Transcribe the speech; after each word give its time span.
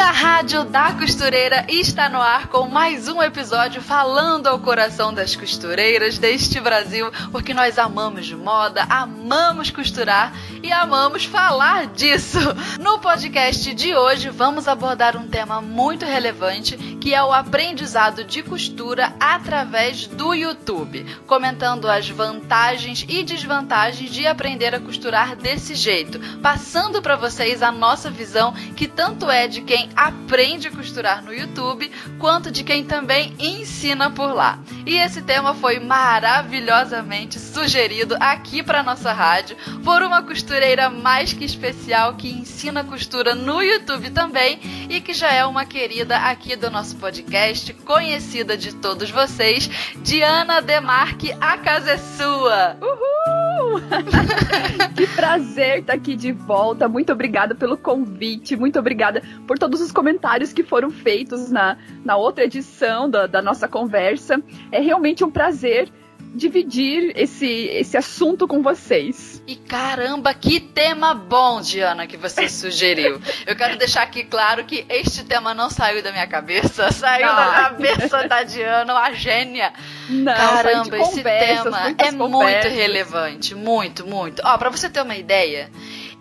A 0.00 0.12
Rádio 0.12 0.64
da 0.64 0.92
Costureira 0.92 1.66
está 1.68 2.08
no 2.08 2.20
ar 2.20 2.48
com 2.48 2.66
mais 2.66 3.06
um 3.06 3.22
episódio 3.22 3.82
falando 3.82 4.46
ao 4.46 4.58
coração 4.58 5.12
das 5.12 5.36
costureiras 5.36 6.16
deste 6.16 6.58
Brasil, 6.58 7.12
porque 7.30 7.52
nós 7.52 7.78
amamos 7.78 8.32
moda, 8.32 8.86
amamos 8.88 9.70
costurar 9.70 10.32
e 10.62 10.72
amamos 10.72 11.26
falar 11.26 11.86
disso. 11.86 12.38
No 12.80 12.98
podcast 12.98 13.74
de 13.74 13.94
hoje 13.94 14.30
vamos 14.30 14.66
abordar 14.66 15.18
um 15.18 15.28
tema 15.28 15.60
muito 15.60 16.06
relevante, 16.06 16.78
que 16.98 17.14
é 17.14 17.22
o 17.22 17.32
aprendizado 17.32 18.24
de 18.24 18.42
costura 18.42 19.12
através 19.20 20.06
do 20.06 20.32
YouTube, 20.32 21.04
comentando 21.26 21.88
as 21.88 22.08
vantagens 22.08 23.04
e 23.06 23.22
desvantagens 23.22 24.10
de 24.10 24.26
aprender 24.26 24.74
a 24.74 24.80
costurar 24.80 25.36
desse 25.36 25.74
jeito, 25.74 26.18
passando 26.38 27.02
para 27.02 27.16
vocês 27.16 27.62
a 27.62 27.70
nossa 27.70 28.10
visão 28.10 28.54
que 28.74 28.88
tanto 28.88 29.30
é 29.30 29.46
de 29.46 29.60
quem 29.60 29.89
aprende 29.96 30.68
a 30.68 30.70
costurar 30.70 31.24
no 31.24 31.32
YouTube, 31.32 31.90
quanto 32.18 32.50
de 32.50 32.62
quem 32.62 32.84
também 32.84 33.34
ensina 33.38 34.10
por 34.10 34.32
lá. 34.34 34.58
E 34.86 34.96
esse 34.96 35.22
tema 35.22 35.54
foi 35.54 35.78
maravilhosamente 35.78 37.38
sugerido 37.38 38.16
aqui 38.20 38.62
para 38.62 38.82
nossa 38.82 39.12
rádio 39.12 39.56
por 39.84 40.02
uma 40.02 40.22
costureira 40.22 40.88
mais 40.88 41.32
que 41.32 41.44
especial 41.44 42.14
que 42.14 42.30
ensina 42.30 42.84
costura 42.84 43.34
no 43.34 43.62
YouTube 43.62 44.10
também 44.10 44.58
e 44.88 45.00
que 45.00 45.12
já 45.12 45.32
é 45.32 45.44
uma 45.44 45.64
querida 45.64 46.16
aqui 46.16 46.56
do 46.56 46.70
nosso 46.70 46.96
podcast, 46.96 47.72
conhecida 47.74 48.56
de 48.56 48.74
todos 48.74 49.10
vocês, 49.10 49.70
Diana 50.02 50.60
Demarque, 50.60 51.34
a 51.40 51.58
casa 51.58 51.92
é 51.92 51.98
sua. 51.98 52.76
Uhul! 52.80 53.80
que 54.96 55.06
prazer 55.08 55.80
estar 55.80 55.94
aqui 55.94 56.16
de 56.16 56.32
volta. 56.32 56.88
Muito 56.88 57.12
obrigada 57.12 57.54
pelo 57.54 57.76
convite, 57.76 58.56
muito 58.56 58.78
obrigada 58.78 59.22
por 59.46 59.58
todos 59.58 59.79
os 59.80 59.92
comentários 59.92 60.52
que 60.52 60.62
foram 60.62 60.90
feitos 60.90 61.50
na, 61.50 61.76
na 62.04 62.16
outra 62.16 62.44
edição 62.44 63.08
da, 63.08 63.26
da 63.26 63.42
nossa 63.42 63.66
conversa. 63.68 64.42
É 64.70 64.80
realmente 64.80 65.24
um 65.24 65.30
prazer 65.30 65.90
dividir 66.34 67.12
esse, 67.16 67.46
esse 67.46 67.96
assunto 67.96 68.46
com 68.46 68.62
vocês. 68.62 69.42
E 69.46 69.56
caramba, 69.56 70.32
que 70.32 70.60
tema 70.60 71.14
bom, 71.14 71.60
Diana, 71.60 72.06
que 72.06 72.16
você 72.16 72.46
sugeriu. 72.48 73.20
Eu 73.46 73.56
quero 73.56 73.76
deixar 73.76 74.02
aqui 74.02 74.24
claro 74.24 74.64
que 74.64 74.84
este 74.88 75.24
tema 75.24 75.54
não 75.54 75.68
saiu 75.70 76.02
da 76.02 76.12
minha 76.12 76.26
cabeça, 76.26 76.90
saiu 76.92 77.28
ah. 77.28 77.34
da 77.34 77.50
cabeça 77.52 78.28
da 78.28 78.42
Diana, 78.42 78.94
a 78.94 79.12
gênia. 79.12 79.72
Não, 80.08 80.34
caramba, 80.34 80.98
esse 80.98 81.22
tema 81.22 81.94
é 81.98 82.10
muito 82.10 82.68
relevante, 82.68 83.54
muito, 83.54 84.06
muito. 84.06 84.42
Ó, 84.44 84.56
para 84.56 84.70
você 84.70 84.88
ter 84.88 85.02
uma 85.02 85.16
ideia, 85.16 85.70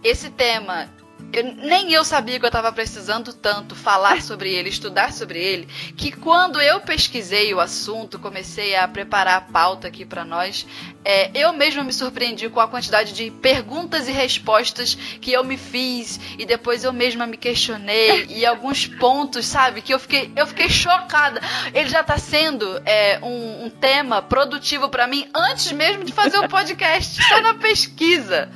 esse 0.04 0.30
tema 0.30 0.90
eu, 1.32 1.44
nem 1.44 1.92
eu 1.94 2.04
sabia 2.04 2.40
que 2.40 2.46
eu 2.46 2.50
estava 2.50 2.72
precisando 2.72 3.34
tanto 3.34 3.76
falar 3.76 4.22
sobre 4.24 4.54
ele, 4.54 4.70
estudar 4.70 5.14
sobre 5.14 5.40
ele, 5.40 5.68
que 5.96 6.12
quando 6.12 6.62
eu 6.62 6.80
pesquisei 6.82 7.54
o 7.54 7.60
assunto, 7.60 8.20
comecei 8.20 8.76
a 8.76 8.88
preparar 8.88 9.38
a 9.38 9.42
pauta 9.42 9.88
aqui 9.88 10.06
para 10.06 10.26
nós, 10.26 10.66
é, 11.04 11.32
eu 11.34 11.54
mesma 11.54 11.84
me 11.84 11.94
surpreendi 11.94 12.50
com 12.50 12.60
a 12.60 12.68
quantidade 12.68 13.14
de 13.14 13.32
perguntas 13.32 14.08
e 14.08 14.12
respostas 14.12 14.96
que 14.96 15.32
eu 15.32 15.44
me 15.44 15.58
fiz 15.58 16.20
e 16.38 16.46
depois 16.46 16.84
eu 16.84 16.92
mesma 16.92 17.26
me 17.26 17.38
questionei 17.38 18.26
e 18.30 18.46
alguns 18.46 18.86
pontos, 18.86 19.46
sabe, 19.46 19.82
que 19.82 19.94
eu 19.94 20.00
fiquei, 20.00 20.32
eu 20.36 20.46
fiquei 20.46 20.70
chocada. 20.70 21.42
Ele 21.74 21.90
já 21.90 22.02
está 22.02 22.18
sendo 22.18 22.66
é, 22.86 23.20
um, 23.24 23.66
um 23.66 23.70
tema 23.70 24.22
produtivo 24.22 24.90
para 24.90 25.08
mim 25.08 25.28
antes 25.34 25.72
mesmo 25.72 26.04
de 26.04 26.12
fazer 26.12 26.38
o 26.38 26.50
podcast, 26.50 27.24
só 27.24 27.42
na 27.42 27.54
pesquisa. 27.56 28.50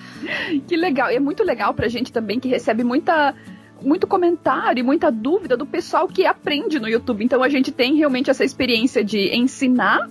Que 0.68 0.76
legal, 0.76 1.12
e 1.12 1.16
é 1.16 1.20
muito 1.20 1.44
legal 1.44 1.74
pra 1.74 1.88
gente 1.88 2.12
também 2.12 2.40
que 2.40 2.48
recebe 2.48 2.84
muita 2.84 3.36
muito 3.82 4.08
comentário 4.08 4.80
e 4.80 4.84
muita 4.84 5.12
dúvida 5.12 5.58
do 5.58 5.66
pessoal 5.66 6.08
que 6.08 6.26
aprende 6.26 6.80
no 6.80 6.88
YouTube. 6.88 7.24
Então 7.24 7.44
a 7.44 7.50
gente 7.50 7.72
tem 7.72 7.96
realmente 7.96 8.30
essa 8.30 8.46
experiência 8.46 9.04
de 9.04 9.36
ensinar, 9.36 10.10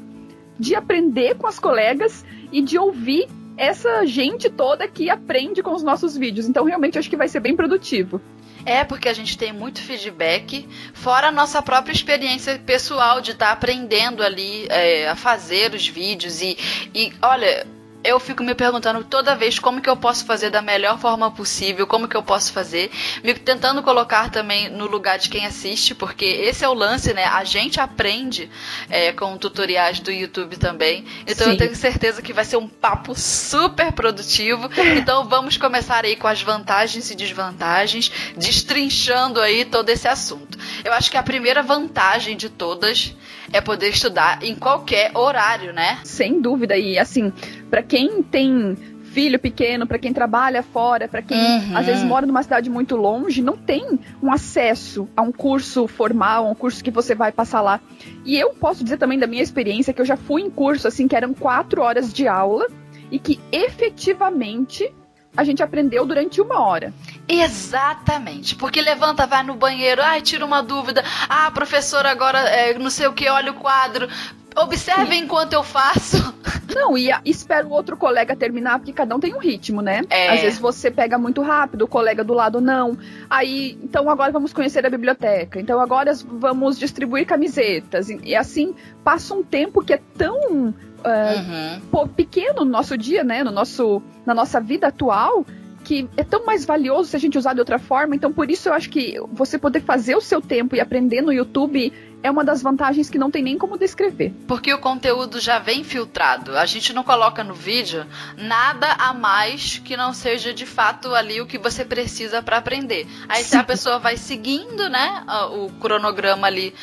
de 0.62 0.76
aprender 0.76 1.34
com 1.34 1.48
as 1.48 1.58
colegas 1.58 2.24
e 2.52 2.62
de 2.62 2.78
ouvir 2.78 3.26
essa 3.56 4.06
gente 4.06 4.48
toda 4.48 4.86
que 4.86 5.10
aprende 5.10 5.60
com 5.60 5.74
os 5.74 5.82
nossos 5.82 6.16
vídeos. 6.16 6.46
Então 6.46 6.64
realmente 6.64 6.96
acho 6.96 7.10
que 7.10 7.16
vai 7.16 7.26
ser 7.26 7.40
bem 7.40 7.56
produtivo. 7.56 8.20
É, 8.64 8.84
porque 8.84 9.08
a 9.08 9.12
gente 9.12 9.36
tem 9.36 9.52
muito 9.52 9.82
feedback, 9.82 10.68
fora 10.94 11.26
a 11.26 11.32
nossa 11.32 11.60
própria 11.60 11.92
experiência 11.92 12.60
pessoal 12.60 13.20
de 13.20 13.32
estar 13.32 13.46
tá 13.46 13.52
aprendendo 13.52 14.22
ali 14.22 14.68
é, 14.68 15.08
a 15.08 15.16
fazer 15.16 15.74
os 15.74 15.88
vídeos. 15.88 16.40
E, 16.40 16.56
e 16.94 17.12
olha, 17.20 17.66
eu 18.04 18.18
fico 18.18 18.42
me 18.42 18.54
perguntando 18.54 19.04
toda 19.04 19.34
vez 19.34 19.58
como 19.58 19.80
que 19.80 19.88
eu 19.88 19.96
posso 19.96 20.24
fazer 20.24 20.50
da 20.50 20.62
melhor 20.62 20.98
forma 20.98 21.30
possível, 21.30 21.86
como 21.86 22.08
que 22.08 22.16
eu 22.16 22.22
posso 22.22 22.52
fazer, 22.52 22.90
me 23.22 23.34
tentando 23.34 23.82
colocar 23.82 24.30
também 24.30 24.68
no 24.68 24.86
lugar 24.86 25.18
de 25.18 25.28
quem 25.28 25.46
assiste, 25.46 25.94
porque 25.94 26.24
esse 26.24 26.64
é 26.64 26.68
o 26.68 26.74
lance, 26.74 27.12
né? 27.12 27.24
A 27.24 27.44
gente 27.44 27.80
aprende 27.80 28.50
é, 28.88 29.12
com 29.12 29.36
tutoriais 29.36 30.00
do 30.00 30.10
YouTube 30.10 30.56
também. 30.56 31.04
Então 31.26 31.46
Sim. 31.46 31.52
eu 31.52 31.58
tenho 31.58 31.76
certeza 31.76 32.22
que 32.22 32.32
vai 32.32 32.44
ser 32.44 32.56
um 32.56 32.68
papo 32.68 33.14
super 33.14 33.92
produtivo. 33.92 34.70
Então 34.96 35.28
vamos 35.28 35.56
começar 35.56 36.04
aí 36.04 36.16
com 36.16 36.26
as 36.26 36.42
vantagens 36.42 37.10
e 37.10 37.14
desvantagens, 37.14 38.10
destrinchando 38.36 39.40
aí 39.40 39.64
todo 39.64 39.88
esse 39.88 40.08
assunto. 40.08 40.58
Eu 40.84 40.92
acho 40.92 41.10
que 41.10 41.16
a 41.16 41.22
primeira 41.22 41.62
vantagem 41.62 42.36
de 42.36 42.48
todas 42.48 43.14
é 43.52 43.60
poder 43.60 43.90
estudar 43.90 44.42
em 44.42 44.54
qualquer 44.54 45.10
horário, 45.14 45.72
né? 45.72 45.98
Sem 46.04 46.40
dúvida. 46.40 46.76
E 46.76 46.98
assim, 46.98 47.32
para 47.72 47.82
quem 47.82 48.22
tem 48.22 48.76
filho 49.14 49.38
pequeno, 49.38 49.86
para 49.86 49.98
quem 49.98 50.12
trabalha 50.12 50.62
fora, 50.62 51.08
para 51.08 51.22
quem 51.22 51.38
uhum. 51.38 51.74
às 51.74 51.86
vezes 51.86 52.04
mora 52.04 52.26
numa 52.26 52.42
cidade 52.42 52.68
muito 52.68 52.96
longe, 52.96 53.40
não 53.40 53.56
tem 53.56 53.98
um 54.22 54.30
acesso 54.30 55.08
a 55.16 55.22
um 55.22 55.32
curso 55.32 55.88
formal, 55.88 56.46
a 56.46 56.50
um 56.50 56.54
curso 56.54 56.84
que 56.84 56.90
você 56.90 57.14
vai 57.14 57.32
passar 57.32 57.62
lá. 57.62 57.80
E 58.26 58.38
eu 58.38 58.50
posso 58.50 58.84
dizer 58.84 58.98
também 58.98 59.18
da 59.18 59.26
minha 59.26 59.42
experiência 59.42 59.94
que 59.94 60.02
eu 60.02 60.04
já 60.04 60.18
fui 60.18 60.42
em 60.42 60.50
curso 60.50 60.86
assim 60.86 61.08
que 61.08 61.16
eram 61.16 61.32
quatro 61.32 61.80
horas 61.80 62.12
de 62.12 62.28
aula 62.28 62.66
e 63.10 63.18
que 63.18 63.40
efetivamente 63.50 64.92
a 65.36 65.44
gente 65.44 65.62
aprendeu 65.62 66.04
durante 66.04 66.40
uma 66.40 66.60
hora. 66.60 66.92
Exatamente, 67.28 68.54
porque 68.56 68.80
levanta, 68.80 69.26
vai 69.26 69.42
no 69.42 69.54
banheiro, 69.54 70.02
ai, 70.02 70.20
tira 70.20 70.44
uma 70.44 70.62
dúvida, 70.62 71.02
ah, 71.28 71.50
professor, 71.50 72.04
agora 72.04 72.38
é, 72.40 72.78
não 72.78 72.90
sei 72.90 73.06
o 73.06 73.12
que, 73.12 73.28
olha 73.28 73.52
o 73.52 73.54
quadro, 73.54 74.08
observe 74.56 75.16
enquanto 75.16 75.52
eu 75.54 75.62
faço. 75.62 76.32
Não, 76.74 76.96
e 76.96 77.10
espera 77.26 77.66
o 77.66 77.70
outro 77.70 77.98
colega 77.98 78.34
terminar, 78.34 78.78
porque 78.78 78.94
cada 78.94 79.14
um 79.14 79.20
tem 79.20 79.34
um 79.34 79.38
ritmo, 79.38 79.82
né? 79.82 80.00
É. 80.08 80.30
Às 80.30 80.40
vezes 80.40 80.58
você 80.58 80.90
pega 80.90 81.18
muito 81.18 81.42
rápido, 81.42 81.82
o 81.82 81.88
colega 81.88 82.24
do 82.24 82.32
lado 82.32 82.62
não. 82.62 82.96
Aí, 83.28 83.78
então 83.82 84.08
agora 84.08 84.32
vamos 84.32 84.54
conhecer 84.54 84.84
a 84.86 84.88
biblioteca. 84.88 85.60
Então 85.60 85.78
agora 85.78 86.12
vamos 86.24 86.78
distribuir 86.78 87.26
camisetas. 87.26 88.08
E 88.08 88.34
assim, 88.34 88.74
passa 89.04 89.34
um 89.34 89.42
tempo 89.42 89.84
que 89.84 89.92
é 89.92 90.00
tão 90.16 90.74
uh, 91.04 91.98
uhum. 91.98 92.08
pequeno 92.08 92.64
no 92.64 92.70
nosso 92.70 92.96
dia, 92.96 93.22
né? 93.24 93.42
No 93.44 93.50
nosso, 93.50 94.02
na 94.24 94.34
nossa 94.34 94.60
vida 94.60 94.88
atual, 94.88 95.44
que 95.84 96.08
é 96.16 96.24
tão 96.24 96.46
mais 96.46 96.64
valioso 96.64 97.10
se 97.10 97.16
a 97.16 97.18
gente 97.18 97.36
usar 97.36 97.54
de 97.54 97.60
outra 97.60 97.78
forma. 97.78 98.14
Então, 98.14 98.32
por 98.32 98.50
isso 98.50 98.68
eu 98.68 98.72
acho 98.72 98.88
que 98.88 99.20
você 99.32 99.58
poder 99.58 99.80
fazer 99.80 100.16
o 100.16 100.20
seu 100.20 100.40
tempo 100.40 100.76
e 100.76 100.80
aprender 100.80 101.20
no 101.20 101.32
YouTube 101.32 101.92
é 102.22 102.30
uma 102.30 102.44
das 102.44 102.62
vantagens 102.62 103.10
que 103.10 103.18
não 103.18 103.30
tem 103.30 103.42
nem 103.42 103.58
como 103.58 103.76
descrever. 103.76 104.32
Porque 104.46 104.72
o 104.72 104.78
conteúdo 104.78 105.40
já 105.40 105.58
vem 105.58 105.82
filtrado. 105.82 106.56
A 106.56 106.64
gente 106.66 106.92
não 106.92 107.02
coloca 107.02 107.42
no 107.42 107.54
vídeo 107.54 108.06
nada 108.36 108.86
a 108.92 109.12
mais 109.12 109.78
que 109.78 109.96
não 109.96 110.14
seja 110.14 110.52
de 110.52 110.64
fato 110.64 111.14
ali 111.14 111.40
o 111.40 111.46
que 111.46 111.58
você 111.58 111.84
precisa 111.84 112.42
para 112.42 112.58
aprender. 112.58 113.06
Aí 113.28 113.42
se 113.42 113.56
a 113.56 113.64
pessoa 113.64 113.98
vai 113.98 114.16
seguindo, 114.16 114.88
né, 114.88 115.24
o 115.52 115.70
cronograma 115.80 116.46
ali 116.46 116.74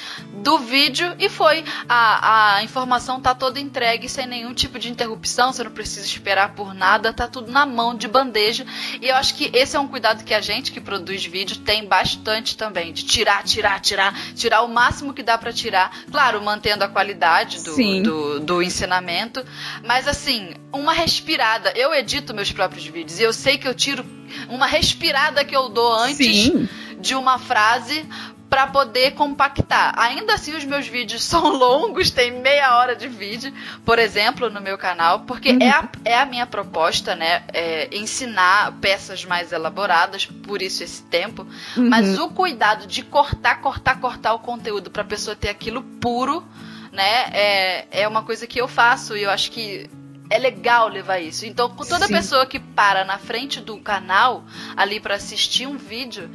do 0.42 0.58
vídeo 0.60 1.16
e 1.20 1.30
foi 1.30 1.64
a, 1.88 2.56
a 2.56 2.64
informação 2.64 3.22
tá 3.22 3.34
toda 3.34 3.60
entregue 3.60 4.10
sem 4.10 4.28
nenhum 4.28 4.54
tipo 4.54 4.78
de 4.78 4.90
interrupção, 4.90 5.54
você 5.54 5.64
não 5.64 5.72
precisa 5.72 6.06
esperar 6.06 6.54
por 6.54 6.74
nada, 6.74 7.14
tá 7.14 7.28
tudo 7.28 7.52
na 7.52 7.66
mão 7.66 7.96
de 7.96 8.08
bandeja. 8.08 8.66
E 9.02 9.08
eu 9.08 9.16
acho 9.16 9.36
que 9.36 9.50
esse 9.54 9.76
é 9.76 9.80
um 9.80 9.88
cuidado 9.88 10.24
que 10.24 10.34
a 10.34 10.42
gente 10.42 10.72
que 10.72 10.82
produz 10.82 11.26
vídeo 11.26 11.58
tem 11.58 11.86
bastante 11.86 12.58
também, 12.58 12.92
de 12.92 13.06
tirar, 13.06 13.44
tirar, 13.44 13.80
tirar, 13.80 14.14
tirar 14.36 14.62
o 14.62 14.68
máximo 14.68 15.14
que 15.14 15.24
dá 15.30 15.38
para 15.38 15.54
tirar, 15.54 15.96
claro, 16.12 16.42
mantendo 16.42 16.84
a 16.84 16.88
qualidade 16.88 17.64
do, 17.64 17.76
do, 18.02 18.40
do, 18.40 18.64
ensinamento, 18.64 19.46
mas 19.86 20.08
assim, 20.08 20.56
uma 20.74 20.92
respirada. 20.92 21.72
Eu 21.76 21.94
edito 21.94 22.34
meus 22.34 22.52
próprios 22.52 22.86
vídeos 22.88 23.20
e 23.20 23.24
eu 23.24 23.32
sei 23.32 23.56
que 23.60 23.68
eu 23.68 23.76
tiro 23.76 24.04
uma 24.50 24.66
respirada 24.66 25.46
que 25.46 25.56
eu 25.56 25.70
dou 25.70 25.94
antes 25.94 26.18
Sim. 26.18 26.68
de 27.00 27.14
uma 27.14 27.38
frase 27.38 28.08
para 28.50 28.68
poder 28.68 29.12
compactar. 29.12 29.94
Ainda 29.98 30.34
assim, 30.34 30.56
os 30.56 30.66
meus 30.66 30.88
vídeos 30.88 31.24
são 31.26 31.50
longos, 31.50 32.10
tem 32.10 32.32
meia 32.32 32.78
hora 32.78 32.96
de 32.96 33.08
vídeo, 33.08 33.54
por 33.86 34.00
exemplo, 34.00 34.50
no 34.50 34.60
meu 34.60 34.78
canal, 34.78 35.22
porque 35.22 35.52
uhum. 35.52 35.62
é, 35.62 35.70
a, 35.70 35.90
é 36.04 36.18
a 36.18 36.26
minha 36.26 36.48
proposta, 36.48 37.16
né? 37.16 37.44
É 37.54 37.96
ensinar 37.96 38.74
peças 38.82 39.24
mais 39.24 39.52
elaboradas, 39.52 40.26
por 40.26 40.62
isso 40.62 40.84
esse 40.84 41.04
tempo. 41.04 41.46
Uhum. 41.78 41.90
Mas 41.90 42.18
o 42.18 42.30
cuidado 42.30 42.88
de 42.88 43.04
cortar, 43.04 43.62
cortar, 43.62 44.00
cortar 44.00 44.34
o 44.34 44.40
conteúdo 44.40 44.90
para 44.90 45.04
a 45.04 45.06
pessoa 45.06 45.36
ter 45.36 45.50
aquilo 45.50 45.84
puro, 45.84 46.44
né? 46.92 47.30
É, 47.32 47.88
é 47.92 48.08
uma 48.08 48.24
coisa 48.24 48.48
que 48.48 48.60
eu 48.60 48.68
faço 48.68 49.16
e 49.16 49.24
eu 49.24 49.30
acho 49.30 49.52
que 49.52 49.90
é 50.30 50.38
legal 50.38 50.88
levar 50.88 51.20
isso. 51.20 51.46
Então, 51.46 51.70
toda 51.70 52.06
Sim. 52.06 52.14
pessoa 52.14 52.46
que 52.46 52.60
para 52.60 53.04
na 53.04 53.18
frente 53.18 53.60
do 53.60 53.78
canal 53.80 54.44
ali 54.78 55.00
para 55.00 55.16
assistir 55.16 55.66
um 55.66 55.78
vídeo, 55.78 56.30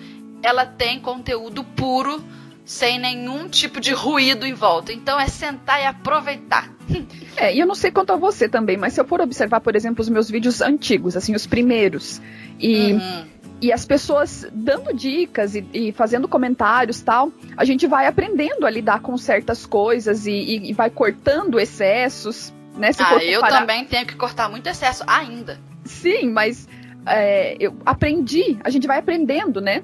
ela 0.44 0.66
tem 0.66 1.00
conteúdo 1.00 1.64
puro, 1.64 2.22
sem 2.64 2.98
nenhum 2.98 3.48
tipo 3.48 3.80
de 3.80 3.92
ruído 3.92 4.46
em 4.46 4.54
volta. 4.54 4.92
Então 4.92 5.18
é 5.18 5.26
sentar 5.26 5.80
e 5.80 5.86
aproveitar. 5.86 6.70
É, 7.36 7.52
e 7.52 7.58
eu 7.58 7.66
não 7.66 7.74
sei 7.74 7.90
quanto 7.90 8.12
a 8.12 8.16
você 8.16 8.48
também, 8.48 8.76
mas 8.76 8.92
se 8.92 9.00
eu 9.00 9.04
for 9.04 9.20
observar, 9.20 9.60
por 9.60 9.74
exemplo, 9.74 10.00
os 10.00 10.08
meus 10.08 10.30
vídeos 10.30 10.60
antigos, 10.60 11.16
assim, 11.16 11.34
os 11.34 11.48
primeiros, 11.48 12.22
e, 12.60 12.92
uhum. 12.92 13.24
e 13.60 13.72
as 13.72 13.84
pessoas 13.84 14.46
dando 14.52 14.94
dicas 14.94 15.56
e, 15.56 15.66
e, 15.74 15.90
fazendo 15.90 16.28
comentários 16.28 17.00
tal, 17.00 17.32
a 17.56 17.64
gente 17.64 17.88
vai 17.88 18.06
aprendendo 18.06 18.64
a 18.64 18.70
lidar 18.70 19.00
com 19.00 19.18
certas 19.18 19.66
coisas 19.66 20.28
e, 20.28 20.30
e, 20.30 20.70
e 20.70 20.72
vai 20.72 20.90
cortando 20.90 21.58
excessos, 21.58 22.54
né? 22.76 22.92
Se 22.92 23.02
ah, 23.02 23.18
eu 23.20 23.40
parar... 23.40 23.62
também 23.62 23.84
tenho 23.84 24.06
que 24.06 24.14
cortar 24.14 24.48
muito 24.48 24.68
excesso 24.68 25.02
ainda. 25.04 25.58
Sim, 25.84 26.30
mas 26.30 26.68
é, 27.06 27.56
eu 27.60 27.76
aprendi, 27.84 28.58
a 28.62 28.70
gente 28.70 28.86
vai 28.86 28.98
aprendendo, 28.98 29.60
né? 29.60 29.82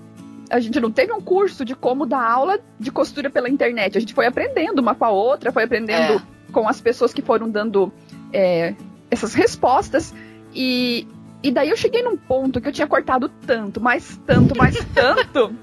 A 0.51 0.59
gente 0.59 0.81
não 0.81 0.91
teve 0.91 1.13
um 1.13 1.21
curso 1.21 1.65
de 1.65 1.75
como 1.75 2.05
dar 2.05 2.29
aula 2.29 2.59
de 2.79 2.91
costura 2.91 3.31
pela 3.31 3.49
internet. 3.49 3.97
A 3.97 4.01
gente 4.01 4.13
foi 4.13 4.27
aprendendo 4.27 4.81
uma 4.81 4.95
com 4.95 5.05
a 5.05 5.11
outra, 5.11 5.53
foi 5.53 5.63
aprendendo 5.63 6.15
é. 6.15 6.23
com 6.53 6.69
as 6.69 6.81
pessoas 6.81 7.15
que 7.15 7.23
foram 7.23 7.49
dando 7.49 7.93
é, 8.33 8.75
essas 9.11 9.33
respostas. 9.33 10.13
E, 10.53 11.07
e 11.43 11.51
daí 11.53 11.71
eu 11.71 11.77
cheguei 11.77 12.03
num 12.03 12.17
ponto 12.17 12.61
que 12.61 12.69
eu 12.69 12.73
tinha 12.73 12.87
cortado 12.87 13.29
tanto, 13.47 13.81
mais 13.81 14.21
tanto, 14.27 14.57
mais 14.59 14.77
tanto. 14.93 15.55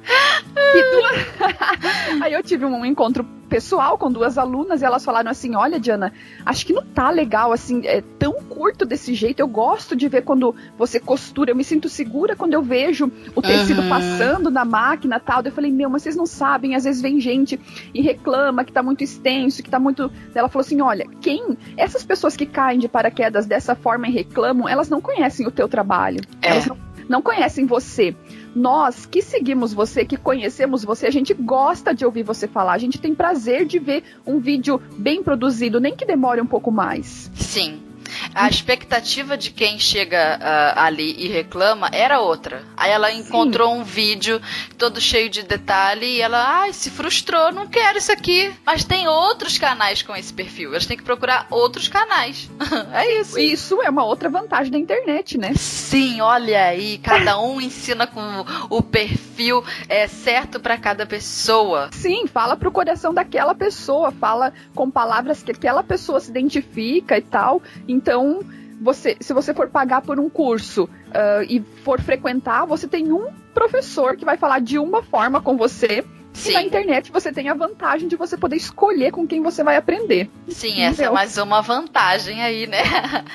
que 0.72 0.82
duas... 0.92 2.22
Aí 2.24 2.34
eu 2.34 2.42
tive 2.42 2.66
um 2.66 2.86
encontro 2.86 3.26
pessoal 3.48 3.98
com 3.98 4.12
duas 4.12 4.38
alunas 4.38 4.82
e 4.82 4.86
elas 4.86 5.04
falaram 5.04 5.32
assim: 5.32 5.56
Olha, 5.56 5.80
Diana, 5.80 6.14
acho 6.46 6.66
que 6.66 6.74
não 6.74 6.84
tá 6.84 7.10
legal, 7.10 7.52
assim, 7.52 7.86
é 7.86 8.02
tão 8.20 8.34
curto 8.44 8.86
desse 8.86 9.14
jeito. 9.14 9.40
Eu 9.40 9.48
gosto 9.48 9.96
de 9.96 10.08
ver 10.08 10.24
quando 10.24 10.54
você 10.78 11.00
costura, 11.00 11.52
eu 11.52 11.56
me 11.56 11.64
sinto 11.64 11.90
segura 11.90 12.36
quando 12.36 12.54
eu 12.54 12.62
vejo 12.62 13.12
o 13.36 13.42
tecido 13.42 13.82
uhum. 13.82 13.90
passando 13.90 14.50
na 14.50 14.66
máquina 14.66 15.20
tal. 15.20 15.42
Eu 15.44 15.52
falei: 15.52 15.72
Meu, 15.72 15.90
mas 15.90 16.04
vocês 16.04 16.16
não 16.16 16.26
sabem, 16.26 16.76
às 16.76 16.84
vezes 16.84 17.02
vem 17.02 17.20
gente 17.20 17.60
e 17.94 18.02
reclama 18.02 18.64
que 18.64 18.72
tá 18.72 18.84
muito 18.84 19.04
extenso, 19.04 19.64
que 19.64 19.70
tá 19.70 19.80
muito. 19.80 20.12
Ela 20.36 20.50
falou 20.50 20.66
assim: 20.66 20.82
Olha, 20.82 21.08
quem. 21.22 21.58
Essas 21.76 22.04
pessoas 22.04 22.36
que 22.36 22.46
caem 22.46 22.80
de 22.80 22.88
paraquedas 22.88 23.46
dessa 23.46 23.76
forma 23.76 24.08
e 24.08 24.12
reclamam, 24.12 24.68
elas 24.68 24.90
não 24.90 25.02
conhecem 25.02 25.48
o 25.48 25.52
teu 25.52 25.68
trabalho. 25.68 26.22
É. 26.42 26.50
Elas 26.50 26.66
não, 26.66 26.78
não 27.08 27.22
conhecem 27.22 27.66
você 27.66 28.16
nós 28.58 29.06
que 29.06 29.22
seguimos 29.22 29.74
você, 29.74 30.04
que 30.04 30.18
conhecemos 30.18 30.84
você, 30.84 31.06
a 31.06 31.12
gente 31.12 31.34
gosta 31.34 31.94
de 31.94 32.04
ouvir 32.04 32.24
você 32.24 32.48
falar. 32.48 32.74
A 32.74 32.78
gente 32.78 33.00
tem 33.00 33.14
prazer 33.14 33.66
de 33.66 33.80
ver 33.80 34.04
um 34.26 34.40
vídeo 34.40 34.82
bem 34.98 35.24
produzido, 35.24 35.80
nem 35.80 35.96
que 35.96 36.06
demore 36.06 36.42
um 36.42 36.46
pouco 36.46 36.72
mais. 36.72 37.32
Sim. 37.36 37.87
A 38.34 38.48
expectativa 38.48 39.38
de 39.38 39.52
quem 39.52 39.80
chega 39.80 40.40
uh, 40.40 40.80
ali 40.80 41.16
e 41.18 41.28
reclama 41.28 41.90
era 41.92 42.20
outra. 42.20 42.64
Aí 42.76 42.92
ela 42.92 43.12
encontrou 43.12 43.70
Sim. 43.74 43.82
um 43.82 43.84
vídeo 43.84 44.42
todo 44.78 45.02
cheio 45.02 45.30
de 45.30 45.44
detalhe 45.44 46.06
e 46.06 46.22
ela, 46.22 46.62
ai, 46.62 46.74
se 46.74 46.90
frustrou, 46.90 47.52
não 47.52 47.68
quero 47.68 47.98
isso 47.98 48.12
aqui. 48.12 48.52
Mas 48.66 48.84
tem 48.84 49.08
outros 49.08 49.58
canais 49.58 50.02
com 50.02 50.16
esse 50.16 50.34
perfil. 50.34 50.72
Elas 50.72 50.86
têm 50.86 50.98
que 50.98 51.04
procurar 51.04 51.48
outros 51.50 51.88
canais. 51.88 52.50
é 52.94 53.20
isso. 53.20 53.40
Isso 53.40 53.82
é 53.82 53.90
uma 53.90 54.04
outra 54.04 54.30
vantagem 54.30 54.72
da 54.72 54.78
internet, 54.78 55.38
né? 55.38 55.54
Sim, 55.56 56.22
olha 56.22 56.66
aí, 56.66 56.98
cada 56.98 57.40
um 57.40 57.60
ensina 57.62 58.06
com 58.06 58.46
o 58.70 58.82
perfil 58.82 59.64
é 59.88 60.08
certo 60.08 60.60
para 60.60 60.78
cada 60.78 61.06
pessoa. 61.06 61.90
Sim, 61.92 62.28
fala 62.28 62.56
pro 62.56 62.72
coração 62.72 63.14
daquela 63.14 63.54
pessoa, 63.54 64.12
fala 64.12 64.54
com 64.74 64.90
palavras 64.90 65.44
que 65.44 65.52
aquela 65.52 65.84
pessoa 65.84 66.20
se 66.20 66.30
identifica 66.30 67.18
e 67.18 67.22
tal. 67.22 67.62
Então, 67.98 68.42
você, 68.80 69.18
se 69.20 69.34
você 69.34 69.54
for 69.54 69.68
pagar 69.70 70.02
por 70.02 70.20
um 70.20 70.30
curso 70.30 70.84
uh, 70.84 71.44
e 71.50 71.60
for 71.84 72.00
frequentar, 72.00 72.66
você 72.66 72.88
tem 72.88 73.12
um 73.12 73.28
professor 73.54 74.16
que 74.16 74.24
vai 74.24 74.38
falar 74.38 74.60
de 74.60 74.78
uma 74.78 75.02
forma 75.02 75.42
com 75.42 75.58
você. 75.58 76.06
Sim. 76.32 76.52
E 76.52 76.54
na 76.54 76.62
internet 76.62 77.12
você 77.12 77.34
tem 77.34 77.50
a 77.50 77.56
vantagem 77.56 78.08
de 78.08 78.16
você 78.16 78.38
poder 78.38 78.58
escolher 78.58 79.12
com 79.12 79.26
quem 79.26 79.42
você 79.42 79.64
vai 79.64 79.76
aprender. 79.76 80.30
Sim, 80.48 80.68
Entendeu? 80.68 80.90
essa 80.90 81.04
é 81.06 81.10
mais 81.10 81.38
uma 81.40 81.62
vantagem 81.62 82.44
aí, 82.44 82.68
né? 82.68 82.84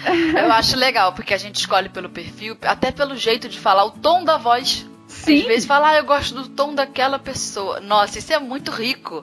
Eu 0.38 0.52
acho 0.52 0.76
legal, 0.76 1.12
porque 1.12 1.34
a 1.34 1.38
gente 1.38 1.56
escolhe 1.56 1.88
pelo 1.88 2.08
perfil, 2.08 2.56
até 2.62 2.92
pelo 2.92 3.16
jeito 3.16 3.48
de 3.48 3.58
falar, 3.58 3.84
o 3.84 3.90
tom 3.90 4.22
da 4.22 4.36
voz. 4.38 4.86
Sim. 5.08 5.40
Às 5.40 5.46
vezes 5.46 5.66
falar, 5.66 5.90
ah, 5.90 5.98
eu 5.98 6.04
gosto 6.04 6.34
do 6.34 6.48
tom 6.48 6.74
daquela 6.74 7.18
pessoa. 7.18 7.80
Nossa, 7.80 8.18
isso 8.18 8.32
é 8.32 8.38
muito 8.38 8.70
rico 8.70 9.22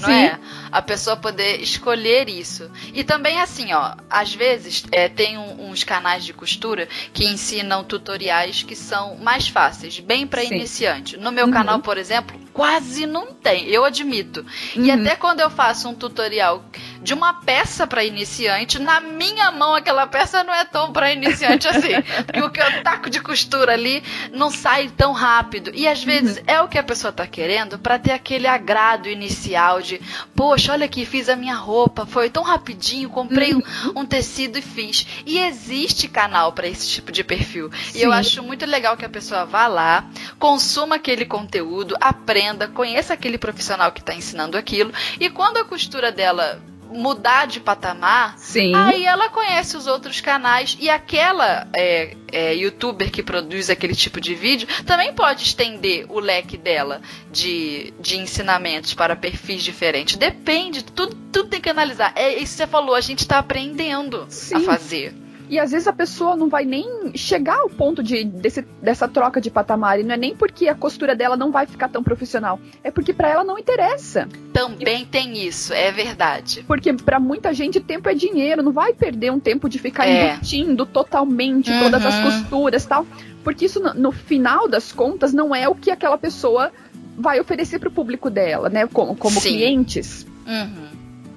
não 0.00 0.08
Sim. 0.08 0.14
é? 0.14 0.38
A 0.72 0.82
pessoa 0.82 1.16
poder 1.16 1.60
escolher 1.60 2.28
isso. 2.28 2.70
E 2.92 3.04
também 3.04 3.40
assim, 3.40 3.72
ó, 3.72 3.94
às 4.08 4.34
vezes 4.34 4.84
é, 4.90 5.08
tem 5.08 5.38
um, 5.38 5.70
uns 5.70 5.84
canais 5.84 6.24
de 6.24 6.32
costura 6.32 6.88
que 7.12 7.24
ensinam 7.24 7.84
tutoriais 7.84 8.62
que 8.62 8.76
são 8.76 9.16
mais 9.16 9.48
fáceis, 9.48 10.00
bem 10.00 10.26
para 10.26 10.44
iniciante. 10.44 11.16
No 11.16 11.32
meu 11.32 11.46
uhum. 11.46 11.52
canal, 11.52 11.80
por 11.80 11.98
exemplo, 11.98 12.38
quase 12.60 13.06
não 13.06 13.32
tem, 13.32 13.68
eu 13.68 13.86
admito. 13.86 14.44
Uhum. 14.76 14.84
E 14.84 14.90
até 14.90 15.16
quando 15.16 15.40
eu 15.40 15.48
faço 15.48 15.88
um 15.88 15.94
tutorial 15.94 16.62
de 17.02 17.14
uma 17.14 17.32
peça 17.32 17.86
para 17.86 18.04
iniciante, 18.04 18.78
na 18.78 19.00
minha 19.00 19.50
mão 19.50 19.74
aquela 19.74 20.06
peça 20.06 20.44
não 20.44 20.52
é 20.52 20.66
tão 20.66 20.92
para 20.92 21.10
iniciante 21.10 21.66
assim. 21.66 22.02
porque 22.26 22.42
o 22.42 22.50
que 22.50 22.60
eu 22.60 22.82
taco 22.82 23.08
de 23.08 23.18
costura 23.22 23.72
ali 23.72 24.02
não 24.30 24.50
sai 24.50 24.90
tão 24.94 25.12
rápido. 25.12 25.70
E 25.72 25.88
às 25.88 26.04
vezes 26.04 26.36
uhum. 26.36 26.44
é 26.46 26.60
o 26.60 26.68
que 26.68 26.76
a 26.76 26.82
pessoa 26.82 27.10
tá 27.10 27.26
querendo 27.26 27.78
para 27.78 27.98
ter 27.98 28.12
aquele 28.12 28.46
agrado 28.46 29.08
inicial 29.08 29.80
de, 29.80 29.98
poxa, 30.36 30.72
olha 30.72 30.84
aqui, 30.84 31.06
fiz 31.06 31.30
a 31.30 31.36
minha 31.36 31.54
roupa, 31.54 32.04
foi 32.04 32.28
tão 32.28 32.42
rapidinho, 32.42 33.08
comprei 33.08 33.54
uhum. 33.54 33.62
um, 33.96 34.00
um, 34.00 34.04
tecido 34.04 34.58
e 34.58 34.62
fiz. 34.62 35.06
E 35.24 35.38
existe 35.38 36.08
canal 36.08 36.52
para 36.52 36.68
esse 36.68 36.86
tipo 36.86 37.10
de 37.10 37.24
perfil. 37.24 37.70
Sim. 37.90 38.00
E 38.00 38.02
eu 38.02 38.12
acho 38.12 38.42
muito 38.42 38.66
legal 38.66 38.98
que 38.98 39.04
a 39.06 39.08
pessoa 39.08 39.46
vá 39.46 39.66
lá, 39.66 40.04
consuma 40.38 40.96
aquele 40.96 41.24
conteúdo, 41.24 41.96
aprenda, 41.98 42.49
conheça 42.68 43.14
aquele 43.14 43.38
profissional 43.38 43.92
que 43.92 44.00
está 44.00 44.14
ensinando 44.14 44.56
aquilo. 44.56 44.92
E 45.18 45.28
quando 45.30 45.58
a 45.58 45.64
costura 45.64 46.12
dela 46.12 46.62
mudar 46.90 47.46
de 47.46 47.60
patamar, 47.60 48.36
Sim. 48.36 48.74
aí 48.74 49.04
ela 49.04 49.28
conhece 49.28 49.76
os 49.76 49.86
outros 49.86 50.20
canais 50.20 50.76
e 50.80 50.90
aquela 50.90 51.68
é, 51.72 52.16
é, 52.32 52.54
youtuber 52.54 53.10
que 53.10 53.22
produz 53.22 53.70
aquele 53.70 53.94
tipo 53.94 54.20
de 54.20 54.34
vídeo 54.34 54.66
também 54.84 55.12
pode 55.14 55.42
estender 55.44 56.06
o 56.08 56.18
leque 56.18 56.56
dela 56.56 57.00
de, 57.30 57.94
de 58.00 58.18
ensinamentos 58.18 58.92
para 58.92 59.14
perfis 59.14 59.62
diferentes. 59.62 60.16
Depende, 60.16 60.82
tudo, 60.82 61.14
tudo 61.32 61.48
tem 61.48 61.60
que 61.60 61.70
analisar. 61.70 62.12
É 62.16 62.34
isso 62.34 62.52
que 62.52 62.58
você 62.58 62.66
falou, 62.66 62.94
a 62.94 63.00
gente 63.00 63.20
está 63.20 63.38
aprendendo 63.38 64.26
Sim. 64.28 64.56
a 64.56 64.60
fazer. 64.60 65.14
E 65.50 65.58
às 65.58 65.72
vezes 65.72 65.88
a 65.88 65.92
pessoa 65.92 66.36
não 66.36 66.48
vai 66.48 66.64
nem 66.64 67.10
chegar 67.16 67.58
ao 67.58 67.68
ponto 67.68 68.04
de, 68.04 68.22
desse, 68.22 68.62
dessa 68.80 69.08
troca 69.08 69.40
de 69.40 69.50
patamar. 69.50 69.98
E 69.98 70.04
não 70.04 70.14
é 70.14 70.16
nem 70.16 70.34
porque 70.34 70.68
a 70.68 70.76
costura 70.76 71.16
dela 71.16 71.36
não 71.36 71.50
vai 71.50 71.66
ficar 71.66 71.88
tão 71.88 72.04
profissional. 72.04 72.60
É 72.84 72.90
porque 72.92 73.12
para 73.12 73.28
ela 73.28 73.42
não 73.42 73.58
interessa. 73.58 74.28
Também 74.52 75.02
e, 75.02 75.06
tem 75.06 75.44
isso, 75.44 75.74
é 75.74 75.90
verdade. 75.90 76.64
Porque 76.68 76.92
para 76.92 77.18
muita 77.18 77.52
gente 77.52 77.80
tempo 77.80 78.08
é 78.08 78.14
dinheiro. 78.14 78.62
Não 78.62 78.70
vai 78.70 78.92
perder 78.92 79.32
um 79.32 79.40
tempo 79.40 79.68
de 79.68 79.80
ficar 79.80 80.06
é. 80.06 80.34
embutindo 80.34 80.86
totalmente 80.86 81.68
uhum. 81.68 81.80
todas 81.80 82.06
as 82.06 82.14
uhum. 82.14 82.22
costuras 82.22 82.86
tal. 82.86 83.04
Porque 83.42 83.64
isso, 83.64 83.80
no, 83.80 83.92
no 83.92 84.12
final 84.12 84.68
das 84.68 84.92
contas, 84.92 85.32
não 85.32 85.52
é 85.52 85.68
o 85.68 85.74
que 85.74 85.90
aquela 85.90 86.16
pessoa 86.16 86.70
vai 87.18 87.40
oferecer 87.40 87.80
para 87.80 87.88
o 87.88 87.92
público 87.92 88.30
dela, 88.30 88.68
né? 88.68 88.86
Como, 88.86 89.16
como 89.16 89.40
clientes. 89.40 90.24
Uhum. 90.46 90.90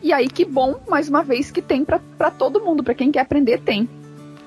E 0.03 0.13
aí, 0.13 0.27
que 0.27 0.45
bom, 0.45 0.81
mais 0.87 1.09
uma 1.09 1.23
vez, 1.23 1.49
que 1.49 1.63
tem 1.63 1.83
para 1.83 2.29
todo 2.29 2.59
mundo. 2.59 2.83
para 2.83 2.93
quem 2.93 3.11
quer 3.11 3.21
aprender, 3.21 3.59
tem. 3.59 3.89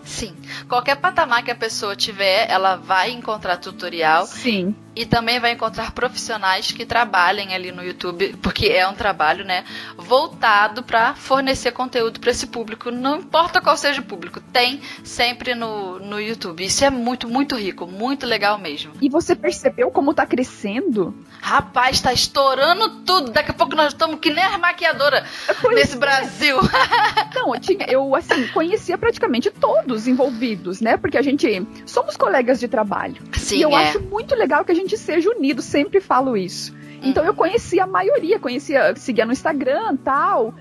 Sim. 0.07 0.35
Qualquer 0.69 0.97
patamar 0.97 1.43
que 1.43 1.51
a 1.51 1.57
pessoa 1.57 1.95
tiver, 1.97 2.49
ela 2.49 2.77
vai 2.77 3.11
encontrar 3.11 3.59
tutorial. 3.59 4.27
Sim. 4.27 4.75
E 4.97 5.05
também 5.05 5.39
vai 5.39 5.53
encontrar 5.53 5.93
profissionais 5.93 6.73
que 6.73 6.87
trabalhem 6.87 7.55
ali 7.55 7.71
no 7.71 7.85
YouTube, 7.85 8.35
porque 8.41 8.67
é 8.67 8.89
um 8.89 8.95
trabalho, 8.95 9.45
né, 9.45 9.63
voltado 9.97 10.83
para 10.83 11.15
fornecer 11.15 11.73
conteúdo 11.73 12.19
para 12.19 12.31
esse 12.31 12.47
público. 12.47 12.91
Não 12.91 13.19
importa 13.19 13.61
qual 13.61 13.77
seja 13.77 14.01
o 14.01 14.05
público, 14.05 14.41
tem 14.41 14.81
sempre 15.05 15.55
no, 15.55 15.99
no 15.99 16.19
YouTube. 16.19 16.65
Isso 16.65 16.83
é 16.85 16.89
muito, 16.89 17.29
muito 17.29 17.55
rico, 17.57 17.87
muito 17.87 18.25
legal 18.25 18.59
mesmo. 18.59 18.93
E 19.03 19.11
você 19.11 19.37
percebeu 19.37 19.91
como 19.91 20.15
tá 20.15 20.25
crescendo? 20.25 21.15
Rapaz, 21.41 22.01
tá 22.01 22.13
estourando 22.13 22.89
tudo. 23.05 23.31
Daqui 23.31 23.51
a 23.51 23.55
pouco 23.55 23.77
nós 23.77 23.89
estamos 23.89 24.19
que 24.19 24.31
nem 24.31 24.45
a 24.45 24.57
maquiadora 24.57 25.27
pois 25.61 25.75
nesse 25.75 25.97
é. 25.97 25.99
Brasil. 25.99 26.57
Não, 27.35 27.55
eu 27.55 27.61
tinha, 27.61 27.87
eu 27.87 28.15
assim, 28.15 28.49
conhecia 28.49 28.97
praticamente 28.97 29.51
todos 29.51 30.09
envolvidos, 30.09 30.81
né? 30.81 30.97
Porque 30.97 31.19
a 31.19 31.23
gente 31.23 31.67
somos 31.85 32.17
colegas 32.17 32.59
de 32.59 32.67
trabalho. 32.67 33.23
Sim, 33.35 33.59
e 33.59 33.63
eu 33.63 33.71
é. 33.71 33.89
acho 33.89 34.01
muito 34.01 34.35
legal 34.35 34.65
que 34.65 34.73
a 34.73 34.75
gente 34.75 34.86
seja 34.95 35.31
unido, 35.31 35.63
sempre 35.63 36.01
falo 36.01 36.37
isso. 36.37 36.75
Então 37.03 37.25
eu 37.25 37.33
conhecia 37.33 37.85
a 37.85 37.87
maioria, 37.87 38.39
conhecia, 38.39 38.95
seguia 38.97 39.25
no 39.25 39.33
Instagram, 39.33 39.97
tal. 39.97 40.55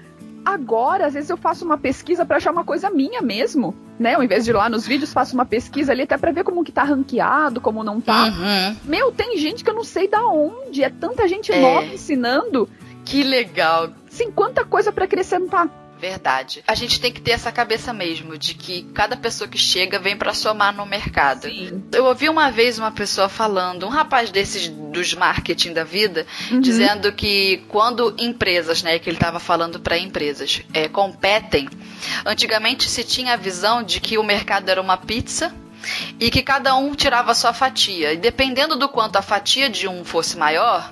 Agora, 0.46 1.08
às 1.08 1.15
vezes 1.15 1.29
eu 1.29 1.38
faço 1.38 1.65
uma 1.65 1.77
pesquisa 1.77 2.24
para 2.24 2.38
achar 2.38 2.51
uma 2.51 2.63
coisa 2.63 2.89
minha 2.91 3.20
mesmo, 3.22 3.75
né? 4.00 4.13
Ao 4.13 4.22
invés 4.22 4.46
de 4.46 4.51
ir 4.51 4.53
lá 4.53 4.70
nos 4.70 4.86
vídeos, 4.86 5.12
faço 5.12 5.34
uma 5.34 5.46
pesquisa 5.46 5.91
ali 5.91 6.03
até 6.03 6.17
para 6.17 6.32
ver 6.32 6.44
como 6.44 6.63
que 6.63 6.72
tá 6.72 6.84
ranqueado, 6.84 7.60
como 7.60 7.84
não 7.84 8.00
tá. 8.00 8.25
Uhum. 8.25 8.77
Meu, 8.86 9.12
tem 9.12 9.38
gente 9.38 9.63
que 9.63 9.70
eu 9.70 9.74
não 9.74 9.84
sei 9.84 10.08
da 10.08 10.24
onde, 10.27 10.84
é 10.84 10.89
tanta 10.89 11.27
gente 11.27 11.51
é. 11.51 11.60
nova 11.60 11.88
ensinando. 11.88 12.70
Que 13.03 13.24
legal. 13.24 13.89
Sim, 14.08 14.32
quanta 14.32 14.63
coisa 14.63 14.91
para 14.91 15.05
acrescentar. 15.05 15.67
Verdade. 16.00 16.64
A 16.68 16.75
gente 16.75 17.00
tem 17.00 17.12
que 17.12 17.22
ter 17.22 17.32
essa 17.32 17.52
cabeça 17.52 17.94
mesmo 17.94 18.38
de 18.38 18.54
que 18.54 18.84
cada 18.94 19.16
pessoa 19.16 19.48
que 19.48 19.58
chega 19.58 19.98
vem 19.98 20.18
para 20.18 20.34
somar 20.34 20.75
no 20.75 20.86
mercado. 20.86 21.48
Sim. 21.48 21.84
Eu 21.92 22.06
ouvi 22.06 22.28
uma 22.28 22.52
vez 22.52 22.78
uma 22.78 22.92
pessoa 22.92 23.30
falando, 23.30 23.86
um 23.86 23.90
rapaz 23.90 24.30
desses 24.30 24.68
dos 24.68 25.14
marketing 25.14 25.74
da 25.74 25.84
vida, 25.84 26.25
uhum. 26.52 26.60
dizendo 26.60 27.12
que 27.14 27.64
quando 27.70 28.14
empresas, 28.18 28.84
né, 28.84 29.00
que 29.00 29.10
ele 29.10 29.18
estava 29.18 29.40
falando 29.40 29.80
para 29.80 29.98
empresas, 29.98 30.62
é, 30.74 30.88
competem, 30.88 31.68
antigamente 32.25 32.90
se 32.90 33.04
tinha 33.04 33.34
a 33.34 33.38
visão 33.38 33.82
de 33.82 34.00
que 34.00 34.18
o 34.18 34.24
mercado 34.24 34.70
era 34.70 34.82
uma 34.82 34.98
pizza 34.98 35.54
e 36.20 36.30
que 36.32 36.42
cada 36.42 36.75
um 36.75 36.94
tirava 36.96 37.32
a 37.32 37.36
sua 37.36 37.54
fatia. 37.54 38.14
E 38.14 38.18
dependendo 38.18 38.75
do 38.75 38.90
quanto 38.90 39.18
a 39.18 39.22
fatia 39.22 39.70
de 39.70 39.88
um 39.88 40.04
fosse 40.04 40.38
maior, 40.38 40.92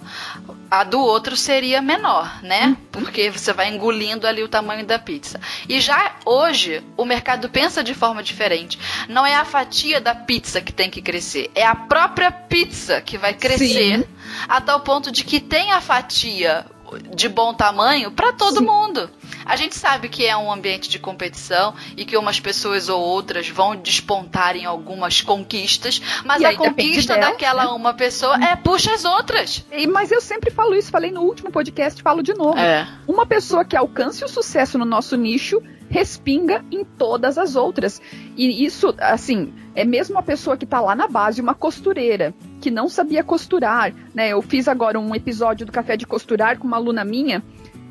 a 0.74 0.84
do 0.84 1.00
outro 1.00 1.38
seria 1.38 1.84
menor, 1.84 2.42
né? 2.42 2.65
Uhum. 2.65 2.75
Porque 2.92 3.30
você 3.30 3.53
vai 3.53 3.70
engolindo 3.70 4.25
ali 4.25 4.42
o 4.42 4.48
tamanho 4.48 4.84
da 4.84 4.98
pizza. 4.98 5.39
E 5.70 5.80
já 5.80 6.15
hoje, 6.25 6.84
o 6.98 7.06
mercado 7.06 7.48
pensa 7.48 7.84
de 7.84 7.94
forma 7.94 8.24
diferente. 8.24 8.80
Não 9.08 9.24
é 9.24 9.36
a 9.36 9.46
fatia 9.46 10.01
da 10.01 10.15
pizza 10.15 10.62
que 10.62 10.74
tem 10.74 10.89
que 10.89 11.00
crescer, 11.00 11.51
é 11.53 11.63
a 11.63 11.75
própria 11.75 12.32
pizza 12.32 13.00
que 13.01 13.20
vai 13.20 13.36
crescer 13.36 14.00
Sim. 14.00 14.06
a 14.50 14.60
tal 14.60 14.80
ponto 14.80 15.12
de 15.12 15.24
que 15.24 15.39
tem 15.39 15.72
a 15.72 15.80
fatia 15.80 16.65
de 17.00 17.30
bom 17.30 17.54
tamanho 17.54 18.12
para 18.12 18.34
todo 18.34 18.60
Sim. 18.60 18.66
mundo. 18.66 19.10
A 19.46 19.56
gente 19.56 19.76
sabe 19.76 20.10
que 20.10 20.26
é 20.26 20.36
um 20.36 20.52
ambiente 20.52 20.90
de 20.90 21.00
competição 21.00 21.74
e 21.98 22.06
que 22.06 22.18
umas 22.18 22.40
pessoas 22.40 22.90
ou 22.90 23.02
outras 23.02 23.50
vão 23.50 23.76
despontar 23.76 24.56
em 24.56 24.66
algumas 24.66 25.22
conquistas, 25.22 26.02
mas 26.24 26.42
e 26.42 26.46
a 26.46 26.56
conquista 26.56 27.16
dela, 27.16 27.32
daquela 27.32 27.66
né? 27.66 27.72
uma 27.72 27.94
pessoa 27.94 28.36
é 28.44 28.56
puxa 28.56 28.94
as 28.94 29.04
outras. 29.04 29.66
E, 29.72 29.86
mas 29.88 30.12
eu 30.12 30.22
sempre 30.22 30.50
falo 30.50 30.76
isso, 30.76 30.92
falei 30.92 31.12
no 31.12 31.22
último 31.22 31.52
podcast, 31.52 32.02
falo 32.02 32.24
de 32.24 32.34
novo. 32.34 32.58
É. 32.58 32.88
Uma 33.08 33.26
pessoa 33.26 33.66
que 33.66 33.76
alcance 33.76 34.24
o 34.24 34.28
sucesso 34.28 34.78
no 34.78 34.86
nosso 34.86 35.16
nicho 35.18 35.62
respinga 35.90 36.66
em 36.72 36.84
todas 36.84 37.38
as 37.38 37.56
outras. 37.56 38.02
E 38.36 38.66
isso, 38.66 38.96
assim, 38.98 39.54
é 39.76 39.86
mesmo 39.86 40.18
a 40.18 40.24
pessoa 40.24 40.58
que 40.58 40.66
está 40.66 40.80
lá 40.80 40.96
na 40.96 41.08
base, 41.08 41.40
uma 41.40 41.54
costureira, 41.54 42.34
que 42.63 42.72
não 42.72 42.88
sabia 42.88 43.25
costurar, 43.25 43.93
né? 44.15 44.29
Eu 44.29 44.41
fiz 44.41 44.70
agora 44.70 44.98
um 44.98 45.13
episódio 45.13 45.65
do 45.65 45.72
Café 45.74 45.98
de 45.98 46.08
Costurar 46.08 46.58
com 46.58 46.65
uma 46.65 46.77
aluna 46.77 47.03
minha 47.03 47.43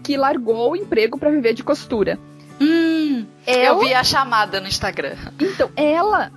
que 0.03 0.17
largou 0.17 0.71
o 0.71 0.77
emprego 0.77 1.19
para 1.19 1.29
viver 1.29 1.53
de 1.53 1.63
costura. 1.63 2.19
Hum, 2.59 3.27
ela... 3.47 3.67
eu 3.67 3.81
vi 3.81 3.93
a 3.93 4.03
chamada 4.03 4.63
no 4.63 4.67
Instagram. 4.67 5.15
Então, 5.39 5.69
ela, 5.77 6.33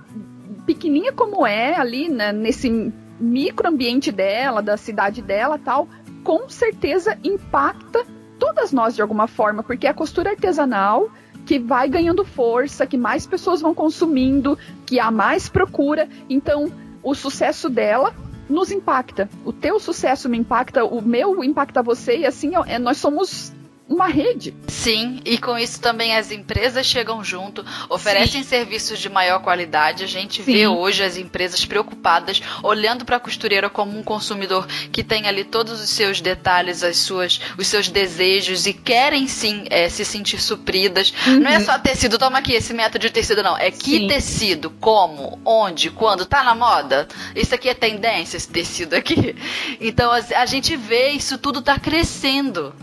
pequenininha 0.66 1.14
como 1.14 1.46
é, 1.46 1.80
ali 1.80 2.10
né, 2.10 2.30
nesse 2.30 2.92
microambiente 3.18 4.12
dela, 4.12 4.60
da 4.60 4.76
cidade 4.76 5.22
dela 5.22 5.58
tal, 5.58 5.88
com 6.22 6.46
certeza 6.46 7.16
impacta 7.24 8.04
todas 8.38 8.70
nós 8.70 8.94
de 8.94 9.00
alguma 9.00 9.26
forma, 9.26 9.62
porque 9.62 9.86
a 9.86 9.94
costura 9.94 10.32
artesanal 10.32 11.08
que 11.46 11.58
vai 11.58 11.88
ganhando 11.88 12.22
força, 12.22 12.86
que 12.86 12.98
mais 12.98 13.26
pessoas 13.26 13.62
vão 13.62 13.72
consumindo, 13.72 14.58
que 14.84 15.00
há 15.00 15.10
mais 15.10 15.48
procura. 15.48 16.06
Então, 16.28 16.70
o 17.02 17.14
sucesso 17.14 17.70
dela 17.70 18.12
nos 18.48 18.70
impacta. 18.70 19.28
O 19.44 19.52
teu 19.52 19.78
sucesso 19.80 20.28
me 20.28 20.38
impacta, 20.38 20.84
o 20.84 21.00
meu 21.00 21.42
impacta 21.42 21.82
você, 21.82 22.18
e 22.18 22.26
assim, 22.26 22.52
é, 22.66 22.78
nós 22.78 22.98
somos 22.98 23.52
uma 23.88 24.08
rede. 24.08 24.52
Sim, 24.66 25.20
e 25.24 25.38
com 25.38 25.56
isso 25.56 25.80
também 25.80 26.16
as 26.16 26.32
empresas 26.32 26.84
chegam 26.86 27.22
junto, 27.22 27.64
oferecem 27.88 28.42
Sim. 28.42 28.48
serviços 28.48 28.98
de 28.98 29.08
maior 29.08 29.40
qualidade. 29.40 30.02
A 30.02 30.08
gente 30.08 30.42
Sim. 30.42 30.52
vê 30.52 30.66
hoje 30.66 31.04
as 31.04 31.16
empresas 31.16 31.64
preocupadas, 31.64 32.42
olhando 32.62 33.04
para 33.04 33.16
a 33.16 33.20
costureira 33.20 33.70
como 33.70 33.96
um 33.96 34.02
consumidor 34.02 34.66
que 34.90 35.04
tem 35.04 35.28
ali 35.28 35.44
todos 35.44 35.80
os 35.80 35.88
seus 35.90 36.20
detalhes, 36.20 36.82
as 36.82 36.96
suas, 36.96 37.40
os 37.56 37.66
seus 37.68 37.88
desejos 37.88 38.66
e 38.66 38.72
querem 38.72 39.28
sim 39.28 39.64
é, 39.70 39.88
se 39.88 40.04
sentir 40.04 40.40
supridas. 40.40 41.12
Uhum. 41.26 41.40
Não 41.40 41.50
é 41.50 41.60
só 41.60 41.78
tecido, 41.78 42.18
toma 42.18 42.38
aqui 42.38 42.54
esse 42.54 42.74
método 42.74 43.06
de 43.06 43.10
tecido, 43.10 43.42
não. 43.42 43.56
É 43.56 43.70
que 43.70 43.98
sim. 43.98 44.08
tecido, 44.08 44.70
como, 44.80 45.38
onde, 45.44 45.90
quando, 45.90 46.26
tá 46.26 46.42
na 46.42 46.56
moda. 46.56 47.06
Isso 47.36 47.54
aqui 47.54 47.68
é 47.68 47.74
tendência, 47.74 48.36
esse 48.36 48.48
tecido 48.48 48.94
aqui. 48.94 49.36
Então 49.80 50.10
a, 50.10 50.16
a 50.16 50.46
gente 50.46 50.76
vê 50.76 51.10
isso 51.10 51.38
tudo 51.38 51.60
tá 51.60 51.78
crescendo. 51.78 52.74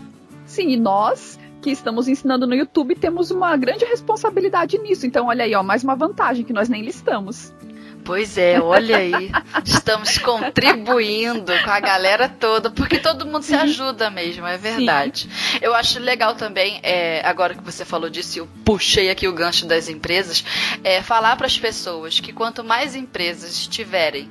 Sim, 0.54 0.68
e 0.68 0.76
nós 0.76 1.36
que 1.60 1.70
estamos 1.70 2.06
ensinando 2.06 2.46
no 2.46 2.54
YouTube 2.54 2.94
temos 2.94 3.32
uma 3.32 3.56
grande 3.56 3.84
responsabilidade 3.84 4.78
nisso. 4.78 5.04
Então, 5.04 5.26
olha 5.26 5.44
aí, 5.44 5.52
ó, 5.52 5.64
mais 5.64 5.82
uma 5.82 5.96
vantagem 5.96 6.44
que 6.44 6.52
nós 6.52 6.68
nem 6.68 6.80
listamos. 6.80 7.52
Pois 8.04 8.38
é, 8.38 8.60
olha 8.60 8.98
aí. 8.98 9.32
Estamos 9.64 10.16
contribuindo 10.18 11.52
com 11.64 11.70
a 11.70 11.80
galera 11.80 12.28
toda, 12.28 12.70
porque 12.70 12.98
todo 12.98 13.26
mundo 13.26 13.42
se 13.42 13.54
ajuda 13.56 14.10
mesmo, 14.10 14.46
é 14.46 14.56
verdade. 14.56 15.28
Sim. 15.28 15.58
Eu 15.60 15.74
acho 15.74 15.98
legal 15.98 16.36
também, 16.36 16.78
é, 16.84 17.26
agora 17.26 17.54
que 17.56 17.64
você 17.64 17.84
falou 17.84 18.08
disso, 18.08 18.38
eu 18.38 18.48
puxei 18.64 19.10
aqui 19.10 19.26
o 19.26 19.32
gancho 19.32 19.66
das 19.66 19.88
empresas, 19.88 20.44
é, 20.84 21.02
falar 21.02 21.34
para 21.34 21.46
as 21.46 21.58
pessoas 21.58 22.20
que 22.20 22.32
quanto 22.32 22.62
mais 22.62 22.94
empresas 22.94 23.66
tiverem 23.66 24.30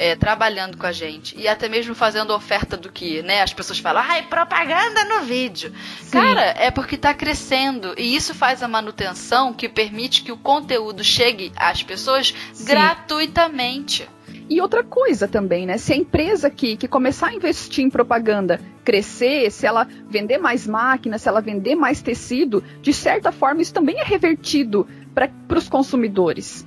é, 0.00 0.16
trabalhando 0.16 0.78
com 0.78 0.86
a 0.86 0.92
gente 0.92 1.38
e 1.38 1.46
até 1.46 1.68
mesmo 1.68 1.94
fazendo 1.94 2.32
oferta 2.32 2.74
do 2.74 2.90
que, 2.90 3.20
né? 3.20 3.42
As 3.42 3.52
pessoas 3.52 3.78
falam, 3.78 4.02
ai, 4.02 4.22
propaganda 4.22 5.04
no 5.04 5.26
vídeo. 5.26 5.74
Sim. 6.00 6.12
Cara, 6.12 6.54
é 6.56 6.70
porque 6.70 6.94
está 6.94 7.12
crescendo 7.12 7.92
e 7.98 8.16
isso 8.16 8.34
faz 8.34 8.62
a 8.62 8.68
manutenção 8.68 9.52
que 9.52 9.68
permite 9.68 10.22
que 10.22 10.32
o 10.32 10.38
conteúdo 10.38 11.04
chegue 11.04 11.52
às 11.54 11.82
pessoas 11.82 12.34
Sim. 12.54 12.64
gratuitamente. 12.64 14.08
E 14.48 14.58
outra 14.62 14.82
coisa 14.82 15.28
também, 15.28 15.66
né? 15.66 15.76
Se 15.76 15.92
a 15.92 15.96
empresa 15.96 16.48
que, 16.48 16.78
que 16.78 16.88
começar 16.88 17.28
a 17.28 17.34
investir 17.34 17.84
em 17.84 17.90
propaganda 17.90 18.58
crescer, 18.82 19.50
se 19.50 19.66
ela 19.66 19.86
vender 20.08 20.38
mais 20.38 20.66
máquinas, 20.66 21.20
se 21.20 21.28
ela 21.28 21.42
vender 21.42 21.74
mais 21.74 22.00
tecido, 22.00 22.64
de 22.80 22.94
certa 22.94 23.30
forma 23.30 23.60
isso 23.60 23.74
também 23.74 24.00
é 24.00 24.02
revertido 24.02 24.88
para 25.14 25.58
os 25.58 25.68
consumidores. 25.68 26.66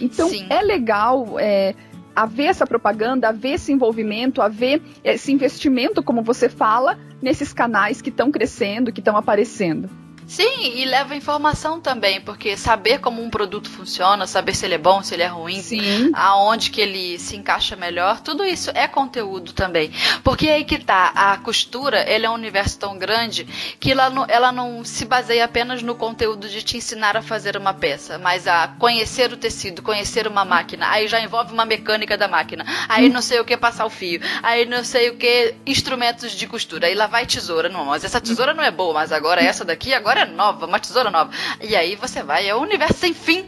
Então 0.00 0.28
Sim. 0.28 0.46
é 0.50 0.60
legal 0.60 1.36
é, 1.38 1.72
haver 2.14 2.46
essa 2.46 2.66
propaganda, 2.66 3.28
haver 3.28 3.54
esse 3.54 3.72
envolvimento, 3.72 4.42
haver 4.42 4.80
esse 5.02 5.32
investimento, 5.32 6.02
como 6.02 6.22
você 6.22 6.48
fala, 6.48 6.98
nesses 7.20 7.52
canais 7.52 8.00
que 8.00 8.10
estão 8.10 8.30
crescendo, 8.30 8.92
que 8.92 9.00
estão 9.00 9.16
aparecendo. 9.16 10.03
Sim, 10.26 10.72
e 10.76 10.84
leva 10.84 11.14
informação 11.14 11.80
também, 11.80 12.20
porque 12.20 12.56
saber 12.56 12.98
como 13.00 13.22
um 13.22 13.30
produto 13.30 13.70
funciona, 13.70 14.26
saber 14.26 14.54
se 14.54 14.64
ele 14.64 14.74
é 14.74 14.78
bom, 14.78 15.02
se 15.02 15.14
ele 15.14 15.22
é 15.22 15.26
ruim, 15.26 15.60
Sim. 15.60 16.10
aonde 16.14 16.70
que 16.70 16.80
ele 16.80 17.18
se 17.18 17.36
encaixa 17.36 17.76
melhor, 17.76 18.20
tudo 18.20 18.44
isso 18.44 18.70
é 18.74 18.88
conteúdo 18.88 19.52
também. 19.52 19.92
Porque 20.22 20.48
aí 20.48 20.64
que 20.64 20.78
tá, 20.78 21.12
a 21.14 21.36
costura, 21.38 22.08
ele 22.10 22.26
é 22.26 22.30
um 22.30 22.34
universo 22.34 22.78
tão 22.78 22.96
grande 22.96 23.44
que 23.78 23.92
ela 23.92 24.10
não, 24.10 24.24
ela 24.28 24.50
não 24.50 24.84
se 24.84 25.04
baseia 25.04 25.44
apenas 25.44 25.82
no 25.82 25.94
conteúdo 25.94 26.48
de 26.48 26.62
te 26.62 26.76
ensinar 26.76 27.16
a 27.16 27.22
fazer 27.22 27.56
uma 27.56 27.74
peça, 27.74 28.18
mas 28.18 28.46
a 28.46 28.68
conhecer 28.78 29.32
o 29.32 29.36
tecido, 29.36 29.82
conhecer 29.82 30.26
uma 30.26 30.44
máquina, 30.44 30.88
aí 30.90 31.06
já 31.06 31.20
envolve 31.20 31.52
uma 31.52 31.64
mecânica 31.64 32.16
da 32.16 32.28
máquina, 32.28 32.64
aí 32.88 33.08
não 33.08 33.20
sei 33.22 33.40
o 33.40 33.44
que 33.44 33.56
passar 33.56 33.84
o 33.84 33.90
fio, 33.90 34.20
aí 34.42 34.64
não 34.64 34.82
sei 34.82 35.10
o 35.10 35.16
que 35.16 35.54
instrumentos 35.66 36.32
de 36.32 36.46
costura, 36.46 36.86
aí 36.86 36.94
lá 36.94 37.06
vai 37.06 37.26
tesoura, 37.26 37.68
não, 37.68 37.84
mas 37.86 38.04
essa 38.04 38.20
tesoura 38.20 38.54
não 38.54 38.64
é 38.64 38.70
boa, 38.70 38.94
mas 38.94 39.12
agora 39.12 39.42
essa 39.42 39.64
daqui, 39.64 39.92
agora 39.92 40.13
agora 40.14 40.24
nova, 40.26 40.66
uma 40.66 40.78
tesoura 40.78 41.10
nova. 41.10 41.30
E 41.60 41.74
aí 41.74 41.96
você 41.96 42.22
vai, 42.22 42.48
é 42.48 42.54
o 42.54 42.58
um 42.58 42.62
universo 42.62 42.94
sem 42.94 43.12
fim. 43.12 43.44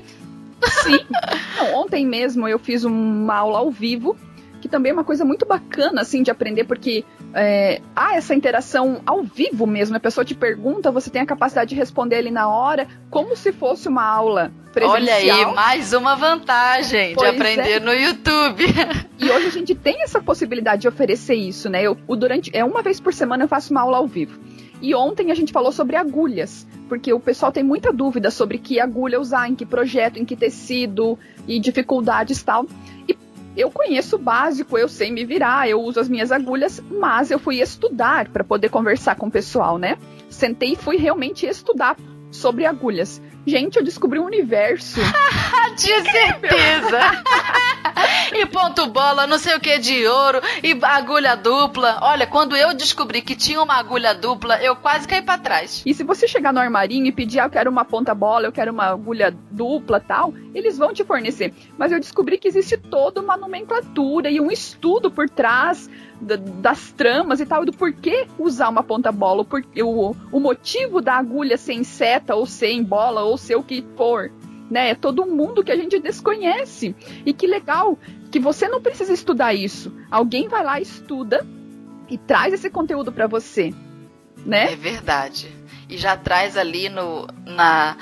Sim. 0.82 0.98
Não, 1.56 1.74
ontem 1.76 2.04
mesmo 2.04 2.48
eu 2.48 2.58
fiz 2.58 2.84
uma 2.84 3.36
aula 3.36 3.58
ao 3.58 3.70
vivo, 3.70 4.16
que 4.60 4.68
também 4.68 4.90
é 4.90 4.92
uma 4.92 5.04
coisa 5.04 5.24
muito 5.24 5.46
bacana, 5.46 6.02
assim, 6.02 6.22
de 6.22 6.30
aprender, 6.30 6.64
porque 6.64 7.04
é, 7.34 7.80
há 7.94 8.16
essa 8.16 8.34
interação 8.34 9.00
ao 9.04 9.22
vivo 9.22 9.66
mesmo. 9.66 9.96
A 9.96 10.00
pessoa 10.00 10.24
te 10.24 10.34
pergunta, 10.34 10.90
você 10.90 11.10
tem 11.10 11.22
a 11.22 11.26
capacidade 11.26 11.70
de 11.70 11.74
responder 11.74 12.16
ali 12.16 12.30
na 12.30 12.48
hora, 12.48 12.86
como 13.10 13.36
se 13.36 13.52
fosse 13.52 13.88
uma 13.88 14.04
aula 14.04 14.52
presencial. 14.72 15.00
Olha 15.00 15.14
aí, 15.14 15.54
mais 15.54 15.92
uma 15.92 16.14
vantagem 16.14 17.14
pois 17.14 17.30
de 17.30 17.36
aprender 17.36 17.72
é. 17.72 17.80
no 17.80 17.92
YouTube. 17.92 18.64
E 19.18 19.30
hoje 19.30 19.46
a 19.46 19.50
gente 19.50 19.74
tem 19.74 20.02
essa 20.02 20.20
possibilidade 20.20 20.82
de 20.82 20.88
oferecer 20.88 21.34
isso, 21.34 21.70
né? 21.70 21.82
Eu, 21.82 21.96
o 22.06 22.14
durante, 22.14 22.50
é 22.52 22.64
uma 22.64 22.82
vez 22.82 23.00
por 23.00 23.14
semana 23.14 23.44
eu 23.44 23.48
faço 23.48 23.72
uma 23.72 23.80
aula 23.80 23.96
ao 23.96 24.06
vivo. 24.06 24.38
E 24.80 24.94
ontem 24.94 25.30
a 25.30 25.34
gente 25.34 25.52
falou 25.52 25.72
sobre 25.72 25.96
agulhas, 25.96 26.66
porque 26.88 27.12
o 27.12 27.18
pessoal 27.18 27.50
tem 27.50 27.62
muita 27.62 27.92
dúvida 27.92 28.30
sobre 28.30 28.58
que 28.58 28.78
agulha 28.78 29.18
usar, 29.20 29.48
em 29.48 29.54
que 29.54 29.64
projeto, 29.64 30.18
em 30.18 30.24
que 30.24 30.36
tecido 30.36 31.18
e 31.48 31.58
dificuldades 31.58 32.42
tal. 32.42 32.66
E 33.08 33.16
eu 33.56 33.70
conheço 33.70 34.16
o 34.16 34.18
básico, 34.18 34.76
eu 34.76 34.88
sei 34.88 35.10
me 35.10 35.24
virar, 35.24 35.68
eu 35.68 35.80
uso 35.80 35.98
as 35.98 36.08
minhas 36.08 36.30
agulhas, 36.30 36.82
mas 36.90 37.30
eu 37.30 37.38
fui 37.38 37.60
estudar 37.60 38.28
para 38.28 38.44
poder 38.44 38.68
conversar 38.68 39.16
com 39.16 39.28
o 39.28 39.30
pessoal, 39.30 39.78
né? 39.78 39.96
Sentei 40.28 40.72
e 40.72 40.76
fui 40.76 40.96
realmente 40.96 41.46
estudar 41.46 41.96
sobre 42.36 42.64
agulhas. 42.64 43.20
Gente, 43.46 43.76
eu 43.76 43.84
descobri 43.84 44.18
um 44.18 44.24
universo. 44.24 45.00
Tinha 45.76 46.02
certeza! 46.04 47.00
e 48.34 48.46
ponto 48.46 48.86
bola, 48.88 49.26
não 49.26 49.38
sei 49.38 49.54
o 49.54 49.60
que 49.60 49.78
de 49.78 50.06
ouro, 50.06 50.40
e 50.62 50.76
agulha 50.82 51.36
dupla. 51.36 51.98
Olha, 52.02 52.26
quando 52.26 52.56
eu 52.56 52.74
descobri 52.74 53.22
que 53.22 53.36
tinha 53.36 53.62
uma 53.62 53.74
agulha 53.74 54.14
dupla, 54.14 54.60
eu 54.62 54.74
quase 54.74 55.06
caí 55.06 55.22
para 55.22 55.38
trás. 55.38 55.82
E 55.86 55.94
se 55.94 56.02
você 56.02 56.26
chegar 56.26 56.52
no 56.52 56.60
armarinho 56.60 57.06
e 57.06 57.12
pedir, 57.12 57.40
ah, 57.40 57.44
eu 57.44 57.50
quero 57.50 57.70
uma 57.70 57.84
ponta 57.84 58.14
bola, 58.14 58.46
eu 58.46 58.52
quero 58.52 58.72
uma 58.72 58.86
agulha 58.86 59.34
dupla 59.50 60.00
tal, 60.00 60.34
eles 60.54 60.76
vão 60.76 60.92
te 60.92 61.04
fornecer. 61.04 61.54
Mas 61.78 61.92
eu 61.92 62.00
descobri 62.00 62.38
que 62.38 62.48
existe 62.48 62.76
toda 62.76 63.20
uma 63.20 63.36
nomenclatura 63.36 64.30
e 64.30 64.40
um 64.40 64.50
estudo 64.50 65.10
por 65.10 65.28
trás 65.28 65.88
das 66.20 66.92
tramas 66.92 67.40
e 67.40 67.46
tal, 67.46 67.64
do 67.64 67.72
porquê 67.72 68.26
usar 68.38 68.68
uma 68.68 68.82
ponta 68.82 69.12
bola, 69.12 69.44
o, 69.44 69.82
o, 69.82 70.16
o 70.32 70.40
motivo 70.40 71.00
da 71.00 71.14
agulha 71.14 71.56
ser 71.56 71.74
em 71.74 71.84
seta, 71.84 72.34
ou 72.34 72.46
ser 72.46 72.70
em 72.70 72.82
bola, 72.82 73.22
ou 73.22 73.36
ser 73.36 73.56
o 73.56 73.62
que 73.62 73.84
for. 73.96 74.32
Né? 74.70 74.90
É 74.90 74.94
todo 74.94 75.22
um 75.22 75.34
mundo 75.34 75.62
que 75.62 75.70
a 75.70 75.76
gente 75.76 75.98
desconhece. 75.98 76.94
E 77.24 77.32
que 77.32 77.46
legal 77.46 77.98
que 78.30 78.40
você 78.40 78.68
não 78.68 78.80
precisa 78.80 79.12
estudar 79.12 79.54
isso. 79.54 79.92
Alguém 80.10 80.48
vai 80.48 80.64
lá, 80.64 80.80
estuda 80.80 81.46
e 82.08 82.18
traz 82.18 82.54
esse 82.54 82.70
conteúdo 82.70 83.12
para 83.12 83.26
você. 83.26 83.72
Né? 84.44 84.72
É 84.72 84.76
verdade. 84.76 85.54
E 85.88 85.96
já 85.96 86.16
traz 86.16 86.56
ali 86.56 86.88
no, 86.88 87.28
na, 87.44 87.96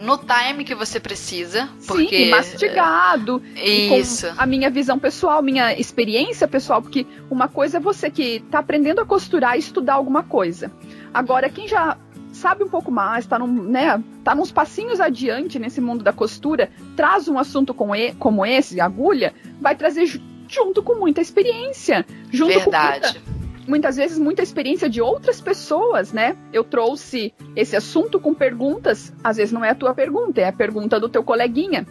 no 0.00 0.18
time 0.18 0.64
que 0.64 0.74
você 0.74 1.00
precisa. 1.00 1.68
Porque... 1.86 2.24
Sim, 2.24 2.30
mastigado. 2.30 3.42
Isso. 3.56 4.26
a 4.36 4.46
minha 4.46 4.70
visão 4.70 4.98
pessoal, 4.98 5.42
minha 5.42 5.78
experiência 5.78 6.46
pessoal, 6.46 6.82
porque 6.82 7.06
uma 7.30 7.48
coisa 7.48 7.78
é 7.78 7.80
você 7.80 8.10
que 8.10 8.36
está 8.36 8.58
aprendendo 8.58 9.00
a 9.00 9.06
costurar 9.06 9.56
e 9.56 9.60
estudar 9.60 9.94
alguma 9.94 10.22
coisa. 10.22 10.70
Agora, 11.12 11.48
quem 11.48 11.66
já 11.66 11.96
sabe 12.32 12.62
um 12.62 12.68
pouco 12.68 12.90
mais, 12.90 13.24
está 13.24 13.38
num, 13.38 13.46
né, 13.46 14.02
tá 14.22 14.34
uns 14.34 14.52
passinhos 14.52 15.00
adiante 15.00 15.58
nesse 15.58 15.80
mundo 15.80 16.04
da 16.04 16.12
costura, 16.12 16.70
traz 16.94 17.28
um 17.28 17.38
assunto 17.38 17.72
como 17.72 18.44
esse, 18.44 18.80
agulha, 18.80 19.32
vai 19.60 19.74
trazer 19.74 20.20
junto 20.48 20.82
com 20.82 20.94
muita 20.94 21.20
experiência. 21.20 22.04
Junto 22.30 22.52
Verdade. 22.52 23.18
com 23.20 23.35
muitas 23.66 23.96
vezes 23.96 24.18
muita 24.18 24.42
experiência 24.42 24.88
de 24.88 25.00
outras 25.00 25.40
pessoas, 25.40 26.12
né? 26.12 26.36
Eu 26.52 26.64
trouxe 26.64 27.32
esse 27.54 27.76
assunto 27.76 28.18
com 28.20 28.34
perguntas, 28.34 29.12
às 29.22 29.36
vezes 29.36 29.52
não 29.52 29.64
é 29.64 29.70
a 29.70 29.74
tua 29.74 29.94
pergunta, 29.94 30.40
é 30.40 30.48
a 30.48 30.52
pergunta 30.52 30.98
do 31.00 31.08
teu 31.08 31.22
coleguinha. 31.22 31.86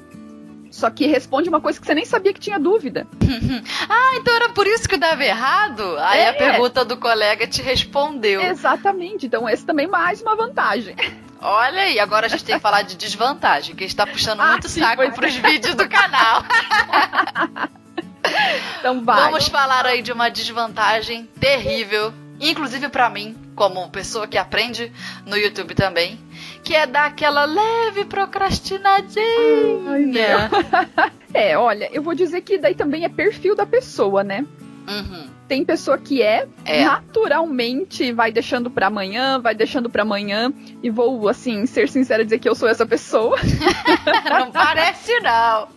Só 0.72 0.89
que 0.89 1.08
responde 1.08 1.48
uma 1.48 1.62
coisa 1.62 1.79
que 1.79 1.86
você 1.86 1.96
nem 1.96 2.03
sabia 2.03 2.34
que 2.34 2.39
tinha 2.39 2.60
dúvida. 2.60 3.08
ah, 3.89 4.17
então 4.17 4.36
era 4.36 4.50
por 4.50 4.67
isso 4.67 4.89
que 4.89 4.98
dava 4.98 5.24
errado? 5.24 5.96
Aí 6.00 6.20
é. 6.20 6.29
a 6.29 6.34
pergunta 6.34 6.84
do 6.84 6.98
colega 6.98 7.48
te 7.48 7.62
respondeu. 7.62 8.41
Exatamente. 8.41 9.25
Então, 9.25 9.48
esse 9.48 9.65
também 9.65 9.86
é 9.86 9.89
mais 9.89 10.22
uma 10.22 10.36
vantagem. 10.36 10.94
Olha 11.39 11.84
aí, 11.84 12.00
agora 12.00 12.25
a 12.25 12.29
gente 12.29 12.44
tem 12.44 12.55
que 12.55 12.62
falar 12.62 12.82
de 12.82 12.98
desvantagem, 12.98 13.75
que 13.75 13.86
está 13.86 14.05
puxando 14.05 14.41
ah, 14.41 14.51
muito 14.51 14.67
sim, 14.67 14.82
saco 14.82 15.10
para 15.12 15.27
os 15.27 15.38
é. 15.38 15.41
vídeos 15.41 15.75
do 15.75 15.88
canal. 15.88 16.44
Então 18.79 19.03
vai. 19.03 19.32
Vamos 19.32 19.48
falar 19.48 19.86
aí 19.86 20.01
de 20.01 20.12
uma 20.12 20.29
desvantagem 20.29 21.27
terrível, 21.39 22.13
inclusive 22.39 22.89
para 22.89 23.10
mim, 23.10 23.36
como 23.55 23.89
pessoa 23.89 24.27
que 24.27 24.38
aprende 24.38 24.91
no 25.25 25.36
YouTube 25.36 25.74
também, 25.74 26.20
que 26.63 26.75
é 26.75 26.86
dar 26.86 27.05
aquela 27.05 27.46
leve 27.46 28.05
procrastinadinha. 28.05 30.50
Ai, 30.98 31.12
é, 31.34 31.58
olha, 31.58 31.89
eu 31.91 32.03
vou 32.03 32.13
dizer 32.13 32.41
que 32.41 32.58
daí 32.58 32.75
também 32.75 33.05
é 33.05 33.10
perfil 33.10 33.55
da 33.55 33.65
pessoa, 33.65 34.24
né? 34.24 34.46
Uhum. 34.88 35.29
Tem 35.48 35.63
pessoa 35.63 35.98
que 35.98 36.24
é, 36.24 36.48
é, 36.63 36.86
naturalmente 36.86 38.12
vai 38.12 38.32
deixando 38.32 38.70
para 38.70 38.88
amanhã, 38.88 39.39
vai 39.39 39.53
deixando 39.53 39.89
para 39.89 40.01
amanhã 40.01 40.51
e 40.82 40.89
vou 40.89 41.27
assim 41.29 41.67
ser 41.67 41.88
sincera 41.88 42.24
dizer 42.24 42.39
que 42.39 42.50
eu 42.50 42.55
sou 42.55 42.67
essa 42.67 42.86
pessoa. 42.86 43.38
não 44.29 44.51
parece 44.51 45.20
não. 45.20 45.67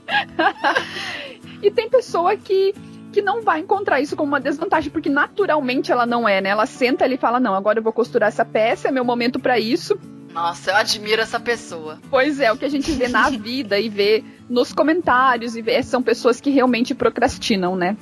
E 1.62 1.70
tem 1.70 1.88
pessoa 1.88 2.36
que 2.36 2.74
que 3.10 3.22
não 3.22 3.42
vai 3.42 3.60
encontrar 3.60 4.00
isso 4.00 4.14
como 4.14 4.28
uma 4.28 4.40
desvantagem, 4.40 4.90
porque 4.90 5.08
naturalmente 5.08 5.90
ela 5.90 6.04
não 6.04 6.28
é, 6.28 6.40
né? 6.40 6.50
Ela 6.50 6.66
senta 6.66 7.04
ali 7.04 7.14
e 7.14 7.18
fala: 7.18 7.40
Não, 7.40 7.54
agora 7.54 7.78
eu 7.78 7.82
vou 7.82 7.92
costurar 7.92 8.28
essa 8.28 8.44
peça, 8.44 8.88
é 8.88 8.90
meu 8.90 9.04
momento 9.04 9.40
para 9.40 9.58
isso. 9.58 9.98
Nossa, 10.32 10.70
eu 10.70 10.76
admiro 10.76 11.22
essa 11.22 11.40
pessoa. 11.40 11.98
Pois 12.10 12.38
é, 12.38 12.52
o 12.52 12.56
que 12.56 12.64
a 12.64 12.68
gente 12.68 12.92
vê 12.92 13.08
na 13.08 13.30
vida 13.30 13.78
e 13.78 13.88
vê 13.88 14.22
nos 14.48 14.72
comentários 14.72 15.56
e 15.56 15.62
vê, 15.62 15.82
são 15.82 16.02
pessoas 16.02 16.40
que 16.40 16.50
realmente 16.50 16.94
procrastinam, 16.94 17.74
né? 17.74 17.96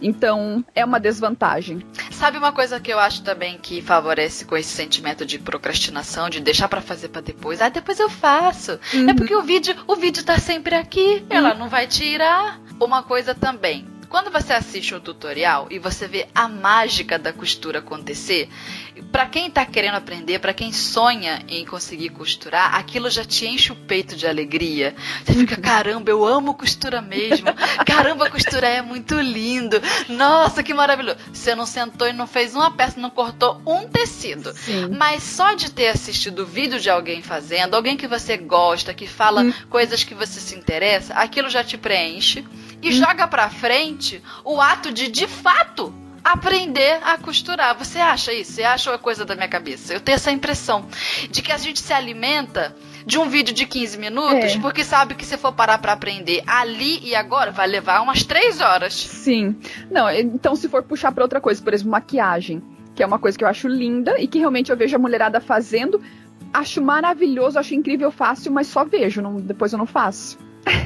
Então, 0.00 0.64
é 0.74 0.84
uma 0.84 1.00
desvantagem. 1.00 1.84
Sabe 2.10 2.38
uma 2.38 2.52
coisa 2.52 2.80
que 2.80 2.92
eu 2.92 2.98
acho 2.98 3.22
também 3.22 3.58
que 3.58 3.82
favorece 3.82 4.44
com 4.44 4.56
esse 4.56 4.70
sentimento 4.70 5.24
de 5.24 5.38
procrastinação, 5.38 6.28
de 6.28 6.40
deixar 6.40 6.68
para 6.68 6.80
fazer 6.80 7.08
para 7.08 7.20
depois. 7.20 7.60
Ah, 7.60 7.68
depois 7.68 7.98
eu 7.98 8.10
faço. 8.10 8.78
É 8.92 8.96
uhum. 8.96 9.10
É 9.10 9.14
porque 9.14 9.34
o 9.34 9.42
vídeo, 9.42 9.74
o 9.86 9.96
vídeo 9.96 10.24
tá 10.24 10.38
sempre 10.38 10.74
aqui, 10.74 11.22
uhum. 11.22 11.26
ela 11.36 11.54
não 11.54 11.68
vai 11.68 11.86
tirar. 11.86 12.60
Uma 12.80 13.04
coisa 13.04 13.34
também, 13.34 13.86
quando 14.14 14.30
você 14.30 14.52
assiste 14.52 14.94
um 14.94 15.00
tutorial 15.00 15.66
e 15.72 15.80
você 15.80 16.06
vê 16.06 16.28
a 16.32 16.46
mágica 16.46 17.18
da 17.18 17.32
costura 17.32 17.80
acontecer, 17.80 18.48
para 19.10 19.26
quem 19.26 19.50
tá 19.50 19.66
querendo 19.66 19.96
aprender, 19.96 20.38
para 20.38 20.54
quem 20.54 20.72
sonha 20.72 21.42
em 21.48 21.66
conseguir 21.66 22.10
costurar, 22.10 22.76
aquilo 22.76 23.10
já 23.10 23.24
te 23.24 23.44
enche 23.44 23.72
o 23.72 23.74
peito 23.74 24.14
de 24.14 24.24
alegria. 24.24 24.94
Você 25.24 25.32
fica, 25.34 25.56
caramba, 25.60 26.12
eu 26.12 26.24
amo 26.24 26.54
costura 26.54 27.02
mesmo. 27.02 27.48
Caramba, 27.84 28.30
costura 28.30 28.68
é 28.68 28.80
muito 28.80 29.18
lindo. 29.18 29.82
Nossa, 30.08 30.62
que 30.62 30.72
maravilhoso. 30.72 31.18
Você 31.32 31.56
não 31.56 31.66
sentou 31.66 32.06
e 32.06 32.12
não 32.12 32.28
fez 32.28 32.54
uma 32.54 32.70
peça, 32.70 33.00
não 33.00 33.10
cortou 33.10 33.60
um 33.66 33.88
tecido. 33.88 34.52
Sim. 34.54 34.90
Mas 34.96 35.24
só 35.24 35.54
de 35.54 35.72
ter 35.72 35.88
assistido 35.88 36.44
o 36.44 36.46
vídeo 36.46 36.78
de 36.78 36.88
alguém 36.88 37.20
fazendo, 37.20 37.74
alguém 37.74 37.96
que 37.96 38.06
você 38.06 38.36
gosta, 38.36 38.94
que 38.94 39.08
fala 39.08 39.42
hum. 39.42 39.52
coisas 39.68 40.04
que 40.04 40.14
você 40.14 40.38
se 40.38 40.54
interessa, 40.54 41.14
aquilo 41.14 41.50
já 41.50 41.64
te 41.64 41.76
preenche 41.76 42.44
e 42.84 42.90
hum. 42.90 42.92
joga 42.92 43.26
pra 43.26 43.48
frente 43.48 44.22
o 44.44 44.60
ato 44.60 44.92
de, 44.92 45.08
de 45.08 45.26
fato, 45.26 45.92
aprender 46.22 47.00
a 47.02 47.16
costurar. 47.16 47.76
Você 47.78 47.98
acha 47.98 48.32
isso? 48.32 48.52
Você 48.52 48.62
acha 48.62 48.90
é 48.90 48.98
coisa 48.98 49.24
da 49.24 49.34
minha 49.34 49.48
cabeça? 49.48 49.94
Eu 49.94 50.00
tenho 50.00 50.16
essa 50.16 50.30
impressão 50.30 50.84
de 51.30 51.40
que 51.40 51.50
a 51.50 51.56
gente 51.56 51.80
se 51.80 51.92
alimenta 51.94 52.76
de 53.06 53.18
um 53.18 53.28
vídeo 53.28 53.54
de 53.54 53.66
15 53.66 53.98
minutos, 53.98 54.54
é. 54.54 54.58
porque 54.58 54.84
sabe 54.84 55.14
que 55.14 55.24
se 55.24 55.36
for 55.38 55.52
parar 55.52 55.78
para 55.78 55.92
aprender 55.92 56.42
ali 56.46 57.00
e 57.02 57.14
agora, 57.14 57.50
vai 57.50 57.66
levar 57.66 58.02
umas 58.02 58.22
3 58.22 58.60
horas. 58.60 58.94
Sim. 58.94 59.56
Não, 59.90 60.10
então 60.10 60.54
se 60.54 60.68
for 60.68 60.82
puxar 60.82 61.12
para 61.12 61.24
outra 61.24 61.40
coisa, 61.40 61.62
por 61.62 61.72
exemplo, 61.72 61.92
maquiagem, 61.92 62.62
que 62.94 63.02
é 63.02 63.06
uma 63.06 63.18
coisa 63.18 63.36
que 63.36 63.44
eu 63.44 63.48
acho 63.48 63.66
linda 63.66 64.18
e 64.18 64.26
que 64.26 64.38
realmente 64.38 64.70
eu 64.70 64.76
vejo 64.76 64.94
a 64.94 64.98
mulherada 64.98 65.40
fazendo, 65.40 66.02
acho 66.52 66.82
maravilhoso, 66.82 67.58
acho 67.58 67.74
incrível, 67.74 68.10
fácil, 68.10 68.52
mas 68.52 68.66
só 68.66 68.84
vejo, 68.84 69.22
não, 69.22 69.36
depois 69.40 69.72
eu 69.72 69.78
não 69.78 69.86
faço 69.86 70.38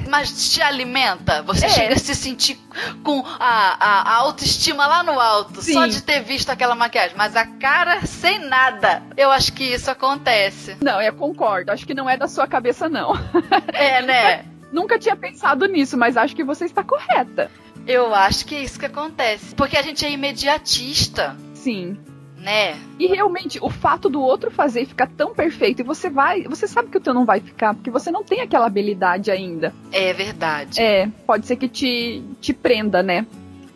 mas 0.08 0.50
te 0.50 0.62
alimenta. 0.62 1.42
Você 1.42 1.66
é. 1.66 1.68
chega 1.68 1.94
a 1.94 1.98
se 1.98 2.14
sentir 2.14 2.58
com 3.02 3.24
a, 3.26 3.76
a, 3.78 4.02
a 4.02 4.14
autoestima 4.16 4.86
lá 4.86 5.02
no 5.02 5.18
alto, 5.20 5.62
Sim. 5.62 5.74
só 5.74 5.86
de 5.86 6.02
ter 6.02 6.22
visto 6.22 6.50
aquela 6.50 6.74
maquiagem. 6.74 7.16
Mas 7.16 7.36
a 7.36 7.46
cara 7.46 8.04
sem 8.06 8.38
nada. 8.38 9.02
Eu 9.16 9.30
acho 9.30 9.52
que 9.52 9.64
isso 9.64 9.90
acontece. 9.90 10.76
Não, 10.80 11.00
eu 11.00 11.12
concordo. 11.12 11.70
Acho 11.70 11.86
que 11.86 11.94
não 11.94 12.08
é 12.08 12.16
da 12.16 12.28
sua 12.28 12.46
cabeça, 12.46 12.88
não. 12.88 13.12
É, 13.72 14.02
né? 14.02 14.44
Nunca 14.72 14.98
tinha 14.98 15.14
pensado 15.14 15.66
nisso, 15.66 15.96
mas 15.96 16.16
acho 16.16 16.34
que 16.34 16.42
você 16.42 16.64
está 16.64 16.82
correta. 16.82 17.50
Eu 17.86 18.14
acho 18.14 18.44
que 18.44 18.54
é 18.54 18.62
isso 18.62 18.78
que 18.78 18.86
acontece. 18.86 19.54
Porque 19.54 19.76
a 19.76 19.82
gente 19.82 20.04
é 20.04 20.10
imediatista. 20.10 21.36
Sim 21.54 21.96
né? 22.38 22.78
E 22.98 23.06
realmente, 23.06 23.58
o 23.60 23.68
fato 23.68 24.08
do 24.08 24.20
outro 24.20 24.50
fazer 24.50 24.86
ficar 24.86 25.08
tão 25.08 25.34
perfeito 25.34 25.80
e 25.80 25.84
você 25.84 26.08
vai, 26.08 26.44
você 26.44 26.66
sabe 26.66 26.88
que 26.88 26.96
o 26.96 27.00
teu 27.00 27.12
não 27.12 27.24
vai 27.24 27.40
ficar, 27.40 27.74
porque 27.74 27.90
você 27.90 28.10
não 28.10 28.24
tem 28.24 28.40
aquela 28.40 28.66
habilidade 28.66 29.30
ainda. 29.30 29.74
É 29.92 30.12
verdade. 30.12 30.80
É, 30.80 31.08
pode 31.26 31.46
ser 31.46 31.56
que 31.56 31.68
te, 31.68 32.22
te 32.40 32.52
prenda, 32.52 33.02
né? 33.02 33.26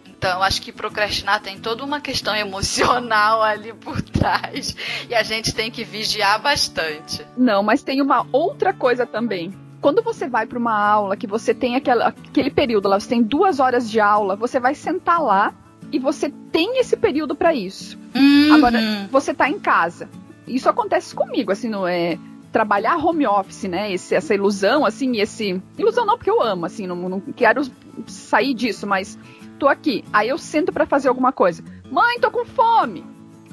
Então, 0.06 0.40
acho 0.40 0.62
que 0.62 0.70
procrastinar 0.70 1.40
tem 1.40 1.58
toda 1.58 1.82
uma 1.82 2.00
questão 2.00 2.34
emocional 2.36 3.42
ali 3.42 3.72
por 3.72 4.00
trás. 4.00 4.76
E 5.08 5.14
a 5.14 5.22
gente 5.24 5.52
tem 5.52 5.68
que 5.70 5.82
vigiar 5.82 6.40
bastante. 6.40 7.26
Não, 7.36 7.62
mas 7.62 7.82
tem 7.82 8.00
uma 8.00 8.24
outra 8.30 8.72
coisa 8.72 9.04
também. 9.04 9.52
Quando 9.80 10.00
você 10.00 10.28
vai 10.28 10.46
para 10.46 10.60
uma 10.60 10.78
aula, 10.78 11.16
que 11.16 11.26
você 11.26 11.52
tem 11.52 11.74
aquela, 11.74 12.06
aquele 12.06 12.52
período 12.52 12.88
lá, 12.88 13.00
você 13.00 13.08
tem 13.08 13.20
duas 13.20 13.58
horas 13.58 13.90
de 13.90 13.98
aula, 13.98 14.36
você 14.36 14.60
vai 14.60 14.76
sentar 14.76 15.20
lá 15.20 15.52
e 15.92 15.98
você 15.98 16.32
tem 16.50 16.80
esse 16.80 16.96
período 16.96 17.34
para 17.34 17.54
isso. 17.54 17.98
Uhum. 18.14 18.54
Agora, 18.54 18.80
você 19.10 19.34
tá 19.34 19.48
em 19.48 19.60
casa. 19.60 20.08
Isso 20.46 20.68
acontece 20.68 21.14
comigo, 21.14 21.52
assim, 21.52 21.68
não 21.68 21.86
é 21.86 22.18
trabalhar 22.50 22.96
home 22.96 23.26
office, 23.26 23.64
né? 23.64 23.92
Esse, 23.92 24.14
essa 24.14 24.34
ilusão, 24.34 24.84
assim, 24.84 25.20
esse. 25.20 25.60
Ilusão 25.78 26.04
não, 26.04 26.16
porque 26.16 26.30
eu 26.30 26.42
amo, 26.42 26.66
assim, 26.66 26.86
não, 26.86 26.96
não 26.96 27.20
quero 27.20 27.62
sair 28.06 28.54
disso, 28.54 28.86
mas 28.86 29.18
tô 29.58 29.68
aqui. 29.68 30.04
Aí 30.12 30.28
eu 30.28 30.38
sento 30.38 30.72
para 30.72 30.86
fazer 30.86 31.08
alguma 31.08 31.32
coisa. 31.32 31.62
Mãe, 31.90 32.18
tô 32.20 32.30
com 32.30 32.44
fome. 32.44 33.04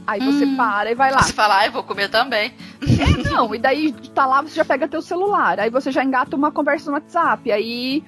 Aí 0.07 0.19
você 0.19 0.43
hum, 0.43 0.57
para 0.57 0.91
e 0.91 0.95
vai 0.95 1.11
lá. 1.11 1.21
Você 1.21 1.33
fala, 1.33 1.59
ah, 1.59 1.65
eu 1.67 1.71
vou 1.71 1.83
comer 1.83 2.09
também. 2.09 2.51
É, 2.81 3.29
não, 3.29 3.53
e 3.53 3.59
daí 3.59 3.93
tá 4.13 4.25
lá, 4.25 4.41
você 4.41 4.55
já 4.55 4.65
pega 4.65 4.87
teu 4.87 5.03
celular. 5.03 5.59
Aí 5.59 5.69
você 5.69 5.91
já 5.91 6.03
engata 6.03 6.35
uma 6.35 6.51
conversa 6.51 6.89
no 6.89 6.95
WhatsApp. 6.95 7.51
Aí 7.51 8.03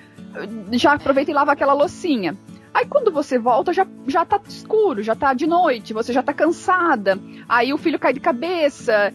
já 0.72 0.94
aproveita 0.94 1.30
e 1.30 1.34
lava 1.34 1.52
aquela 1.52 1.74
loucinha. 1.74 2.36
Aí 2.74 2.86
quando 2.86 3.12
você 3.12 3.38
volta, 3.38 3.74
já, 3.74 3.86
já 4.08 4.24
tá 4.26 4.40
escuro, 4.48 5.04
já 5.04 5.16
tá 5.16 5.34
de 5.34 5.46
noite, 5.46 5.94
você 5.94 6.14
já 6.14 6.24
tá 6.24 6.34
cansada. 6.34 7.20
Aí 7.48 7.74
o 7.74 7.78
filho 7.78 8.00
cai 8.00 8.14
de 8.14 8.20
cabeça. 8.20 9.14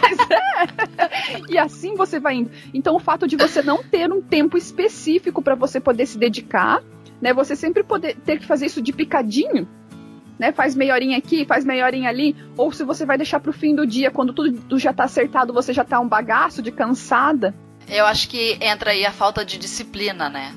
Mas 0.00 0.18
é. 0.30 1.42
E 1.50 1.58
assim 1.58 1.94
você 1.94 2.18
vai 2.18 2.36
indo. 2.36 2.50
Então 2.72 2.96
o 2.96 3.00
fato 3.00 3.28
de 3.28 3.36
você 3.36 3.62
não 3.62 3.82
ter 3.82 4.10
um 4.10 4.22
tempo 4.22 4.56
específico 4.56 5.42
para 5.42 5.54
você 5.54 5.78
poder 5.78 6.06
se 6.06 6.16
dedicar, 6.16 6.82
né? 7.20 7.34
Você 7.34 7.54
sempre 7.54 7.82
poder 7.82 8.16
ter 8.16 8.38
que 8.38 8.46
fazer 8.46 8.66
isso 8.66 8.80
de 8.80 8.92
picadinho, 8.92 9.68
né? 10.38 10.50
Faz 10.50 10.74
meia 10.74 10.94
horinha 10.94 11.18
aqui, 11.18 11.44
faz 11.44 11.62
meia 11.62 11.84
horinha 11.84 12.08
ali, 12.08 12.34
ou 12.56 12.72
se 12.72 12.84
você 12.84 13.04
vai 13.04 13.18
deixar 13.18 13.38
pro 13.38 13.52
fim 13.52 13.74
do 13.74 13.86
dia, 13.86 14.10
quando 14.10 14.32
tudo 14.32 14.78
já 14.78 14.92
tá 14.94 15.04
acertado, 15.04 15.52
você 15.52 15.74
já 15.74 15.84
tá 15.84 16.00
um 16.00 16.08
bagaço 16.08 16.62
de 16.62 16.72
cansada. 16.72 17.54
Eu 17.86 18.06
acho 18.06 18.30
que 18.30 18.56
entra 18.62 18.92
aí 18.92 19.04
a 19.04 19.12
falta 19.12 19.44
de 19.44 19.58
disciplina, 19.58 20.30
né? 20.30 20.54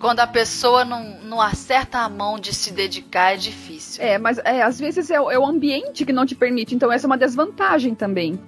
Quando 0.00 0.20
a 0.20 0.26
pessoa 0.26 0.82
não, 0.82 1.20
não 1.20 1.40
acerta 1.42 1.98
a 1.98 2.08
mão 2.08 2.38
de 2.40 2.54
se 2.54 2.72
dedicar, 2.72 3.34
é 3.34 3.36
difícil. 3.36 4.02
É, 4.02 4.16
mas 4.16 4.38
é, 4.38 4.62
às 4.62 4.80
vezes 4.80 5.10
é, 5.10 5.16
é 5.16 5.38
o 5.38 5.44
ambiente 5.44 6.06
que 6.06 6.12
não 6.12 6.24
te 6.24 6.34
permite, 6.34 6.74
então 6.74 6.90
essa 6.90 7.06
é 7.06 7.08
uma 7.08 7.18
desvantagem 7.18 7.94
também 7.94 8.40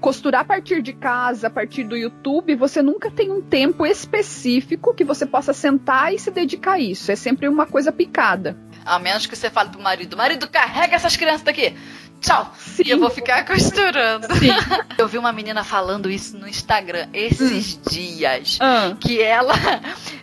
costurar 0.00 0.40
a 0.40 0.44
partir 0.44 0.82
de 0.82 0.92
casa, 0.92 1.46
a 1.46 1.50
partir 1.50 1.84
do 1.84 1.96
YouTube, 1.96 2.56
você 2.56 2.82
nunca 2.82 3.08
tem 3.08 3.30
um 3.30 3.40
tempo 3.40 3.86
específico 3.86 4.92
que 4.92 5.04
você 5.04 5.24
possa 5.24 5.52
sentar 5.52 6.12
e 6.12 6.18
se 6.18 6.30
dedicar 6.30 6.72
a 6.72 6.78
isso. 6.80 7.12
É 7.12 7.14
sempre 7.16 7.46
uma 7.46 7.66
coisa 7.66 7.92
picada. 7.92 8.58
A 8.84 8.98
menos 8.98 9.26
que 9.26 9.36
você 9.36 9.48
fale 9.48 9.70
pro 9.70 9.80
marido: 9.80 10.16
marido, 10.16 10.48
carrega 10.48 10.96
essas 10.96 11.16
crianças 11.16 11.42
daqui 11.42 11.74
tchau. 12.20 12.52
Sim. 12.58 12.82
E 12.86 12.90
eu 12.90 12.98
vou 12.98 13.10
ficar 13.10 13.44
costurando. 13.44 14.26
Sim. 14.34 14.50
Eu 14.98 15.06
vi 15.06 15.18
uma 15.18 15.32
menina 15.32 15.62
falando 15.62 16.10
isso 16.10 16.38
no 16.38 16.48
Instagram 16.48 17.08
esses 17.12 17.74
hum. 17.74 17.90
dias. 17.90 18.58
Hum. 18.62 18.96
Que 18.96 19.20
ela 19.20 19.54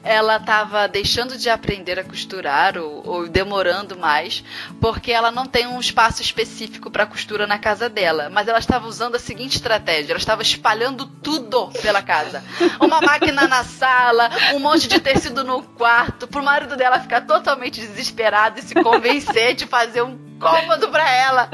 ela 0.03 0.39
tava 0.39 0.87
deixando 0.87 1.37
de 1.37 1.49
aprender 1.49 1.99
a 1.99 2.03
costurar 2.03 2.77
ou, 2.77 3.07
ou 3.07 3.29
demorando 3.29 3.97
mais 3.97 4.43
porque 4.81 5.11
ela 5.11 5.31
não 5.31 5.45
tem 5.45 5.67
um 5.67 5.79
espaço 5.79 6.21
específico 6.21 6.89
para 6.89 7.05
costura 7.05 7.45
na 7.45 7.59
casa 7.59 7.87
dela. 7.87 8.29
Mas 8.29 8.47
ela 8.47 8.59
estava 8.59 8.87
usando 8.87 9.15
a 9.15 9.19
seguinte 9.19 9.55
estratégia: 9.55 10.13
ela 10.13 10.19
estava 10.19 10.41
espalhando 10.41 11.05
tudo 11.05 11.67
pela 11.81 12.01
casa. 12.01 12.43
Uma 12.79 12.99
máquina 12.99 13.47
na 13.47 13.63
sala, 13.63 14.29
um 14.53 14.59
monte 14.59 14.87
de 14.87 14.99
tecido 14.99 15.43
no 15.43 15.61
quarto, 15.61 16.27
pro 16.27 16.43
marido 16.43 16.75
dela 16.75 16.99
ficar 16.99 17.21
totalmente 17.21 17.79
desesperado 17.79 18.59
e 18.59 18.63
se 18.63 18.75
convencer 18.75 19.55
de 19.55 19.65
fazer 19.65 20.01
um 20.01 20.32
cômodo 20.43 20.89
para 20.89 21.09
ela. 21.09 21.49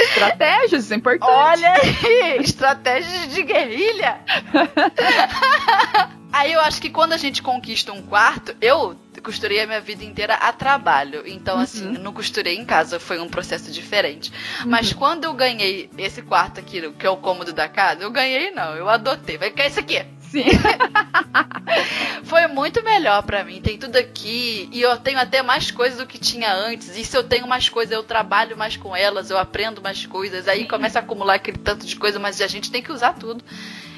Estratégias, 0.00 0.90
é 0.90 0.96
importante. 0.96 1.30
Olha 1.30 1.72
aí, 1.72 2.38
estratégias 2.40 3.34
de 3.34 3.42
guerrilha. 3.42 4.20
aí 6.32 6.52
eu 6.52 6.60
acho 6.60 6.80
que 6.80 6.90
quando 6.90 7.12
a 7.12 7.16
gente 7.16 7.42
conquista 7.42 7.92
um 7.92 8.02
quarto, 8.02 8.56
eu 8.60 8.96
costurei 9.22 9.60
a 9.60 9.66
minha 9.66 9.80
vida 9.80 10.04
inteira 10.04 10.34
a 10.34 10.52
trabalho. 10.52 11.22
Então, 11.26 11.58
assim, 11.58 11.84
uhum. 11.84 11.92
assim, 11.92 12.02
não 12.02 12.12
costurei 12.12 12.56
em 12.56 12.64
casa, 12.64 13.00
foi 13.00 13.18
um 13.18 13.28
processo 13.28 13.70
diferente. 13.70 14.32
Uhum. 14.60 14.70
Mas 14.70 14.92
quando 14.92 15.24
eu 15.24 15.34
ganhei 15.34 15.90
esse 15.98 16.22
quarto 16.22 16.60
aqui, 16.60 16.90
que 16.92 17.06
é 17.06 17.10
o 17.10 17.16
cômodo 17.16 17.52
da 17.52 17.68
casa, 17.68 18.02
eu 18.02 18.10
ganhei 18.10 18.50
não, 18.50 18.74
eu 18.74 18.88
adotei. 18.88 19.36
Vai 19.36 19.50
ficar 19.50 19.66
isso 19.66 19.80
aqui. 19.80 20.04
Sim. 20.36 20.44
Foi 22.24 22.46
muito 22.48 22.82
melhor 22.82 23.22
para 23.22 23.42
mim. 23.44 23.60
Tem 23.60 23.78
tudo 23.78 23.96
aqui 23.96 24.68
e 24.70 24.82
eu 24.82 24.96
tenho 24.98 25.18
até 25.18 25.42
mais 25.42 25.70
coisas 25.70 25.98
do 25.98 26.06
que 26.06 26.18
tinha 26.18 26.52
antes. 26.52 26.96
E 26.96 27.04
se 27.04 27.16
eu 27.16 27.24
tenho 27.24 27.46
mais 27.46 27.68
coisas, 27.68 27.92
eu 27.92 28.02
trabalho 28.02 28.56
mais 28.56 28.76
com 28.76 28.94
elas, 28.94 29.30
eu 29.30 29.38
aprendo 29.38 29.80
mais 29.80 30.04
coisas. 30.04 30.46
Aí 30.46 30.66
começa 30.66 30.98
a 30.98 31.02
acumular 31.02 31.34
aquele 31.34 31.58
tanto 31.58 31.86
de 31.86 31.96
coisa, 31.96 32.18
mas 32.18 32.40
a 32.40 32.46
gente 32.46 32.70
tem 32.70 32.82
que 32.82 32.92
usar 32.92 33.14
tudo. 33.14 33.42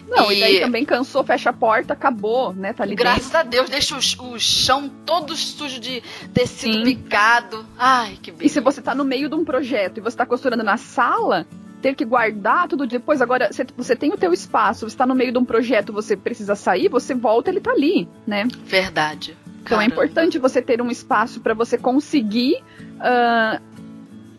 Não, 0.09 0.33
e... 0.33 0.39
e 0.39 0.41
daí 0.41 0.61
também 0.61 0.85
cansou, 0.85 1.23
fecha 1.23 1.51
a 1.51 1.53
porta, 1.53 1.93
acabou, 1.93 2.55
né? 2.55 2.73
Tá 2.73 2.83
ali 2.83 2.95
Graças 2.95 3.25
dentro. 3.25 3.39
a 3.39 3.43
Deus, 3.43 3.69
deixa 3.69 3.95
o, 3.95 4.33
o, 4.33 4.41
chão 4.41 4.91
todo 5.05 5.37
sujo 5.37 5.79
de 5.79 6.03
tecido 6.33 6.79
Sim. 6.79 6.85
picado. 6.85 7.67
Ai, 7.79 8.19
que 8.23 8.31
beleza. 8.31 8.47
E 8.47 8.49
se 8.49 8.61
você 8.61 8.81
tá 8.81 8.95
no 8.95 9.05
meio 9.05 9.29
de 9.29 9.35
um 9.35 9.45
projeto 9.45 9.99
e 9.99 10.01
você 10.01 10.17
tá 10.17 10.25
costurando 10.25 10.65
na 10.65 10.79
sala, 10.79 11.47
ter 11.81 11.95
que 11.95 12.05
guardar 12.05 12.69
tudo 12.69 12.87
depois. 12.87 13.23
Agora, 13.23 13.51
você 13.77 13.95
tem 13.95 14.13
o 14.13 14.17
teu 14.17 14.33
espaço, 14.33 14.81
você 14.81 14.95
está 14.95 15.07
no 15.07 15.15
meio 15.15 15.33
de 15.33 15.39
um 15.39 15.45
projeto, 15.45 15.93
você 15.93 16.17
precisa 16.17 16.55
sair, 16.55 16.89
você 16.89 17.15
volta, 17.15 17.51
ele 17.51 17.59
está 17.59 17.71
ali, 17.71 18.09
né? 18.27 18.47
Verdade. 18.65 19.37
Então 19.63 19.81
é 19.81 19.85
importante 19.85 20.39
você 20.39 20.63
ter 20.63 20.81
um 20.81 20.91
espaço 20.91 21.41
para 21.41 21.53
você 21.53 21.77
conseguir 21.77 22.57
uh, 22.97 23.63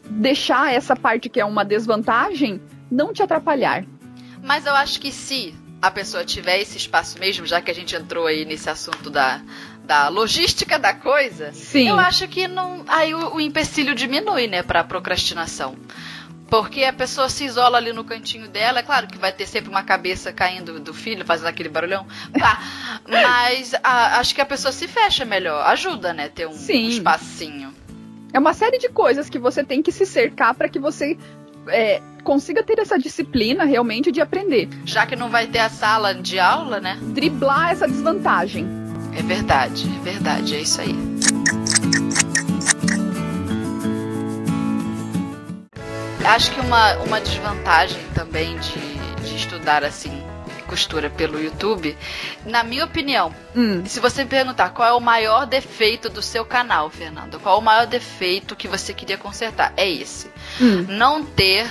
deixar 0.10 0.74
essa 0.74 0.96
parte 0.96 1.30
que 1.30 1.40
é 1.40 1.46
uma 1.46 1.64
desvantagem 1.64 2.60
não 2.90 3.14
te 3.14 3.22
atrapalhar. 3.22 3.86
Mas 4.44 4.66
eu 4.66 4.74
acho 4.74 5.00
que 5.00 5.12
se 5.12 5.54
a 5.82 5.92
pessoa 5.92 6.26
tiver 6.26 6.60
esse 6.60 6.78
espaço 6.78 7.20
mesmo, 7.20 7.46
já 7.46 7.62
que 7.62 7.70
a 7.70 7.76
gente 7.76 7.96
entrou 7.96 8.26
aí 8.26 8.44
nesse 8.44 8.70
assunto 8.70 9.10
da, 9.10 9.42
da 9.84 10.10
logística 10.10 10.80
da 10.80 10.94
coisa, 10.94 11.52
Sim. 11.54 11.90
eu 11.90 12.00
acho 12.00 12.28
que 12.28 12.48
não, 12.48 12.84
aí 12.88 13.14
o, 13.14 13.36
o 13.36 13.40
empecilho 13.40 13.94
diminui, 13.94 14.48
né, 14.48 14.64
para 14.64 14.84
procrastinação. 14.84 15.76
Porque 16.50 16.84
a 16.84 16.94
pessoa 16.94 17.30
se 17.30 17.46
isola 17.46 17.78
ali 17.78 17.94
no 17.94 18.04
cantinho 18.04 18.48
dela. 18.48 18.80
É 18.80 18.84
claro 18.84 19.08
que 19.08 19.18
vai 19.18 19.32
ter 19.32 19.46
sempre 19.46 19.70
uma 19.70 19.84
cabeça 19.84 20.34
caindo 20.34 20.80
do 20.80 20.94
filho, 20.94 21.26
fazendo 21.26 21.48
aquele 21.48 21.70
barulhão. 21.70 22.06
Tá. 22.38 22.60
Mas 23.08 23.74
a, 23.84 24.20
acho 24.20 24.34
que 24.34 24.42
a 24.42 24.46
pessoa 24.46 24.72
se 24.72 24.88
fecha 24.88 25.26
melhor. 25.26 25.66
Ajuda, 25.68 26.14
né? 26.14 26.30
Ter 26.30 26.48
um 26.48 26.54
Sim. 26.54 26.88
espacinho. 26.88 27.74
É 28.34 28.40
uma 28.40 28.54
série 28.54 28.78
de 28.78 28.90
coisas 28.90 29.30
que 29.30 29.40
você 29.40 29.64
tem 29.64 29.82
que 29.82 29.92
se 29.92 30.06
cercar 30.06 30.54
para 30.54 30.70
que 30.70 30.80
você 30.80 31.18
é, 31.68 32.02
consiga 32.24 32.64
ter 32.64 32.80
essa 32.80 32.98
disciplina 32.98 33.66
realmente 33.66 34.12
de 34.12 34.22
aprender. 34.22 34.70
Já 34.86 35.06
que 35.06 35.16
não 35.16 35.30
vai 35.30 35.48
ter 35.48 35.60
a 35.60 35.70
sala 35.70 36.14
de 36.14 36.40
aula, 36.40 36.80
né? 36.80 36.98
Driblar 37.02 37.72
essa 37.72 37.88
desvantagem. 37.88 38.68
É 39.18 39.22
verdade, 39.24 39.90
é 40.00 40.04
verdade, 40.04 40.56
é 40.56 40.62
isso 40.62 40.80
aí. 40.82 40.96
Acho 46.26 46.52
que 46.52 46.60
uma, 46.60 46.96
uma 46.98 47.22
desvantagem 47.22 48.04
também 48.14 48.58
de, 48.60 49.28
de 49.28 49.36
estudar 49.36 49.84
assim 49.84 50.24
costura 50.70 51.10
pelo 51.10 51.42
YouTube, 51.42 51.98
na 52.46 52.64
minha 52.64 52.86
opinião, 52.86 53.34
hum. 53.56 53.84
se 53.88 54.00
você 54.00 54.24
me 54.24 54.30
perguntar 54.30 54.70
qual 54.70 54.88
é 54.88 54.94
o 54.94 55.00
maior 55.00 55.48
defeito 55.48 56.10
do 56.10 56.22
seu 56.22 56.46
canal, 56.46 56.92
Fernando, 56.92 57.40
qual 57.40 57.56
é 57.56 57.58
o 57.60 57.64
maior 57.64 57.88
defeito 57.88 58.56
que 58.56 58.68
você 58.68 58.94
queria 58.94 59.18
consertar, 59.18 59.74
é 59.76 59.90
esse. 59.90 60.30
Hum. 60.62 60.86
Não 60.88 61.26
ter 61.26 61.68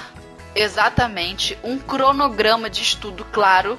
exatamente 0.52 1.56
um 1.62 1.78
cronograma 1.78 2.68
de 2.68 2.82
estudo 2.82 3.24
claro 3.30 3.78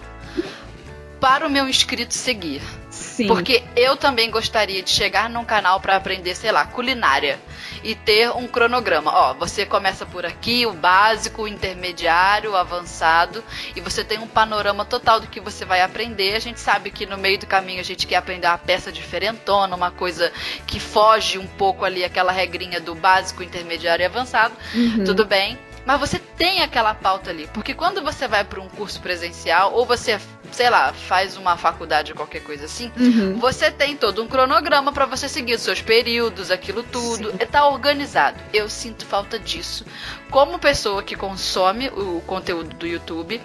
para 1.20 1.46
o 1.46 1.50
meu 1.50 1.68
inscrito 1.68 2.14
seguir. 2.14 2.62
Sim. 2.90 3.28
Porque 3.28 3.64
eu 3.76 3.96
também 3.96 4.32
gostaria 4.32 4.82
de 4.82 4.90
chegar 4.90 5.30
num 5.30 5.46
canal 5.46 5.80
para 5.80 5.96
aprender, 5.96 6.36
sei 6.36 6.52
lá, 6.52 6.66
culinária 6.66 7.40
e 7.84 7.94
ter 7.96 8.30
um 8.32 8.48
cronograma. 8.48 9.12
Ó, 9.14 9.34
você 9.34 9.66
começa 9.66 10.06
por 10.06 10.26
aqui, 10.26 10.66
o 10.66 10.74
básico, 10.74 11.44
o 11.44 11.48
intermediário, 11.48 12.52
o 12.52 12.56
avançado, 12.56 13.44
e 13.76 13.82
você 13.82 14.04
tem 14.04 14.18
um 14.18 14.28
panorama 14.28 14.86
total 14.86 15.20
do 15.20 15.28
que 15.28 15.40
você 15.40 15.66
vai 15.66 15.82
aprender. 15.82 16.36
A 16.36 16.40
gente 16.40 16.60
sabe 16.60 16.92
que 16.92 17.06
no 17.06 17.18
meio 17.18 17.38
do 17.38 17.46
caminho 17.46 17.80
a 17.80 17.84
gente 17.84 18.08
quer 18.08 18.18
aprender 18.18 18.48
uma 18.48 18.58
peça 18.58 18.92
diferentona, 18.92 19.76
uma 19.76 19.92
coisa 19.92 20.32
que 20.66 20.80
foge 20.80 21.38
um 21.38 21.48
pouco 21.48 21.86
ali 21.86 22.04
aquela 22.04 22.32
regrinha 22.32 22.80
do 22.80 22.96
básico, 22.96 23.44
intermediário 23.44 24.04
e 24.04 24.06
avançado. 24.06 24.54
Uhum. 24.74 25.04
Tudo 25.04 25.26
bem 25.26 25.58
mas 25.86 26.00
você 26.00 26.20
tem 26.20 26.62
aquela 26.62 26.94
pauta 26.94 27.32
ali. 27.32 27.50
Porque 27.52 27.74
quando 27.74 28.00
você 28.04 28.28
vai 28.28 28.44
para 28.44 28.62
um 28.62 28.70
curso 28.70 29.02
presencial, 29.02 29.74
ou 29.74 29.88
você, 29.88 30.20
sei 30.52 30.70
lá, 30.70 30.94
faz 30.94 31.38
uma 31.38 31.58
faculdade 31.58 32.14
qualquer 32.14 32.42
coisa 32.42 32.66
assim, 32.66 32.92
uhum. 32.98 33.38
você 33.38 33.72
tem 33.72 33.96
todo 33.96 34.22
um 34.24 34.28
cronograma 34.28 34.92
para 34.92 35.06
você 35.06 35.28
seguir 35.28 35.56
os 35.56 35.62
seus 35.62 35.82
períodos, 35.82 36.52
aquilo 36.52 36.84
tudo. 36.84 37.32
Sim. 37.32 37.38
Tá 37.50 37.68
organizado. 37.68 38.38
Eu 38.54 38.70
sinto 38.70 39.06
falta 39.06 39.40
disso. 39.40 39.86
Como 40.30 40.60
pessoa 40.60 41.02
que 41.02 41.16
consome 41.16 41.90
o 41.90 42.22
conteúdo 42.28 42.76
do 42.76 42.86
YouTube 42.86 43.42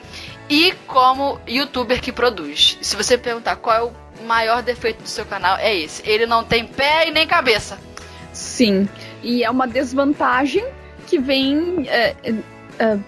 e 0.49 0.73
como 0.87 1.41
youtuber 1.47 2.01
que 2.01 2.13
produz. 2.13 2.79
Se 2.83 2.97
você 2.97 3.17
perguntar 3.17 3.57
qual 3.57 3.77
é 3.77 3.83
o 3.83 4.27
maior 4.27 4.63
defeito 4.63 5.03
do 5.03 5.09
seu 5.09 5.25
canal, 5.25 5.57
é 5.57 5.75
esse. 5.75 6.03
Ele 6.09 6.27
não 6.27 6.45
tem 6.45 6.67
pé 6.67 7.09
e 7.09 7.11
nem 7.11 7.27
cabeça. 7.27 7.79
Sim. 8.33 8.89
E 9.23 9.43
é 9.43 9.51
uma 9.51 9.67
desvantagem 9.67 10.65
que 11.07 11.19
vem 11.19 11.87
é, 11.89 12.15
é, 12.79 12.99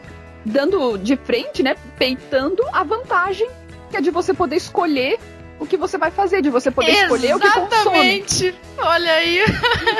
dando 0.45 0.97
de 0.97 1.17
frente, 1.17 1.63
né? 1.63 1.77
Peitando 1.99 2.63
a 2.73 2.83
vantagem 2.83 3.49
que 3.91 3.97
é 3.97 4.01
de 4.01 4.11
você 4.11 4.35
poder 4.35 4.57
escolher 4.57 5.19
o 5.59 5.67
que 5.67 5.77
você 5.77 5.97
vai 5.97 6.11
fazer, 6.11 6.43
de 6.43 6.51
você 6.51 6.71
poder 6.71 6.91
Exatamente. 6.91 7.15
escolher 7.15 7.37
o 7.37 7.41
que 7.41 7.51
consome. 7.51 8.19
Exatamente. 8.19 8.55
Olha 8.79 9.13
aí. 9.13 9.45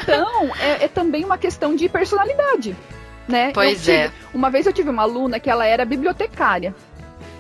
Então, 0.03 0.55
é, 0.61 0.85
é, 0.85 0.89
também 0.89 1.25
uma 1.25 1.39
questão 1.39 1.75
de 1.75 1.89
personalidade, 1.89 2.77
né? 3.27 3.53
Pois 3.53 3.81
tive, 3.81 3.93
é. 3.93 4.13
Uma 4.35 4.51
vez 4.51 4.67
eu 4.67 4.73
tive 4.73 4.91
uma 4.91 5.03
aluna 5.03 5.41
que 5.41 5.49
ela 5.49 5.67
era 5.67 5.85
bibliotecária. 5.85 6.75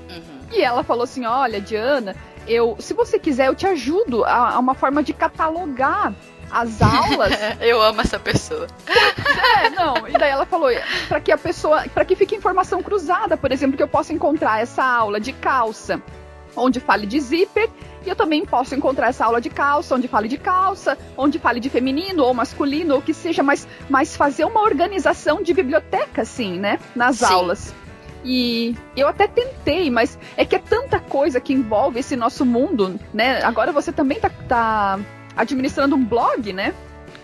Uhum. 0.08 0.48
E 0.52 0.62
ela 0.62 0.82
falou 0.82 1.04
assim: 1.04 1.26
"Olha, 1.26 1.60
Diana, 1.60 2.16
eu, 2.46 2.76
se 2.78 2.94
você 2.94 3.18
quiser, 3.18 3.48
eu 3.48 3.54
te 3.54 3.66
ajudo 3.66 4.24
a, 4.24 4.54
a 4.54 4.58
uma 4.58 4.74
forma 4.74 5.02
de 5.02 5.12
catalogar 5.12 6.14
as 6.50 6.80
aulas. 6.82 7.32
eu 7.60 7.82
amo 7.82 8.00
essa 8.00 8.18
pessoa. 8.18 8.66
é, 9.58 9.70
não. 9.70 10.08
E 10.08 10.12
daí 10.12 10.30
ela 10.30 10.46
falou 10.46 10.70
para 11.08 11.20
que 11.20 11.30
a 11.30 11.38
pessoa, 11.38 11.84
para 11.92 12.04
que 12.04 12.16
fique 12.16 12.34
informação 12.34 12.82
cruzada, 12.82 13.36
por 13.36 13.52
exemplo, 13.52 13.76
que 13.76 13.82
eu 13.82 13.88
possa 13.88 14.12
encontrar 14.12 14.62
essa 14.62 14.84
aula 14.84 15.20
de 15.20 15.32
calça 15.32 16.00
onde 16.56 16.80
fale 16.80 17.06
de 17.06 17.20
zíper 17.20 17.68
e 18.04 18.08
eu 18.08 18.14
também 18.14 18.46
posso 18.46 18.74
encontrar 18.74 19.08
essa 19.08 19.24
aula 19.24 19.40
de 19.40 19.50
calça, 19.50 19.96
onde 19.96 20.06
fale 20.06 20.28
de 20.28 20.38
calça, 20.38 20.96
onde 21.16 21.38
fale 21.38 21.58
de 21.58 21.68
feminino 21.68 22.22
ou 22.22 22.32
masculino, 22.32 22.94
ou 22.94 23.02
que 23.02 23.12
seja, 23.12 23.42
mas, 23.42 23.66
mas 23.90 24.16
fazer 24.16 24.44
uma 24.44 24.62
organização 24.62 25.42
de 25.42 25.52
biblioteca, 25.52 26.22
assim, 26.22 26.58
né? 26.58 26.78
Nas 26.94 27.16
Sim. 27.16 27.24
aulas. 27.24 27.74
E 28.24 28.76
eu 28.96 29.08
até 29.08 29.26
tentei, 29.26 29.90
mas 29.90 30.18
é 30.36 30.44
que 30.44 30.54
é 30.54 30.58
tanta 30.58 31.00
coisa 31.00 31.40
que 31.40 31.52
envolve 31.52 31.98
esse 31.98 32.16
nosso 32.16 32.44
mundo, 32.44 32.98
né? 33.12 33.42
Agora 33.42 33.72
você 33.72 33.92
também 33.92 34.20
tá, 34.20 34.30
tá 34.48 34.98
administrando 35.36 35.96
um 35.96 36.04
blog, 36.04 36.52
né? 36.52 36.74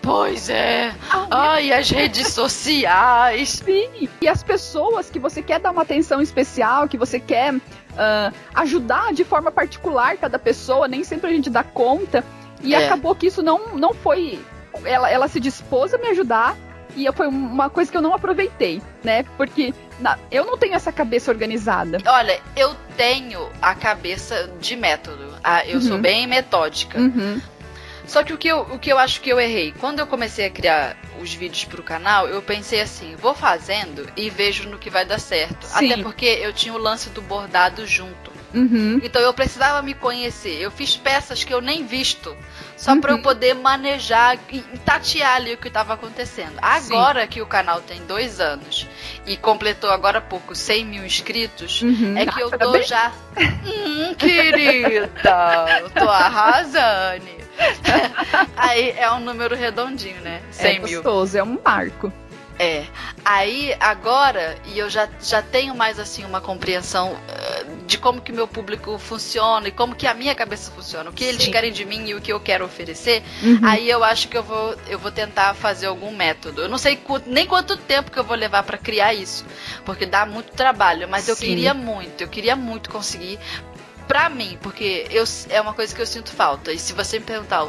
Pois 0.01 0.49
é. 0.49 0.93
Ah, 1.31 1.61
e 1.61 1.71
as 1.71 1.89
redes 1.89 2.27
sociais. 2.27 3.61
Sim. 3.65 4.09
E 4.21 4.27
as 4.27 4.43
pessoas 4.43 5.09
que 5.09 5.17
você 5.17 5.41
quer 5.41 5.61
dar 5.61 5.71
uma 5.71 5.83
atenção 5.83 6.21
especial, 6.21 6.89
que 6.89 6.97
você 6.97 7.21
quer 7.21 7.55
uh, 7.93 8.33
ajudar 8.55 9.13
de 9.13 9.23
forma 9.23 9.51
particular 9.51 10.17
cada 10.17 10.37
pessoa, 10.37 10.87
nem 10.87 11.03
sempre 11.03 11.29
a 11.29 11.33
gente 11.33 11.49
dá 11.49 11.63
conta. 11.63 12.23
E 12.61 12.73
é. 12.73 12.85
acabou 12.85 13.13
que 13.15 13.27
isso 13.27 13.41
não, 13.41 13.75
não 13.75 13.93
foi. 13.93 14.39
Ela, 14.85 15.09
ela 15.09 15.27
se 15.27 15.39
dispôs 15.39 15.93
a 15.93 15.97
me 15.97 16.07
ajudar, 16.07 16.55
e 16.95 17.11
foi 17.11 17.27
uma 17.27 17.69
coisa 17.69 17.91
que 17.91 17.97
eu 17.97 18.01
não 18.01 18.13
aproveitei, 18.13 18.81
né? 19.03 19.23
Porque 19.37 19.73
na, 19.99 20.17
eu 20.31 20.45
não 20.45 20.57
tenho 20.57 20.75
essa 20.75 20.91
cabeça 20.91 21.31
organizada. 21.31 21.97
Olha, 22.05 22.39
eu 22.55 22.75
tenho 22.95 23.49
a 23.61 23.73
cabeça 23.73 24.49
de 24.59 24.75
método. 24.75 25.33
Ah, 25.43 25.65
eu 25.65 25.75
uhum. 25.75 25.81
sou 25.81 25.97
bem 25.97 26.27
metódica. 26.27 26.99
Uhum. 26.99 27.41
Só 28.05 28.23
que 28.23 28.33
o 28.33 28.37
que, 28.37 28.47
eu, 28.47 28.61
o 28.61 28.79
que 28.79 28.91
eu 28.91 28.97
acho 28.97 29.21
que 29.21 29.29
eu 29.29 29.39
errei, 29.39 29.73
quando 29.79 29.99
eu 29.99 30.07
comecei 30.07 30.45
a 30.45 30.49
criar 30.49 30.97
os 31.21 31.33
vídeos 31.33 31.63
pro 31.65 31.81
canal, 31.81 32.27
eu 32.27 32.41
pensei 32.41 32.81
assim, 32.81 33.15
vou 33.15 33.33
fazendo 33.33 34.07
e 34.17 34.29
vejo 34.29 34.67
no 34.69 34.77
que 34.77 34.89
vai 34.89 35.05
dar 35.05 35.19
certo. 35.19 35.65
Sim. 35.65 35.91
Até 35.91 36.03
porque 36.03 36.25
eu 36.25 36.51
tinha 36.51 36.73
o 36.73 36.77
lance 36.77 37.09
do 37.09 37.21
bordado 37.21 37.85
junto. 37.87 38.31
Uhum. 38.53 38.99
Então 39.03 39.21
eu 39.21 39.33
precisava 39.33 39.81
me 39.81 39.93
conhecer. 39.93 40.61
Eu 40.61 40.69
fiz 40.69 40.95
peças 40.95 41.43
que 41.43 41.53
eu 41.53 41.59
nem 41.59 41.85
visto. 41.85 42.35
Só 42.77 42.91
uhum. 42.91 43.01
para 43.01 43.13
eu 43.13 43.21
poder 43.21 43.55
manejar 43.55 44.37
e 44.51 44.59
tatear 44.85 45.37
ali 45.37 45.53
o 45.53 45.57
que 45.57 45.69
estava 45.69 45.93
acontecendo. 45.93 46.53
Agora 46.61 47.21
Sim. 47.21 47.27
que 47.27 47.41
o 47.41 47.45
canal 47.45 47.81
tem 47.81 48.05
dois 48.05 48.39
anos 48.39 48.87
e 49.25 49.37
completou 49.37 49.89
agora 49.89 50.19
há 50.19 50.21
pouco 50.21 50.53
100 50.53 50.85
mil 50.85 51.05
inscritos, 51.05 51.81
uhum. 51.81 52.17
é 52.17 52.25
que 52.25 52.39
eu 52.39 52.51
tô 52.51 52.81
já. 52.81 53.11
hum, 53.37 54.13
querida, 54.15 55.79
eu 55.79 55.89
tô 55.89 56.09
arrasando. 56.09 57.42
Aí 58.55 58.91
é 58.91 59.11
um 59.11 59.19
número 59.19 59.55
redondinho, 59.55 60.21
né? 60.21 60.41
100 60.51 60.75
é 60.75 60.79
gostoso, 60.79 61.33
mil. 61.33 61.41
é 61.41 61.43
um 61.43 61.59
marco. 61.63 62.11
É. 62.59 62.85
Aí, 63.25 63.75
agora, 63.79 64.55
e 64.67 64.77
eu 64.77 64.89
já, 64.89 65.09
já 65.21 65.41
tenho 65.41 65.73
mais, 65.73 65.99
assim, 65.99 66.23
uma 66.23 66.39
compreensão 66.39 67.13
uh, 67.13 67.85
de 67.87 67.97
como 67.97 68.21
que 68.21 68.31
meu 68.31 68.47
público 68.47 68.97
funciona 68.97 69.67
e 69.67 69.71
como 69.71 69.95
que 69.95 70.05
a 70.05 70.13
minha 70.13 70.35
cabeça 70.35 70.71
funciona, 70.71 71.09
o 71.09 71.13
que 71.13 71.23
Sim. 71.23 71.29
eles 71.29 71.47
querem 71.47 71.71
de 71.71 71.85
mim 71.85 72.05
e 72.07 72.15
o 72.15 72.21
que 72.21 72.31
eu 72.31 72.39
quero 72.39 72.65
oferecer, 72.65 73.23
uhum. 73.41 73.59
aí 73.63 73.89
eu 73.89 74.03
acho 74.03 74.27
que 74.27 74.37
eu 74.37 74.43
vou, 74.43 74.75
eu 74.87 74.99
vou 74.99 75.11
tentar 75.11 75.53
fazer 75.53 75.87
algum 75.87 76.11
método. 76.15 76.61
Eu 76.61 76.69
não 76.69 76.77
sei 76.77 76.99
nem 77.25 77.45
quanto 77.47 77.75
tempo 77.77 78.11
que 78.11 78.19
eu 78.19 78.23
vou 78.23 78.35
levar 78.35 78.63
para 78.63 78.77
criar 78.77 79.13
isso, 79.13 79.45
porque 79.85 80.05
dá 80.05 80.25
muito 80.25 80.51
trabalho, 80.51 81.07
mas 81.07 81.23
Sim. 81.23 81.31
eu 81.31 81.37
queria 81.37 81.73
muito, 81.73 82.21
eu 82.21 82.27
queria 82.27 82.55
muito 82.55 82.89
conseguir 82.89 83.39
pra 84.07 84.29
mim, 84.29 84.57
porque 84.61 85.07
eu, 85.09 85.23
é 85.49 85.59
uma 85.59 85.73
coisa 85.73 85.93
que 85.93 86.01
eu 86.01 86.05
sinto 86.05 86.31
falta. 86.31 86.71
E 86.71 86.79
se 86.79 86.93
você 86.93 87.19
me 87.19 87.25
perguntar 87.25 87.67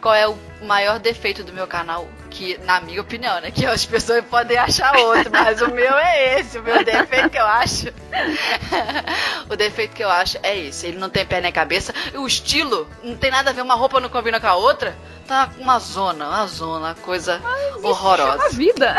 qual 0.00 0.14
é 0.14 0.26
o 0.26 0.36
maior 0.62 0.98
defeito 0.98 1.44
do 1.44 1.52
meu 1.52 1.66
canal, 1.66 2.08
que, 2.28 2.58
na 2.64 2.80
minha 2.80 3.00
opinião, 3.00 3.40
né? 3.40 3.50
Que 3.50 3.64
as 3.64 3.86
pessoas 3.86 4.24
podem 4.24 4.58
achar 4.58 4.96
outro, 4.96 5.30
mas 5.32 5.62
o 5.62 5.68
meu 5.68 5.94
é 5.96 6.40
esse. 6.40 6.58
O 6.58 6.62
meu 6.62 6.84
defeito 6.84 7.30
que 7.30 7.38
eu 7.38 7.46
acho. 7.46 7.86
o 9.48 9.54
defeito 9.54 9.94
que 9.94 10.02
eu 10.02 10.10
acho 10.10 10.38
é 10.42 10.58
esse. 10.58 10.86
Ele 10.88 10.98
não 10.98 11.08
tem 11.08 11.24
pé 11.24 11.40
nem 11.40 11.52
cabeça. 11.52 11.94
O 12.14 12.26
estilo 12.26 12.88
não 13.02 13.16
tem 13.16 13.30
nada 13.30 13.50
a 13.50 13.52
ver, 13.52 13.62
uma 13.62 13.74
roupa 13.74 14.00
não 14.00 14.08
combina 14.08 14.40
com 14.40 14.46
a 14.46 14.56
outra. 14.56 14.96
Tá 15.26 15.50
uma 15.58 15.78
zona, 15.78 16.28
uma 16.28 16.46
zona, 16.46 16.94
coisa 16.96 17.40
mas 17.42 17.84
horrorosa. 17.84 18.42
É 18.42 18.46
a 18.46 18.50
vida. 18.50 18.96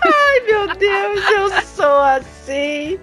Ai, 0.00 0.40
meu 0.40 0.74
Deus, 0.74 1.30
eu 1.30 1.62
sou 1.62 2.00
assim. 2.00 2.98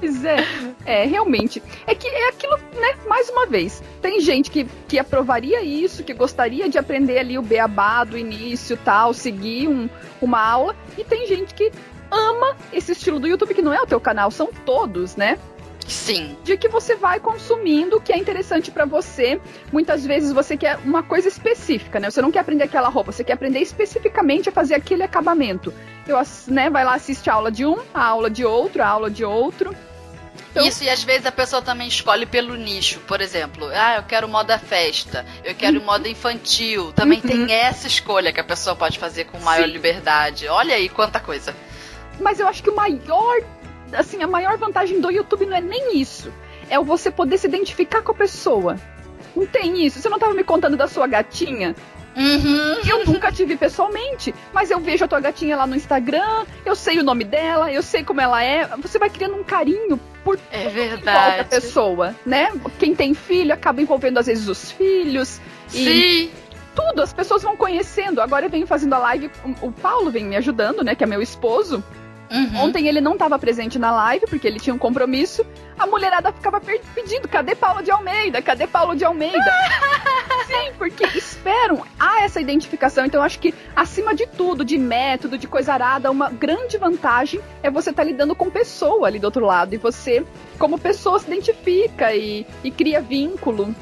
Pois 0.00 0.24
é, 0.24 0.36
é, 0.84 1.04
realmente. 1.04 1.62
É 1.86 1.94
que 1.94 2.06
é 2.06 2.28
aquilo, 2.28 2.56
né? 2.56 2.94
Mais 3.06 3.28
uma 3.28 3.46
vez, 3.46 3.82
tem 4.00 4.20
gente 4.20 4.50
que, 4.50 4.64
que 4.86 4.98
aprovaria 4.98 5.62
isso, 5.62 6.04
que 6.04 6.14
gostaria 6.14 6.68
de 6.68 6.78
aprender 6.78 7.18
ali 7.18 7.38
o 7.38 7.42
beabá 7.42 8.04
do 8.04 8.16
início 8.16 8.76
tal, 8.84 9.12
seguir 9.12 9.68
um, 9.68 9.88
uma 10.20 10.40
aula, 10.40 10.76
e 10.96 11.04
tem 11.04 11.26
gente 11.26 11.52
que 11.54 11.72
ama 12.10 12.56
esse 12.72 12.92
estilo 12.92 13.18
do 13.18 13.26
YouTube, 13.26 13.54
que 13.54 13.62
não 13.62 13.72
é 13.72 13.82
o 13.82 13.86
teu 13.86 14.00
canal, 14.00 14.30
são 14.30 14.48
todos, 14.64 15.16
né? 15.16 15.38
Sim. 15.88 16.36
De 16.44 16.56
que 16.56 16.68
você 16.68 16.94
vai 16.94 17.18
consumindo 17.18 17.96
o 17.96 18.00
que 18.00 18.12
é 18.12 18.18
interessante 18.18 18.70
para 18.70 18.84
você. 18.84 19.40
Muitas 19.72 20.04
vezes 20.04 20.32
você 20.32 20.54
quer 20.54 20.76
uma 20.84 21.02
coisa 21.02 21.28
específica, 21.28 21.98
né? 21.98 22.10
Você 22.10 22.20
não 22.20 22.30
quer 22.30 22.40
aprender 22.40 22.64
aquela 22.64 22.88
roupa, 22.90 23.10
você 23.10 23.24
quer 23.24 23.32
aprender 23.32 23.60
especificamente 23.60 24.50
a 24.50 24.52
fazer 24.52 24.74
aquele 24.74 25.02
acabamento. 25.02 25.72
Eu, 26.06 26.18
né, 26.46 26.68
vai 26.68 26.84
lá 26.84 26.94
assistir 26.94 27.30
a 27.30 27.34
aula 27.34 27.50
de 27.50 27.64
um, 27.64 27.78
a 27.94 28.04
aula 28.04 28.28
de 28.28 28.44
outro, 28.44 28.82
a 28.82 28.86
aula 28.86 29.10
de 29.10 29.24
outro. 29.24 29.74
Então... 30.50 30.66
Isso, 30.66 30.84
e 30.84 30.90
às 30.90 31.02
vezes 31.02 31.26
a 31.26 31.32
pessoa 31.32 31.62
também 31.62 31.88
escolhe 31.88 32.26
pelo 32.26 32.54
nicho. 32.56 33.00
Por 33.00 33.20
exemplo, 33.20 33.68
ah, 33.72 33.96
eu 33.96 34.02
quero 34.02 34.28
moda 34.28 34.58
festa, 34.58 35.24
eu 35.44 35.54
quero 35.54 35.78
uhum. 35.78 35.84
moda 35.84 36.08
infantil. 36.08 36.92
Também 36.92 37.20
uhum. 37.22 37.46
tem 37.46 37.52
essa 37.52 37.86
escolha 37.86 38.32
que 38.32 38.40
a 38.40 38.44
pessoa 38.44 38.74
pode 38.74 38.98
fazer 38.98 39.24
com 39.24 39.38
maior 39.38 39.66
Sim. 39.66 39.72
liberdade. 39.72 40.48
Olha 40.48 40.74
aí 40.74 40.88
quanta 40.88 41.20
coisa. 41.20 41.54
Mas 42.20 42.40
eu 42.40 42.48
acho 42.48 42.62
que 42.62 42.70
o 42.70 42.74
maior, 42.76 43.42
assim, 43.92 44.22
a 44.22 44.26
maior 44.26 44.56
vantagem 44.58 45.00
do 45.00 45.10
YouTube 45.10 45.46
não 45.46 45.56
é 45.56 45.60
nem 45.60 45.98
isso. 45.98 46.32
É 46.68 46.78
você 46.78 47.10
poder 47.10 47.38
se 47.38 47.46
identificar 47.46 48.02
com 48.02 48.12
a 48.12 48.14
pessoa. 48.14 48.76
Não 49.36 49.46
tem 49.46 49.84
isso. 49.86 50.00
Você 50.00 50.08
não 50.08 50.16
estava 50.16 50.34
me 50.34 50.44
contando 50.44 50.76
da 50.76 50.88
sua 50.88 51.06
gatinha? 51.06 51.74
Uhum. 52.18 52.80
Eu 52.84 53.06
nunca 53.06 53.30
tive 53.30 53.56
pessoalmente, 53.56 54.34
mas 54.52 54.72
eu 54.72 54.80
vejo 54.80 55.04
a 55.04 55.08
tua 55.08 55.20
gatinha 55.20 55.56
lá 55.56 55.66
no 55.68 55.76
Instagram, 55.76 56.44
eu 56.66 56.74
sei 56.74 56.98
o 56.98 57.04
nome 57.04 57.22
dela, 57.22 57.72
eu 57.72 57.82
sei 57.82 58.02
como 58.02 58.20
ela 58.20 58.42
é. 58.42 58.66
Você 58.78 58.98
vai 58.98 59.08
criando 59.08 59.36
um 59.36 59.44
carinho 59.44 60.00
por 60.24 60.36
é 60.50 60.68
verdade. 60.68 61.40
a 61.40 61.44
pessoa, 61.44 62.14
né? 62.26 62.50
Quem 62.78 62.94
tem 62.94 63.14
filho 63.14 63.54
acaba 63.54 63.80
envolvendo 63.80 64.18
às 64.18 64.26
vezes 64.26 64.48
os 64.48 64.72
filhos. 64.72 65.40
Sim. 65.68 66.30
tudo, 66.74 67.02
as 67.02 67.12
pessoas 67.12 67.42
vão 67.42 67.56
conhecendo. 67.56 68.20
Agora 68.20 68.46
eu 68.46 68.50
venho 68.50 68.66
fazendo 68.66 68.94
a 68.94 68.98
live, 68.98 69.30
o 69.60 69.70
Paulo 69.70 70.10
vem 70.10 70.24
me 70.24 70.36
ajudando, 70.36 70.82
né? 70.82 70.94
Que 70.94 71.04
é 71.04 71.06
meu 71.06 71.22
esposo. 71.22 71.84
Uhum. 72.30 72.64
Ontem 72.64 72.86
ele 72.86 73.00
não 73.00 73.12
estava 73.12 73.38
presente 73.38 73.78
na 73.78 73.90
live 73.90 74.26
porque 74.26 74.46
ele 74.46 74.60
tinha 74.60 74.74
um 74.74 74.78
compromisso. 74.78 75.44
A 75.78 75.86
mulherada 75.86 76.32
ficava 76.32 76.60
pedindo: 76.60 77.28
cadê 77.28 77.54
Paulo 77.54 77.82
de 77.82 77.90
Almeida? 77.90 78.42
Cadê 78.42 78.66
Paulo 78.66 78.94
de 78.94 79.04
Almeida? 79.04 79.38
Sim, 80.46 80.72
porque 80.78 81.04
esperam. 81.16 81.84
Há 81.98 82.22
essa 82.22 82.40
identificação. 82.40 83.04
Então, 83.04 83.22
acho 83.22 83.38
que, 83.38 83.54
acima 83.76 84.14
de 84.14 84.26
tudo, 84.26 84.64
de 84.64 84.78
método, 84.78 85.36
de 85.36 85.46
coisa 85.46 85.72
arada, 85.72 86.10
uma 86.10 86.30
grande 86.30 86.78
vantagem 86.78 87.40
é 87.62 87.70
você 87.70 87.90
estar 87.90 88.02
tá 88.02 88.08
lidando 88.08 88.34
com 88.34 88.50
pessoa 88.50 89.06
ali 89.06 89.18
do 89.18 89.24
outro 89.24 89.44
lado. 89.44 89.74
E 89.74 89.78
você, 89.78 90.24
como 90.58 90.78
pessoa, 90.78 91.18
se 91.18 91.26
identifica 91.26 92.14
e, 92.14 92.46
e 92.64 92.70
cria 92.70 93.00
vínculo. 93.00 93.74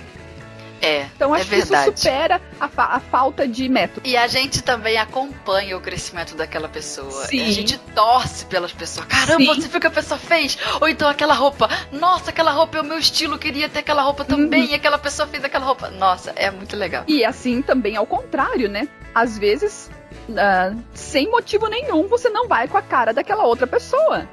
É, 0.81 1.07
então 1.15 1.33
acho 1.33 1.47
é 1.47 1.49
que 1.49 1.63
isso 1.63 1.75
supera 1.97 2.41
a, 2.61 2.69
fa 2.69 2.85
a, 2.85 3.01
falta 3.01 3.47
de 3.49 3.69
método. 3.69 4.07
E 4.07 4.17
a 4.17 4.27
gente 4.27 4.63
também 4.63 4.99
acompanha 4.99 5.77
o 5.77 5.81
crescimento 5.81 6.35
daquela 6.35 6.69
pessoa. 6.69 7.27
Sim. 7.27 7.47
A 7.47 7.51
gente 7.51 7.79
torce 7.95 8.45
pelas 8.47 8.73
pessoas. 8.73 9.07
Caramba, 9.07 9.55
Sim. 9.55 9.61
você 9.61 9.69
viu 9.69 9.79
o 9.79 9.81
que 9.81 9.87
a 9.87 9.91
pessoa 9.91 10.19
fez? 10.19 10.59
Ou 10.81 10.89
então 10.89 11.09
aquela 11.09 11.35
roupa. 11.35 11.69
Nossa, 11.93 12.31
aquela 12.31 12.51
roupa 12.51 12.79
é 12.79 12.81
o 12.81 12.85
meu 12.85 12.99
estilo, 12.99 13.39
queria 13.39 13.69
ter 13.69 13.81
aquela 13.81 14.03
roupa 14.03 14.25
também. 14.25 14.65
Uhum. 14.65 14.71
E 14.71 14.75
aquela 14.75 14.99
pessoa 14.99 15.27
fez 15.27 15.43
aquela 15.45 15.65
roupa. 15.65 15.91
Nossa, 15.91 16.33
é 16.37 16.51
muito 16.51 16.77
legal. 16.77 17.05
E 17.07 17.25
assim 17.25 17.63
também 17.63 17.97
ao 17.97 18.07
contrário, 18.07 18.69
né? 18.69 18.89
Às 19.15 19.39
vezes, 19.39 19.91
uh, 20.29 20.79
sem 20.93 21.31
motivo 21.31 21.69
nenhum, 21.69 22.07
você 22.07 22.29
não 22.29 22.47
vai 22.47 22.69
com 22.69 22.77
a 22.77 22.83
cara 22.83 23.13
daquela 23.13 23.45
outra 23.45 23.67
pessoa. 23.67 24.29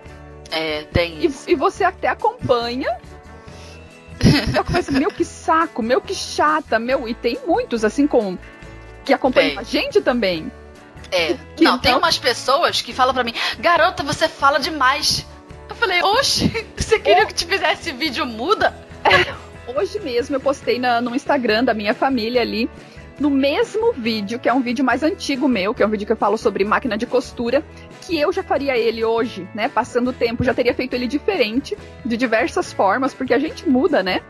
É, 0.51 0.84
tem 0.84 1.25
isso. 1.25 1.49
E, 1.49 1.53
e 1.53 1.56
você 1.56 1.84
até 1.84 2.10
acompanha 2.10 2.95
eu 4.56 4.63
começo, 4.63 4.91
meu 4.91 5.10
que 5.10 5.26
saco, 5.26 5.82
meu 5.82 6.02
que 6.02 6.13
chata, 6.13 6.80
meu. 6.80 7.08
E 7.08 7.13
tem 7.13 7.39
muitos, 7.45 7.84
assim, 7.84 8.08
com. 8.08 8.38
que 9.04 9.13
acompanham 9.13 9.60
a 9.60 9.63
gente 9.63 10.02
também. 10.02 10.52
É. 11.12 11.36
Que, 11.56 11.63
não, 11.63 11.78
tem 11.78 11.93
umas 11.93 12.17
pessoas 12.17 12.82
que 12.82 12.93
falam 12.93 13.13
pra 13.13 13.23
mim, 13.23 13.34
garota, 13.60 14.04
você 14.04 14.28
fala 14.28 14.60
demais. 14.60 15.26
Eu 15.69 15.76
falei, 15.76 16.02
oxe, 16.02 16.49
você 16.76 16.99
queria 16.99 17.23
oh. 17.23 17.28
que 17.28 17.34
te 17.34 17.45
fizesse 17.45 17.91
vídeo 17.91 18.26
muda? 18.26 18.76
É, 19.04 19.71
hoje 19.71 19.99
mesmo 19.99 20.36
eu 20.36 20.39
postei 20.39 20.80
na, 20.80 21.02
no 21.02 21.15
Instagram 21.15 21.63
da 21.63 21.73
minha 21.73 21.93
família 21.93 22.41
ali 22.41 22.69
no 23.19 23.30
mesmo 23.30 23.93
vídeo, 23.93 24.39
que 24.39 24.49
é 24.49 24.54
um 24.54 24.62
vídeo 24.62 24.84
mais 24.84 25.04
antigo 25.04 25.47
meu, 25.47 25.73
que 25.73 25.84
é 25.84 25.86
um 25.86 25.89
vídeo 25.89 26.06
que 26.06 26.12
eu 26.12 26.17
falo 26.17 26.38
sobre 26.38 26.63
máquina 26.63 26.97
de 26.97 27.06
costura, 27.06 27.63
que 28.02 28.17
eu 28.19 28.32
já 28.32 28.43
faria 28.43 28.78
ele 28.78 29.04
hoje, 29.04 29.47
né? 29.54 29.69
Passando 29.69 30.10
o 30.10 30.13
tempo, 30.13 30.43
já 30.43 30.54
teria 30.54 30.73
feito 30.73 30.93
ele 30.93 31.08
diferente, 31.08 31.78
de 32.04 32.17
diversas 32.17 32.73
formas, 32.73 33.13
porque 33.13 33.34
a 33.34 33.39
gente 33.39 33.69
muda, 33.69 34.02
né? 34.02 34.21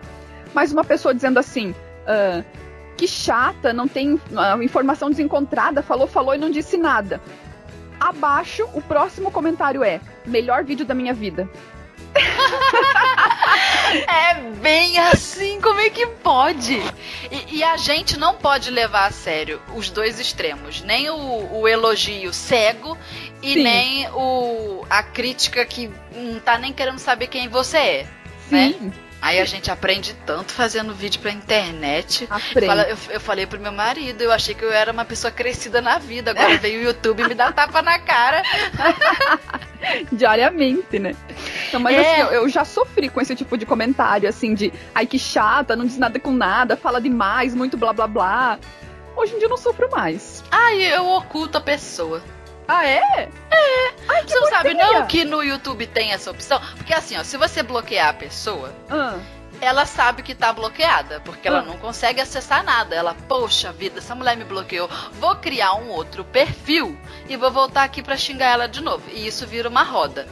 Mas 0.53 0.71
uma 0.71 0.83
pessoa 0.83 1.13
dizendo 1.13 1.39
assim. 1.39 1.71
Uh, 2.03 2.43
que 2.95 3.07
chata, 3.07 3.73
não 3.73 3.87
tem 3.87 4.13
uh, 4.13 4.61
informação 4.61 5.09
desencontrada, 5.09 5.81
falou, 5.81 6.07
falou 6.07 6.35
e 6.35 6.37
não 6.37 6.49
disse 6.49 6.77
nada. 6.77 7.19
Abaixo, 7.99 8.67
o 8.73 8.81
próximo 8.81 9.31
comentário 9.31 9.83
é: 9.83 9.99
melhor 10.25 10.63
vídeo 10.63 10.85
da 10.85 10.93
minha 10.93 11.13
vida. 11.13 11.49
é 14.07 14.41
bem 14.61 14.99
assim, 14.99 15.59
como 15.61 15.79
é 15.79 15.89
que 15.89 16.05
pode? 16.07 16.79
E, 17.31 17.57
e, 17.57 17.63
a 17.63 17.77
gente 17.77 18.17
não 18.17 18.35
pode 18.35 18.69
levar 18.69 19.07
a 19.07 19.11
sério 19.11 19.61
os 19.75 19.89
dois 19.89 20.19
extremos, 20.19 20.81
nem 20.81 21.09
o, 21.09 21.59
o 21.59 21.67
elogio 21.67 22.31
cego 22.33 22.97
e 23.41 23.53
Sim. 23.53 23.63
nem 23.63 24.07
o, 24.09 24.85
a 24.89 25.01
crítica 25.03 25.65
que 25.65 25.91
não 26.15 26.39
tá 26.39 26.57
nem 26.57 26.71
querendo 26.71 26.99
saber 26.99 27.27
quem 27.27 27.47
você 27.47 27.77
é. 27.77 28.07
Né? 28.49 28.73
Sim. 28.79 28.85
Né? 28.85 28.93
Aí 29.23 29.39
a 29.39 29.45
gente 29.45 29.71
aprende 29.71 30.13
tanto 30.25 30.51
fazendo 30.51 30.93
vídeo 30.93 31.21
pra 31.21 31.31
internet. 31.31 32.27
Fala, 32.65 32.83
eu, 32.83 32.97
eu, 33.09 33.21
falei 33.21 33.47
pro 33.47 33.57
meu 33.57 33.71
marido, 33.71 34.21
eu 34.21 34.33
achei 34.33 34.53
que 34.53 34.65
eu 34.65 34.69
era 34.69 34.91
uma 34.91 35.05
pessoa 35.05 35.31
crescida 35.31 35.81
na 35.81 35.97
vida. 35.97 36.31
Agora 36.31 36.57
veio 36.57 36.81
o 36.81 36.83
YouTube 36.83 37.23
e 37.23 37.29
me 37.29 37.33
dá 37.33 37.49
tapa 37.49 37.81
na 37.81 37.97
cara. 37.99 38.43
Diariamente, 40.11 40.99
né? 40.99 41.15
Não, 41.71 41.79
mas 41.79 41.95
é. 41.95 42.01
assim, 42.01 42.21
eu, 42.21 42.27
eu, 42.41 42.49
já 42.49 42.65
sofri 42.65 43.07
com 43.07 43.21
esse 43.21 43.33
tipo 43.33 43.57
de 43.57 43.65
comentário, 43.65 44.27
assim, 44.27 44.53
de 44.53 44.73
ai 44.93 45.07
que 45.07 45.17
chata, 45.17 45.73
não 45.73 45.85
diz 45.85 45.97
nada 45.97 46.19
com 46.19 46.33
nada, 46.33 46.75
fala 46.75 46.99
demais, 46.99 47.55
muito 47.55 47.77
blá 47.77 47.93
blá 47.93 48.07
blá. 48.07 48.59
Hoje 49.15 49.35
em 49.35 49.37
dia 49.37 49.45
eu 49.45 49.51
não 49.51 49.57
sofro 49.57 49.89
mais. 49.89 50.43
Ai, 50.51 50.81
eu 50.83 51.07
oculto 51.07 51.57
a 51.57 51.61
pessoa. 51.61 52.21
Ah, 52.67 52.85
é? 52.87 53.29
É. 53.51 53.93
Ai, 54.07 54.23
você 54.23 54.39
não 54.39 54.47
sabe 54.47 54.73
não 54.73 55.05
que 55.07 55.23
no 55.23 55.43
YouTube 55.43 55.85
tem 55.87 56.11
essa 56.11 56.31
opção? 56.31 56.59
Porque 56.77 56.93
assim, 56.93 57.17
ó, 57.17 57.23
se 57.23 57.37
você 57.37 57.61
bloquear 57.61 58.09
a 58.09 58.13
pessoa, 58.13 58.73
ah. 58.89 59.19
ela 59.59 59.85
sabe 59.85 60.23
que 60.23 60.33
tá 60.33 60.51
bloqueada, 60.53 61.19
porque 61.21 61.47
ah. 61.47 61.51
ela 61.51 61.61
não 61.61 61.77
consegue 61.77 62.21
acessar 62.21 62.63
nada. 62.63 62.95
Ela, 62.95 63.15
poxa 63.27 63.71
vida, 63.71 63.99
essa 63.99 64.15
mulher 64.15 64.37
me 64.37 64.43
bloqueou. 64.43 64.89
Vou 65.13 65.35
criar 65.35 65.75
um 65.75 65.89
outro 65.89 66.23
perfil 66.23 66.97
e 67.27 67.35
vou 67.35 67.51
voltar 67.51 67.83
aqui 67.83 68.01
para 68.01 68.17
xingar 68.17 68.51
ela 68.51 68.67
de 68.67 68.81
novo. 68.81 69.03
E 69.11 69.27
isso 69.27 69.45
vira 69.45 69.69
uma 69.69 69.83
roda. 69.83 70.27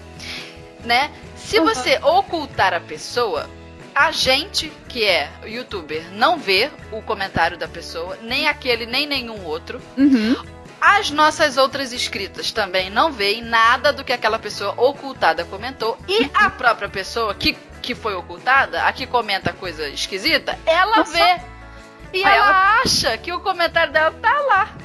Né? 0.83 1.11
Se 1.35 1.59
uhum. 1.59 1.65
você 1.65 1.99
ocultar 2.01 2.73
a 2.73 2.79
pessoa, 2.79 3.49
a 3.93 4.11
gente, 4.11 4.71
que 4.87 5.03
é 5.03 5.29
youtuber, 5.43 6.03
não 6.13 6.37
vê 6.39 6.71
o 6.91 7.01
comentário 7.01 7.57
da 7.57 7.67
pessoa, 7.67 8.17
nem 8.21 8.47
aquele, 8.47 8.85
nem 8.85 9.05
nenhum 9.05 9.43
outro. 9.45 9.81
Uhum. 9.97 10.35
As 10.81 11.11
nossas 11.11 11.57
outras 11.57 11.93
inscritas 11.93 12.51
também 12.51 12.89
não 12.89 13.11
veem 13.11 13.43
nada 13.43 13.93
do 13.93 14.03
que 14.03 14.11
aquela 14.11 14.39
pessoa 14.39 14.73
ocultada 14.75 15.45
comentou. 15.45 15.95
E 16.07 16.29
a 16.33 16.49
própria 16.49 16.89
pessoa 16.89 17.35
que, 17.35 17.53
que 17.81 17.93
foi 17.93 18.15
ocultada, 18.15 18.83
a 18.83 18.91
que 18.91 19.05
comenta 19.05 19.53
coisa 19.53 19.87
esquisita, 19.89 20.57
ela 20.65 20.97
Nossa. 20.97 21.11
vê. 21.11 21.41
E 22.11 22.23
ela, 22.23 22.35
ela, 22.35 22.81
acha 22.81 23.15
que 23.17 23.31
o 23.31 23.39
comentário 23.39 23.93
dela 23.93 24.11
tá 24.19 24.39
lá. 24.41 24.75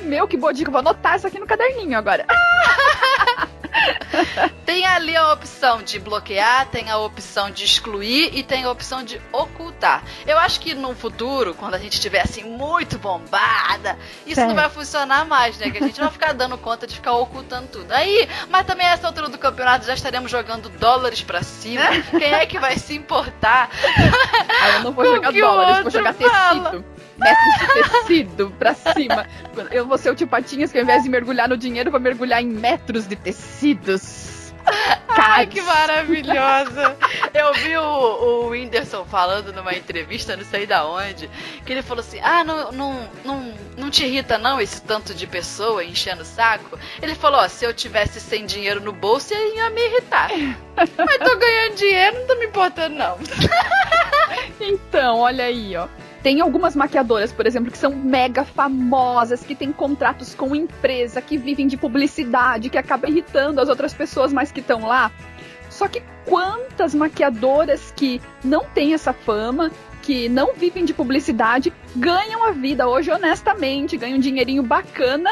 Meu, 0.00 0.26
que 0.26 0.36
boa 0.36 0.52
dica. 0.52 0.70
Vou 0.70 0.80
anotar 0.80 1.16
isso 1.16 1.26
aqui 1.26 1.38
no 1.38 1.46
caderninho 1.46 1.96
agora. 1.96 2.26
tem 4.64 4.86
ali 4.86 5.16
a 5.16 5.32
opção 5.32 5.82
de 5.82 5.98
bloquear, 5.98 6.66
tem 6.68 6.90
a 6.90 6.98
opção 6.98 7.50
de 7.50 7.64
excluir 7.64 8.30
e 8.32 8.42
tem 8.42 8.64
a 8.64 8.70
opção 8.70 9.02
de 9.02 9.20
ocultar. 9.32 10.02
Eu 10.26 10.38
acho 10.38 10.60
que 10.60 10.74
no 10.74 10.94
futuro, 10.94 11.54
quando 11.54 11.74
a 11.74 11.78
gente 11.78 11.94
estiver 11.94 12.20
assim 12.20 12.44
muito 12.44 12.98
bombada, 12.98 13.98
isso 14.26 14.40
não 14.40 14.54
vai 14.54 14.68
funcionar 14.68 15.24
mais, 15.24 15.58
né? 15.58 15.70
Que 15.70 15.78
a 15.78 15.86
gente 15.86 15.98
não 15.98 16.06
vai 16.06 16.12
ficar 16.12 16.32
dando 16.32 16.56
conta 16.58 16.86
de 16.86 16.94
ficar 16.94 17.12
ocultando 17.14 17.68
tudo. 17.68 17.92
Aí, 17.92 18.28
mas 18.48 18.66
também 18.66 18.86
essa 18.86 19.06
altura 19.06 19.28
do 19.28 19.38
campeonato 19.38 19.86
já 19.86 19.94
estaremos 19.94 20.30
jogando 20.30 20.68
dólares 20.68 21.22
para 21.22 21.42
cima. 21.42 21.84
Quem 22.10 22.32
é 22.32 22.46
que 22.46 22.58
vai 22.58 22.78
se 22.78 22.94
importar? 22.94 23.70
Ah, 24.60 24.70
eu 24.76 24.84
não 24.84 24.92
vou 24.92 25.04
jogar 25.14 25.32
dólares, 25.32 25.82
vou 25.82 25.90
jogar 25.90 26.14
fala. 26.14 26.70
tecido 26.70 27.01
metros 27.22 27.58
de 27.58 27.82
tecido 27.82 28.50
pra 28.58 28.74
cima. 28.74 29.26
Eu 29.70 29.86
vou 29.86 29.98
ser 29.98 30.10
o 30.10 30.14
tio 30.14 30.26
Patinhas 30.26 30.72
que 30.72 30.78
ao 30.78 30.84
invés 30.84 31.02
de 31.02 31.08
mergulhar 31.08 31.48
no 31.48 31.56
dinheiro, 31.56 31.90
vou 31.90 32.00
mergulhar 32.00 32.42
em 32.42 32.46
metros 32.46 33.06
de 33.06 33.16
tecidos. 33.16 34.32
Ai, 35.08 35.46
que 35.46 35.60
maravilhosa! 35.60 36.96
Eu 37.34 37.52
vi 37.54 37.76
o, 37.76 37.82
o 37.82 38.48
Whindersson 38.48 39.04
falando 39.04 39.52
numa 39.52 39.74
entrevista, 39.74 40.36
não 40.36 40.44
sei 40.44 40.66
da 40.66 40.86
onde, 40.86 41.28
que 41.64 41.72
ele 41.72 41.82
falou 41.82 42.00
assim: 42.00 42.18
Ah, 42.22 42.44
não, 42.44 42.72
não, 42.72 43.10
não, 43.24 43.54
não 43.76 43.90
te 43.90 44.04
irrita 44.04 44.38
não 44.38 44.60
esse 44.60 44.80
tanto 44.82 45.14
de 45.14 45.26
pessoa 45.26 45.84
enchendo 45.84 46.22
o 46.22 46.24
saco? 46.24 46.78
Ele 47.00 47.14
falou: 47.14 47.40
Ó, 47.40 47.48
se 47.48 47.64
eu 47.64 47.74
tivesse 47.74 48.20
sem 48.20 48.46
dinheiro 48.46 48.80
no 48.80 48.92
bolso, 48.92 49.34
ia 49.34 49.70
me 49.70 49.80
irritar. 49.86 50.30
Mas 50.76 51.18
tô 51.18 51.36
ganhando 51.36 51.74
dinheiro, 51.76 52.18
não 52.20 52.26
tô 52.26 52.36
me 52.36 52.46
importando 52.46 52.94
não. 52.94 53.18
então, 54.60 55.18
olha 55.18 55.44
aí, 55.44 55.76
ó. 55.76 55.88
Tem 56.22 56.40
algumas 56.40 56.76
maquiadoras, 56.76 57.32
por 57.32 57.46
exemplo, 57.46 57.70
que 57.70 57.78
são 57.78 57.90
mega 57.90 58.44
famosas, 58.44 59.42
que 59.42 59.56
têm 59.56 59.72
contratos 59.72 60.34
com 60.34 60.54
empresa, 60.54 61.20
que 61.20 61.36
vivem 61.36 61.66
de 61.66 61.76
publicidade, 61.76 62.70
que 62.70 62.78
acaba 62.78 63.08
irritando 63.08 63.60
as 63.60 63.68
outras 63.68 63.92
pessoas, 63.92 64.32
mas 64.32 64.52
que 64.52 64.60
estão 64.60 64.86
lá. 64.86 65.10
Só 65.68 65.88
que 65.88 66.02
quantas 66.24 66.94
maquiadoras 66.94 67.92
que 67.96 68.20
não 68.44 68.64
têm 68.64 68.94
essa 68.94 69.12
fama, 69.12 69.72
que 70.00 70.28
não 70.28 70.54
vivem 70.54 70.84
de 70.84 70.94
publicidade, 70.94 71.72
ganham 71.96 72.44
a 72.44 72.52
vida 72.52 72.86
hoje 72.86 73.10
honestamente, 73.10 73.96
ganham 73.96 74.18
um 74.18 74.20
dinheirinho 74.20 74.62
bacana 74.62 75.30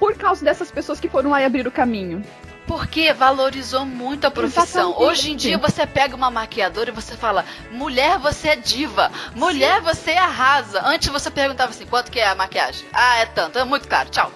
por 0.00 0.14
causa 0.16 0.44
dessas 0.44 0.70
pessoas 0.70 0.98
que 0.98 1.08
foram 1.08 1.30
lá 1.30 1.42
e 1.42 1.44
abrir 1.44 1.66
o 1.66 1.70
caminho. 1.70 2.22
Porque 2.68 3.14
valorizou 3.14 3.86
muito 3.86 4.26
a 4.26 4.30
profissão. 4.30 4.90
Exatamente. 4.90 5.02
Hoje 5.02 5.32
em 5.32 5.36
dia 5.36 5.58
você 5.58 5.86
pega 5.86 6.14
uma 6.14 6.30
maquiadora 6.30 6.90
e 6.90 6.92
você 6.92 7.16
fala: 7.16 7.44
mulher, 7.72 8.18
você 8.18 8.48
é 8.48 8.56
diva. 8.56 9.10
Mulher, 9.34 9.78
Sim. 9.78 9.84
você 9.84 10.10
arrasa. 10.12 10.82
Antes 10.84 11.08
você 11.08 11.30
perguntava 11.30 11.70
assim: 11.70 11.86
quanto 11.86 12.10
que 12.10 12.20
é 12.20 12.28
a 12.28 12.34
maquiagem? 12.34 12.86
Ah, 12.92 13.18
é 13.20 13.26
tanto, 13.26 13.58
é 13.58 13.64
muito 13.64 13.88
caro, 13.88 14.10
tchau. 14.10 14.30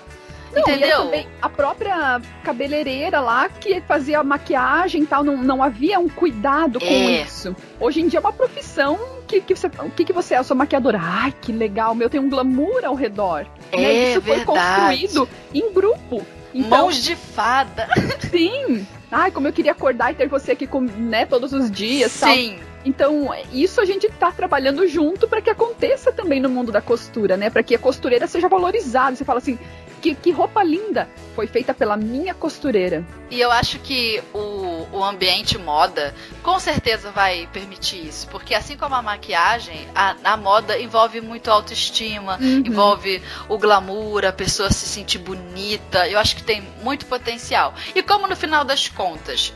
Não, 0.50 0.60
Entendeu? 0.62 1.04
também 1.04 1.28
a 1.40 1.48
própria 1.48 2.20
cabeleireira 2.42 3.20
lá 3.20 3.48
que 3.48 3.80
fazia 3.82 4.22
maquiagem 4.22 5.02
e 5.02 5.06
tal, 5.06 5.24
não, 5.24 5.36
não 5.38 5.62
havia 5.62 5.98
um 5.98 6.10
cuidado 6.10 6.78
com 6.78 6.84
é. 6.84 7.22
isso. 7.22 7.56
Hoje 7.80 8.00
em 8.00 8.08
dia 8.08 8.18
é 8.18 8.20
uma 8.20 8.32
profissão 8.32 8.98
que, 9.26 9.40
que 9.40 9.54
você. 9.54 9.66
O 9.66 9.90
que, 9.90 10.04
que 10.04 10.12
você 10.12 10.34
é? 10.34 10.38
Eu 10.38 10.44
sou 10.44 10.56
maquiadora. 10.56 10.98
Ai, 11.00 11.34
que 11.40 11.52
legal, 11.52 11.94
meu, 11.94 12.10
tem 12.10 12.20
um 12.20 12.28
glamour 12.28 12.84
ao 12.84 12.94
redor. 12.94 13.46
É, 13.70 13.76
né? 13.76 13.92
Isso 14.10 14.20
verdade. 14.20 14.44
foi 14.44 14.56
construído 14.56 15.28
em 15.54 15.72
grupo. 15.72 16.26
Então, 16.54 16.68
Mãos 16.68 16.96
de 17.02 17.16
fada. 17.16 17.88
Sim. 18.30 18.86
Ai, 19.10 19.30
como 19.30 19.46
eu 19.46 19.52
queria 19.52 19.72
acordar 19.72 20.12
e 20.12 20.14
ter 20.14 20.28
você 20.28 20.52
aqui 20.52 20.66
com, 20.66 20.80
né, 20.80 21.26
todos 21.26 21.52
os 21.52 21.70
dias. 21.70 22.12
Sim. 22.12 22.56
Tal. 22.58 22.71
Então, 22.84 23.30
isso 23.52 23.80
a 23.80 23.84
gente 23.84 24.08
tá 24.08 24.32
trabalhando 24.32 24.86
junto 24.86 25.28
para 25.28 25.40
que 25.40 25.50
aconteça 25.50 26.12
também 26.12 26.40
no 26.40 26.48
mundo 26.48 26.72
da 26.72 26.80
costura, 26.80 27.36
né? 27.36 27.48
Para 27.48 27.62
que 27.62 27.74
a 27.74 27.78
costureira 27.78 28.26
seja 28.26 28.48
valorizada. 28.48 29.16
Você 29.16 29.24
fala 29.24 29.38
assim, 29.38 29.58
que, 30.02 30.14
que 30.16 30.30
roupa 30.32 30.62
linda! 30.62 31.08
Foi 31.34 31.46
feita 31.46 31.72
pela 31.72 31.96
minha 31.96 32.34
costureira. 32.34 33.06
E 33.30 33.40
eu 33.40 33.50
acho 33.50 33.78
que 33.78 34.22
o, 34.34 34.86
o 34.92 35.02
ambiente 35.02 35.56
moda 35.56 36.14
com 36.42 36.58
certeza 36.58 37.10
vai 37.10 37.48
permitir 37.52 38.06
isso. 38.06 38.28
Porque 38.28 38.54
assim 38.54 38.76
como 38.76 38.94
a 38.94 39.00
maquiagem, 39.00 39.88
a, 39.94 40.16
a 40.24 40.36
moda 40.36 40.78
envolve 40.78 41.20
muito 41.20 41.50
autoestima, 41.50 42.36
uhum. 42.38 42.64
envolve 42.66 43.22
o 43.48 43.56
glamour, 43.56 44.26
a 44.26 44.32
pessoa 44.32 44.70
se 44.70 44.86
sentir 44.86 45.18
bonita. 45.18 46.06
Eu 46.08 46.18
acho 46.18 46.36
que 46.36 46.42
tem 46.42 46.62
muito 46.82 47.06
potencial. 47.06 47.72
E 47.94 48.02
como 48.02 48.26
no 48.26 48.36
final 48.36 48.64
das 48.64 48.88
contas, 48.88 49.54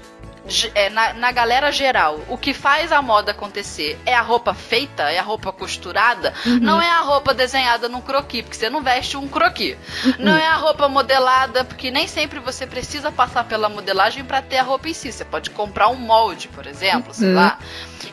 é, 0.74 0.90
na, 0.90 1.12
na 1.14 1.32
galera 1.32 1.72
geral, 1.72 2.20
o 2.28 2.38
que 2.38 2.54
faz 2.54 2.92
a 2.92 3.02
moda 3.02 3.32
acontecer 3.32 3.98
é 4.06 4.14
a 4.14 4.20
roupa 4.20 4.54
feita, 4.54 5.04
é 5.04 5.18
a 5.18 5.22
roupa 5.22 5.52
costurada, 5.52 6.32
uhum. 6.44 6.59
não 6.61 6.80
é 6.80 6.88
a 6.88 7.00
roupa 7.00 7.35
desenhada 7.35 7.88
num 7.88 8.00
croquis, 8.00 8.42
porque 8.42 8.56
você 8.56 8.70
não 8.70 8.82
veste 8.82 9.16
um 9.16 9.28
croquis. 9.28 9.76
Uhum. 10.04 10.14
Não 10.18 10.37
é 10.37 10.46
a 10.46 10.56
roupa 10.56 10.88
modelada, 10.88 11.64
porque 11.64 11.90
nem 11.90 12.06
sempre 12.06 12.38
você 12.38 12.66
precisa 12.66 13.11
passar 13.11 13.44
pela 13.44 13.68
modelagem 13.68 14.24
para 14.24 14.40
ter 14.40 14.59
a 14.59 14.62
roupa 14.62 14.88
em 14.88 14.94
si. 14.94 15.11
Você 15.11 15.24
pode 15.24 15.50
comprar 15.50 15.88
um 15.88 15.96
molde, 15.96 16.48
por 16.48 16.66
exemplo, 16.66 17.12
sei 17.12 17.28
uhum. 17.28 17.35
lá. 17.35 17.59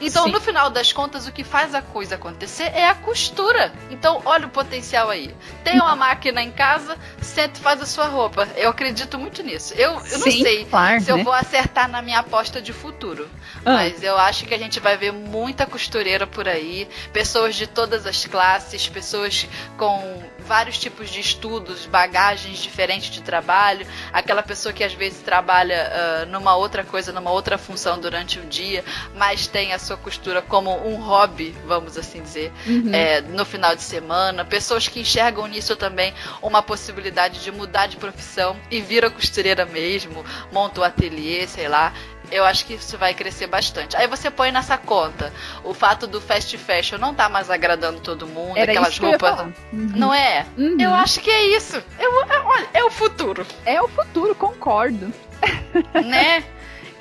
Então, 0.02 0.26
Sim. 0.26 0.32
no 0.32 0.41
final 0.41 0.69
das 0.69 0.91
contas, 0.91 1.28
o 1.28 1.32
que 1.32 1.43
faz 1.43 1.74
a 1.74 1.82
coisa 1.82 2.15
acontecer 2.15 2.72
é 2.74 2.88
a 2.88 2.96
costura. 2.96 3.72
Então, 3.89 4.22
olha 4.26 4.48
o 4.48 4.50
potencial 4.50 5.10
aí. 5.10 5.34
Tem 5.63 5.80
uma 5.80 5.96
máquina 5.96 6.41
em 6.41 6.52
casa, 6.52 6.98
senta 7.22 7.60
e 7.60 7.62
faz 7.62 7.82
a 7.82 7.86
sua 7.86 8.06
roupa. 8.06 8.48
Eu 8.56 8.69
acredito 8.69 9.17
muito 9.17 9.41
nisso. 9.43 9.74
Eu, 9.74 9.93
eu 9.93 10.19
não 10.19 10.32
sei 10.32 10.65
claro, 10.65 11.02
se 11.02 11.12
né? 11.12 11.19
eu 11.19 11.24
vou 11.24 11.34
acertar 11.34 11.89
na 11.89 12.02
minha 12.02 12.19
aposta 12.19 12.62
de 12.62 12.74
futuro. 12.74 13.30
Ah. 13.65 13.74
Mas 13.74 14.04
eu 14.04 14.17
acho 14.17 14.46
que 14.46 14.54
a 14.54 14.58
gente 14.58 14.80
vai 14.80 14.98
ver 14.98 15.12
muita 15.12 15.65
costureira 15.65 16.28
por 16.28 16.48
aí, 16.48 16.88
pessoas 17.12 17.56
de 17.56 17.67
todas 17.67 18.06
as 18.06 18.26
classes, 18.26 18.88
pessoas 18.88 19.48
com 19.78 20.24
vários 20.44 20.78
tipos 20.78 21.10
de 21.10 21.20
estudos, 21.20 21.86
bagagens 21.86 22.60
diferentes 22.60 23.10
de 23.10 23.22
trabalho, 23.22 23.86
aquela 24.12 24.44
pessoa 24.44 24.74
que 24.74 24.84
às 24.84 24.94
vezes 24.94 25.22
trabalha 25.22 25.92
uh, 25.92 26.26
numa 26.30 26.56
outra 26.56 26.84
coisa, 26.84 27.12
numa 27.12 27.32
outra 27.32 27.58
função 27.58 28.00
durante 28.00 28.40
o 28.40 28.46
dia, 28.46 28.84
mas 29.16 29.48
tem 29.48 29.74
a 29.74 29.80
sua 29.80 29.98
costura 29.98 30.42
como 30.42 30.72
um 30.88 30.96
hobby, 30.96 31.56
vamos 31.66 31.98
assim 31.98 32.22
dizer, 32.22 32.52
uhum. 32.66 32.94
é, 32.94 33.22
no 33.22 33.46
final 33.46 33.76
de 33.76 33.82
semana, 33.82 34.46
pessoas 34.46 34.88
que 34.88 35.00
enxergam 35.00 35.48
nisso 35.48 35.76
também 35.76 36.14
uma 36.41 36.62
possibilidade 36.62 37.44
de 37.44 37.52
mudar 37.52 37.88
de 37.88 37.98
profissão 37.98 38.56
e 38.70 38.82
vir 38.82 39.06
a 39.06 39.10
costureira 39.10 39.66
mesmo, 39.66 40.24
monta 40.52 40.82
o 40.82 40.84
ateliê, 40.84 41.48
sei 41.48 41.68
lá 41.68 41.94
eu 42.34 42.44
acho 42.44 42.66
que 42.66 42.74
isso 42.74 42.98
vai 42.98 43.14
crescer 43.14 43.48
bastante. 43.48 43.96
Aí 43.96 44.08
você 44.08 44.32
põe 44.32 44.52
nessa 44.52 44.78
conta 44.78 45.32
o 45.64 45.74
fato 45.74 46.08
do 46.08 46.20
fast 46.20 46.58
fashion 46.58 46.98
não 46.98 47.14
tá 47.14 47.30
mais 47.30 47.50
agradando 47.50 48.00
todo 48.00 48.28
mundo, 48.28 48.58
Era 48.58 48.72
aquelas 48.72 48.98
roupas. 48.98 49.40
Uhum. 49.40 49.54
Não 49.72 50.14
é? 50.14 50.46
Uhum. 50.58 50.78
Eu 50.80 50.94
acho 50.94 51.20
que 51.20 51.30
é 51.30 51.56
isso. 51.56 51.82
Eu, 52.00 52.12
olha, 52.46 52.68
é 52.74 52.84
o 52.84 52.90
futuro. 52.90 53.46
É 53.66 53.82
o 53.82 53.88
futuro, 53.88 54.36
concordo. 54.36 55.14
Né? 56.06 56.44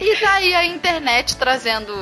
E 0.03 0.17
daí 0.17 0.53
a 0.53 0.65
internet 0.65 1.37
trazendo 1.37 1.93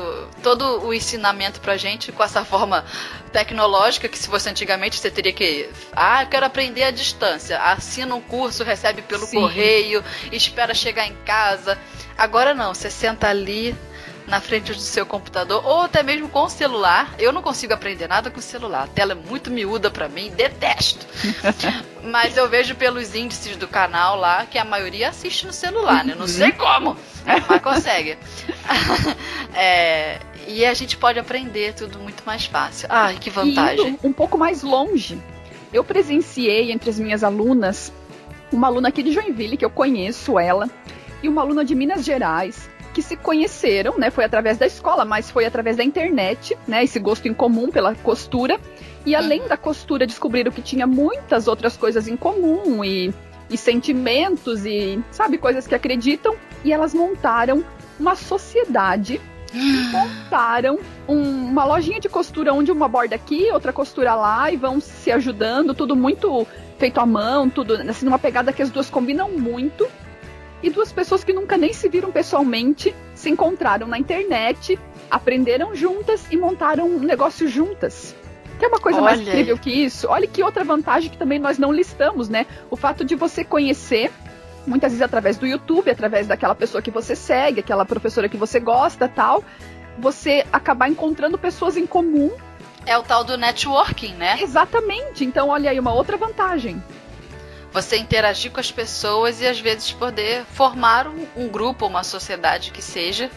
todo 0.43 0.87
o 0.87 0.95
ensinamento 0.95 1.61
pra 1.61 1.76
gente 1.76 2.11
com 2.11 2.22
essa 2.22 2.43
forma 2.43 2.83
tecnológica 3.31 4.09
que 4.09 4.18
se 4.18 4.26
fosse 4.26 4.49
antigamente 4.49 4.99
você 4.99 5.11
teria 5.11 5.35
que 5.35 5.68
ah, 5.93 6.22
eu 6.22 6.28
quero 6.28 6.47
aprender 6.47 6.85
à 6.85 6.91
distância. 6.91 7.59
Assina 7.59 8.14
um 8.14 8.20
curso, 8.22 8.64
recebe 8.64 9.03
pelo 9.03 9.26
Sim. 9.26 9.37
correio, 9.37 10.03
espera 10.33 10.72
chegar 10.72 11.07
em 11.07 11.14
casa. 11.26 11.78
Agora 12.20 12.54
não, 12.54 12.74
você 12.74 12.90
senta 12.90 13.28
ali, 13.28 13.74
na 14.30 14.40
frente 14.40 14.72
do 14.72 14.78
seu 14.78 15.04
computador 15.04 15.66
ou 15.66 15.82
até 15.82 16.02
mesmo 16.02 16.28
com 16.28 16.44
o 16.44 16.48
celular. 16.48 17.14
Eu 17.18 17.32
não 17.32 17.42
consigo 17.42 17.74
aprender 17.74 18.08
nada 18.08 18.30
com 18.30 18.38
o 18.38 18.42
celular. 18.42 18.84
A 18.84 18.86
tela 18.86 19.12
é 19.12 19.14
muito 19.14 19.50
miúda 19.50 19.90
para 19.90 20.08
mim, 20.08 20.30
detesto. 20.30 21.04
Mas 22.04 22.36
eu 22.36 22.48
vejo 22.48 22.74
pelos 22.76 23.14
índices 23.14 23.56
do 23.56 23.66
canal 23.66 24.16
lá 24.16 24.46
que 24.46 24.56
a 24.56 24.64
maioria 24.64 25.08
assiste 25.08 25.46
no 25.46 25.52
celular, 25.52 26.04
né? 26.04 26.14
Não 26.14 26.28
sei 26.28 26.52
como, 26.52 26.96
mas 27.26 27.60
consegue. 27.60 28.16
é, 29.54 30.18
e 30.46 30.64
a 30.64 30.72
gente 30.72 30.96
pode 30.96 31.18
aprender 31.18 31.74
tudo 31.74 31.98
muito 31.98 32.22
mais 32.24 32.46
fácil. 32.46 32.88
Ai, 32.90 33.16
que 33.20 33.28
vantagem. 33.28 33.98
um 34.02 34.12
pouco 34.12 34.38
mais 34.38 34.62
longe. 34.62 35.20
Eu 35.72 35.84
presenciei 35.84 36.72
entre 36.72 36.88
as 36.88 36.98
minhas 36.98 37.22
alunas 37.22 37.92
uma 38.52 38.66
aluna 38.66 38.88
aqui 38.88 39.02
de 39.02 39.12
Joinville, 39.12 39.56
que 39.56 39.64
eu 39.64 39.70
conheço 39.70 40.38
ela, 40.38 40.68
e 41.22 41.28
uma 41.28 41.42
aluna 41.42 41.64
de 41.64 41.74
Minas 41.74 42.04
Gerais, 42.04 42.68
que 42.92 43.02
se 43.02 43.16
conheceram, 43.16 43.98
né? 43.98 44.10
Foi 44.10 44.24
através 44.24 44.58
da 44.58 44.66
escola, 44.66 45.04
mas 45.04 45.30
foi 45.30 45.44
através 45.44 45.76
da 45.76 45.84
internet, 45.84 46.56
né? 46.66 46.84
Esse 46.84 46.98
gosto 46.98 47.28
em 47.28 47.34
comum 47.34 47.70
pela 47.70 47.94
costura. 47.94 48.58
E 49.06 49.14
além 49.14 49.46
da 49.46 49.56
costura, 49.56 50.06
descobriram 50.06 50.52
que 50.52 50.60
tinha 50.60 50.86
muitas 50.86 51.48
outras 51.48 51.76
coisas 51.76 52.08
em 52.08 52.16
comum 52.16 52.84
e, 52.84 53.14
e 53.48 53.56
sentimentos 53.56 54.66
e, 54.66 55.02
sabe, 55.10 55.38
coisas 55.38 55.66
que 55.66 55.74
acreditam. 55.74 56.34
E 56.64 56.72
elas 56.72 56.92
montaram 56.92 57.64
uma 57.98 58.14
sociedade 58.14 59.20
montaram 59.90 60.78
um, 61.08 61.46
uma 61.46 61.64
lojinha 61.64 61.98
de 61.98 62.08
costura 62.08 62.54
onde 62.54 62.70
uma 62.70 62.86
borda 62.86 63.16
aqui, 63.16 63.50
outra 63.52 63.72
costura 63.72 64.14
lá 64.14 64.50
e 64.50 64.56
vão 64.56 64.80
se 64.80 65.10
ajudando, 65.10 65.74
tudo 65.74 65.96
muito 65.96 66.46
feito 66.78 67.00
à 67.00 67.06
mão, 67.06 67.50
tudo 67.50 67.74
assim 67.74 68.04
numa 68.04 68.18
pegada 68.18 68.52
que 68.52 68.62
as 68.62 68.70
duas 68.70 68.88
combinam 68.88 69.28
muito 69.30 69.88
e 70.62 70.70
duas 70.70 70.92
pessoas 70.92 71.24
que 71.24 71.32
nunca 71.32 71.56
nem 71.56 71.72
se 71.72 71.88
viram 71.88 72.11
pessoalmente 72.11 72.94
se 73.14 73.30
encontraram 73.30 73.86
na 73.86 73.98
internet, 73.98 74.78
aprenderam 75.11 75.74
juntas 75.74 76.24
e 76.30 76.36
montaram 76.36 76.86
um 76.86 76.98
negócio 77.00 77.48
juntas. 77.48 78.14
Que 78.58 78.66
é 78.66 78.68
uma 78.68 78.78
coisa 78.78 78.98
Olha. 78.98 79.16
mais 79.16 79.20
incrível 79.20 79.56
que 79.56 79.70
isso. 79.70 80.06
Olha 80.08 80.26
que 80.26 80.42
outra 80.42 80.62
vantagem 80.64 81.11
que 81.11 81.16
também 81.16 81.38
nós 81.38 81.58
não 81.58 81.72
listamos, 81.72 82.28
né? 82.28 82.46
O 82.70 82.76
fato 82.76 83.04
de 83.04 83.14
você 83.14 83.42
conhecer, 83.42 84.11
muitas 84.66 84.92
vezes 84.92 85.02
através 85.02 85.38
do 85.38 85.46
YouTube, 85.46 85.90
através 85.90 86.26
daquela 86.26 86.54
pessoa 86.54 86.82
que 86.82 86.90
você 86.90 87.16
segue, 87.16 87.61
aquela 87.61 87.86
professora 87.86 88.28
que 88.28 88.36
você 88.36 88.61
gosta 88.61 89.08
tal, 89.08 89.42
você 89.98 90.44
acabar 90.52 90.88
encontrando 90.90 91.38
pessoas 91.38 91.76
em 91.76 91.86
comum. 91.86 92.30
É 92.84 92.96
o 92.98 93.02
tal 93.02 93.24
do 93.24 93.36
networking, 93.38 94.14
né? 94.14 94.38
Exatamente. 94.40 95.24
Então, 95.24 95.48
olha 95.48 95.70
aí, 95.70 95.80
uma 95.80 95.94
outra 95.94 96.16
vantagem 96.16 96.82
você 97.72 97.96
interagir 97.96 98.50
com 98.50 98.60
as 98.60 98.70
pessoas 98.70 99.40
e 99.40 99.46
às 99.46 99.60
vezes 99.60 99.92
poder 99.92 100.44
formar 100.52 101.06
um, 101.06 101.26
um, 101.36 101.48
grupo, 101.48 101.86
uma 101.86 102.02
sociedade 102.02 102.70
que 102.70 102.82
seja. 102.82 103.30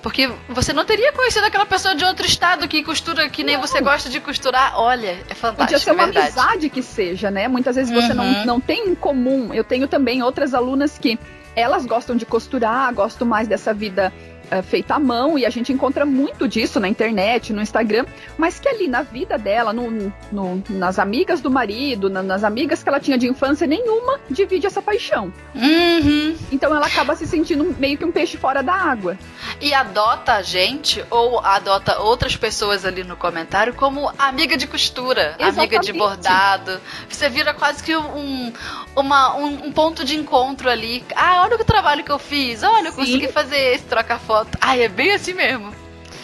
Porque 0.00 0.28
você 0.48 0.72
não 0.72 0.84
teria 0.84 1.12
conhecido 1.12 1.46
aquela 1.46 1.64
pessoa 1.64 1.94
de 1.94 2.04
outro 2.04 2.26
estado 2.26 2.66
que 2.66 2.82
costura 2.82 3.28
que 3.28 3.44
nem 3.44 3.56
não. 3.56 3.62
você 3.62 3.80
gosta 3.80 4.10
de 4.10 4.18
costurar. 4.18 4.78
Olha, 4.78 5.18
é 5.28 5.34
fantástico. 5.34 5.56
Podia 5.56 5.78
ser 5.78 5.92
uma 5.92 6.04
verdade. 6.04 6.26
amizade 6.26 6.70
que 6.70 6.82
seja, 6.82 7.30
né? 7.30 7.46
Muitas 7.46 7.76
vezes 7.76 7.92
você 7.92 8.08
uhum. 8.08 8.14
não, 8.14 8.46
não 8.46 8.60
tem 8.60 8.88
em 8.88 8.94
comum. 8.94 9.54
Eu 9.54 9.62
tenho 9.62 9.86
também 9.86 10.22
outras 10.22 10.54
alunas 10.54 10.98
que 10.98 11.18
elas 11.54 11.86
gostam 11.86 12.16
de 12.16 12.26
costurar, 12.26 12.92
gostam 12.94 13.26
mais 13.26 13.46
dessa 13.46 13.72
vida 13.72 14.12
é, 14.52 14.60
feita 14.60 14.96
à 14.96 14.98
mão 14.98 15.38
e 15.38 15.46
a 15.46 15.50
gente 15.50 15.72
encontra 15.72 16.04
muito 16.04 16.46
disso 16.46 16.78
na 16.78 16.86
internet, 16.86 17.54
no 17.54 17.62
Instagram, 17.62 18.04
mas 18.36 18.60
que 18.60 18.68
ali 18.68 18.86
na 18.86 19.00
vida 19.00 19.38
dela, 19.38 19.72
no, 19.72 20.12
no 20.30 20.62
nas 20.68 20.98
amigas 20.98 21.40
do 21.40 21.50
marido, 21.50 22.10
na, 22.10 22.22
nas 22.22 22.44
amigas 22.44 22.82
que 22.82 22.88
ela 22.88 23.00
tinha 23.00 23.16
de 23.16 23.26
infância, 23.26 23.66
nenhuma 23.66 24.20
divide 24.28 24.66
essa 24.66 24.82
paixão. 24.82 25.32
Uhum. 25.54 26.36
Então 26.52 26.74
ela 26.74 26.86
acaba 26.86 27.16
se 27.16 27.26
sentindo 27.26 27.74
meio 27.78 27.96
que 27.96 28.04
um 28.04 28.12
peixe 28.12 28.36
fora 28.36 28.62
da 28.62 28.74
água. 28.74 29.16
E 29.58 29.72
adota 29.72 30.34
a 30.34 30.42
gente 30.42 31.02
ou 31.08 31.38
adota 31.40 32.00
outras 32.00 32.36
pessoas 32.36 32.84
ali 32.84 33.04
no 33.04 33.16
comentário 33.16 33.72
como 33.72 34.12
amiga 34.18 34.56
de 34.56 34.66
costura, 34.66 35.34
Exatamente. 35.38 35.58
amiga 35.58 35.78
de 35.80 35.92
bordado. 35.94 36.80
Você 37.08 37.28
vira 37.30 37.54
quase 37.54 37.82
que 37.82 37.96
um, 37.96 38.52
uma, 38.94 39.36
um, 39.36 39.66
um, 39.66 39.72
ponto 39.72 40.04
de 40.04 40.16
encontro 40.16 40.68
ali. 40.68 41.02
Ah, 41.16 41.42
olha 41.42 41.56
o 41.56 41.64
trabalho 41.64 42.04
que 42.04 42.12
eu 42.12 42.18
fiz, 42.18 42.62
olha, 42.62 42.88
eu 42.88 42.92
Sim. 42.92 42.98
consegui 42.98 43.28
fazer 43.28 43.74
esse, 43.74 43.84
trocar 43.84 44.18
foto. 44.42 44.58
Ai, 44.60 44.82
é 44.82 44.88
bem 44.88 45.12
assim 45.12 45.32
mesmo. 45.32 45.72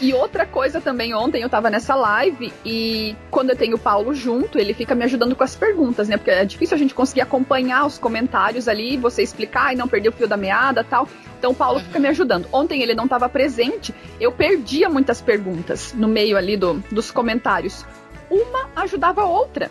E 0.01 0.15
outra 0.15 0.47
coisa 0.47 0.81
também, 0.81 1.13
ontem 1.13 1.43
eu 1.43 1.49
tava 1.49 1.69
nessa 1.69 1.97
live 1.97 2.53
e 2.65 3.17
quando 3.33 3.51
eu 3.51 3.57
tenho 3.57 3.75
o 3.75 3.79
Paulo 3.79 4.15
junto, 4.15 4.57
ele 4.57 4.73
fica 4.73 4.95
me 4.95 5.03
ajudando 5.05 5.35
com 5.35 5.43
as 5.43 5.57
perguntas, 5.57 6.07
né? 6.07 6.17
Porque 6.17 6.31
é 6.31 6.45
difícil 6.45 6.77
a 6.77 6.79
gente 6.79 6.95
conseguir 6.95 7.23
acompanhar 7.23 7.85
os 7.85 7.99
comentários 7.99 8.69
ali, 8.69 8.97
você 8.97 9.25
explicar 9.25 9.73
e 9.73 9.77
não 9.77 9.89
perder 9.89 10.11
o 10.11 10.13
fio 10.13 10.29
da 10.29 10.37
meada 10.37 10.85
tal. 10.85 11.09
Então 11.37 11.51
o 11.51 11.55
Paulo 11.55 11.81
uhum. 11.81 11.85
fica 11.85 11.99
me 11.99 12.07
ajudando. 12.07 12.47
Ontem 12.53 12.81
ele 12.81 12.95
não 12.95 13.05
estava 13.05 13.29
presente, 13.29 13.93
eu 14.21 14.31
perdia 14.31 14.89
muitas 14.89 15.21
perguntas 15.21 15.93
no 15.93 16.07
meio 16.07 16.37
ali 16.37 16.57
do, 16.57 16.75
dos 16.93 17.11
comentários 17.11 17.85
uma 18.31 18.71
ajudava 18.77 19.23
a 19.23 19.27
outra. 19.27 19.71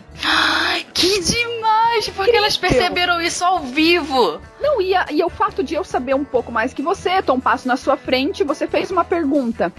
Que 0.92 1.20
demais! 1.20 2.08
Porque 2.08 2.36
elas 2.36 2.56
perceberam 2.56 3.20
isso 3.20 3.44
ao 3.44 3.60
vivo. 3.60 4.40
Não, 4.60 4.80
e, 4.80 4.94
a, 4.94 5.06
e 5.10 5.22
o 5.22 5.28
fato 5.28 5.62
de 5.62 5.74
eu 5.74 5.84
saber 5.84 6.14
um 6.14 6.24
pouco 6.24 6.50
mais 6.50 6.74
que 6.74 6.82
você, 6.82 7.22
Tom 7.22 7.38
Passo 7.38 7.68
na 7.68 7.76
sua 7.76 7.96
frente, 7.96 8.42
você 8.44 8.66
fez 8.66 8.90
uma 8.90 9.04
pergunta. 9.04 9.72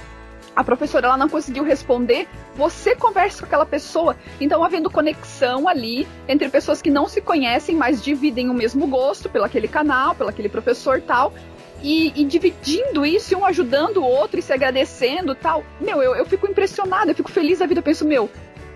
A 0.56 0.64
professora 0.64 1.08
ela 1.08 1.18
não 1.18 1.30
conseguiu 1.30 1.64
responder, 1.64 2.28
você 2.56 2.96
conversa 2.96 3.40
com 3.40 3.46
aquela 3.46 3.66
pessoa. 3.66 4.18
Então, 4.42 4.64
havendo 4.64 4.90
conexão 4.90 5.68
ali 5.68 6.08
entre 6.28 6.50
pessoas 6.50 6.82
que 6.82 6.90
não 6.90 7.08
se 7.08 7.22
conhecem, 7.22 7.76
mas 7.76 8.04
dividem 8.04 8.50
o 8.50 8.54
mesmo 8.54 8.86
gosto 8.88 9.30
pelo 9.30 9.46
aquele 9.46 9.68
canal, 9.68 10.16
pelo 10.16 10.30
aquele 10.30 10.50
professor 10.50 11.02
tal, 11.02 11.34
e, 11.82 12.12
e, 12.16 12.26
dividindo 12.26 13.06
isso, 13.06 13.34
e 13.34 13.38
um 13.38 13.46
ajudando 13.46 13.98
o 13.98 14.04
outro 14.04 14.40
e 14.40 14.42
se 14.42 14.52
agradecendo 14.52 15.34
tal. 15.34 15.64
Meu, 15.80 16.04
eu, 16.04 16.16
eu 16.16 16.26
fico 16.26 16.46
impressionada, 16.46 17.12
eu 17.12 17.16
fico 17.16 17.32
feliz 17.32 17.60
da 17.60 17.66
vida. 17.66 17.80
Eu 17.80 17.84
penso, 17.84 18.06
meu, 18.06 18.30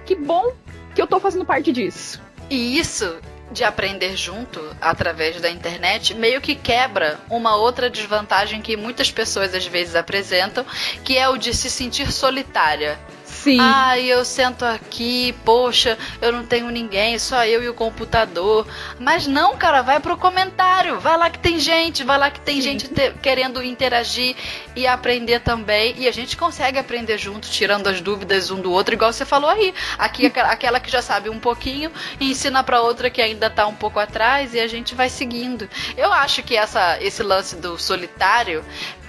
que 0.05 0.15
bom 0.15 0.53
que 0.93 1.01
eu 1.01 1.07
tô 1.07 1.19
fazendo 1.19 1.45
parte 1.45 1.71
disso. 1.71 2.21
E 2.49 2.77
isso 2.77 3.17
de 3.51 3.63
aprender 3.63 4.17
junto 4.17 4.59
através 4.81 5.39
da 5.39 5.49
internet 5.49 6.15
meio 6.15 6.41
que 6.41 6.55
quebra 6.55 7.19
uma 7.29 7.55
outra 7.55 7.89
desvantagem 7.89 8.61
que 8.61 8.75
muitas 8.75 9.11
pessoas 9.11 9.53
às 9.53 9.65
vezes 9.65 9.95
apresentam, 9.95 10.65
que 11.03 11.17
é 11.17 11.29
o 11.29 11.37
de 11.37 11.53
se 11.53 11.69
sentir 11.69 12.11
solitária. 12.11 12.97
Sim. 13.43 13.59
Ai, 13.59 14.05
eu 14.05 14.23
sento 14.23 14.63
aqui, 14.63 15.35
poxa, 15.43 15.97
eu 16.21 16.31
não 16.31 16.45
tenho 16.45 16.69
ninguém, 16.69 17.19
só 17.19 17.45
eu 17.45 17.61
e 17.61 17.67
o 17.67 17.73
computador. 17.73 18.65
Mas 18.97 19.27
não, 19.27 19.57
cara, 19.57 19.81
vai 19.81 19.99
pro 19.99 20.15
comentário. 20.15 20.97
Vai 20.97 21.17
lá 21.17 21.29
que 21.29 21.39
tem 21.39 21.59
gente, 21.59 22.05
vai 22.05 22.17
lá 22.17 22.31
que 22.31 22.39
tem 22.39 22.55
Sim. 22.55 22.61
gente 22.61 22.87
te, 22.87 23.11
querendo 23.21 23.61
interagir 23.61 24.33
e 24.77 24.87
aprender 24.87 25.41
também. 25.41 25.93
E 25.97 26.07
a 26.07 26.11
gente 26.13 26.37
consegue 26.37 26.79
aprender 26.79 27.17
junto, 27.17 27.49
tirando 27.49 27.87
as 27.87 27.99
dúvidas 27.99 28.49
um 28.49 28.61
do 28.61 28.71
outro, 28.71 28.93
igual 28.93 29.11
você 29.11 29.25
falou 29.25 29.49
aí. 29.49 29.73
Aqui, 29.97 30.27
aquela 30.39 30.79
que 30.79 30.89
já 30.89 31.01
sabe 31.01 31.29
um 31.29 31.39
pouquinho 31.39 31.91
e 32.21 32.31
ensina 32.31 32.63
pra 32.63 32.79
outra 32.79 33.09
que 33.09 33.21
ainda 33.21 33.49
tá 33.49 33.67
um 33.67 33.75
pouco 33.75 33.99
atrás 33.99 34.53
e 34.53 34.59
a 34.61 34.67
gente 34.67 34.95
vai 34.95 35.09
seguindo. 35.09 35.69
Eu 35.97 36.13
acho 36.13 36.43
que 36.43 36.55
essa, 36.55 36.97
esse 37.03 37.21
lance 37.21 37.57
do 37.57 37.77
solitário 37.77 38.63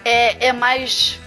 é, 0.04 0.48
é 0.48 0.52
mais. 0.52 1.20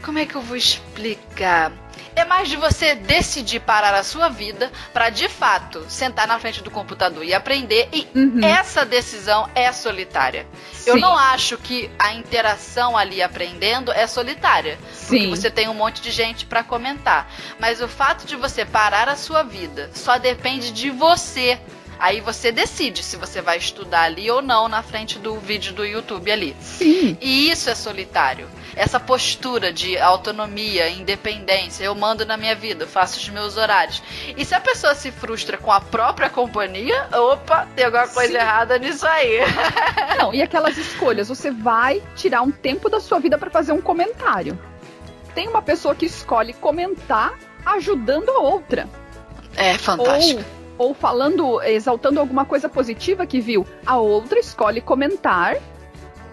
Como 0.00 0.16
é 0.16 0.24
que 0.24 0.36
eu 0.36 0.40
vou 0.40 0.56
explicar? 0.56 1.72
É 2.14 2.24
mais 2.24 2.48
de 2.48 2.56
você 2.56 2.94
decidir 2.94 3.60
parar 3.60 3.94
a 3.94 4.02
sua 4.02 4.28
vida 4.28 4.70
para 4.92 5.10
de 5.10 5.28
fato 5.28 5.84
sentar 5.88 6.26
na 6.26 6.38
frente 6.38 6.62
do 6.62 6.70
computador 6.70 7.24
e 7.24 7.32
aprender. 7.32 7.88
E 7.92 8.08
uhum. 8.14 8.44
essa 8.44 8.84
decisão 8.84 9.48
é 9.54 9.72
solitária. 9.72 10.46
Sim. 10.72 10.90
Eu 10.90 10.96
não 10.96 11.16
acho 11.16 11.56
que 11.58 11.90
a 11.98 12.12
interação 12.12 12.96
ali 12.96 13.22
aprendendo 13.22 13.92
é 13.92 14.06
solitária. 14.06 14.78
Sim. 14.92 15.08
Porque 15.08 15.26
você 15.28 15.50
tem 15.50 15.68
um 15.68 15.74
monte 15.74 16.00
de 16.00 16.10
gente 16.10 16.46
para 16.46 16.62
comentar. 16.64 17.30
Mas 17.58 17.80
o 17.80 17.88
fato 17.88 18.26
de 18.26 18.36
você 18.36 18.64
parar 18.64 19.08
a 19.08 19.16
sua 19.16 19.42
vida 19.42 19.90
só 19.94 20.18
depende 20.18 20.72
de 20.72 20.90
você 20.90 21.60
Aí 22.00 22.22
você 22.22 22.50
decide 22.50 23.02
se 23.02 23.16
você 23.18 23.42
vai 23.42 23.58
estudar 23.58 24.04
ali 24.04 24.30
ou 24.30 24.40
não 24.40 24.68
na 24.68 24.82
frente 24.82 25.18
do 25.18 25.38
vídeo 25.38 25.74
do 25.74 25.84
YouTube 25.84 26.32
ali. 26.32 26.56
Sim. 26.58 27.18
E 27.20 27.50
isso 27.50 27.68
é 27.68 27.74
solitário. 27.74 28.48
Essa 28.74 28.98
postura 28.98 29.70
de 29.70 29.98
autonomia, 29.98 30.88
independência, 30.88 31.84
eu 31.84 31.94
mando 31.94 32.24
na 32.24 32.38
minha 32.38 32.54
vida, 32.54 32.86
faço 32.86 33.18
os 33.18 33.28
meus 33.28 33.58
horários. 33.58 34.02
E 34.34 34.44
se 34.46 34.54
a 34.54 34.60
pessoa 34.60 34.94
se 34.94 35.12
frustra 35.12 35.58
com 35.58 35.70
a 35.70 35.80
própria 35.80 36.30
companhia, 36.30 37.06
opa, 37.12 37.68
tem 37.76 37.84
alguma 37.84 38.08
coisa 38.08 38.32
Sim. 38.32 38.38
errada 38.38 38.78
nisso 38.78 39.06
aí. 39.06 39.40
Não, 40.18 40.32
e 40.32 40.40
aquelas 40.40 40.78
escolhas, 40.78 41.28
você 41.28 41.50
vai 41.50 42.02
tirar 42.16 42.40
um 42.40 42.50
tempo 42.50 42.88
da 42.88 42.98
sua 42.98 43.18
vida 43.18 43.36
para 43.36 43.50
fazer 43.50 43.72
um 43.72 43.80
comentário. 43.82 44.58
Tem 45.34 45.46
uma 45.48 45.60
pessoa 45.60 45.94
que 45.94 46.06
escolhe 46.06 46.54
comentar 46.54 47.38
ajudando 47.66 48.30
a 48.30 48.38
outra. 48.38 48.88
É 49.54 49.76
fantástico. 49.76 50.40
Ou 50.40 50.59
ou 50.80 50.94
falando, 50.94 51.60
exaltando 51.62 52.18
alguma 52.18 52.46
coisa 52.46 52.66
positiva 52.66 53.26
que 53.26 53.38
viu, 53.38 53.66
a 53.84 53.98
outra 53.98 54.38
escolhe 54.38 54.80
comentar 54.80 55.58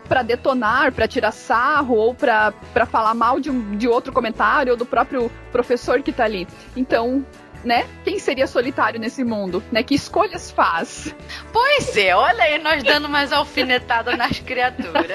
para 0.07 0.23
detonar, 0.23 0.93
para 0.93 1.05
tirar 1.05 1.33
sarro 1.33 1.95
ou 1.95 2.15
para 2.15 2.53
falar 2.89 3.13
mal 3.13 3.41
de, 3.41 3.51
um, 3.51 3.75
de 3.75 3.89
outro 3.89 4.13
comentário 4.13 4.71
ou 4.71 4.77
do 4.77 4.85
próprio 4.85 5.29
professor 5.51 6.01
que 6.01 6.13
tá 6.13 6.23
ali. 6.23 6.47
Então, 6.77 7.25
né? 7.67 7.85
Quem 8.03 8.17
seria 8.17 8.47
solitário 8.47 8.99
nesse 8.99 9.23
mundo, 9.23 9.61
né? 9.71 9.83
Que 9.83 9.93
escolhas 9.93 10.49
faz? 10.49 11.13
Pois 11.51 11.95
é, 11.97 12.15
olha 12.15 12.43
aí 12.43 12.57
nós 12.57 12.81
dando 12.81 13.09
mais 13.09 13.33
alfinetada 13.33 14.15
nas 14.15 14.39
criaturas. 14.39 14.95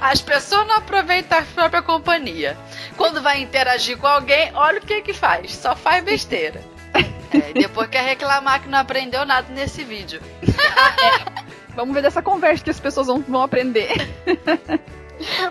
As 0.00 0.22
pessoas 0.22 0.66
não 0.66 0.76
aproveitam 0.76 1.38
a 1.38 1.42
própria 1.42 1.82
companhia. 1.82 2.56
Quando 2.96 3.20
vai 3.20 3.42
interagir 3.42 3.98
com 3.98 4.06
alguém, 4.06 4.50
olha 4.54 4.78
o 4.78 4.84
que 4.84 5.02
que 5.02 5.12
faz. 5.12 5.54
Só 5.54 5.76
faz 5.76 6.02
besteira. 6.02 6.62
É, 6.94 7.52
depois 7.52 7.88
quer 7.88 8.04
reclamar 8.04 8.62
que 8.62 8.68
não 8.68 8.78
aprendeu 8.78 9.24
nada 9.24 9.46
nesse 9.52 9.84
vídeo. 9.84 10.20
É. 11.02 11.42
Vamos 11.74 11.94
ver 11.94 12.02
dessa 12.02 12.22
conversa 12.22 12.62
que 12.62 12.70
as 12.70 12.78
pessoas 12.78 13.06
vão, 13.06 13.24
vão 13.26 13.42
aprender. 13.42 13.90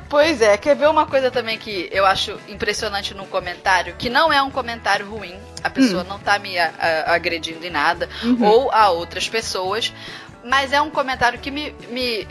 Pois 0.09 0.41
é, 0.41 0.57
quer 0.57 0.75
ver 0.75 0.89
uma 0.89 1.05
coisa 1.05 1.31
também 1.31 1.57
que 1.57 1.89
eu 1.91 2.05
acho 2.05 2.37
impressionante 2.47 3.13
num 3.13 3.25
comentário, 3.25 3.95
que 3.97 4.09
não 4.09 4.31
é 4.31 4.41
um 4.41 4.51
comentário 4.51 5.09
ruim, 5.09 5.37
a 5.63 5.69
pessoa 5.69 6.03
hum. 6.03 6.07
não 6.07 6.19
tá 6.19 6.37
me 6.39 6.57
a, 6.57 6.71
a, 6.77 7.15
agredindo 7.15 7.65
em 7.65 7.69
nada, 7.69 8.09
uhum. 8.23 8.43
ou 8.43 8.71
a 8.71 8.89
outras 8.89 9.29
pessoas, 9.29 9.93
mas 10.43 10.73
é 10.73 10.81
um 10.81 10.89
comentário 10.89 11.39
que 11.39 11.51
me, 11.51 11.71
me, 11.89 12.27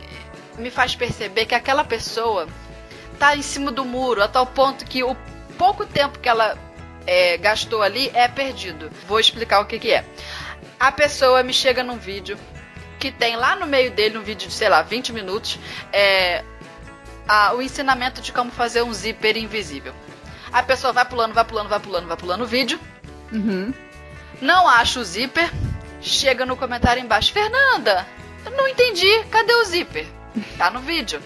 me 0.59 0.71
faz 0.71 0.95
perceber 0.95 1.47
que 1.47 1.55
aquela 1.55 1.85
pessoa 1.85 2.47
tá 3.19 3.37
em 3.37 3.43
cima 3.43 3.71
do 3.71 3.85
muro, 3.85 4.23
a 4.23 4.29
tal 4.29 4.47
ponto 4.47 4.85
que 4.85 5.03
o 5.03 5.17
pouco 5.59 5.85
tempo 5.87 6.19
que 6.19 6.29
ela 6.29 6.57
é, 7.07 7.37
gastou 7.37 7.83
ali 7.83 8.11
é 8.15 8.27
perdido. 8.29 8.91
Vou 9.07 9.21
explicar 9.21 9.61
o 9.61 9.67
que, 9.67 9.79
que 9.79 9.93
é. 9.93 10.05
A 10.79 10.91
pessoa 10.91 11.43
me 11.43 11.53
chega 11.53 11.83
num 11.83 11.97
vídeo 11.97 12.39
que 12.99 13.11
tem 13.11 13.37
lá 13.37 13.57
no 13.57 13.67
meio 13.67 13.91
dele, 13.91 14.19
um 14.19 14.23
vídeo 14.23 14.49
de, 14.49 14.55
sei 14.55 14.69
lá, 14.69 14.83
20 14.83 15.13
minutos, 15.13 15.59
é, 15.93 16.45
o 17.55 17.63
ensinamento 17.63 18.21
de 18.21 18.33
como 18.33 18.51
fazer 18.51 18.83
um 18.83 18.93
zíper 18.93 19.37
invisível. 19.37 19.95
A 20.53 20.63
pessoa 20.63 20.93
vai 20.93 21.05
pulando, 21.05 21.33
vai 21.33 21.45
pulando, 21.45 21.69
vai 21.69 21.81
pulando, 21.81 22.09
vai 22.09 22.17
pulando 22.17 22.43
o 22.43 22.47
vídeo. 22.47 22.79
Uhum. 23.33 23.73
Não 24.41 24.69
acha 24.69 24.99
o 24.99 25.05
zíper. 25.05 25.51
Chega 26.01 26.47
no 26.47 26.57
comentário 26.57 27.03
embaixo. 27.03 27.33
Fernanda, 27.33 28.07
eu 28.45 28.51
não 28.53 28.67
entendi. 28.67 29.25
Cadê 29.31 29.53
o 29.55 29.65
zíper? 29.65 30.07
Tá 30.57 30.71
no 30.71 30.81
vídeo. 30.81 31.23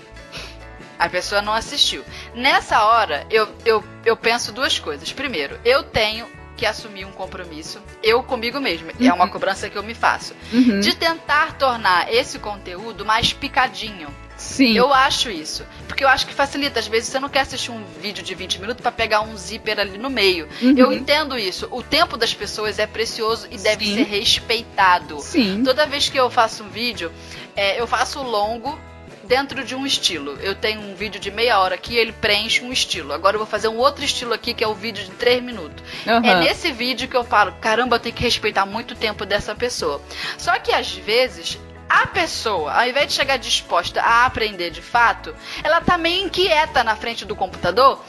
A 0.99 1.09
pessoa 1.09 1.41
não 1.41 1.53
assistiu. 1.53 2.05
Nessa 2.35 2.85
hora, 2.85 3.27
eu, 3.31 3.49
eu, 3.65 3.85
eu 4.05 4.17
penso 4.17 4.53
duas 4.53 4.79
coisas. 4.79 5.13
Primeiro, 5.13 5.59
eu 5.65 5.83
tenho 5.83 6.27
que 6.57 6.67
assumir 6.67 7.05
um 7.05 7.13
compromisso, 7.13 7.83
eu 8.03 8.23
comigo 8.23 8.61
mesma, 8.61 8.93
uhum. 8.99 9.07
é 9.07 9.13
uma 9.13 9.25
uhum. 9.25 9.31
cobrança 9.31 9.69
que 9.69 9.77
eu 9.77 9.83
me 9.83 9.95
faço, 9.95 10.35
uhum. 10.53 10.81
de 10.81 10.95
tentar 10.95 11.55
tornar 11.55 12.13
esse 12.13 12.39
conteúdo 12.39 13.05
mais 13.05 13.33
picadinho. 13.33 14.09
Sim. 14.37 14.77
Eu 14.77 14.93
acho 14.93 15.31
isso. 15.31 15.65
Porque 15.87 16.05
eu 16.05 16.09
acho 16.09 16.27
que 16.27 16.35
facilita. 16.35 16.81
Às 16.81 16.87
vezes 16.87 17.09
você 17.09 17.21
não 17.21 17.29
quer 17.29 17.41
assistir 17.41 17.71
um 17.71 17.85
vídeo 18.01 18.23
de 18.23 18.35
20 18.35 18.61
minutos 18.61 18.83
para 18.83 18.93
pegar 18.93 19.21
um 19.21 19.37
zíper 19.37 19.79
ali 19.79 19.99
no 19.99 20.11
meio. 20.11 20.49
Uhum. 20.61 20.75
Eu 20.77 20.93
entendo 20.93 21.39
isso. 21.39 21.69
O 21.71 21.83
tempo 21.83 22.17
das 22.17 22.35
pessoas 22.35 22.79
é 22.79 22.87
precioso 22.87 23.47
e 23.51 23.59
deve 23.59 23.87
Sim. 23.87 23.95
ser 23.97 24.03
respeitado. 24.05 25.21
Sim. 25.21 25.63
Toda 25.65 25.87
vez 25.87 26.09
que 26.09 26.19
eu 26.19 26.31
faço 26.31 26.65
um 26.65 26.69
vídeo, 26.69 27.13
é, 27.57 27.81
eu 27.81 27.87
faço 27.87 28.23
longo 28.23 28.79
dentro 29.25 29.65
de 29.65 29.75
um 29.75 29.87
estilo. 29.87 30.39
Eu 30.41 30.55
tenho 30.55 30.81
um 30.81 30.95
vídeo 30.95 31.21
de 31.21 31.31
meia 31.31 31.59
hora 31.59 31.75
aqui, 31.75 31.97
ele 31.97 32.13
preenche 32.13 32.63
um 32.63 32.73
estilo. 32.73 33.13
Agora 33.13 33.37
eu 33.37 33.39
vou 33.39 33.47
fazer 33.47 33.69
um 33.69 33.77
outro 33.77 34.05
estilo 34.05 34.33
aqui, 34.33 34.55
que 34.55 34.63
é 34.63 34.69
o 34.69 34.75
vídeo 34.75 35.05
de 35.05 35.11
três 35.13 35.43
minutos. 35.43 35.83
Uhum. 36.07 36.25
É 36.25 36.41
nesse 36.41 36.71
vídeo 36.73 37.09
que 37.09 37.17
eu 37.17 37.25
falo, 37.25 37.53
caramba, 37.61 37.97
eu 37.97 38.01
tenho 38.01 38.15
que 38.15 38.23
respeitar 38.23 38.67
muito 38.67 38.95
tempo 38.95 39.25
dessa 39.25 39.55
pessoa. 39.55 40.01
Só 40.39 40.59
que 40.59 40.73
às 40.73 40.93
vezes 40.93 41.59
a 41.89 42.07
pessoa, 42.07 42.73
ao 42.73 42.89
invés 42.89 43.09
de 43.09 43.13
chegar 43.13 43.37
disposta 43.37 44.01
a 44.01 44.27
aprender 44.27 44.71
de 44.71 44.83
fato, 44.83 45.35
ela 45.63 45.81
tá 45.81 45.99
meio 45.99 46.27
inquieta 46.27 46.83
na 46.83 46.97
frente 46.97 47.25
do 47.25 47.37
computador 47.37 48.03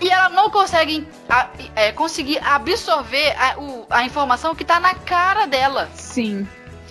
e 0.00 0.08
ela 0.08 0.28
não 0.28 0.50
consegue 0.50 1.06
a, 1.28 1.48
é, 1.74 1.92
conseguir 1.92 2.38
absorver 2.42 3.34
a, 3.38 3.58
o, 3.58 3.86
a 3.90 4.04
informação 4.04 4.54
que 4.54 4.64
tá 4.64 4.80
na 4.80 4.94
cara 4.94 5.46
dela. 5.46 5.88
Sim. 5.94 6.48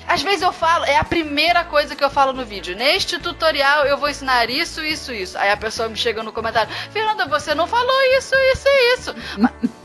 Às 0.08 0.24
vezes 0.24 0.42
eu 0.42 0.52
falo, 0.52 0.86
é 0.86 0.98
a 0.98 1.04
primeira 1.04 1.64
coisa 1.64 1.96
que 1.96 2.04
eu 2.04 2.10
falo 2.10 2.34
no 2.34 2.44
vídeo. 2.44 2.76
Neste 2.76 3.20
tutorial 3.20 3.86
eu 3.86 3.96
vou 3.98 4.10
ensinar 4.10 4.50
isso, 4.50 4.84
isso, 4.84 5.14
isso. 5.14 5.38
Aí 5.38 5.52
a 5.52 5.58
pessoa 5.58 5.88
me 5.88 5.96
chega 5.96 6.24
no 6.24 6.32
comentário: 6.32 6.74
Fernanda, 6.92 7.28
você 7.28 7.54
não 7.54 7.68
falou 7.68 8.02
isso, 8.18 8.34
isso 8.54 8.68
e 8.68 8.94
isso. 8.96 9.16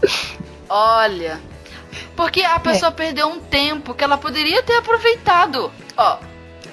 Olha. 0.68 1.40
Porque 2.16 2.42
a 2.42 2.58
pessoa 2.58 2.90
é. 2.90 2.94
perdeu 2.94 3.28
um 3.28 3.38
tempo 3.38 3.94
que 3.94 4.02
ela 4.02 4.16
poderia 4.16 4.62
ter 4.62 4.76
aproveitado. 4.76 5.70
Ó, 5.96 6.18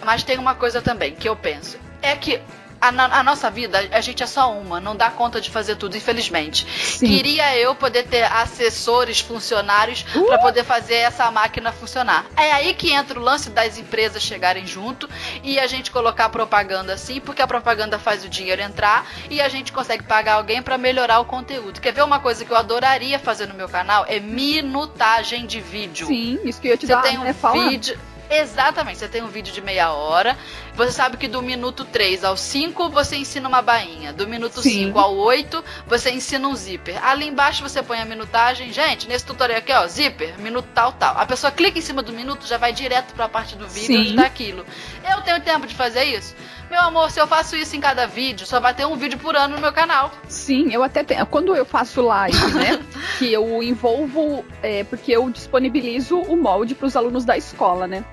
mas 0.04 0.24
tem 0.24 0.38
uma 0.38 0.56
coisa 0.56 0.82
também 0.82 1.16
que 1.16 1.28
eu 1.28 1.36
penso. 1.36 1.78
É 2.02 2.16
que 2.16 2.42
a, 2.82 3.20
a, 3.20 3.24
nossa 3.24 3.50
vida, 3.52 3.88
a 3.92 4.02
gente 4.02 4.24
é 4.24 4.26
só 4.26 4.52
uma, 4.52 4.80
não 4.80 4.96
dá 4.96 5.12
conta 5.12 5.40
de 5.40 5.52
fazer 5.52 5.76
tudo, 5.76 5.96
infelizmente. 5.96 6.66
Sim. 6.68 7.06
Queria 7.06 7.56
eu 7.56 7.76
poder 7.76 8.08
ter 8.08 8.24
assessores, 8.24 9.20
funcionários, 9.20 10.04
uh! 10.16 10.26
para 10.26 10.40
poder 10.40 10.64
fazer 10.64 10.96
essa 10.96 11.30
máquina 11.30 11.72
funcionar. 11.72 12.26
É 12.36 12.52
aí 12.52 12.74
que 12.74 12.92
entra 12.92 13.20
o 13.20 13.22
lance 13.22 13.52
das 13.52 13.78
empresas 13.78 14.24
chegarem 14.24 14.66
junto 14.66 15.08
e 15.44 15.60
a 15.60 15.68
gente 15.68 15.92
colocar 15.92 16.28
propaganda 16.30 16.94
assim, 16.94 17.22
porque 17.22 17.42
a 17.42 17.48
propaganda 17.48 18.00
faz 18.00 18.26
o 18.26 18.30
dinheiro 18.30 18.62
entrar 18.62 19.06
e 19.30 19.40
a 19.40 19.48
gente 19.48 19.72
consegue 19.72 20.04
pagar 20.04 20.34
alguém 20.34 20.64
para 20.64 20.78
melhorar 20.78 21.20
o 21.20 21.26
conteúdo. 21.26 21.80
Quer 21.80 21.94
ver 21.94 22.04
uma 22.04 22.20
coisa 22.20 22.44
que 22.44 22.52
eu 22.52 22.58
adoraria 22.58 23.20
fazer 23.20 23.48
no 23.48 23.54
meu 23.54 23.70
canal? 23.70 24.06
É 24.08 24.20
minutagem 24.20 25.46
de 25.46 25.62
vídeo. 25.62 26.08
Sim, 26.08 26.40
isso 26.44 26.60
que 26.60 26.68
eu 26.68 26.72
ia 26.72 26.78
te 26.78 26.88
Você 26.88 26.94
dar, 26.94 27.04
tem 27.04 27.20
um 27.20 27.24
né? 27.24 27.36
vídeo. 27.70 28.00
Exatamente, 28.32 28.98
você 29.00 29.10
tem 29.10 29.22
um 29.22 29.28
vídeo 29.28 29.54
de 29.54 29.62
meia 29.62 29.92
hora. 29.92 30.38
Você 30.74 30.94
sabe 30.94 31.18
que 31.18 31.28
do 31.28 31.42
minuto 31.42 31.84
3 31.84 32.24
ao 32.24 32.38
5 32.38 32.90
você 32.90 33.18
ensina 33.18 33.48
uma 33.50 33.62
bainha. 33.62 34.14
Do 34.14 34.26
minuto 34.26 34.62
Sim. 34.62 34.86
5 34.86 34.98
ao 34.98 35.16
8 35.18 35.64
você 35.86 36.12
ensina 36.12 36.48
um 36.48 36.56
zíper. 36.56 37.04
Ali 37.06 37.28
embaixo 37.28 37.62
você 37.62 37.84
põe 37.84 38.00
a 38.00 38.06
minutagem. 38.06 38.72
Gente, 38.72 39.06
nesse 39.06 39.26
tutorial 39.26 39.60
aqui, 39.60 39.74
ó, 39.74 39.86
zíper, 39.86 40.40
minuto 40.40 40.70
tal, 40.74 40.94
tal. 40.94 41.18
A 41.18 41.26
pessoa 41.26 41.52
clica 41.52 41.78
em 41.78 41.82
cima 41.82 42.02
do 42.02 42.14
minuto, 42.14 42.48
já 42.48 42.58
vai 42.58 42.72
direto 42.72 43.14
para 43.14 43.26
a 43.26 43.30
parte 43.30 43.58
do 43.58 43.68
vídeo 43.68 43.88
Sim. 43.88 43.98
onde 43.98 44.16
tá 44.16 44.26
aquilo. 44.26 44.66
Eu 45.10 45.22
tenho 45.22 45.42
tempo 45.42 45.68
de 45.68 45.76
fazer 45.76 46.06
isso? 46.06 46.34
Meu 46.72 46.80
amor, 46.80 47.12
se 47.12 47.20
eu 47.20 47.28
faço 47.28 47.58
isso 47.58 47.76
em 47.76 47.82
cada 47.82 48.08
vídeo, 48.08 48.48
só 48.48 48.58
vai 48.58 48.74
ter 48.74 48.86
um 48.86 48.96
vídeo 48.96 49.20
por 49.20 49.36
ano 49.36 49.56
no 49.56 49.62
meu 49.62 49.74
canal. 49.74 50.10
Sim, 50.30 50.74
eu 50.74 50.82
até 50.82 51.04
tenho. 51.04 51.26
Quando 51.26 51.54
eu 51.54 51.66
faço 51.66 52.02
live, 52.02 52.54
né? 52.54 52.82
que 53.20 53.30
eu 53.34 53.62
envolvo. 53.62 54.46
É, 54.64 54.86
porque 54.86 55.12
eu 55.12 55.30
disponibilizo 55.30 56.18
o 56.18 56.38
molde 56.38 56.74
para 56.74 56.88
os 56.88 56.96
alunos 56.96 57.26
da 57.26 57.36
escola, 57.36 57.88
né? 57.88 58.06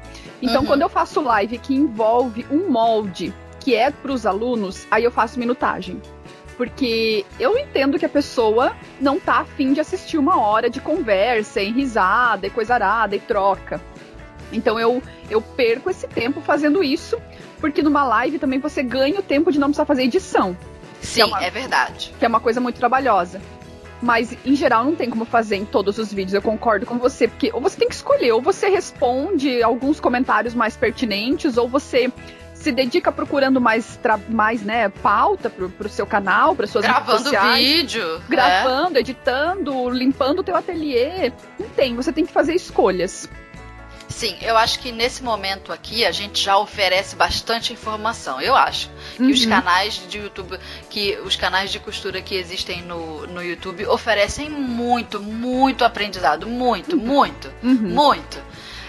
Então, 0.43 0.63
uhum. 0.63 0.67
quando 0.67 0.83
eu 0.83 0.89
faço 0.89 1.21
live 1.21 1.57
que 1.59 1.73
envolve 1.73 2.45
um 2.51 2.69
molde 2.69 3.33
que 3.61 3.77
é 3.77 3.93
para 3.93 4.11
os 4.11 4.27
alunos, 4.27 4.89
aí 4.91 5.05
eu 5.05 5.13
faço 5.13 5.39
minutagem. 5.39 6.03
Porque 6.57 7.25
eu 7.39 7.57
entendo 7.57 7.97
que 7.97 8.07
a 8.07 8.09
pessoa 8.09 8.75
não 9.01 9.21
tá 9.21 9.39
afim 9.39 9.73
de 9.73 9.79
assistir 9.79 10.19
uma 10.19 10.41
hora 10.41 10.69
de 10.69 10.81
conversa, 10.81 11.61
e 11.61 11.71
risada, 11.71 12.49
e 12.49 12.51
coisa 12.51 12.75
arada, 12.75 13.15
e 13.15 13.21
troca. 13.21 13.81
Então 14.53 14.79
eu, 14.79 15.03
eu 15.31 15.41
perco 15.41 15.91
esse 15.91 16.07
tempo 16.07 16.41
fazendo 16.41 16.83
isso 16.83 17.19
porque 17.61 17.83
numa 17.83 18.05
live 18.05 18.39
também 18.39 18.59
você 18.59 18.83
ganha 18.83 19.21
o 19.21 19.23
tempo 19.23 19.51
de 19.53 19.59
não 19.59 19.69
precisar 19.69 19.85
fazer 19.85 20.05
edição. 20.05 20.57
Sim, 21.01 21.23
é, 21.23 21.25
uma, 21.25 21.45
é 21.45 21.51
verdade. 21.51 22.15
Que 22.19 22.25
é 22.25 22.29
uma 22.29 22.41
coisa 22.41 22.61
muito 22.61 22.79
trabalhosa. 22.79 23.41
Mas, 24.01 24.37
em 24.47 24.55
geral, 24.55 24.85
não 24.85 24.95
tem 24.95 25.11
como 25.11 25.25
fazer 25.25 25.57
em 25.57 25.65
todos 25.65 25.99
os 25.99 26.13
vídeos, 26.13 26.33
eu 26.33 26.43
concordo 26.43 26.87
com 26.87 26.99
você, 26.99 27.27
porque 27.27 27.51
ou 27.53 27.61
você 27.61 27.77
tem 27.77 27.89
que 27.89 27.97
escolher, 27.97 28.31
ou 28.31 28.41
você 28.41 28.69
responde 28.69 29.61
alguns 29.61 29.99
comentários 29.99 30.55
mais 30.55 30.77
pertinentes, 30.77 31.57
ou 31.57 31.69
você 31.69 32.13
se 32.55 32.71
dedica 32.71 33.11
procurando 33.11 33.61
mais, 33.61 33.99
mais 34.29 34.63
né, 34.63 34.89
pauta 34.89 35.51
pro, 35.51 35.69
pro 35.69 35.89
seu 35.89 36.07
canal, 36.07 36.55
para 36.55 36.69
suas 36.69 36.85
Gravando 36.85 37.11
redes 37.11 37.25
sociais. 37.25 37.65
vídeo. 37.65 38.23
Gravando, 38.29 38.99
é. 38.99 39.01
editando, 39.01 39.91
limpando 39.91 40.41
o 40.41 40.43
teu 40.45 40.55
ateliê. 40.55 41.33
Não 41.59 41.69
tem, 41.71 41.97
você 41.97 42.13
tem 42.13 42.25
que 42.25 42.33
fazer 42.33 42.55
escolhas. 42.55 43.29
Sim, 44.09 44.37
eu 44.41 44.57
acho 44.57 44.81
que 44.81 44.91
nesse 44.91 45.23
momento 45.23 45.73
aqui 45.73 46.05
a 46.05 46.11
gente 46.11 46.43
já 46.43 46.57
oferece 46.57 47.15
bastante 47.15 47.73
informação. 47.73 48.41
Eu 48.41 48.57
acho 48.57 48.91
que 49.17 49.23
uhum. 49.23 49.31
os 49.31 49.45
canais 49.45 50.03
de 50.09 50.19
YouTube, 50.19 50.59
que 50.89 51.19
os 51.25 51.37
canais 51.37 51.71
de 51.71 51.79
costura 51.79 52.21
que 52.23 52.35
existem 52.35 52.83
no, 52.83 53.27
no 53.27 53.43
YouTube 53.43 53.87
oferecem 53.87 54.49
muito, 54.49 55.21
muito 55.21 55.85
aprendizado. 55.85 56.47
Muito, 56.47 56.97
uhum. 56.97 57.03
muito, 57.05 57.53
uhum. 57.63 57.75
muito. 57.75 58.43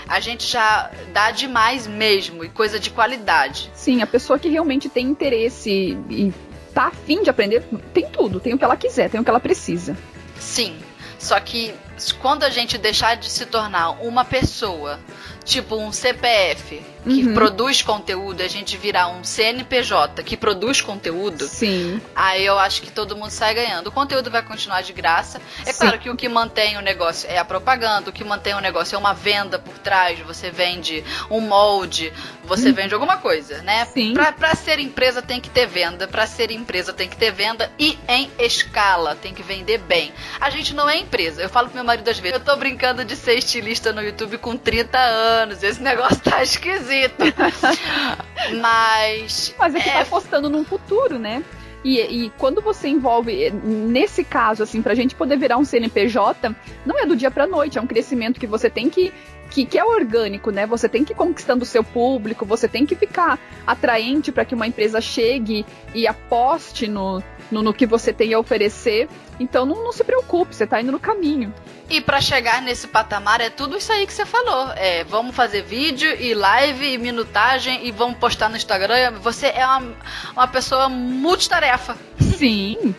A 0.07 0.19
gente 0.19 0.47
já 0.47 0.89
dá 1.13 1.29
demais 1.29 1.85
mesmo 1.85 2.43
e 2.43 2.49
coisa 2.49 2.79
de 2.79 2.89
qualidade. 2.89 3.69
Sim, 3.75 4.01
a 4.01 4.07
pessoa 4.07 4.39
que 4.39 4.49
realmente 4.49 4.89
tem 4.89 5.05
interesse 5.05 5.97
e 6.09 6.33
tá 6.73 6.87
afim 6.87 7.21
de 7.21 7.29
aprender, 7.29 7.63
tem 7.93 8.09
tudo, 8.09 8.39
tem 8.39 8.53
o 8.53 8.57
que 8.57 8.63
ela 8.63 8.77
quiser, 8.77 9.09
tem 9.09 9.19
o 9.19 9.23
que 9.23 9.29
ela 9.29 9.39
precisa. 9.39 9.95
Sim, 10.39 10.75
só 11.19 11.39
que 11.39 11.73
quando 12.19 12.43
a 12.43 12.49
gente 12.49 12.77
deixar 12.77 13.15
de 13.15 13.29
se 13.29 13.45
tornar 13.45 13.91
uma 14.01 14.23
pessoa 14.23 14.99
tipo 15.43 15.75
um 15.75 15.91
CPF 15.91 16.81
que 17.03 17.27
uhum. 17.27 17.33
produz 17.33 17.81
conteúdo, 17.81 18.41
a 18.41 18.47
gente 18.47 18.77
virar 18.77 19.07
um 19.07 19.23
CNPJ 19.23 20.23
que 20.23 20.35
produz 20.35 20.81
conteúdo, 20.81 21.45
Sim. 21.45 22.01
aí 22.15 22.45
eu 22.45 22.59
acho 22.59 22.81
que 22.81 22.91
todo 22.91 23.15
mundo 23.15 23.31
sai 23.31 23.53
ganhando. 23.53 23.87
O 23.87 23.91
conteúdo 23.91 24.29
vai 24.29 24.41
continuar 24.41 24.81
de 24.81 24.93
graça. 24.93 25.41
É 25.65 25.71
Sim. 25.71 25.79
claro 25.79 25.99
que 25.99 26.09
o 26.09 26.15
que 26.15 26.27
mantém 26.27 26.77
o 26.77 26.81
negócio 26.81 27.29
é 27.29 27.37
a 27.37 27.45
propaganda, 27.45 28.09
o 28.09 28.13
que 28.13 28.23
mantém 28.23 28.53
o 28.53 28.59
negócio 28.59 28.95
é 28.95 28.97
uma 28.97 29.13
venda 29.13 29.57
por 29.57 29.77
trás. 29.79 30.19
Você 30.19 30.51
vende 30.51 31.03
um 31.29 31.41
molde, 31.41 32.11
você 32.43 32.69
hum. 32.69 32.73
vende 32.73 32.93
alguma 32.93 33.17
coisa, 33.17 33.61
né? 33.61 33.85
Sim. 33.85 34.13
Pra, 34.13 34.31
pra 34.31 34.55
ser 34.55 34.79
empresa 34.79 35.21
tem 35.21 35.39
que 35.39 35.49
ter 35.49 35.67
venda, 35.67 36.07
pra 36.07 36.27
ser 36.27 36.51
empresa 36.51 36.91
tem 36.91 37.07
que 37.07 37.17
ter 37.17 37.31
venda 37.31 37.71
e 37.79 37.97
em 38.07 38.29
escala, 38.39 39.15
tem 39.15 39.33
que 39.33 39.43
vender 39.43 39.79
bem. 39.79 40.11
A 40.39 40.49
gente 40.49 40.73
não 40.73 40.89
é 40.89 40.97
empresa. 40.97 41.41
Eu 41.41 41.49
falo 41.49 41.67
pro 41.67 41.75
meu 41.75 41.83
marido 41.83 42.09
às 42.09 42.19
vezes, 42.19 42.37
eu 42.37 42.43
tô 42.43 42.55
brincando 42.55 43.05
de 43.05 43.15
ser 43.15 43.35
estilista 43.35 43.93
no 43.93 44.01
YouTube 44.01 44.37
com 44.37 44.57
30 44.57 44.97
anos, 44.97 45.63
esse 45.63 45.81
negócio 45.81 46.19
tá 46.19 46.41
esquisito. 46.43 46.88
Mas. 48.61 49.55
Mas 49.57 49.75
é 49.75 49.79
que 49.79 49.89
é... 49.89 49.93
tá 49.93 50.01
apostando 50.01 50.49
num 50.49 50.63
futuro, 50.63 51.19
né? 51.19 51.43
E, 51.83 51.99
e, 51.99 52.29
quando 52.37 52.61
você 52.61 52.89
envolve, 52.89 53.51
nesse 53.51 54.23
caso, 54.23 54.63
assim, 54.63 54.81
pra 54.81 54.93
gente 54.93 55.15
poder 55.15 55.37
virar 55.37 55.57
um 55.57 55.63
CNPJ, 55.63 56.53
não 56.85 56.99
é 56.99 57.05
do 57.05 57.15
dia 57.15 57.31
pra 57.31 57.47
noite, 57.47 57.77
é 57.77 57.81
um 57.81 57.87
crescimento 57.87 58.37
que 58.39 58.47
você 58.47 58.69
tem 58.69 58.89
que 58.89 59.13
que, 59.49 59.65
que 59.65 59.79
é 59.79 59.83
orgânico, 59.83 60.51
né? 60.51 60.65
Você 60.67 60.87
tem 60.87 61.03
que 61.03 61.13
ir 61.13 61.15
conquistando 61.15 61.63
o 61.63 61.65
seu 61.65 61.83
público, 61.83 62.45
você 62.45 62.67
tem 62.67 62.85
que 62.85 62.95
ficar 62.95 63.39
atraente 63.65 64.31
para 64.31 64.45
que 64.45 64.53
uma 64.53 64.67
empresa 64.67 65.01
chegue 65.01 65.65
e 65.93 66.07
aposte 66.07 66.87
no, 66.87 67.23
no, 67.51 67.61
no, 67.61 67.73
que 67.73 67.85
você 67.85 68.13
tem 68.13 68.33
a 68.33 68.39
oferecer. 68.39 69.09
Então 69.39 69.65
não, 69.65 69.83
não 69.83 69.91
se 69.91 70.03
preocupe, 70.03 70.55
você 70.55 70.63
está 70.63 70.81
indo 70.81 70.91
no 70.91 70.99
caminho. 70.99 71.53
E 71.89 71.99
para 71.99 72.21
chegar 72.21 72.61
nesse 72.61 72.87
patamar 72.87 73.41
é 73.41 73.49
tudo 73.49 73.77
isso 73.77 73.91
aí 73.91 74.05
que 74.05 74.13
você 74.13 74.25
falou. 74.25 74.71
É, 74.75 75.03
vamos 75.03 75.35
fazer 75.35 75.63
vídeo 75.63 76.09
e 76.19 76.33
live 76.33 76.93
e 76.93 76.97
minutagem 76.97 77.87
e 77.87 77.91
vamos 77.91 78.17
postar 78.17 78.49
no 78.49 78.55
Instagram. 78.55 79.19
Você 79.21 79.47
é 79.47 79.65
uma, 79.65 79.93
uma 80.33 80.47
pessoa 80.47 80.87
multitarefa. 80.87 81.97
Sim. 82.19 82.93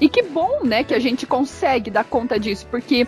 E 0.00 0.08
que 0.08 0.22
bom, 0.22 0.60
né, 0.62 0.84
que 0.84 0.92
a 0.92 0.98
gente 0.98 1.26
consegue 1.26 1.90
dar 1.90 2.04
conta 2.04 2.38
disso, 2.38 2.66
porque 2.70 3.06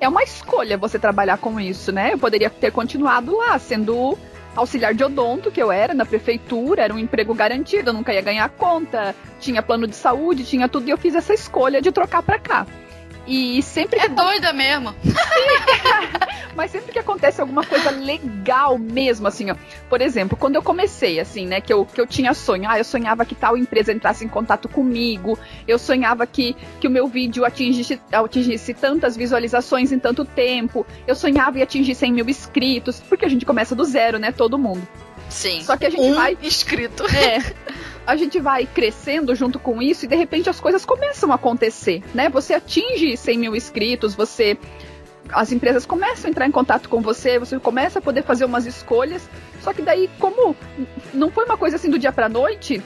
é 0.00 0.08
uma 0.08 0.22
escolha 0.22 0.78
você 0.78 0.98
trabalhar 0.98 1.36
com 1.36 1.60
isso, 1.60 1.92
né? 1.92 2.14
Eu 2.14 2.18
poderia 2.18 2.48
ter 2.48 2.72
continuado 2.72 3.36
lá, 3.36 3.58
sendo 3.58 4.16
auxiliar 4.60 4.94
de 4.94 5.02
odonto, 5.02 5.50
que 5.50 5.62
eu 5.62 5.72
era 5.72 5.94
na 5.94 6.04
prefeitura, 6.06 6.82
era 6.82 6.94
um 6.94 6.98
emprego 6.98 7.34
garantido, 7.34 7.90
eu 7.90 7.94
nunca 7.94 8.12
ia 8.12 8.20
ganhar 8.20 8.48
conta, 8.50 9.14
tinha 9.40 9.62
plano 9.62 9.86
de 9.86 9.96
saúde, 9.96 10.44
tinha 10.44 10.68
tudo, 10.68 10.86
e 10.86 10.90
eu 10.90 10.98
fiz 10.98 11.14
essa 11.14 11.34
escolha 11.34 11.80
de 11.80 11.90
trocar 11.90 12.22
para 12.22 12.38
cá. 12.38 12.66
E 13.30 13.62
sempre. 13.62 14.00
É 14.00 14.08
doida 14.08 14.52
mesmo. 14.52 14.92
Mas 16.56 16.72
sempre 16.72 16.90
que 16.92 16.98
acontece 16.98 17.40
alguma 17.40 17.64
coisa 17.64 17.88
legal 17.90 18.76
mesmo, 18.76 19.28
assim, 19.28 19.52
ó. 19.52 19.56
Por 19.88 20.00
exemplo, 20.00 20.36
quando 20.36 20.56
eu 20.56 20.62
comecei, 20.62 21.20
assim, 21.20 21.46
né, 21.46 21.60
que 21.60 21.72
eu, 21.72 21.86
que 21.86 22.00
eu 22.00 22.08
tinha 22.08 22.34
sonho. 22.34 22.68
Ah, 22.68 22.76
eu 22.76 22.82
sonhava 22.82 23.24
que 23.24 23.36
tal 23.36 23.56
empresa 23.56 23.92
entrasse 23.92 24.24
em 24.24 24.28
contato 24.28 24.68
comigo. 24.68 25.38
Eu 25.68 25.78
sonhava 25.78 26.26
que, 26.26 26.56
que 26.80 26.88
o 26.88 26.90
meu 26.90 27.06
vídeo 27.06 27.44
atingisse, 27.44 28.00
atingisse 28.12 28.74
tantas 28.74 29.16
visualizações 29.16 29.92
em 29.92 29.98
tanto 30.00 30.24
tempo. 30.24 30.84
Eu 31.06 31.14
sonhava 31.14 31.56
em 31.60 31.62
atingir 31.62 31.94
100 31.94 32.12
mil 32.12 32.28
inscritos. 32.28 33.00
Porque 33.08 33.24
a 33.24 33.28
gente 33.28 33.46
começa 33.46 33.76
do 33.76 33.84
zero, 33.84 34.18
né? 34.18 34.32
Todo 34.32 34.58
mundo. 34.58 34.82
Sim. 35.28 35.62
Só 35.62 35.76
que 35.76 35.86
a 35.86 35.90
gente 35.90 36.02
um 36.02 36.14
vai. 36.14 36.36
inscrito. 36.42 37.04
É. 37.14 37.38
a 38.10 38.16
gente 38.16 38.40
vai 38.40 38.66
crescendo 38.66 39.34
junto 39.36 39.58
com 39.58 39.80
isso 39.80 40.04
e 40.04 40.08
de 40.08 40.16
repente 40.16 40.50
as 40.50 40.58
coisas 40.58 40.84
começam 40.84 41.30
a 41.30 41.36
acontecer, 41.36 42.02
né? 42.12 42.28
Você 42.28 42.54
atinge 42.54 43.16
100 43.16 43.38
mil 43.38 43.54
inscritos, 43.54 44.16
você 44.16 44.58
as 45.32 45.52
empresas 45.52 45.86
começam 45.86 46.28
a 46.28 46.30
entrar 46.30 46.44
em 46.44 46.50
contato 46.50 46.88
com 46.88 47.00
você, 47.00 47.38
você 47.38 47.56
começa 47.60 48.00
a 48.00 48.02
poder 48.02 48.24
fazer 48.24 48.44
umas 48.44 48.66
escolhas. 48.66 49.30
Só 49.62 49.72
que 49.72 49.80
daí, 49.80 50.10
como 50.18 50.56
não 51.14 51.30
foi 51.30 51.44
uma 51.44 51.56
coisa 51.56 51.76
assim 51.76 51.88
do 51.88 52.00
dia 52.00 52.10
para 52.10 52.28
noite, 52.28 52.82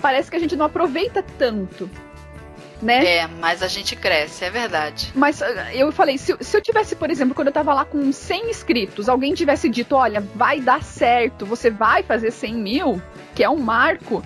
parece 0.00 0.30
que 0.30 0.36
a 0.38 0.40
gente 0.40 0.56
não 0.56 0.64
aproveita 0.64 1.22
tanto. 1.36 1.90
Né? 2.80 3.04
É, 3.04 3.26
mas 3.26 3.62
a 3.62 3.68
gente 3.68 3.96
cresce, 3.96 4.44
é 4.44 4.50
verdade. 4.50 5.12
Mas 5.14 5.42
ah, 5.42 5.74
eu 5.74 5.90
falei, 5.90 6.16
se, 6.16 6.36
se 6.40 6.56
eu 6.56 6.60
tivesse, 6.60 6.94
por 6.94 7.10
exemplo, 7.10 7.34
quando 7.34 7.48
eu 7.48 7.52
tava 7.52 7.74
lá 7.74 7.84
com 7.84 8.12
100 8.12 8.50
inscritos, 8.50 9.08
alguém 9.08 9.34
tivesse 9.34 9.68
dito, 9.68 9.96
olha, 9.96 10.20
vai 10.34 10.60
dar 10.60 10.82
certo, 10.82 11.44
você 11.44 11.70
vai 11.70 12.02
fazer 12.02 12.30
100 12.30 12.54
mil, 12.54 13.02
que 13.34 13.42
é 13.42 13.50
um 13.50 13.58
marco, 13.58 14.22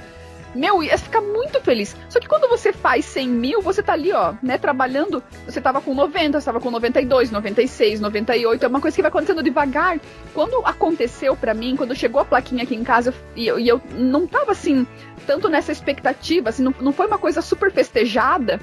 meu, 0.54 0.82
ia 0.82 0.98
ficar 0.98 1.20
muito 1.20 1.60
feliz. 1.60 1.96
Só 2.08 2.20
que 2.20 2.28
quando 2.28 2.48
você 2.48 2.72
faz 2.72 3.04
100 3.06 3.28
mil, 3.28 3.62
você 3.62 3.82
tá 3.82 3.94
ali, 3.94 4.12
ó, 4.12 4.34
né, 4.42 4.58
trabalhando. 4.58 5.22
Você 5.46 5.60
tava 5.60 5.80
com 5.80 5.94
90, 5.94 6.40
você 6.40 6.44
tava 6.44 6.60
com 6.60 6.70
92, 6.70 7.30
96, 7.30 8.00
98. 8.00 8.64
É 8.64 8.68
uma 8.68 8.80
coisa 8.80 8.94
que 8.94 9.02
vai 9.02 9.08
acontecendo 9.08 9.42
devagar. 9.42 9.98
Quando 10.34 10.56
aconteceu 10.64 11.34
para 11.36 11.54
mim, 11.54 11.76
quando 11.76 11.94
chegou 11.94 12.20
a 12.20 12.24
plaquinha 12.24 12.64
aqui 12.64 12.74
em 12.74 12.84
casa, 12.84 13.14
e 13.34 13.46
eu, 13.46 13.58
e 13.58 13.68
eu 13.68 13.80
não 13.92 14.26
tava 14.26 14.52
assim, 14.52 14.86
tanto 15.26 15.48
nessa 15.48 15.72
expectativa, 15.72 16.50
assim, 16.50 16.62
não, 16.62 16.74
não 16.80 16.92
foi 16.92 17.06
uma 17.06 17.18
coisa 17.18 17.40
super 17.40 17.72
festejada. 17.72 18.60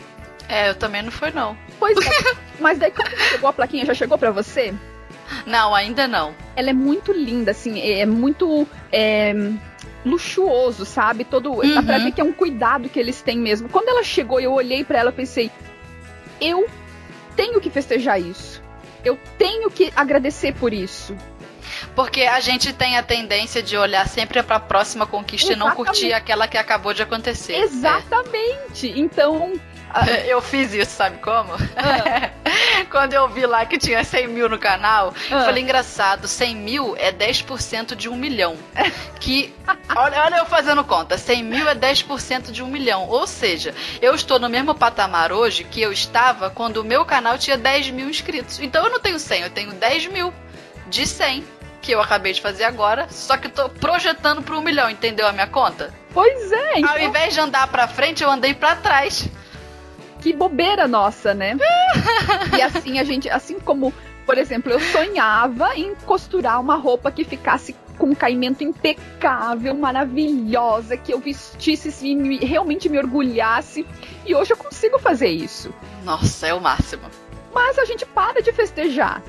É, 0.48 0.70
eu 0.70 0.76
também 0.76 1.02
não 1.02 1.12
foi, 1.12 1.32
não. 1.32 1.58
Pois 1.80 1.98
é. 1.98 2.36
mas 2.60 2.78
daí 2.78 2.92
quando 2.92 3.10
chegou 3.18 3.50
a 3.50 3.54
plaquinha, 3.54 3.86
já 3.86 3.94
chegou 3.94 4.18
para 4.18 4.32
você? 4.32 4.74
Não, 5.46 5.76
ainda 5.76 6.08
não. 6.08 6.34
Ela 6.56 6.72
é 6.72 6.74
muito 6.74 7.12
linda, 7.12 7.52
assim, 7.52 7.80
é, 7.80 8.00
é 8.00 8.06
muito. 8.06 8.68
É 8.92 9.34
luxuoso, 10.10 10.86
sabe? 10.86 11.24
Todo, 11.24 11.51
uhum. 11.51 11.74
dá 11.76 11.84
pra 11.84 11.97
ver 11.97 12.12
que 12.12 12.22
é 12.22 12.24
um 12.24 12.34
cuidado 12.34 12.89
que 12.89 12.99
eles 12.99 13.22
têm 13.22 13.38
mesmo. 13.38 13.70
Quando 13.70 13.89
ela 13.89 14.03
chegou, 14.03 14.39
eu 14.39 14.51
olhei 14.53 14.84
para 14.84 14.99
ela 14.99 15.10
e 15.10 15.14
pensei, 15.14 15.51
eu 16.41 16.68
tenho 17.36 17.60
que 17.62 17.70
festejar 17.70 18.20
isso. 18.20 18.62
Eu 19.03 19.18
tenho 19.38 19.70
que 19.72 19.91
agradecer 19.95 20.53
por 20.55 20.74
isso. 20.74 21.16
Porque 21.95 22.24
a 22.24 22.39
gente 22.39 22.74
tem 22.74 22.97
a 22.97 23.03
tendência 23.03 23.62
de 23.62 23.78
olhar 23.78 24.07
sempre 24.07 24.41
para 24.43 24.57
a 24.57 24.60
próxima 24.60 25.05
conquista 25.05 25.53
Exatamente. 25.53 25.74
e 25.74 25.78
não 25.78 25.86
curtir 25.86 26.14
aquela 26.14 26.47
que 26.47 26.57
acabou 26.57 26.93
de 26.93 27.01
acontecer. 27.01 27.55
Exatamente. 27.55 28.91
É. 28.91 28.97
Então, 28.97 29.53
Eu 30.28 30.42
fiz 30.42 30.74
isso, 30.74 30.92
sabe 30.92 31.18
como? 31.18 31.54
Ah. 31.76 32.30
Quando 32.90 33.14
eu 33.14 33.28
vi 33.28 33.46
lá 33.46 33.66
que 33.66 33.78
tinha 33.78 34.04
100 34.04 34.28
mil 34.28 34.50
no 34.50 34.58
canal, 34.58 35.14
ah. 35.30 35.36
eu 35.36 35.40
falei, 35.42 35.64
engraçado, 35.64 36.28
100 36.28 36.56
mil 36.56 36.96
é 36.98 37.12
10% 37.12 37.96
de 37.96 38.10
um 38.10 38.16
milhão. 38.16 38.58
Que, 39.20 39.54
olha, 39.96 40.24
olha 40.24 40.38
eu 40.38 40.46
fazendo 40.46 40.84
conta, 40.84 41.18
100 41.18 41.44
mil 41.44 41.68
é 41.68 41.76
10% 41.76 42.52
de 42.52 42.64
um 42.64 42.68
milhão. 42.68 43.08
Ou 43.08 43.28
seja, 43.28 43.74
eu 44.02 44.16
estou 44.16 44.40
no 44.40 44.50
mesmo 44.50 44.74
patamar 44.74 45.32
hoje 45.32 45.64
que 45.64 45.82
eu 45.82 45.92
estava 45.92 46.50
quando 46.50 46.78
o 46.78 46.84
meu 46.84 47.04
canal 47.06 47.38
tinha 47.38 47.58
10 47.58 47.90
mil 47.92 48.10
inscritos. 48.10 48.60
Então 48.60 48.86
eu 48.86 48.92
não 48.92 49.00
tenho 49.00 49.20
100, 49.20 49.42
eu 49.42 49.50
tenho 49.50 49.74
10 49.74 50.08
mil 50.08 50.34
de 50.88 51.06
100 51.06 51.44
que 51.82 51.92
eu 51.92 52.02
acabei 52.02 52.34
de 52.34 52.42
fazer 52.42 52.66
agora, 52.66 53.08
só 53.10 53.38
que 53.38 53.48
tô 53.48 53.70
projetando 53.70 54.42
para 54.42 54.58
um 54.58 54.62
milhão, 54.62 54.90
entendeu 54.90 55.26
a 55.28 55.32
minha 55.32 55.48
conta? 55.48 55.94
Pois 56.14 56.52
é. 56.52 56.80
Então... 56.80 56.92
Ao 56.92 57.00
invés 57.00 57.34
de 57.34 57.40
andar 57.40 57.68
para 57.68 57.88
frente, 57.88 58.24
eu 58.24 58.30
andei 58.30 58.54
para 58.54 58.76
trás 58.76 59.30
que 60.22 60.34
bobeira 60.34 60.88
nossa, 60.88 61.34
né? 61.34 61.58
e 62.58 62.62
assim 62.62 63.00
a 63.00 63.04
gente, 63.04 63.30
assim 63.30 63.60
como, 63.60 63.94
por 64.26 64.38
exemplo, 64.38 64.72
eu 64.72 64.80
sonhava 64.80 65.76
em 65.76 65.96
costurar 65.96 66.60
uma 66.60 66.76
roupa 66.76 67.12
que 67.12 67.24
ficasse 67.24 67.76
com 67.98 68.08
um 68.08 68.16
caimento 68.16 68.64
impecável, 68.64 69.76
maravilhosa, 69.76 70.96
que 70.96 71.14
eu 71.14 71.20
vestisse 71.20 72.08
e 72.08 72.16
me, 72.16 72.38
realmente 72.38 72.88
me 72.88 72.98
orgulhasse. 72.98 73.86
E 74.26 74.34
hoje 74.34 74.54
eu 74.54 74.58
consigo 74.58 74.98
fazer 74.98 75.30
isso. 75.30 75.74
Nossa, 76.04 76.48
é 76.48 76.54
o 76.54 76.62
máximo. 76.62 77.04
Mas 77.54 77.78
a 77.78 77.86
gente 77.86 78.06
para 78.06 78.42
de 78.42 78.54
festejar. 78.54 79.22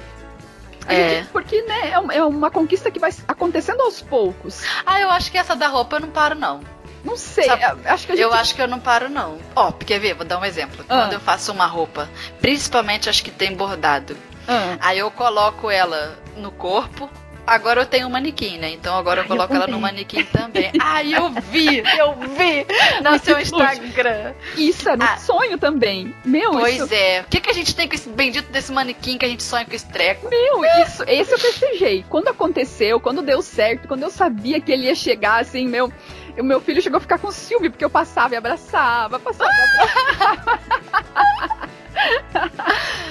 É. 0.87 1.17
Gente, 1.17 1.29
porque, 1.29 1.63
né, 1.63 1.91
é, 1.91 2.19
é 2.19 2.25
uma 2.25 2.51
conquista 2.51 2.91
que 2.91 2.99
vai 2.99 3.13
acontecendo 3.27 3.81
aos 3.83 4.01
poucos. 4.01 4.63
Ah, 4.87 5.01
eu 5.01 5.11
acho 5.11 5.31
que 5.31 5.39
essa 5.39 5.55
da 5.55 5.69
roupa 5.69 5.97
eu 5.97 6.01
não 6.01 6.11
paro, 6.11 6.35
não. 6.35 6.61
Não 7.05 7.17
sei, 7.17 7.45
Sabe, 7.45 7.65
acho 7.85 8.07
que 8.07 8.13
gente... 8.13 8.23
Eu 8.23 8.33
acho 8.33 8.55
que 8.55 8.63
eu 8.63 8.69
não 8.69 8.79
paro, 8.79 9.09
não. 9.09 9.39
Ó, 9.57 9.69
oh, 9.69 9.73
quer 9.73 9.99
ver? 9.99 10.15
Vou 10.15 10.25
dar 10.25 10.39
um 10.39 10.45
exemplo. 10.45 10.85
Ah. 10.89 11.03
Quando 11.03 11.15
eu 11.15 11.21
faço 11.21 11.53
uma 11.53 11.67
roupa, 11.67 12.09
principalmente 12.41 13.09
as 13.09 13.21
que 13.21 13.31
tem 13.31 13.55
bordado, 13.55 14.17
ah. 14.47 14.77
aí 14.81 14.99
eu 14.99 15.11
coloco 15.11 15.71
ela 15.71 16.19
no 16.37 16.51
corpo, 16.51 17.09
agora 17.47 17.81
eu 17.81 17.87
tenho 17.87 18.07
um 18.07 18.11
manequim, 18.11 18.59
né? 18.59 18.71
Então 18.71 18.97
agora 18.97 19.21
Ai, 19.21 19.25
eu 19.25 19.29
coloco 19.29 19.53
eu 19.53 19.57
ela 19.57 19.67
no 19.67 19.81
manequim 19.81 20.25
também. 20.25 20.71
Ai, 20.81 21.15
eu 21.15 21.31
vi, 21.31 21.79
eu 21.79 22.15
vi 22.15 22.67
no 23.03 23.19
seu 23.19 23.39
Instagram. 23.41 24.35
Isso 24.57 24.89
é 24.89 24.97
no 24.97 25.05
ah, 25.05 25.17
sonho 25.17 25.59
também. 25.59 26.15
Meu, 26.25 26.53
Pois 26.53 26.77
isso... 26.77 26.95
é. 26.95 27.23
O 27.23 27.25
que, 27.25 27.41
que 27.41 27.51
a 27.51 27.55
gente 27.55 27.75
tem 27.75 27.89
com 27.89 27.95
esse 27.95 28.09
bendito 28.09 28.51
desse 28.53 28.71
manequim 28.73 29.19
que 29.19 29.25
a 29.25 29.29
gente 29.29 29.43
sonha 29.43 29.65
com 29.65 29.75
esse 29.75 29.87
treco? 29.87 30.29
Meu, 30.29 30.65
isso, 30.83 31.03
esse 31.07 31.33
eu 31.33 31.39
festejei. 31.39 32.05
Quando 32.09 32.29
aconteceu, 32.29 33.01
quando 33.01 33.23
deu 33.23 33.43
certo, 33.43 33.89
quando 33.89 34.03
eu 34.03 34.11
sabia 34.11 34.61
que 34.61 34.71
ele 34.71 34.87
ia 34.87 34.95
chegar, 34.95 35.41
assim, 35.41 35.67
meu 35.67 35.93
o 36.39 36.45
meu 36.45 36.61
filho 36.61 36.83
chegou 36.83 36.99
a 36.99 37.01
ficar 37.01 37.19
com 37.19 37.31
ciúme, 37.33 37.71
porque 37.71 37.85
eu 37.85 37.91
passava 37.91 38.35
e 38.35 38.37
abraçava, 38.37 39.19
passava 39.19 39.51
e 39.51 39.61
abraçava. 39.61 40.61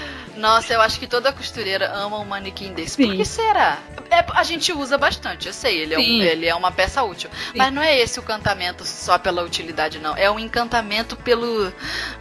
Nossa, 0.39 0.73
eu 0.73 0.81
acho 0.81 0.97
que 0.99 1.05
toda 1.05 1.33
costureira 1.33 1.91
ama 1.91 2.17
um 2.17 2.25
manequim 2.25 2.73
desse. 2.73 2.95
Sim. 2.95 3.07
Por 3.07 3.15
que 3.17 3.25
será? 3.25 3.79
É, 4.09 4.23
a 4.33 4.43
gente 4.43 4.71
usa 4.71 4.97
bastante, 4.97 5.47
eu 5.47 5.53
sei, 5.53 5.79
ele, 5.79 5.93
é, 5.93 5.97
um, 5.99 6.01
ele 6.01 6.45
é 6.47 6.55
uma 6.55 6.71
peça 6.71 7.03
útil. 7.03 7.29
Sim. 7.51 7.57
Mas 7.57 7.73
não 7.73 7.81
é 7.81 7.99
esse 7.99 8.19
o 8.19 8.23
encantamento 8.23 8.85
só 8.85 9.19
pela 9.19 9.43
utilidade, 9.43 9.99
não. 9.99 10.15
É 10.15 10.31
um 10.31 10.39
encantamento 10.39 11.15
pelo. 11.17 11.71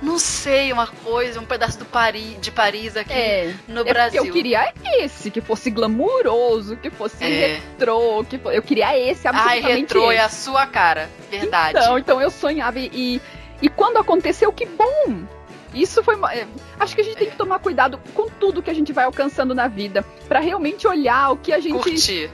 Não 0.02 0.18
sei, 0.18 0.72
uma 0.72 0.88
coisa, 0.88 1.40
um 1.40 1.46
pedaço 1.46 1.78
do 1.78 1.84
Paris, 1.84 2.36
de 2.40 2.50
Paris 2.50 2.96
aqui 2.96 3.12
é, 3.12 3.54
no 3.68 3.80
é 3.80 3.92
Brasil. 3.92 4.24
Eu 4.24 4.32
queria 4.32 4.72
esse, 4.96 5.30
que 5.30 5.40
fosse 5.40 5.70
glamuroso, 5.70 6.76
que 6.76 6.90
fosse 6.90 7.24
é. 7.24 7.54
retrô, 7.54 8.24
que 8.24 8.40
eu 8.44 8.62
queria 8.62 8.98
esse 8.98 9.28
absolutamente. 9.28 9.66
Ai, 9.66 9.76
retrô 9.80 10.10
esse. 10.10 10.20
é 10.20 10.24
a 10.24 10.28
sua 10.28 10.66
cara, 10.66 11.08
verdade. 11.30 11.78
Então, 11.78 11.98
então 11.98 12.20
eu 12.20 12.30
sonhava 12.30 12.80
e, 12.80 13.22
e 13.62 13.68
quando 13.68 13.96
aconteceu, 13.96 14.52
que 14.52 14.66
bom! 14.66 15.37
Isso 15.74 16.02
foi. 16.02 16.16
É, 16.32 16.46
acho 16.80 16.94
que 16.94 17.00
a 17.00 17.04
gente 17.04 17.16
tem 17.16 17.30
que 17.30 17.36
tomar 17.36 17.58
cuidado 17.58 17.98
com 18.14 18.28
tudo 18.28 18.62
que 18.62 18.70
a 18.70 18.74
gente 18.74 18.92
vai 18.92 19.04
alcançando 19.04 19.54
na 19.54 19.68
vida. 19.68 20.04
para 20.28 20.40
realmente 20.40 20.86
olhar 20.86 21.30
o 21.32 21.36
que 21.36 21.52
a 21.52 21.60
gente 21.60 21.82
Curtir. 21.82 22.30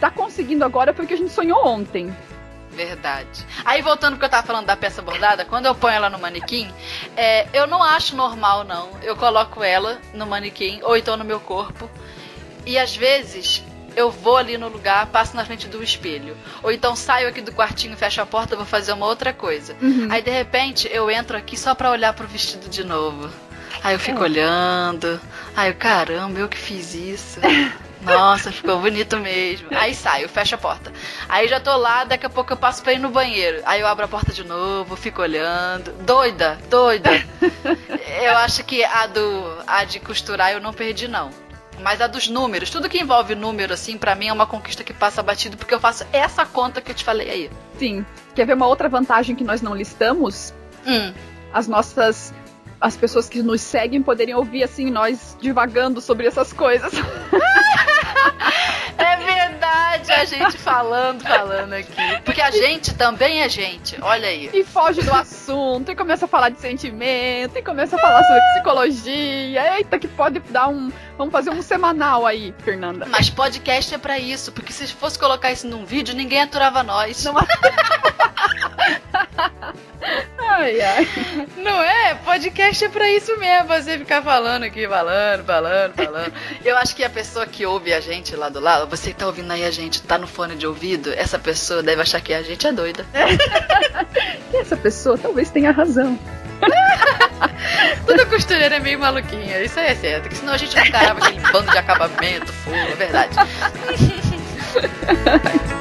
tá 0.00 0.10
conseguindo 0.10 0.64
agora 0.64 0.92
foi 0.94 1.04
o 1.04 1.08
que 1.08 1.14
a 1.14 1.18
gente 1.18 1.32
sonhou 1.32 1.66
ontem. 1.66 2.14
Verdade. 2.70 3.46
Aí 3.64 3.80
voltando 3.82 4.14
porque 4.14 4.24
eu 4.24 4.30
tava 4.30 4.46
falando 4.46 4.66
da 4.66 4.76
peça 4.76 5.00
bordada, 5.00 5.44
quando 5.44 5.66
eu 5.66 5.74
ponho 5.74 5.94
ela 5.94 6.10
no 6.10 6.18
manequim, 6.18 6.68
é, 7.16 7.46
eu 7.52 7.66
não 7.68 7.82
acho 7.82 8.16
normal, 8.16 8.64
não. 8.64 8.90
Eu 9.02 9.14
coloco 9.16 9.62
ela 9.62 10.00
no 10.12 10.26
manequim, 10.26 10.80
ou 10.82 10.96
então 10.96 11.16
no 11.16 11.24
meu 11.24 11.38
corpo. 11.38 11.88
E 12.66 12.76
às 12.76 12.96
vezes 12.96 13.62
eu 13.96 14.10
vou 14.10 14.36
ali 14.36 14.58
no 14.58 14.68
lugar, 14.68 15.06
passo 15.06 15.36
na 15.36 15.44
frente 15.44 15.68
do 15.68 15.82
espelho. 15.82 16.36
Ou 16.62 16.70
então 16.70 16.96
saio 16.96 17.28
aqui 17.28 17.40
do 17.40 17.52
quartinho, 17.52 17.96
fecho 17.96 18.20
a 18.20 18.26
porta, 18.26 18.56
vou 18.56 18.66
fazer 18.66 18.92
uma 18.92 19.06
outra 19.06 19.32
coisa. 19.32 19.76
Uhum. 19.80 20.08
Aí 20.10 20.22
de 20.22 20.30
repente 20.30 20.88
eu 20.92 21.10
entro 21.10 21.36
aqui 21.36 21.56
só 21.56 21.74
pra 21.74 21.90
olhar 21.90 22.12
pro 22.12 22.26
vestido 22.26 22.68
de 22.68 22.84
novo. 22.84 23.30
Aí 23.82 23.94
eu 23.94 23.98
fico 23.98 24.20
é. 24.20 24.22
olhando. 24.22 25.20
Aí 25.56 25.70
eu, 25.70 25.74
caramba, 25.74 26.38
eu 26.38 26.48
que 26.48 26.56
fiz 26.56 26.94
isso. 26.94 27.40
Nossa, 28.04 28.52
ficou 28.52 28.78
bonito 28.78 29.16
mesmo. 29.16 29.68
Aí 29.70 29.94
saio, 29.94 30.28
fecho 30.28 30.54
a 30.54 30.58
porta. 30.58 30.92
Aí 31.28 31.48
já 31.48 31.58
tô 31.58 31.74
lá, 31.76 32.04
daqui 32.04 32.26
a 32.26 32.30
pouco 32.30 32.52
eu 32.52 32.56
passo 32.56 32.82
pra 32.82 32.92
ir 32.92 32.98
no 32.98 33.08
banheiro. 33.08 33.62
Aí 33.64 33.80
eu 33.80 33.86
abro 33.86 34.04
a 34.04 34.08
porta 34.08 34.32
de 34.32 34.44
novo, 34.44 34.94
fico 34.94 35.22
olhando. 35.22 35.92
Doida, 36.02 36.58
doida. 36.68 37.10
eu 38.22 38.36
acho 38.38 38.62
que 38.64 38.84
a 38.84 39.06
do 39.06 39.58
a 39.66 39.84
de 39.84 40.00
costurar 40.00 40.52
eu 40.52 40.60
não 40.60 40.72
perdi, 40.72 41.08
não. 41.08 41.30
Mas 41.80 42.00
a 42.00 42.06
dos 42.06 42.28
números, 42.28 42.70
tudo 42.70 42.88
que 42.88 43.00
envolve 43.00 43.34
número, 43.34 43.74
assim, 43.74 43.98
para 43.98 44.14
mim 44.14 44.28
é 44.28 44.32
uma 44.32 44.46
conquista 44.46 44.84
que 44.84 44.92
passa 44.92 45.22
batido, 45.22 45.56
porque 45.56 45.74
eu 45.74 45.80
faço 45.80 46.06
essa 46.12 46.46
conta 46.46 46.80
que 46.80 46.90
eu 46.90 46.94
te 46.94 47.04
falei 47.04 47.30
aí. 47.30 47.50
Sim. 47.78 48.04
Quer 48.34 48.46
ver 48.46 48.54
uma 48.54 48.66
outra 48.66 48.88
vantagem 48.88 49.36
que 49.36 49.44
nós 49.44 49.60
não 49.60 49.74
listamos? 49.74 50.54
Hum. 50.86 51.12
As 51.52 51.68
nossas. 51.68 52.32
As 52.80 52.96
pessoas 52.96 53.28
que 53.28 53.42
nos 53.42 53.60
seguem 53.62 54.02
poderiam 54.02 54.38
ouvir, 54.38 54.62
assim, 54.62 54.90
nós 54.90 55.36
divagando 55.40 56.00
sobre 56.00 56.26
essas 56.26 56.52
coisas. 56.52 56.92
É 58.96 59.16
verdade, 59.16 60.12
a 60.12 60.24
gente 60.24 60.58
falando, 60.58 61.22
falando 61.22 61.72
aqui. 61.72 61.92
Porque 62.24 62.40
a 62.40 62.50
gente 62.50 62.94
também 62.94 63.42
é 63.42 63.48
gente, 63.48 63.96
olha 64.00 64.28
aí. 64.28 64.50
E 64.52 64.64
foge 64.64 65.02
do 65.02 65.12
assunto, 65.12 65.90
e 65.90 65.96
começa 65.96 66.26
a 66.26 66.28
falar 66.28 66.50
de 66.50 66.60
sentimento, 66.60 67.56
e 67.56 67.62
começa 67.62 67.96
a 67.96 67.98
falar 67.98 68.22
sobre 68.24 68.40
psicologia. 68.52 69.76
Eita, 69.76 69.98
que 69.98 70.08
pode 70.08 70.40
dar 70.50 70.68
um. 70.68 70.92
Vamos 71.16 71.32
fazer 71.32 71.50
um 71.50 71.62
semanal 71.62 72.26
aí, 72.26 72.54
Fernanda. 72.58 73.06
Mas 73.06 73.30
podcast 73.30 73.94
é 73.94 73.98
para 73.98 74.18
isso, 74.18 74.52
porque 74.52 74.72
se 74.72 74.86
fosse 74.88 75.18
colocar 75.18 75.52
isso 75.52 75.66
num 75.66 75.84
vídeo, 75.84 76.14
ninguém 76.14 76.42
aturava 76.42 76.82
nós. 76.82 77.24
Não... 77.24 77.34
ai, 80.50 80.80
ai. 80.80 81.08
Não 81.56 81.82
é? 81.82 82.14
Podcast 82.14 82.84
é 82.84 82.88
pra 82.88 83.10
isso 83.10 83.36
mesmo, 83.38 83.68
você 83.68 83.98
ficar 83.98 84.22
falando 84.22 84.64
aqui, 84.64 84.86
falando, 84.86 85.44
falando, 85.44 85.94
falando. 85.94 86.32
Eu 86.64 86.76
acho 86.76 86.94
que 86.94 87.04
a 87.04 87.10
pessoa 87.10 87.46
que 87.46 87.66
ouve 87.66 87.92
a 87.92 88.00
gente 88.00 88.34
lá 88.36 88.48
do 88.48 88.60
lado, 88.60 88.88
você 88.88 89.10
que 89.10 89.16
tá 89.16 89.26
ouvindo 89.26 89.50
aí 89.50 89.64
a 89.64 89.70
gente, 89.70 90.02
tá 90.02 90.18
no 90.18 90.26
fone 90.26 90.56
de 90.56 90.66
ouvido, 90.66 91.12
essa 91.14 91.38
pessoa 91.38 91.82
deve 91.82 92.02
achar 92.02 92.20
que 92.20 92.34
a 92.34 92.42
gente 92.42 92.66
é 92.66 92.72
doida. 92.72 93.04
e 94.52 94.56
essa 94.56 94.76
pessoa 94.76 95.18
talvez 95.18 95.50
tenha 95.50 95.70
razão. 95.70 96.18
Toda 98.06 98.26
costureira 98.26 98.76
é 98.76 98.80
meio 98.80 98.98
maluquinha, 98.98 99.62
isso 99.62 99.78
aí 99.78 99.86
é 99.86 99.94
certo, 99.94 100.22
porque 100.22 100.36
senão 100.36 100.52
a 100.52 100.56
gente 100.56 100.76
não 100.76 100.90
carava 100.90 101.26
aquele 101.26 101.40
bando 101.50 101.70
de 101.70 101.78
acabamento, 101.78 102.52
fogo, 102.52 102.76
é 102.76 102.94
verdade. 102.94 103.34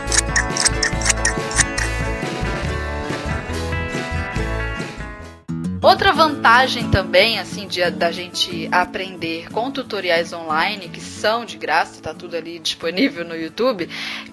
Outra 5.83 6.13
vantagem 6.13 6.89
também, 6.89 7.39
assim, 7.39 7.67
de, 7.67 7.91
da 7.91 8.09
gente 8.09 8.69
aprender 8.71 9.51
com 9.51 9.69
tutoriais 9.69 10.31
online, 10.31 10.87
que 10.87 11.01
são 11.01 11.43
de 11.43 11.57
graça, 11.57 12.01
tá 12.01 12.13
tudo 12.13 12.37
ali 12.37 12.57
disponível 12.57 13.25
no 13.25 13.35
YouTube, 13.35 13.89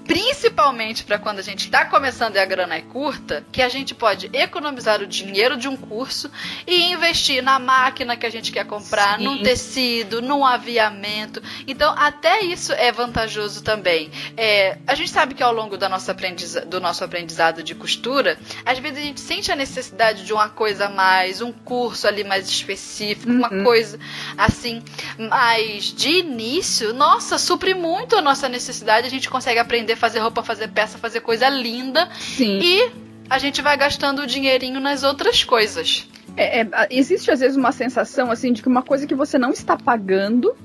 principalmente 0.07 1.03
para 1.03 1.19
quando 1.19 1.41
a 1.41 1.43
gente 1.43 1.65
está 1.65 1.85
começando 1.85 2.37
e 2.37 2.39
a 2.39 2.45
grana 2.45 2.77
é 2.77 2.81
curta, 2.81 3.45
que 3.51 3.63
a 3.63 3.69
gente 3.69 3.97
pode 3.97 4.31
economizar 4.33 5.03
o 5.03 5.09
dinheiro 5.09 5.57
de 5.57 5.67
um 5.67 5.77
curso 5.77 6.31
e 6.69 6.93
investir 6.93 7.43
na 7.43 7.59
máquina 7.59 8.17
que 8.17 8.27
a 8.27 8.31
gente 8.31 8.53
quer 8.53 8.65
comprar, 8.65 9.19
Sim. 9.19 9.25
num 9.25 9.43
tecido, 9.43 10.23
num 10.23 10.47
aviamento. 10.47 11.43
Então, 11.67 11.93
até 11.99 12.43
isso 12.43 12.73
é 12.73 12.93
vantajoso 12.93 13.65
também. 13.65 14.09
É, 14.37 14.79
a 14.87 14.95
gente 14.95 15.11
sabe 15.11 15.35
que 15.35 15.43
ao 15.43 15.53
longo 15.53 15.77
da 15.77 15.89
nossa 15.89 16.13
aprendiza 16.13 16.61
do 16.61 16.81
nosso 16.81 17.03
aprendizado 17.03 17.61
de 17.61 17.75
costura, 17.75 18.39
às 18.65 18.79
vezes 18.79 18.99
a 18.99 19.03
gente 19.03 19.21
sente 19.21 19.51
a 19.51 19.57
necessidade 19.57 20.25
de 20.25 20.33
uma 20.33 20.49
coisa 20.49 20.87
a 20.87 20.89
mais, 20.89 21.40
um 21.41 21.53
curso 21.53 22.07
ali 22.07 22.25
mais 22.25 22.49
específico, 22.49 23.31
uhum. 23.31 23.39
uma 23.39 23.65
coisa 23.65 23.99
assim. 24.37 24.83
Mas 25.19 25.85
de 25.85 26.19
início, 26.19 26.93
nossa, 26.93 27.39
supre 27.39 27.75
muito 27.75 28.17
a 28.17 28.23
nossa 28.23 28.49
necessidade. 28.49 29.07
A 29.07 29.11
gente 29.11 29.29
consegue 29.29 29.59
aprender 29.59 29.95
a 29.95 29.97
fazer 29.97 30.21
roupa, 30.21 30.43
fazer 30.43 30.69
peça, 30.69 30.99
fazer 30.99 31.21
coisa 31.21 31.49
linda. 31.49 32.09
Sim. 32.19 32.59
E 32.63 32.93
a 33.29 33.39
gente 33.39 33.63
vai 33.63 33.77
gastando 33.77 34.23
o 34.23 34.27
dinheirinho 34.27 34.81
nas 34.81 35.03
outras 35.03 35.45
coisas. 35.45 36.09
É, 36.37 36.61
é, 36.61 36.69
existe 36.91 37.31
às 37.31 37.41
vezes 37.41 37.57
uma 37.57 37.73
sensação 37.73 38.31
assim 38.31 38.53
de 38.53 38.63
que 38.63 38.69
uma 38.69 38.83
coisa 38.83 39.07
que 39.07 39.15
você 39.15 39.39
não 39.39 39.51
está 39.51 39.77
pagando 39.77 40.57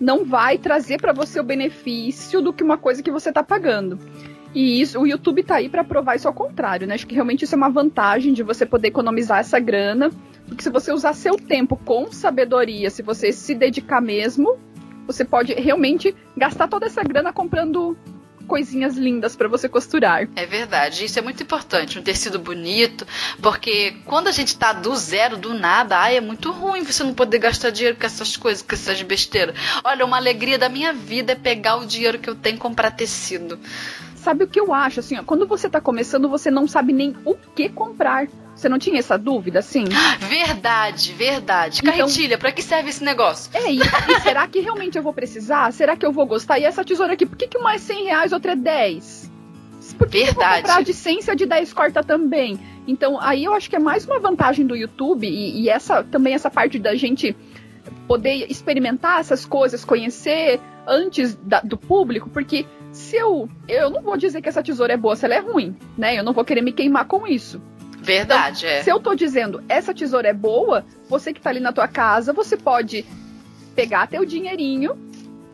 não 0.00 0.24
vai 0.24 0.56
trazer 0.56 1.00
para 1.00 1.12
você 1.12 1.38
o 1.38 1.44
benefício 1.44 2.40
do 2.40 2.52
que 2.52 2.64
uma 2.64 2.78
coisa 2.78 3.02
que 3.02 3.10
você 3.10 3.28
está 3.28 3.42
pagando. 3.42 3.98
E 4.54 4.80
isso, 4.80 4.98
o 4.98 5.06
YouTube 5.06 5.42
tá 5.42 5.56
aí 5.56 5.68
para 5.68 5.84
provar 5.84 6.16
isso 6.16 6.26
ao 6.26 6.34
contrário, 6.34 6.86
né? 6.86 6.94
Acho 6.94 7.06
que 7.06 7.14
realmente 7.14 7.44
isso 7.44 7.54
é 7.54 7.58
uma 7.58 7.70
vantagem 7.70 8.32
de 8.32 8.42
você 8.42 8.66
poder 8.66 8.88
economizar 8.88 9.38
essa 9.38 9.58
grana, 9.60 10.10
porque 10.46 10.62
se 10.62 10.70
você 10.70 10.92
usar 10.92 11.14
seu 11.14 11.36
tempo 11.36 11.76
com 11.76 12.10
sabedoria, 12.10 12.90
se 12.90 13.02
você 13.02 13.30
se 13.32 13.54
dedicar 13.54 14.00
mesmo, 14.00 14.58
você 15.06 15.24
pode 15.24 15.52
realmente 15.54 16.14
gastar 16.36 16.66
toda 16.68 16.86
essa 16.86 17.02
grana 17.02 17.32
comprando 17.32 17.96
coisinhas 18.50 18.96
lindas 18.96 19.36
para 19.36 19.46
você 19.46 19.68
costurar. 19.68 20.28
É 20.34 20.44
verdade, 20.44 21.04
isso 21.04 21.16
é 21.16 21.22
muito 21.22 21.40
importante, 21.40 22.00
um 22.00 22.02
tecido 22.02 22.36
bonito, 22.36 23.06
porque 23.40 23.94
quando 24.04 24.26
a 24.26 24.32
gente 24.32 24.58
tá 24.58 24.72
do 24.72 24.94
zero, 24.96 25.36
do 25.36 25.54
nada, 25.54 25.96
ai, 25.96 26.16
é 26.16 26.20
muito 26.20 26.50
ruim 26.50 26.82
você 26.82 27.04
não 27.04 27.14
poder 27.14 27.38
gastar 27.38 27.70
dinheiro 27.70 27.96
com 27.96 28.04
essas 28.04 28.36
coisas, 28.36 28.60
com 28.60 28.74
essas 28.74 29.00
besteiras. 29.02 29.54
Olha, 29.84 30.04
uma 30.04 30.16
alegria 30.16 30.58
da 30.58 30.68
minha 30.68 30.92
vida 30.92 31.32
é 31.32 31.36
pegar 31.36 31.76
o 31.76 31.86
dinheiro 31.86 32.18
que 32.18 32.28
eu 32.28 32.34
tenho 32.34 32.56
e 32.56 32.58
comprar 32.58 32.90
tecido. 32.90 33.56
Sabe 34.20 34.44
o 34.44 34.48
que 34.48 34.60
eu 34.60 34.72
acho? 34.72 35.00
Assim, 35.00 35.18
ó, 35.18 35.22
quando 35.22 35.46
você 35.46 35.68
tá 35.68 35.80
começando, 35.80 36.28
você 36.28 36.50
não 36.50 36.68
sabe 36.68 36.92
nem 36.92 37.16
o 37.24 37.34
que 37.34 37.70
comprar. 37.70 38.28
Você 38.54 38.68
não 38.68 38.78
tinha 38.78 38.98
essa 38.98 39.16
dúvida, 39.16 39.60
assim? 39.60 39.84
Verdade, 40.20 41.12
verdade. 41.14 41.80
Então, 41.80 41.96
Carretilha, 41.96 42.36
pra 42.36 42.52
que 42.52 42.62
serve 42.62 42.90
esse 42.90 43.02
negócio? 43.02 43.50
É, 43.54 43.72
e, 43.72 43.78
e 43.78 44.20
será 44.20 44.46
que 44.46 44.60
realmente 44.60 44.98
eu 44.98 45.02
vou 45.02 45.14
precisar? 45.14 45.72
Será 45.72 45.96
que 45.96 46.04
eu 46.04 46.12
vou 46.12 46.26
gostar? 46.26 46.58
E 46.58 46.64
essa 46.64 46.84
tesoura 46.84 47.14
aqui, 47.14 47.24
por 47.24 47.36
que, 47.36 47.48
que 47.48 47.56
uma 47.56 47.74
é 47.74 47.78
100 47.78 48.04
reais, 48.04 48.32
outra 48.32 48.52
é 48.52 48.56
10? 48.56 49.30
Por 49.96 50.08
que 50.08 50.24
verdade. 50.24 50.34
vou 50.34 50.56
comprar 50.56 50.82
de 50.82 50.92
100 50.92 51.22
se 51.22 51.30
a 51.30 51.34
de 51.34 51.46
10 51.46 51.72
corta 51.72 52.02
também? 52.02 52.60
Então, 52.86 53.18
aí 53.20 53.44
eu 53.44 53.54
acho 53.54 53.70
que 53.70 53.76
é 53.76 53.78
mais 53.78 54.04
uma 54.04 54.18
vantagem 54.18 54.66
do 54.66 54.76
YouTube 54.76 55.26
e, 55.26 55.62
e 55.62 55.68
essa 55.70 56.04
também 56.04 56.34
essa 56.34 56.50
parte 56.50 56.78
da 56.78 56.94
gente 56.94 57.34
poder 58.06 58.46
experimentar 58.50 59.20
essas 59.20 59.46
coisas, 59.46 59.84
conhecer 59.84 60.60
antes 60.86 61.34
da, 61.36 61.60
do 61.60 61.78
público, 61.78 62.28
porque 62.28 62.66
se 62.92 63.16
eu. 63.16 63.48
Eu 63.68 63.90
não 63.90 64.02
vou 64.02 64.16
dizer 64.16 64.40
que 64.42 64.48
essa 64.48 64.62
tesoura 64.62 64.92
é 64.92 64.96
boa 64.96 65.16
se 65.16 65.24
ela 65.24 65.34
é 65.34 65.40
ruim, 65.40 65.76
né? 65.96 66.18
Eu 66.18 66.24
não 66.24 66.32
vou 66.32 66.44
querer 66.44 66.60
me 66.60 66.72
queimar 66.72 67.06
com 67.06 67.26
isso. 67.26 67.60
Verdade, 68.02 68.64
então, 68.64 68.78
é. 68.78 68.82
Se 68.82 68.90
eu 68.90 68.98
tô 68.98 69.14
dizendo 69.14 69.62
essa 69.68 69.92
tesoura 69.92 70.28
é 70.28 70.32
boa, 70.32 70.84
você 71.08 71.32
que 71.32 71.40
tá 71.40 71.50
ali 71.50 71.60
na 71.60 71.72
tua 71.72 71.86
casa, 71.86 72.32
você 72.32 72.56
pode 72.56 73.04
pegar 73.74 74.06
teu 74.06 74.24
dinheirinho 74.24 74.98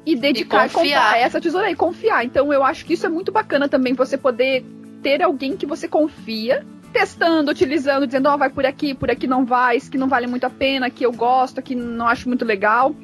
e 0.04 0.14
dedicar 0.14 0.66
e 0.66 0.70
comprar 0.70 1.18
essa 1.18 1.40
tesoura 1.40 1.70
e 1.70 1.74
confiar. 1.74 2.24
Então 2.24 2.52
eu 2.52 2.62
acho 2.62 2.84
que 2.84 2.94
isso 2.94 3.04
é 3.04 3.08
muito 3.08 3.32
bacana 3.32 3.68
também, 3.68 3.94
você 3.94 4.16
poder 4.16 4.64
ter 5.02 5.22
alguém 5.22 5.56
que 5.56 5.66
você 5.66 5.88
confia, 5.88 6.64
testando, 6.92 7.50
utilizando, 7.50 8.06
dizendo, 8.06 8.28
ó, 8.28 8.34
oh, 8.34 8.38
vai 8.38 8.48
por 8.48 8.64
aqui, 8.64 8.94
por 8.94 9.10
aqui 9.10 9.26
não 9.26 9.44
vai, 9.44 9.76
isso 9.76 9.90
que 9.90 9.98
não 9.98 10.08
vale 10.08 10.26
muito 10.26 10.44
a 10.44 10.50
pena, 10.50 10.88
que 10.88 11.04
eu 11.04 11.12
gosto, 11.12 11.60
que 11.60 11.74
não 11.74 12.06
acho 12.06 12.28
muito 12.28 12.44
legal. 12.44 12.94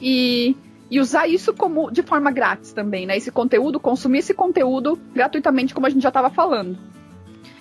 E 0.00 0.56
e 0.90 1.00
usar 1.00 1.28
isso 1.28 1.52
como 1.52 1.90
de 1.90 2.02
forma 2.02 2.30
grátis 2.30 2.72
também, 2.72 3.06
né? 3.06 3.16
Esse 3.16 3.30
conteúdo, 3.30 3.78
consumir 3.78 4.18
esse 4.18 4.34
conteúdo 4.34 4.98
gratuitamente, 5.14 5.74
como 5.74 5.86
a 5.86 5.90
gente 5.90 6.02
já 6.02 6.08
estava 6.08 6.30
falando. 6.30 6.78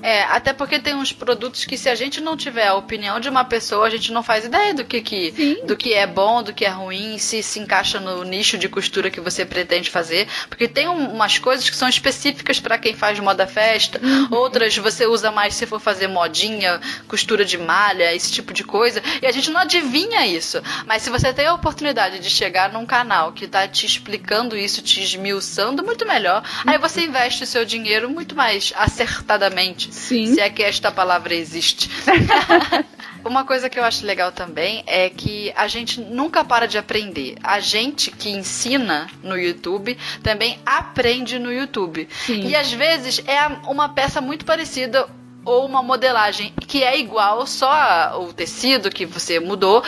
É, 0.02 0.24
até 0.24 0.54
porque 0.54 0.80
tem 0.80 0.95
uns 0.95 1.12
produtos 1.12 1.66
que 1.66 1.78
se 1.78 1.89
a 1.89 1.95
gente 1.95 2.22
não 2.22 2.38
tiver 2.38 2.68
a 2.68 2.76
opinião 2.76 3.20
de 3.20 3.30
uma 3.30 3.43
pessoa, 3.43 3.88
a 3.88 3.89
gente 3.89 4.12
não 4.12 4.22
faz 4.22 4.45
ideia 4.45 4.74
do 4.74 4.86
que, 4.86 5.02
que, 5.02 5.62
do 5.66 5.76
que 5.76 5.93
é 5.93 6.06
bom, 6.06 6.43
do 6.43 6.54
que 6.54 6.66
é 6.66 6.70
ruim, 6.70 7.18
se 7.18 7.41
se 7.41 7.60
encaixa 7.60 8.00
no 8.00 8.24
nicho 8.24 8.58
de 8.58 8.70
costura 8.70 9.10
que 9.10 9.20
você 9.20 9.45
pretende 9.45 9.89
fazer. 9.89 10.28
Porque 10.50 10.68
tem 10.68 10.88
um, 10.88 11.14
umas 11.14 11.39
coisas 11.39 11.70
que 11.70 11.76
são 11.76 11.89
específicas 11.89 12.60
para 12.60 12.78
quem 12.78 12.93
faz 12.93 13.20
moda 13.20 13.48
festa, 13.48 14.00
uhum. 14.04 14.28
outras 14.32 14.78
você 14.78 15.06
usa 15.06 15.32
mais 15.32 15.56
se 15.56 15.66
for 15.66 15.80
fazer 15.80 16.08
modinha, 16.08 16.80
costura 17.08 17.43
de 17.43 17.58
malha, 17.58 18.14
esse 18.14 18.32
tipo 18.32 18.54
de 18.54 18.64
coisa. 18.64 19.02
E 19.22 19.26
a 19.26 19.32
gente 19.32 19.50
não 19.50 19.62
adivinha 19.62 20.26
isso. 20.28 20.62
Mas 20.86 21.02
se 21.02 21.10
você 21.10 21.34
tem 21.34 21.48
a 21.48 21.54
oportunidade 21.54 22.20
de 22.20 22.30
chegar 22.30 22.72
num 22.72 22.86
canal 22.86 23.32
que 23.32 23.48
tá 23.48 23.68
te 23.68 23.86
explicando 23.86 24.56
isso, 24.56 24.82
te 24.82 25.02
esmiuçando, 25.02 25.84
muito 25.84 26.06
melhor. 26.06 26.43
Uhum. 26.66 26.72
Aí 26.72 26.78
você 26.78 27.02
investe 27.02 27.43
o 27.43 27.48
seu 27.48 27.66
dinheiro 27.66 28.10
muito 28.10 28.36
mais 28.36 28.72
acertadamente 28.76 29.87
Sim. 29.92 30.34
Se 30.34 30.40
é 30.40 30.50
que 30.50 30.64
esta 30.64 30.92
palavra 30.92 31.34
existe. 31.34 31.90
Uma 33.26 33.44
coisa 33.44 33.70
que 33.70 33.78
eu 33.78 33.84
acho 33.84 34.06
legal 34.06 34.32
também 34.32 34.84
é 34.88 35.10
que 35.10 35.52
a 35.56 35.68
gente 35.68 36.00
nunca 36.00 36.46
para 36.46 36.66
de 36.66 36.78
aprender. 36.78 37.36
A 37.44 37.60
gente 37.60 38.10
que 38.10 38.30
ensina 38.30 39.10
no 39.22 39.38
YouTube 39.38 39.98
também 40.24 40.60
aprende 40.66 41.38
no 41.38 41.52
YouTube. 41.52 42.08
Sim. 42.26 42.48
E 42.48 42.56
às 42.56 42.72
vezes 42.72 43.22
é 43.28 43.46
uma 43.70 43.90
peça 43.90 44.22
muito 44.22 44.46
parecida 44.46 45.08
ou 45.48 45.66
uma 45.66 45.82
modelagem 45.82 46.54
que 46.68 46.84
é 46.84 47.00
igual, 47.00 47.48
só 47.48 48.22
o 48.22 48.34
tecido 48.34 48.90
que 48.90 49.06
você 49.06 49.40
mudou, 49.40 49.82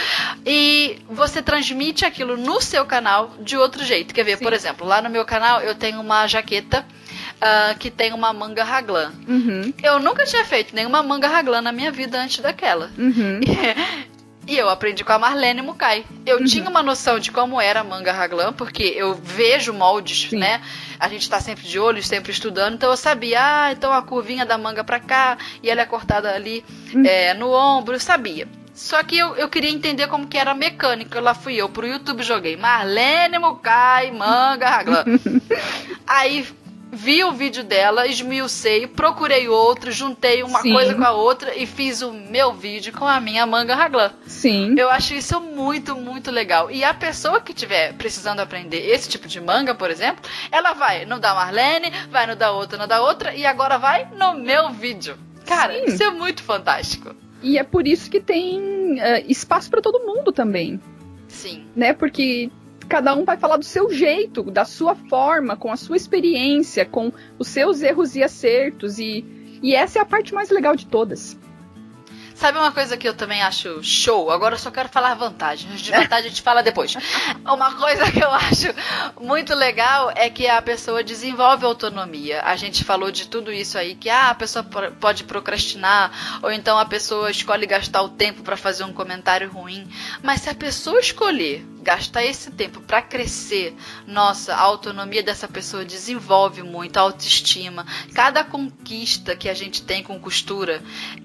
e 0.45 0.97
você 1.09 1.41
transmite 1.41 2.05
aquilo 2.05 2.37
no 2.37 2.61
seu 2.61 2.85
canal 2.85 3.33
de 3.41 3.57
outro 3.57 3.83
jeito. 3.83 4.13
Quer 4.13 4.23
ver, 4.23 4.37
Sim. 4.37 4.43
por 4.43 4.53
exemplo, 4.53 4.87
lá 4.87 5.01
no 5.01 5.09
meu 5.09 5.25
canal 5.25 5.59
eu 5.59 5.75
tenho 5.75 5.99
uma 5.99 6.25
jaqueta 6.27 6.85
uh, 7.39 7.77
que 7.77 7.89
tem 7.89 8.13
uma 8.13 8.31
manga 8.33 8.63
raglan. 8.63 9.11
Uhum. 9.27 9.73
Eu 9.81 9.99
nunca 9.99 10.25
tinha 10.25 10.45
feito 10.45 10.75
nenhuma 10.75 11.01
manga 11.01 11.27
raglan 11.27 11.61
na 11.61 11.71
minha 11.71 11.91
vida 11.91 12.21
antes 12.21 12.39
daquela. 12.39 12.91
Uhum. 12.97 13.39
E 14.49 14.57
eu 14.57 14.67
aprendi 14.67 15.03
com 15.03 15.13
a 15.13 15.19
Marlene 15.19 15.61
Mukai. 15.61 16.03
Eu 16.25 16.39
uhum. 16.39 16.45
tinha 16.45 16.67
uma 16.67 16.81
noção 16.81 17.19
de 17.19 17.31
como 17.31 17.61
era 17.61 17.81
a 17.81 17.83
manga 17.83 18.11
raglan, 18.11 18.51
porque 18.51 18.81
eu 18.81 19.13
vejo 19.13 19.71
moldes, 19.71 20.27
Sim. 20.27 20.39
né? 20.39 20.59
A 20.99 21.07
gente 21.07 21.29
tá 21.29 21.39
sempre 21.39 21.67
de 21.67 21.77
olho, 21.77 22.01
sempre 22.01 22.31
estudando, 22.31 22.73
então 22.73 22.89
eu 22.89 22.97
sabia, 22.97 23.37
ah, 23.39 23.71
então 23.71 23.93
a 23.93 24.01
curvinha 24.01 24.47
da 24.47 24.57
manga 24.57 24.83
pra 24.83 24.99
cá, 24.99 25.37
e 25.61 25.69
ela 25.69 25.81
é 25.81 25.85
cortada 25.85 26.33
ali 26.33 26.65
uhum. 26.91 27.05
é, 27.05 27.35
no 27.35 27.51
ombro, 27.51 27.93
eu 27.93 27.99
sabia. 27.99 28.47
Só 28.73 29.03
que 29.03 29.17
eu, 29.17 29.35
eu 29.35 29.49
queria 29.49 29.69
entender 29.69 30.07
como 30.07 30.25
que 30.25 30.37
era 30.37 30.51
a 30.51 30.55
mecânica. 30.55 31.19
Lá 31.19 31.33
fui 31.33 31.55
eu 31.55 31.67
pro 31.67 31.85
YouTube, 31.85 32.23
joguei 32.23 32.55
Marlene 32.55 33.37
Mukai, 33.37 34.09
manga 34.09 34.69
raglan. 34.69 35.03
Aí 36.07 36.47
vi 36.91 37.23
o 37.23 37.31
vídeo 37.31 37.63
dela, 37.63 38.07
esmiucei, 38.07 38.87
procurei 38.87 39.47
outro, 39.47 39.91
juntei 39.91 40.43
uma 40.43 40.61
Sim. 40.61 40.73
coisa 40.73 40.95
com 40.95 41.03
a 41.03 41.11
outra 41.11 41.55
e 41.55 41.65
fiz 41.65 42.01
o 42.01 42.11
meu 42.11 42.53
vídeo 42.53 42.93
com 42.93 43.05
a 43.05 43.19
minha 43.19 43.45
manga 43.45 43.75
raglan. 43.75 44.11
Sim. 44.25 44.75
Eu 44.77 44.89
acho 44.89 45.13
isso 45.13 45.39
muito, 45.39 45.95
muito 45.95 46.31
legal. 46.31 46.69
E 46.71 46.83
a 46.83 46.93
pessoa 46.93 47.39
que 47.39 47.53
tiver 47.53 47.93
precisando 47.93 48.39
aprender 48.39 48.89
esse 48.89 49.07
tipo 49.07 49.27
de 49.27 49.39
manga, 49.39 49.75
por 49.75 49.89
exemplo, 49.89 50.23
ela 50.51 50.73
vai 50.73 51.05
no 51.05 51.19
da 51.19 51.33
Marlene, 51.33 51.91
vai 52.11 52.25
no 52.27 52.35
da 52.35 52.51
outra, 52.51 52.77
no 52.77 52.87
da 52.87 53.01
outra 53.01 53.33
e 53.35 53.45
agora 53.45 53.77
vai 53.77 54.07
no 54.17 54.33
meu 54.33 54.69
vídeo. 54.71 55.17
Cara, 55.45 55.73
Sim. 55.73 55.85
isso 55.85 56.03
é 56.03 56.11
muito 56.11 56.43
fantástico. 56.43 57.15
E 57.41 57.57
é 57.57 57.63
por 57.63 57.87
isso 57.87 58.09
que 58.09 58.19
tem 58.19 58.59
uh, 58.95 59.23
espaço 59.27 59.69
para 59.69 59.81
todo 59.81 60.05
mundo 60.05 60.31
também. 60.31 60.79
Sim. 61.27 61.65
Né? 61.75 61.93
Porque 61.93 62.51
cada 62.89 63.13
um 63.13 63.23
vai 63.23 63.37
falar 63.37 63.57
do 63.57 63.63
seu 63.63 63.93
jeito, 63.93 64.43
da 64.43 64.65
sua 64.65 64.95
forma, 64.95 65.55
com 65.55 65.71
a 65.71 65.77
sua 65.77 65.95
experiência, 65.95 66.85
com 66.85 67.13
os 67.37 67.47
seus 67.47 67.81
erros 67.83 68.15
e 68.15 68.23
acertos. 68.23 68.97
E, 68.97 69.23
e 69.61 69.75
essa 69.75 69.99
é 69.99 70.01
a 70.01 70.05
parte 70.05 70.33
mais 70.33 70.49
legal 70.49 70.75
de 70.75 70.87
todas. 70.87 71.37
Sabe 72.39 72.57
uma 72.57 72.71
coisa 72.71 72.95
que 72.95 73.05
eu 73.05 73.13
também 73.13 73.41
acho 73.41 73.83
show? 73.83 74.31
Agora 74.31 74.55
eu 74.55 74.59
só 74.59 74.71
quero 74.71 74.87
falar 74.87 75.13
vantagens. 75.13 75.81
De 75.81 75.91
vantagem 75.91 76.27
a 76.27 76.29
gente 76.29 76.41
fala 76.41 76.63
depois. 76.63 76.95
Uma 77.43 77.73
coisa 77.73 78.09
que 78.09 78.23
eu 78.23 78.31
acho 78.31 78.67
muito 79.19 79.53
legal 79.53 80.09
é 80.15 80.29
que 80.29 80.47
a 80.47 80.61
pessoa 80.61 81.03
desenvolve 81.03 81.65
autonomia. 81.65 82.41
A 82.45 82.55
gente 82.55 82.85
falou 82.85 83.11
de 83.11 83.27
tudo 83.27 83.51
isso 83.51 83.77
aí, 83.77 83.93
que 83.93 84.09
ah, 84.09 84.29
a 84.29 84.35
pessoa 84.35 84.63
pode 84.63 85.25
procrastinar, 85.25 86.39
ou 86.41 86.49
então 86.49 86.79
a 86.79 86.85
pessoa 86.85 87.29
escolhe 87.29 87.65
gastar 87.65 88.03
o 88.03 88.07
tempo 88.07 88.41
para 88.41 88.55
fazer 88.55 88.85
um 88.85 88.93
comentário 88.93 89.51
ruim. 89.51 89.85
Mas 90.23 90.39
se 90.39 90.49
a 90.49 90.55
pessoa 90.55 90.97
escolher 90.97 91.67
gastar 91.81 92.23
esse 92.23 92.51
tempo 92.51 92.81
para 92.81 93.01
crescer, 93.01 93.75
nossa, 94.05 94.53
a 94.53 94.59
autonomia 94.59 95.23
dessa 95.23 95.47
pessoa 95.47 95.85
desenvolve 95.85 96.63
muito, 96.63 96.97
a 96.97 97.01
autoestima. 97.01 97.85
Cada 98.13 98.43
conquista 98.43 99.35
que 99.35 99.49
a 99.49 99.53
gente 99.53 99.83
tem 99.83 100.03
com 100.03 100.19
costura, 100.19 100.81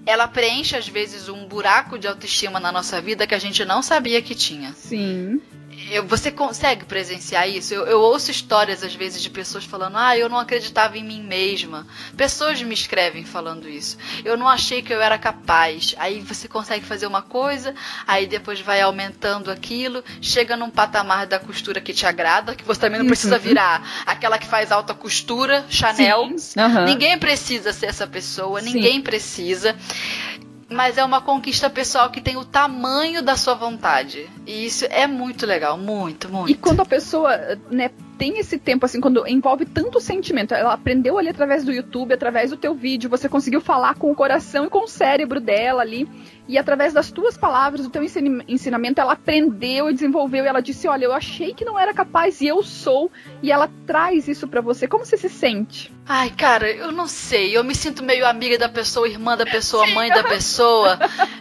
ela 0.06 0.26
preenche 0.28 0.76
às 0.76 0.88
vezes 0.88 1.28
um 1.28 1.46
buraco 1.46 1.98
de 1.98 2.06
autoestima 2.06 2.60
na 2.60 2.72
nossa 2.72 3.00
vida 3.00 3.26
que 3.26 3.34
a 3.34 3.38
gente 3.38 3.64
não 3.64 3.82
sabia 3.82 4.22
que 4.22 4.34
tinha. 4.34 4.72
Sim. 4.74 5.40
Eu, 5.90 6.06
você 6.06 6.30
consegue 6.30 6.84
presenciar 6.84 7.48
isso? 7.48 7.74
Eu, 7.74 7.86
eu, 7.86 8.00
ouço 8.00 8.30
histórias, 8.30 8.82
às 8.82 8.94
vezes, 8.94 9.22
de 9.22 9.30
pessoas 9.30 9.64
falando: 9.64 9.96
Ah, 9.96 10.16
eu 10.16 10.28
não 10.28 10.38
acreditava 10.38 10.96
em 10.98 11.04
mim 11.04 11.22
mesma. 11.22 11.86
Pessoas 12.16 12.62
me 12.62 12.74
escrevem 12.74 13.24
falando 13.24 13.68
isso. 13.68 13.96
Eu 14.24 14.36
não 14.36 14.48
achei 14.48 14.82
que 14.82 14.92
eu 14.92 15.00
era 15.00 15.18
capaz. 15.18 15.94
Aí 15.98 16.20
você 16.20 16.48
consegue 16.48 16.84
fazer 16.84 17.06
uma 17.06 17.22
coisa, 17.22 17.74
aí 18.06 18.26
depois 18.26 18.60
vai 18.60 18.80
aumentando 18.80 19.50
aquilo, 19.50 20.02
chega 20.20 20.56
num 20.56 20.70
patamar 20.70 21.26
da 21.26 21.38
costura 21.38 21.80
que 21.80 21.92
te 21.92 22.06
agrada, 22.06 22.54
que 22.54 22.64
você 22.64 22.80
também 22.80 23.00
não 23.00 23.06
precisa 23.06 23.38
virar 23.38 24.04
aquela 24.06 24.38
que 24.38 24.46
faz 24.46 24.72
alta 24.72 24.94
costura, 24.94 25.64
Chanel. 25.68 26.24
Uhum. 26.24 26.84
Ninguém 26.84 27.18
precisa 27.18 27.72
ser 27.72 27.86
essa 27.86 28.06
pessoa, 28.06 28.60
Sim. 28.60 28.72
ninguém 28.72 29.00
precisa 29.00 29.76
mas 30.68 30.98
é 30.98 31.04
uma 31.04 31.20
conquista 31.20 31.68
pessoal 31.68 32.10
que 32.10 32.20
tem 32.20 32.36
o 32.36 32.44
tamanho 32.44 33.22
da 33.22 33.36
sua 33.36 33.54
vontade. 33.54 34.28
E 34.46 34.66
isso 34.66 34.86
é 34.86 35.06
muito 35.06 35.46
legal, 35.46 35.76
muito, 35.76 36.28
muito. 36.28 36.50
E 36.50 36.54
quando 36.54 36.80
a 36.80 36.84
pessoa, 36.84 37.36
né, 37.70 37.90
tem 38.18 38.38
esse 38.38 38.58
tempo, 38.58 38.86
assim, 38.86 39.00
quando 39.00 39.26
envolve 39.26 39.66
tanto 39.66 40.00
sentimento, 40.00 40.54
ela 40.54 40.72
aprendeu 40.72 41.18
ali 41.18 41.28
através 41.28 41.64
do 41.64 41.72
YouTube, 41.72 42.14
através 42.14 42.50
do 42.50 42.56
teu 42.56 42.74
vídeo, 42.74 43.10
você 43.10 43.28
conseguiu 43.28 43.60
falar 43.60 43.94
com 43.96 44.10
o 44.10 44.14
coração 44.14 44.66
e 44.66 44.70
com 44.70 44.84
o 44.84 44.88
cérebro 44.88 45.40
dela 45.40 45.82
ali. 45.82 46.08
E 46.46 46.58
através 46.58 46.92
das 46.92 47.10
tuas 47.10 47.38
palavras, 47.38 47.82
do 47.82 47.90
teu 47.90 48.02
ensinamento, 48.02 49.00
ela 49.00 49.14
aprendeu 49.14 49.88
e 49.88 49.94
desenvolveu. 49.94 50.44
E 50.44 50.48
ela 50.48 50.60
disse: 50.60 50.86
Olha, 50.86 51.06
eu 51.06 51.12
achei 51.12 51.54
que 51.54 51.64
não 51.64 51.78
era 51.78 51.94
capaz 51.94 52.40
e 52.40 52.46
eu 52.46 52.62
sou. 52.62 53.10
E 53.42 53.50
ela 53.50 53.70
traz 53.86 54.28
isso 54.28 54.46
para 54.46 54.60
você. 54.60 54.86
Como 54.86 55.06
você 55.06 55.16
se 55.16 55.30
sente? 55.30 55.90
Ai, 56.06 56.28
cara, 56.30 56.70
eu 56.70 56.92
não 56.92 57.06
sei. 57.06 57.56
Eu 57.56 57.64
me 57.64 57.74
sinto 57.74 58.04
meio 58.04 58.26
amiga 58.26 58.58
da 58.58 58.68
pessoa, 58.68 59.08
irmã 59.08 59.36
da 59.36 59.46
pessoa, 59.46 59.86
mãe 59.86 60.10
da 60.10 60.22
pessoa. 60.22 60.98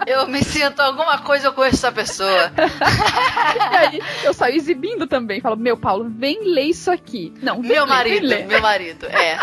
Eu 0.08 0.26
me 0.28 0.42
sinto 0.42 0.80
alguma 0.80 1.18
coisa 1.18 1.52
com 1.52 1.64
essa 1.64 1.92
pessoa. 1.92 2.52
e 3.72 3.76
aí, 3.76 4.02
eu 4.24 4.34
saio 4.34 4.56
exibindo 4.56 5.06
também. 5.06 5.42
Falo: 5.42 5.58
Meu, 5.58 5.76
Paulo, 5.76 6.10
vem 6.10 6.46
ler 6.46 6.68
isso 6.68 6.90
aqui. 6.90 7.34
Não, 7.42 7.62
meu 7.62 7.86
marido, 7.86 8.28
meu 8.48 8.62
marido, 8.62 9.06
é. 9.08 9.38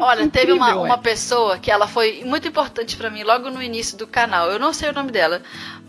Olha, 0.00 0.28
teve 0.28 0.52
uma, 0.52 0.74
uma 0.76 0.98
pessoa 0.98 1.58
que 1.58 1.70
ela 1.70 1.86
foi 1.86 2.22
muito 2.24 2.48
importante 2.48 2.96
para 2.96 3.10
mim 3.10 3.22
logo 3.22 3.50
no 3.50 3.62
início 3.62 3.96
do 3.96 4.06
canal. 4.06 4.50
Eu 4.50 4.58
não 4.58 4.72
sei 4.72 4.90
o 4.90 4.92
nome 4.92 5.10
dela, 5.12 5.42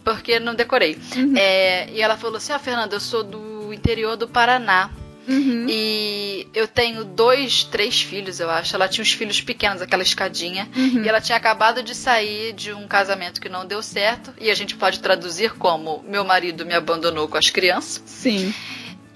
porque 0.03 0.39
não 0.39 0.53
decorei. 0.53 0.97
Uhum. 1.15 1.33
É, 1.35 1.89
e 1.91 2.01
ela 2.01 2.17
falou 2.17 2.37
assim: 2.37 2.53
Ó, 2.53 2.55
oh, 2.55 2.59
Fernanda, 2.59 2.95
eu 2.95 2.99
sou 2.99 3.23
do 3.23 3.73
interior 3.73 4.15
do 4.15 4.27
Paraná. 4.27 4.89
Uhum. 5.27 5.67
E 5.69 6.47
eu 6.53 6.67
tenho 6.67 7.05
dois, 7.05 7.63
três 7.63 8.01
filhos, 8.01 8.39
eu 8.39 8.49
acho. 8.49 8.75
Ela 8.75 8.87
tinha 8.87 9.03
uns 9.03 9.13
filhos 9.13 9.39
pequenos, 9.39 9.81
aquela 9.81 10.03
escadinha. 10.03 10.67
Uhum. 10.75 11.03
E 11.03 11.09
ela 11.09 11.21
tinha 11.21 11.37
acabado 11.37 11.83
de 11.83 11.93
sair 11.95 12.53
de 12.53 12.73
um 12.73 12.87
casamento 12.87 13.39
que 13.39 13.47
não 13.47 13.65
deu 13.65 13.81
certo. 13.81 14.33
E 14.39 14.49
a 14.49 14.55
gente 14.55 14.75
pode 14.75 14.99
traduzir 14.99 15.53
como: 15.53 16.03
meu 16.07 16.23
marido 16.25 16.65
me 16.65 16.73
abandonou 16.73 17.27
com 17.27 17.37
as 17.37 17.49
crianças. 17.49 18.03
Sim 18.05 18.53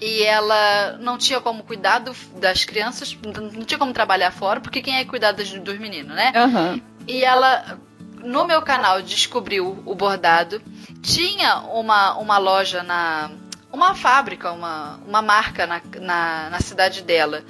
e 0.00 0.22
ela 0.22 0.98
não 1.00 1.16
tinha 1.16 1.40
como 1.40 1.62
cuidar 1.62 2.00
do, 2.00 2.14
das 2.38 2.64
crianças, 2.64 3.16
não 3.24 3.64
tinha 3.64 3.78
como 3.78 3.92
trabalhar 3.92 4.30
fora, 4.30 4.60
porque 4.60 4.82
quem 4.82 4.98
é 4.98 5.04
cuidar 5.04 5.32
dos, 5.32 5.50
dos 5.52 5.78
meninos, 5.78 6.14
né? 6.14 6.32
Uhum. 6.36 6.80
E 7.08 7.24
ela, 7.24 7.78
no 8.22 8.44
meu 8.44 8.60
canal, 8.62 9.00
descobriu 9.00 9.82
o 9.86 9.94
bordado. 9.94 10.60
Tinha 11.00 11.60
uma, 11.60 12.16
uma 12.18 12.38
loja 12.38 12.82
na. 12.82 13.30
Uma 13.72 13.94
fábrica, 13.94 14.52
uma, 14.52 14.98
uma 15.06 15.20
marca 15.20 15.66
na, 15.66 15.82
na, 16.00 16.50
na 16.50 16.60
cidade 16.60 17.02
dela 17.02 17.42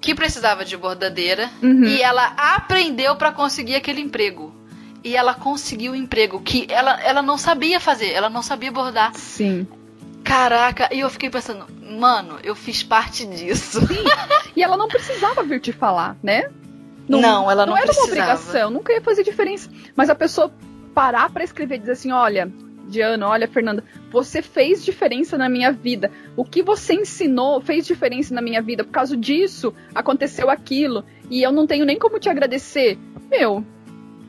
que 0.00 0.14
precisava 0.14 0.64
de 0.64 0.76
bordadeira 0.76 1.50
uhum. 1.60 1.82
e 1.82 2.00
ela 2.00 2.26
aprendeu 2.36 3.16
para 3.16 3.32
conseguir 3.32 3.74
aquele 3.74 4.00
emprego. 4.00 4.54
E 5.02 5.16
ela 5.16 5.34
conseguiu 5.34 5.92
o 5.92 5.94
um 5.94 5.98
emprego 5.98 6.40
que 6.40 6.66
ela, 6.70 7.00
ela 7.02 7.22
não 7.22 7.36
sabia 7.36 7.80
fazer, 7.80 8.12
ela 8.12 8.30
não 8.30 8.42
sabia 8.42 8.70
bordar. 8.70 9.12
Sim. 9.14 9.66
Caraca, 10.26 10.88
e 10.92 11.00
eu 11.00 11.08
fiquei 11.08 11.30
pensando, 11.30 11.64
mano, 11.80 12.38
eu 12.42 12.56
fiz 12.56 12.82
parte 12.82 13.24
disso. 13.24 13.80
Sim. 13.86 14.04
e 14.56 14.62
ela 14.62 14.76
não 14.76 14.88
precisava 14.88 15.44
vir 15.44 15.60
te 15.60 15.72
falar, 15.72 16.16
né? 16.20 16.50
Não, 17.08 17.20
não 17.20 17.50
ela 17.50 17.64
não, 17.64 17.74
não 17.74 17.76
era 17.76 17.86
precisava. 17.86 18.12
uma 18.12 18.22
obrigação, 18.22 18.70
nunca 18.70 18.92
ia 18.92 19.00
fazer 19.00 19.22
diferença. 19.22 19.70
Mas 19.94 20.10
a 20.10 20.14
pessoa 20.16 20.52
parar 20.92 21.30
para 21.30 21.44
escrever 21.44 21.76
e 21.76 21.78
dizer 21.78 21.92
assim: 21.92 22.10
olha, 22.10 22.52
Diana, 22.88 23.28
olha, 23.28 23.46
Fernanda, 23.46 23.84
você 24.10 24.42
fez 24.42 24.84
diferença 24.84 25.38
na 25.38 25.48
minha 25.48 25.70
vida. 25.70 26.10
O 26.36 26.44
que 26.44 26.60
você 26.60 26.94
ensinou 26.94 27.60
fez 27.60 27.86
diferença 27.86 28.34
na 28.34 28.42
minha 28.42 28.60
vida. 28.60 28.82
Por 28.82 28.90
causa 28.90 29.16
disso, 29.16 29.72
aconteceu 29.94 30.50
aquilo. 30.50 31.04
E 31.30 31.40
eu 31.40 31.52
não 31.52 31.68
tenho 31.68 31.84
nem 31.84 31.98
como 31.98 32.18
te 32.18 32.28
agradecer 32.28 32.98
Meu, 33.30 33.64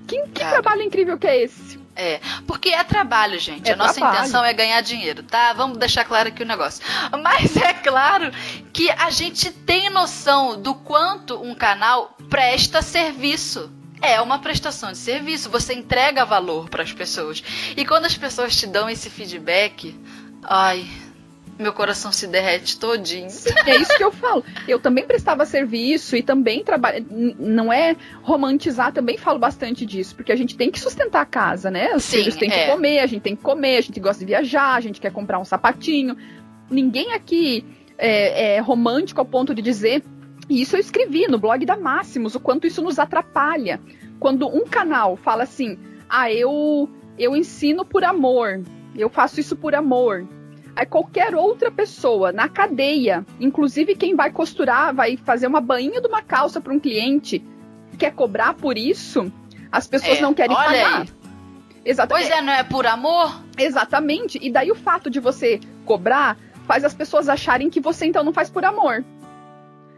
que, 0.08 0.22
que 0.34 0.40
trabalho 0.40 0.82
incrível 0.82 1.18
que 1.18 1.28
é 1.28 1.44
esse? 1.44 1.80
É, 2.00 2.22
porque 2.46 2.70
é 2.70 2.84
trabalho, 2.84 3.40
gente. 3.40 3.68
É 3.68 3.74
a 3.74 3.76
nossa 3.76 3.96
trabalho. 3.96 4.20
intenção 4.20 4.46
é 4.46 4.54
ganhar 4.54 4.82
dinheiro, 4.82 5.24
tá? 5.24 5.52
Vamos 5.54 5.80
deixar 5.80 6.06
claro 6.06 6.30
aqui 6.30 6.44
o 6.44 6.46
negócio. 6.46 6.86
Mas 7.24 7.58
é 7.58 7.74
claro 7.74 8.32
que 8.72 8.92
a 8.92 9.10
gente 9.10 9.52
tem 9.52 9.90
noção 9.90 10.62
do 10.62 10.76
quanto 10.76 11.42
um 11.42 11.56
canal 11.56 12.16
presta 12.30 12.84
serviço. 12.84 13.72
É 14.00 14.22
uma 14.22 14.38
prestação 14.38 14.92
de 14.92 14.98
serviço, 15.00 15.50
você 15.50 15.74
entrega 15.74 16.24
valor 16.24 16.70
para 16.70 16.84
as 16.84 16.94
pessoas. 16.94 17.44
E 17.76 17.84
quando 17.84 18.06
as 18.06 18.16
pessoas 18.16 18.56
te 18.56 18.68
dão 18.68 18.88
esse 18.88 19.10
feedback, 19.10 20.00
ai, 20.44 20.88
meu 21.60 21.74
coração 21.74 22.12
se 22.12 22.28
derrete 22.28 22.80
todinho. 22.80 23.28
É 23.66 23.78
isso 23.78 23.98
que 23.98 24.04
eu 24.04 24.12
falo. 24.12 24.44
Eu 24.68 24.80
também 24.80 25.06
prestava 25.06 25.46
serviço 25.46 26.16
e 26.16 26.22
também 26.22 26.64
trabalho. 26.64 27.06
Não 27.40 27.74
é 27.74 27.96
romantizar, 28.22 28.94
também 28.94 29.18
falo 29.18 29.40
bastante 29.40 29.86
disso, 29.86 30.16
porque 30.16 30.32
a 30.32 30.36
gente 30.36 30.56
tem 30.56 30.70
que 30.70 30.80
sustentar 30.80 31.22
a 31.22 31.26
casa, 31.26 31.72
né? 31.72 31.96
Os 31.96 32.04
Sim, 32.04 32.18
filhos 32.18 32.36
têm 32.36 32.52
é. 32.52 32.66
que 32.66 32.72
comer, 32.72 33.00
a 33.00 33.08
gente 33.08 33.22
tem 33.22 33.36
que 33.36 33.42
comer, 33.42 33.78
a 33.78 33.82
gente 33.82 34.00
gosta 34.00 34.20
de 34.20 34.26
viajar, 34.28 34.76
a 34.76 34.82
gente 34.82 35.02
quer 35.02 35.12
comprar 35.12 35.40
um 35.40 35.46
sapatinho. 35.46 36.16
Ninguém 36.70 37.14
aqui 37.14 37.66
é, 37.98 38.56
é 38.56 38.60
romântico 38.60 39.20
ao 39.20 39.26
ponto 39.26 39.56
de 39.56 39.62
dizer. 39.62 40.04
E 40.50 40.62
isso 40.62 40.76
eu 40.76 40.80
escrevi 40.80 41.28
no 41.28 41.40
blog 41.40 41.66
da 41.66 41.76
Máximos, 41.76 42.36
o 42.36 42.40
quanto 42.40 42.68
isso 42.68 42.82
nos 42.82 43.00
atrapalha. 43.00 43.82
Quando 44.20 44.48
um 44.48 44.66
canal 44.66 45.18
fala 45.18 45.44
assim, 45.44 45.78
ah, 46.08 46.32
eu, 46.32 46.90
eu 47.18 47.36
ensino 47.36 47.84
por 47.84 48.04
amor, 48.04 48.62
eu 48.96 49.10
faço 49.10 49.40
isso 49.40 49.56
por 49.56 49.76
amor 49.76 50.26
Aí 50.78 50.86
qualquer 50.86 51.34
outra 51.34 51.72
pessoa 51.72 52.32
na 52.32 52.48
cadeia, 52.48 53.26
inclusive 53.40 53.96
quem 53.96 54.16
vai 54.16 54.32
costurar, 54.32 54.94
vai 54.94 55.18
fazer 55.18 55.48
uma 55.48 55.60
bainha 55.60 56.00
de 56.00 56.08
uma 56.08 56.22
calça 56.22 56.62
para 56.62 56.72
um 56.72 56.80
cliente, 56.80 57.44
quer 57.98 58.14
cobrar 58.14 58.54
por 58.54 58.78
isso, 58.78 59.34
as 59.72 59.88
pessoas 59.88 60.20
é, 60.20 60.22
não 60.22 60.36
querem 60.36 60.56
pagar. 60.56 61.02
Aí. 61.02 61.10
Exatamente. 61.84 62.28
Pois 62.28 62.38
é, 62.38 62.42
não 62.44 62.54
é 62.54 62.62
por 62.62 62.86
amor? 62.86 63.42
Exatamente. 63.58 64.38
E 64.40 64.52
daí 64.52 64.70
o 64.70 64.76
fato 64.76 65.10
de 65.10 65.20
você 65.20 65.60
cobrar 65.84 66.38
faz 66.68 66.86
as 66.86 66.94
pessoas 66.94 67.28
acharem 67.28 67.72
que 67.72 67.80
você 67.80 68.06
então 68.06 68.24
não 68.24 68.32
faz 68.32 68.48
por 68.48 68.64
amor. 68.64 69.04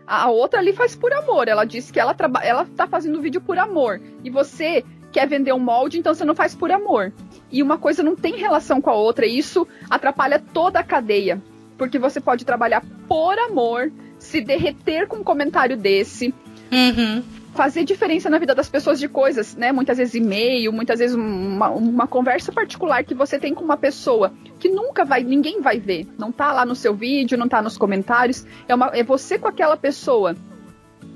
A 0.08 0.30
outra 0.30 0.62
ali 0.62 0.72
faz 0.72 0.96
por 0.96 1.12
amor. 1.12 1.50
Ela 1.50 1.66
disse 1.66 1.92
que 1.92 2.00
ela, 2.00 2.16
ela 2.42 2.66
tá 2.78 2.88
fazendo 2.88 3.22
vídeo 3.22 3.42
por 3.42 3.58
amor. 3.60 4.00
E 4.24 4.30
você 4.30 4.86
quer 5.12 5.28
vender 5.28 5.52
um 5.52 5.60
molde, 5.60 6.00
então 6.00 6.14
você 6.14 6.24
não 6.24 6.36
faz 6.36 6.56
por 6.56 6.72
amor. 6.72 7.12
E 7.52 7.64
uma 7.64 7.78
coisa 7.78 8.04
não 8.04 8.16
tem 8.16 8.38
relação 8.38 8.82
com 8.82 8.90
a 8.90 8.96
outra, 8.96 9.26
e 9.26 9.38
isso 9.38 9.68
atrapalha 9.90 10.42
toda 10.54 10.80
a 10.80 10.84
cadeia. 10.84 11.42
Porque 11.78 11.98
você 11.98 12.20
pode 12.20 12.46
trabalhar 12.46 12.84
por 13.08 13.38
amor, 13.40 13.92
se 14.18 14.42
derreter 14.42 15.08
com 15.08 15.18
um 15.18 15.24
comentário 15.24 15.78
desse, 15.78 16.34
uhum. 16.72 17.24
fazer 17.56 17.84
diferença 17.86 18.30
na 18.30 18.38
vida 18.38 18.54
das 18.54 18.70
pessoas 18.70 19.00
de 19.00 19.08
coisas, 19.08 19.56
né? 19.56 19.72
Muitas 19.72 19.98
vezes 19.98 20.16
e-mail, 20.16 20.74
muitas 20.74 21.00
vezes 21.00 21.16
uma, 21.16 21.70
uma 21.70 22.08
conversa 22.08 22.52
particular 22.52 23.04
que 23.04 23.16
você 23.16 23.40
tem 23.40 23.54
com 23.54 23.64
uma 23.64 23.78
pessoa 23.78 24.34
que 24.60 24.70
nunca 24.70 25.06
vai, 25.06 25.24
ninguém 25.24 25.62
vai 25.62 25.80
ver. 25.80 26.08
Não 26.18 26.32
tá 26.32 26.52
lá 26.52 26.66
no 26.66 26.76
seu 26.76 26.94
vídeo, 26.94 27.38
não 27.38 27.48
tá 27.48 27.62
nos 27.62 27.78
comentários. 27.78 28.46
É, 28.68 28.76
uma, 28.76 28.88
é 28.94 29.04
você 29.04 29.40
com 29.40 29.48
aquela 29.48 29.78
pessoa 29.78 30.36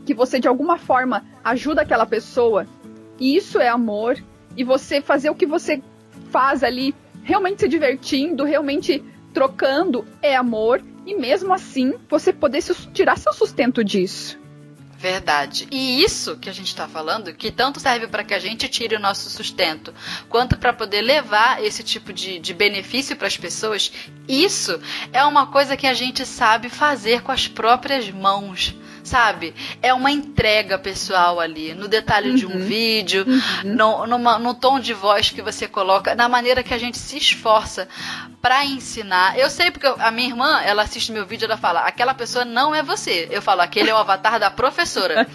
que 0.06 0.14
você 0.14 0.40
de 0.40 0.48
alguma 0.48 0.78
forma 0.78 1.26
ajuda 1.44 1.82
aquela 1.82 2.06
pessoa 2.06 2.66
isso 3.20 3.60
é 3.60 3.70
amor. 3.70 4.18
E 4.56 4.64
você 4.64 5.02
fazer 5.02 5.30
o 5.30 5.36
que 5.36 5.46
você 5.46 5.82
faz 6.34 6.64
ali, 6.64 6.96
realmente 7.24 7.60
se 7.60 7.70
divertindo, 7.70 8.44
realmente 8.44 9.04
trocando, 9.32 10.06
é 10.22 10.36
amor. 10.36 10.84
E 11.06 11.16
mesmo 11.16 11.54
assim, 11.54 11.94
você 12.10 12.34
poder 12.34 12.64
tirar 12.92 13.18
seu 13.18 13.34
sustento 13.34 13.84
disso. 13.84 14.42
Verdade. 14.98 15.68
E 15.70 16.02
isso 16.02 16.38
que 16.38 16.50
a 16.50 16.54
gente 16.54 16.68
está 16.68 16.88
falando, 16.88 17.34
que 17.34 17.52
tanto 17.52 17.78
serve 17.78 18.08
para 18.08 18.24
que 18.24 18.34
a 18.34 18.40
gente 18.40 18.70
tire 18.70 18.96
o 18.96 19.00
nosso 19.00 19.30
sustento, 19.30 19.94
quanto 20.30 20.58
para 20.58 20.72
poder 20.72 21.02
levar 21.02 21.62
esse 21.62 21.84
tipo 21.84 22.14
de, 22.14 22.40
de 22.40 22.54
benefício 22.54 23.14
para 23.18 23.28
as 23.28 23.36
pessoas, 23.36 23.92
isso 24.30 24.80
é 25.12 25.22
uma 25.26 25.48
coisa 25.48 25.76
que 25.76 25.88
a 25.88 25.94
gente 25.94 26.26
sabe 26.26 26.70
fazer 26.70 27.22
com 27.22 27.34
as 27.34 27.50
próprias 27.50 28.10
mãos 28.10 28.74
sabe? 29.04 29.54
É 29.82 29.94
uma 29.94 30.12
entrega 30.12 30.78
pessoal 30.80 31.40
ali, 31.40 31.74
no 31.74 31.88
detalhe 31.88 32.30
uhum. 32.30 32.36
de 32.36 32.46
um 32.46 32.52
uhum. 32.52 32.66
vídeo, 32.66 33.26
uhum. 33.28 33.76
no, 33.76 34.08
numa, 34.08 34.40
no 34.40 34.54
tom 34.54 34.80
de 34.80 34.94
voz 34.94 35.30
que 35.30 35.42
você 35.42 35.68
coloca, 35.68 36.16
na 36.16 36.30
maneira 36.30 36.64
que 36.64 36.74
a 36.74 36.78
gente 36.78 36.98
se 36.98 37.18
esforça 37.18 37.88
para 38.42 38.66
ensinar. 38.66 39.38
Eu 39.38 39.50
sei 39.50 39.72
porque 39.72 39.88
a 39.88 40.12
minha 40.12 40.30
irmã, 40.30 40.62
ela 40.62 40.84
assiste 40.84 41.12
meu 41.12 41.26
vídeo, 41.26 41.46
ela 41.46 41.58
fala: 41.58 41.82
aquela 41.82 42.14
pessoa 42.14 42.46
não 42.46 42.74
é 42.74 42.82
você. 42.82 43.28
Eu 43.32 43.42
falo: 43.42 43.62
aquele 43.62 43.90
é 43.90 43.94
o 43.94 43.98
avatar 43.98 44.40
da 44.40 44.50
professora. 44.50 45.28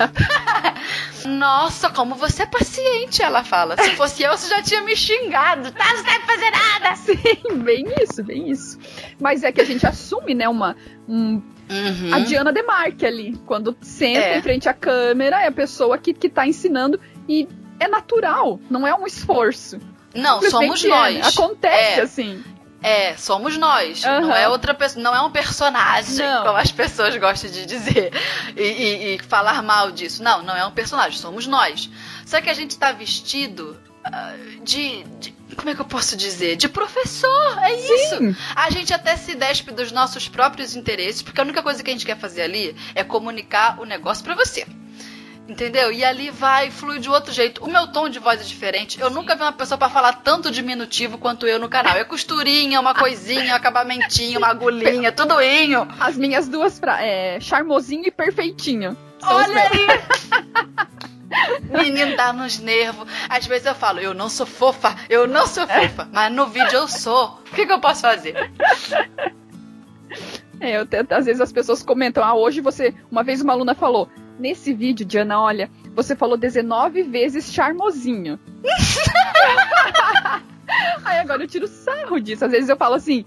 Nossa, 1.24 1.90
como 1.90 2.14
você 2.14 2.44
é 2.44 2.46
paciente, 2.46 3.22
ela 3.22 3.44
fala. 3.44 3.76
Se 3.76 3.90
fosse 3.96 4.22
eu, 4.22 4.36
você 4.36 4.48
já 4.48 4.62
tinha 4.62 4.82
me 4.82 4.96
xingado. 4.96 5.70
Tá, 5.72 5.84
não 5.92 6.04
sabe 6.04 6.26
fazer 6.26 6.50
nada. 6.50 6.96
Sim, 6.96 7.58
bem 7.62 7.86
isso, 8.02 8.22
bem 8.22 8.50
isso. 8.50 8.78
Mas 9.20 9.42
é 9.42 9.52
que 9.52 9.60
a 9.60 9.64
gente 9.64 9.86
assume, 9.86 10.34
né, 10.34 10.48
uma, 10.48 10.76
um 11.08 11.42
Uhum. 11.70 12.14
A 12.14 12.20
Diana 12.20 12.52
Demarque 12.52 13.04
ali, 13.04 13.36
quando 13.46 13.76
senta 13.80 14.20
é. 14.20 14.38
em 14.38 14.42
frente 14.42 14.68
à 14.68 14.74
câmera, 14.74 15.42
é 15.42 15.48
a 15.48 15.52
pessoa 15.52 15.98
que, 15.98 16.14
que 16.14 16.28
tá 16.28 16.46
ensinando 16.46 16.98
e 17.28 17.48
é 17.78 17.86
natural, 17.88 18.58
não 18.70 18.86
é 18.86 18.94
um 18.94 19.06
esforço. 19.06 19.78
Não, 20.14 20.40
somos 20.42 20.84
é, 20.84 20.88
nós. 20.88 21.26
Acontece 21.36 22.00
é. 22.00 22.02
assim. 22.02 22.44
É, 22.82 23.16
somos 23.16 23.56
nós. 23.56 24.04
Uhum. 24.04 24.20
Não 24.20 24.34
é 24.34 24.48
outra 24.48 24.72
pessoa, 24.72 25.02
não 25.02 25.14
é 25.14 25.20
um 25.20 25.30
personagem, 25.30 26.24
não. 26.24 26.44
como 26.44 26.58
as 26.58 26.70
pessoas 26.70 27.16
gostam 27.16 27.50
de 27.50 27.66
dizer 27.66 28.12
e, 28.56 28.62
e, 28.62 29.14
e, 29.14 29.18
falar 29.18 29.62
mal 29.62 29.90
disso. 29.90 30.22
Não, 30.22 30.42
não 30.42 30.56
é 30.56 30.64
um 30.64 30.70
personagem, 30.70 31.18
somos 31.18 31.46
nós. 31.46 31.90
Só 32.24 32.40
que 32.40 32.48
a 32.48 32.54
gente 32.54 32.78
tá 32.78 32.92
vestido 32.92 33.76
uh, 34.06 34.64
de, 34.64 35.02
de 35.18 35.37
como 35.58 35.70
é 35.70 35.74
que 35.74 35.80
eu 35.80 35.84
posso 35.84 36.16
dizer? 36.16 36.56
De 36.56 36.68
professor, 36.68 37.58
é 37.58 37.74
isso. 37.74 38.36
A 38.54 38.70
gente 38.70 38.94
até 38.94 39.16
se 39.16 39.34
despe 39.34 39.72
dos 39.72 39.90
nossos 39.90 40.28
próprios 40.28 40.76
interesses, 40.76 41.20
porque 41.20 41.40
a 41.40 41.44
única 41.44 41.62
coisa 41.62 41.82
que 41.82 41.90
a 41.90 41.92
gente 41.92 42.06
quer 42.06 42.16
fazer 42.16 42.42
ali 42.42 42.76
é 42.94 43.02
comunicar 43.02 43.80
o 43.80 43.84
negócio 43.84 44.24
para 44.24 44.36
você. 44.36 44.64
Entendeu? 45.48 45.90
E 45.90 46.04
ali 46.04 46.30
vai, 46.30 46.70
flui 46.70 47.00
de 47.00 47.08
outro 47.08 47.32
jeito. 47.32 47.64
O 47.64 47.68
meu 47.68 47.88
tom 47.88 48.08
de 48.08 48.20
voz 48.20 48.40
é 48.40 48.44
diferente. 48.44 49.00
Eu 49.00 49.10
nunca 49.10 49.34
vi 49.34 49.42
uma 49.42 49.52
pessoa 49.52 49.76
para 49.76 49.88
falar 49.88 50.12
tanto 50.12 50.50
diminutivo 50.50 51.18
quanto 51.18 51.46
eu 51.46 51.58
no 51.58 51.68
canal. 51.68 51.96
É 51.96 52.04
costurinha, 52.04 52.78
uma 52.78 52.94
coisinha, 52.94 53.52
um 53.52 53.56
acabamentinho, 53.56 54.38
uma 54.38 54.48
agulhinha, 54.48 55.10
tudoinho. 55.10 55.88
As 55.98 56.16
minhas 56.16 56.46
duas 56.46 56.78
pra, 56.78 57.02
é 57.02 57.40
charmosinho 57.40 58.06
e 58.06 58.10
perfeitinho. 58.10 58.96
Olha 59.22 59.62
aí! 59.62 60.88
Menino 61.70 62.16
dá 62.16 62.32
nos 62.32 62.58
nervos. 62.58 63.06
Às 63.28 63.46
vezes 63.46 63.66
eu 63.66 63.74
falo, 63.74 64.00
eu 64.00 64.14
não 64.14 64.28
sou 64.28 64.46
fofa, 64.46 64.96
eu 65.08 65.26
não 65.26 65.46
sou 65.46 65.66
fofa. 65.66 66.08
Mas 66.12 66.32
no 66.32 66.46
vídeo 66.46 66.74
eu 66.74 66.88
sou. 66.88 67.38
O 67.50 67.54
que, 67.54 67.66
que 67.66 67.72
eu 67.72 67.80
posso 67.80 68.02
fazer? 68.02 68.34
É, 70.60 70.76
eu 70.76 70.86
tento, 70.86 71.12
às 71.12 71.26
vezes 71.26 71.40
as 71.40 71.52
pessoas 71.52 71.82
comentam, 71.82 72.24
ah, 72.24 72.34
hoje 72.34 72.60
você. 72.60 72.94
Uma 73.10 73.22
vez 73.22 73.40
uma 73.40 73.52
aluna 73.52 73.74
falou, 73.74 74.08
nesse 74.38 74.72
vídeo, 74.72 75.06
Diana, 75.06 75.40
olha, 75.40 75.70
você 75.94 76.16
falou 76.16 76.36
19 76.36 77.02
vezes 77.04 77.52
charmosinho. 77.52 78.38
Aí 81.04 81.18
agora 81.18 81.42
eu 81.42 81.48
tiro 81.48 81.66
sarro 81.66 82.20
disso. 82.20 82.44
Às 82.44 82.50
vezes 82.50 82.68
eu 82.68 82.76
falo 82.76 82.94
assim, 82.94 83.24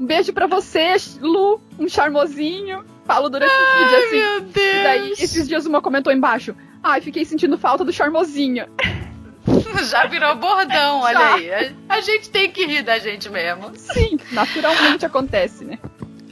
um 0.00 0.06
beijo 0.06 0.32
para 0.32 0.46
você, 0.46 0.96
Lu, 1.20 1.60
um 1.78 1.88
charmosinho. 1.88 2.84
Falo 3.04 3.28
durante 3.28 3.52
Ai, 3.52 3.60
o 3.60 3.84
vídeo 3.84 3.98
assim. 3.98 4.16
Meu 4.16 4.40
Deus. 4.40 4.66
E 4.66 4.82
daí, 4.82 5.12
esses 5.12 5.48
dias 5.48 5.66
uma 5.66 5.82
comentou 5.82 6.12
embaixo. 6.12 6.54
Ai, 6.82 7.00
fiquei 7.00 7.24
sentindo 7.24 7.56
falta 7.56 7.84
do 7.84 7.92
charmosinho. 7.92 8.66
Já 9.88 10.06
virou 10.06 10.34
bordão, 10.36 11.00
olha 11.00 11.18
Já. 11.18 11.34
aí. 11.34 11.52
A, 11.88 11.94
a, 11.96 12.00
gente 12.00 12.30
tem 12.30 12.50
que 12.50 12.64
rir 12.66 12.82
da 12.82 12.98
gente 12.98 13.28
mesmo. 13.28 13.72
Sim, 13.74 14.18
naturalmente 14.32 15.06
acontece, 15.06 15.64
né? 15.64 15.78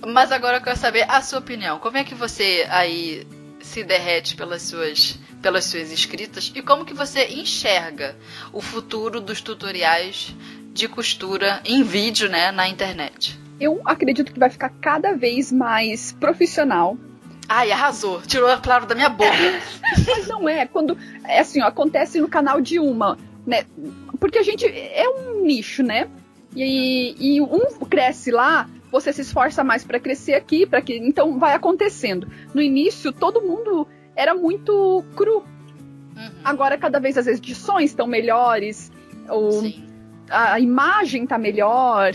Mas 0.06 0.32
agora 0.32 0.58
eu 0.58 0.62
quero 0.62 0.76
saber 0.76 1.04
a 1.08 1.20
sua 1.20 1.38
opinião. 1.38 1.78
Como 1.78 1.96
é 1.96 2.04
que 2.04 2.14
você 2.14 2.66
aí 2.70 3.26
se 3.60 3.84
derrete 3.84 4.34
pelas 4.36 4.62
suas, 4.62 5.18
pelas 5.42 5.64
suas 5.64 5.92
escritas 5.92 6.52
e 6.54 6.62
como 6.62 6.84
que 6.84 6.94
você 6.94 7.26
enxerga 7.26 8.16
o 8.52 8.60
futuro 8.60 9.20
dos 9.20 9.40
tutoriais 9.40 10.34
de 10.72 10.88
costura 10.88 11.60
em 11.64 11.82
vídeo, 11.82 12.28
né, 12.28 12.50
na 12.50 12.68
internet? 12.68 13.38
Eu 13.60 13.80
acredito 13.84 14.32
que 14.32 14.40
vai 14.40 14.48
ficar 14.48 14.70
cada 14.80 15.14
vez 15.14 15.52
mais 15.52 16.12
profissional 16.12 16.96
Ai, 17.52 17.72
arrasou. 17.72 18.22
Tirou 18.22 18.48
a 18.48 18.58
palavra 18.58 18.86
da 18.86 18.94
minha 18.94 19.08
boca. 19.08 19.32
Mas 20.06 20.28
não 20.28 20.48
é. 20.48 20.66
Quando. 20.66 20.96
É 21.24 21.40
assim, 21.40 21.60
ó, 21.60 21.66
acontece 21.66 22.20
no 22.20 22.28
canal 22.28 22.60
de 22.60 22.78
uma, 22.78 23.18
né? 23.44 23.64
Porque 24.20 24.38
a 24.38 24.42
gente. 24.44 24.64
É 24.64 25.08
um 25.08 25.42
nicho, 25.42 25.82
né? 25.82 26.08
E, 26.54 27.16
e 27.18 27.40
um 27.40 27.66
cresce 27.88 28.30
lá, 28.30 28.68
você 28.90 29.12
se 29.12 29.22
esforça 29.22 29.64
mais 29.64 29.82
para 29.82 29.98
crescer 29.98 30.34
aqui, 30.34 30.64
para 30.64 30.80
que. 30.80 30.96
Então 30.96 31.40
vai 31.40 31.52
acontecendo. 31.52 32.28
No 32.54 32.62
início, 32.62 33.12
todo 33.12 33.42
mundo 33.42 33.84
era 34.14 34.32
muito 34.32 35.04
cru. 35.16 35.38
Uhum. 36.16 36.30
Agora, 36.44 36.78
cada 36.78 37.00
vez 37.00 37.18
as 37.18 37.26
edições 37.26 37.90
estão 37.90 38.06
melhores, 38.06 38.92
a 40.30 40.60
imagem 40.60 41.24
está 41.24 41.36
melhor, 41.36 42.12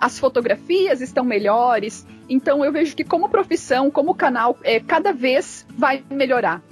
as 0.00 0.18
fotografias 0.18 1.00
estão 1.00 1.24
melhores. 1.24 2.04
Então 2.32 2.64
eu 2.64 2.72
vejo 2.72 2.96
que 2.96 3.04
como 3.04 3.28
profissão, 3.28 3.90
como 3.90 4.14
canal, 4.14 4.58
é, 4.62 4.80
cada 4.80 5.12
vez 5.12 5.66
vai 5.68 6.02
melhorar. 6.08 6.62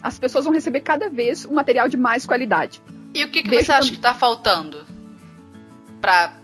as 0.00 0.16
pessoas 0.16 0.44
vão 0.44 0.54
receber 0.54 0.80
cada 0.80 1.10
vez 1.10 1.44
um 1.44 1.54
material 1.54 1.88
de 1.88 1.96
mais 1.96 2.24
qualidade. 2.24 2.80
E 3.12 3.24
o 3.24 3.28
que, 3.28 3.42
que 3.42 3.48
você 3.50 3.72
acha 3.72 3.90
que 3.90 3.96
está 3.96 4.14
faltando 4.14 4.86
para 6.00 6.34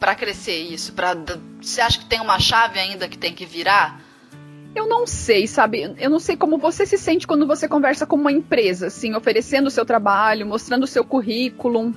para 0.00 0.14
crescer 0.14 0.56
isso? 0.56 0.94
Pra, 0.94 1.14
você 1.60 1.82
acha 1.82 1.98
que 1.98 2.06
tem 2.06 2.20
uma 2.22 2.40
chave 2.40 2.80
ainda 2.80 3.06
que 3.06 3.18
tem 3.18 3.34
que 3.34 3.44
virar? 3.44 4.00
Eu 4.74 4.88
não 4.88 5.06
sei, 5.06 5.46
sabe? 5.46 5.94
Eu 5.98 6.08
não 6.08 6.18
sei 6.18 6.34
como 6.34 6.56
você 6.56 6.86
se 6.86 6.96
sente 6.96 7.26
quando 7.26 7.46
você 7.46 7.68
conversa 7.68 8.06
com 8.06 8.16
uma 8.16 8.32
empresa, 8.32 8.86
assim, 8.86 9.14
oferecendo 9.14 9.66
o 9.66 9.70
seu 9.70 9.84
trabalho, 9.84 10.46
mostrando 10.46 10.84
o 10.84 10.86
seu 10.86 11.04
currículo. 11.04 11.94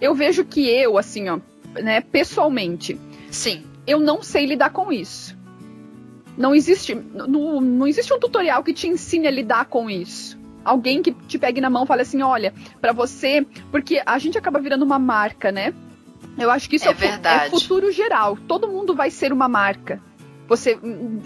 Eu 0.00 0.16
vejo 0.16 0.44
que 0.44 0.68
eu, 0.68 0.98
assim, 0.98 1.28
ó, 1.28 1.38
né, 1.80 2.00
pessoalmente. 2.00 3.00
Sim. 3.30 3.64
Eu 3.86 4.00
não 4.00 4.20
sei 4.22 4.44
lidar 4.44 4.70
com 4.70 4.92
isso. 4.92 5.38
Não 6.36 6.54
existe, 6.54 6.94
não, 6.94 7.60
não 7.60 7.86
existe 7.86 8.12
um 8.12 8.18
tutorial 8.18 8.62
que 8.62 8.72
te 8.72 8.88
ensine 8.88 9.26
a 9.26 9.30
lidar 9.30 9.66
com 9.66 9.90
isso 9.90 10.40
alguém 10.64 11.02
que 11.02 11.12
te 11.12 11.38
pegue 11.38 11.60
na 11.60 11.70
mão 11.70 11.84
e 11.84 11.86
fale 11.86 12.02
assim, 12.02 12.22
olha, 12.22 12.52
para 12.80 12.92
você, 12.92 13.46
porque 13.70 14.02
a 14.04 14.18
gente 14.18 14.36
acaba 14.38 14.60
virando 14.60 14.84
uma 14.84 14.98
marca, 14.98 15.50
né? 15.50 15.74
Eu 16.38 16.50
acho 16.50 16.68
que 16.68 16.76
isso 16.76 16.88
é, 16.88 16.92
é, 16.92 17.46
é 17.46 17.50
futuro 17.50 17.90
geral. 17.90 18.36
Todo 18.46 18.68
mundo 18.68 18.94
vai 18.94 19.10
ser 19.10 19.32
uma 19.32 19.48
marca. 19.48 20.00
Você, 20.48 20.78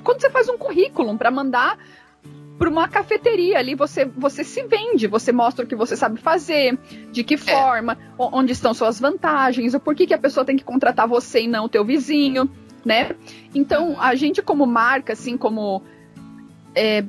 quando 0.02 0.20
você 0.20 0.30
faz 0.30 0.48
um 0.48 0.58
currículo 0.58 1.16
para 1.16 1.30
mandar 1.30 1.78
para 2.58 2.68
uma 2.68 2.86
cafeteria 2.86 3.58
ali, 3.58 3.74
você, 3.74 4.04
você 4.04 4.44
se 4.44 4.62
vende, 4.64 5.06
você 5.08 5.32
mostra 5.32 5.64
o 5.64 5.68
que 5.68 5.74
você 5.74 5.96
sabe 5.96 6.20
fazer, 6.20 6.78
de 7.10 7.24
que 7.24 7.34
é. 7.34 7.38
forma, 7.38 7.94
é. 7.94 7.96
onde 8.18 8.52
estão 8.52 8.72
suas 8.72 9.00
vantagens, 9.00 9.74
o 9.74 9.80
porquê 9.80 10.06
que 10.06 10.14
a 10.14 10.18
pessoa 10.18 10.44
tem 10.44 10.56
que 10.56 10.64
contratar 10.64 11.08
você 11.08 11.42
e 11.42 11.48
não 11.48 11.64
o 11.64 11.68
teu 11.68 11.84
vizinho, 11.84 12.48
né? 12.84 13.14
Então, 13.54 13.96
a 14.00 14.14
gente 14.14 14.42
como 14.42 14.66
marca, 14.66 15.12
assim, 15.12 15.36
como 15.36 15.82
é, 16.74 17.04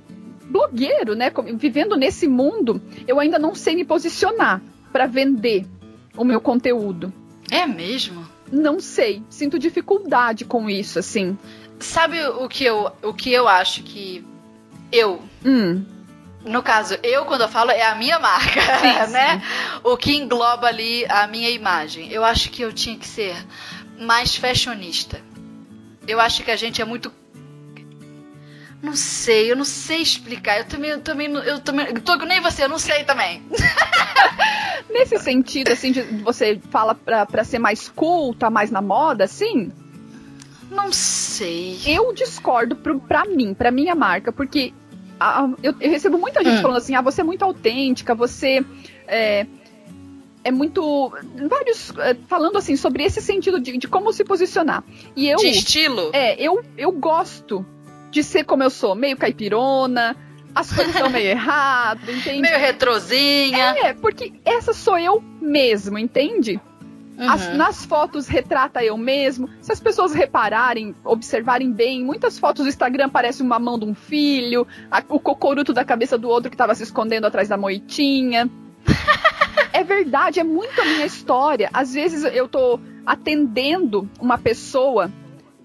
blogueiro, 0.50 1.16
né, 1.16 1.32
vivendo 1.56 1.96
nesse 1.96 2.28
mundo, 2.28 2.82
eu 3.08 3.20
ainda 3.20 3.40
não 3.40 3.56
sei 3.56 3.76
me 3.76 3.84
posicionar 3.84 4.62
para 4.92 5.06
vender 5.06 5.66
o 6.16 6.24
meu 6.24 6.40
conteúdo. 6.40 7.12
É 7.52 7.66
mesmo? 7.66 8.26
Não 8.52 8.80
sei. 8.80 9.24
Sinto 9.30 9.60
dificuldade 9.60 10.46
com 10.46 10.70
isso, 10.70 11.00
assim. 11.00 11.38
Sabe 11.80 12.24
o 12.26 12.48
que 12.48 12.64
eu, 12.64 12.92
o 13.04 13.14
que 13.14 13.32
eu 13.32 13.48
acho 13.48 13.84
que 13.84 14.26
eu. 14.92 15.22
Hum. 15.44 15.84
No 16.46 16.62
caso, 16.62 16.98
eu, 17.02 17.26
quando 17.26 17.42
eu 17.42 17.50
falo, 17.50 17.72
é 17.72 17.84
a 17.84 17.96
minha 17.96 18.20
marca, 18.20 18.62
sim, 18.62 19.10
né? 19.12 19.40
Sim. 19.40 19.80
O 19.84 19.98
que 19.98 20.16
engloba 20.16 20.68
ali 20.68 21.06
a 21.10 21.26
minha 21.28 21.50
imagem. 21.50 22.12
Eu 22.12 22.24
acho 22.24 22.52
que 22.52 22.62
eu 22.62 22.72
tinha 22.72 22.98
que 22.98 23.08
ser 23.08 23.36
mais 24.00 24.36
fashionista. 24.36 25.20
Eu 26.08 26.20
acho 26.20 26.44
que 26.44 26.52
a 26.52 26.56
gente 26.56 26.82
é 26.82 26.86
muito 26.86 27.12
não 28.86 28.96
sei, 28.96 29.52
eu 29.52 29.56
não 29.56 29.66
sei 29.66 29.98
explicar. 29.98 30.60
Eu 30.60 30.66
também, 30.66 30.92
eu 30.92 31.02
também, 31.02 31.28
eu 31.28 31.60
também, 31.60 31.94
tô 31.96 32.16
nem 32.18 32.40
você, 32.40 32.64
eu 32.64 32.70
não 32.70 32.78
sei 32.78 33.04
também. 33.04 33.42
Nesse 34.92 35.18
sentido, 35.18 35.72
assim, 35.72 35.92
de 35.92 36.02
você 36.02 36.60
fala 36.70 36.94
pra, 36.94 37.26
pra 37.26 37.44
ser 37.44 37.58
mais 37.58 37.90
culta, 37.90 38.42
tá 38.42 38.50
mais 38.52 38.70
na 38.70 38.82
moda, 38.82 39.24
assim? 39.24 39.72
Não 40.70 40.94
sei. 40.94 41.80
Eu 41.86 42.14
discordo 42.14 42.76
pro, 42.76 43.00
pra 43.00 43.26
mim, 43.26 43.56
pra 43.56 43.72
minha 43.72 43.96
marca, 43.96 44.32
porque 44.32 44.72
a, 45.20 45.50
eu, 45.64 45.74
eu, 45.80 45.90
recebo 45.90 46.18
muita 46.20 46.44
gente 46.44 46.60
hum. 46.60 46.62
falando 46.62 46.78
assim, 46.78 46.94
ah, 46.94 47.02
você 47.02 47.22
é 47.22 47.24
muito 47.24 47.44
autêntica, 47.44 48.14
você 48.14 48.64
é, 49.08 49.48
é 50.46 50.52
muito. 50.52 51.12
Vários. 51.50 51.92
É, 51.98 52.16
falando 52.28 52.58
assim, 52.58 52.76
sobre 52.76 53.04
esse 53.04 53.20
sentido 53.20 53.60
de, 53.60 53.78
de, 53.78 53.88
como 53.88 54.14
se 54.14 54.24
posicionar. 54.24 54.84
E 55.16 55.28
eu. 55.28 55.38
De 55.38 55.48
estilo? 55.48 56.12
É, 56.14 56.40
eu, 56.42 56.64
eu 56.78 56.92
gosto 56.92 57.66
de 58.12 58.24
ser 58.24 58.46
como 58.46 58.64
eu 58.64 58.70
sou, 58.70 58.96
meio 58.96 59.18
caipirona, 59.18 60.16
as 60.54 60.72
coisas 60.72 60.94
estão 60.94 61.10
meio 61.10 61.28
errado, 61.32 62.10
entende? 62.10 62.42
Meio 62.42 62.60
retrozinha. 62.60 63.76
É, 63.84 63.94
porque 63.94 64.34
essa 64.46 64.72
sou 64.72 64.98
eu 64.98 65.22
mesmo, 65.42 65.98
entende? 65.98 66.62
Uhum. 67.18 67.30
As, 67.30 67.54
nas 67.56 67.86
fotos 67.86 68.28
retrata 68.28 68.84
eu 68.84 68.98
mesmo. 68.98 69.50
Se 69.62 69.72
as 69.72 69.80
pessoas 69.80 70.14
repararem, 70.14 70.96
observarem 71.04 71.72
bem, 71.72 72.04
muitas 72.04 72.38
fotos 72.38 72.66
do 72.66 72.70
Instagram 72.70 73.10
parecem 73.10 73.46
uma 73.46 73.58
mão 73.58 73.80
de 73.80 73.86
um 73.86 73.96
filho, 73.96 74.68
a, 74.92 75.04
o 75.10 75.20
cocoruto 75.20 75.74
da 75.74 75.84
cabeça 75.84 76.18
do 76.18 76.30
outro 76.30 76.52
que 76.52 76.56
estava 76.56 76.76
se 76.76 76.84
escondendo 76.84 77.26
atrás 77.26 77.50
da 77.50 77.58
moitinha. 77.58 78.50
é 79.76 79.84
verdade, 79.84 80.40
é 80.40 80.44
muito 80.44 80.80
a 80.80 80.86
minha 80.86 81.06
história. 81.06 81.70
Às 81.74 81.94
vezes 81.94 82.24
eu 82.24 82.48
tô 82.48 82.80
atendendo 83.06 84.10
uma 84.20 84.38
pessoa 84.38 85.12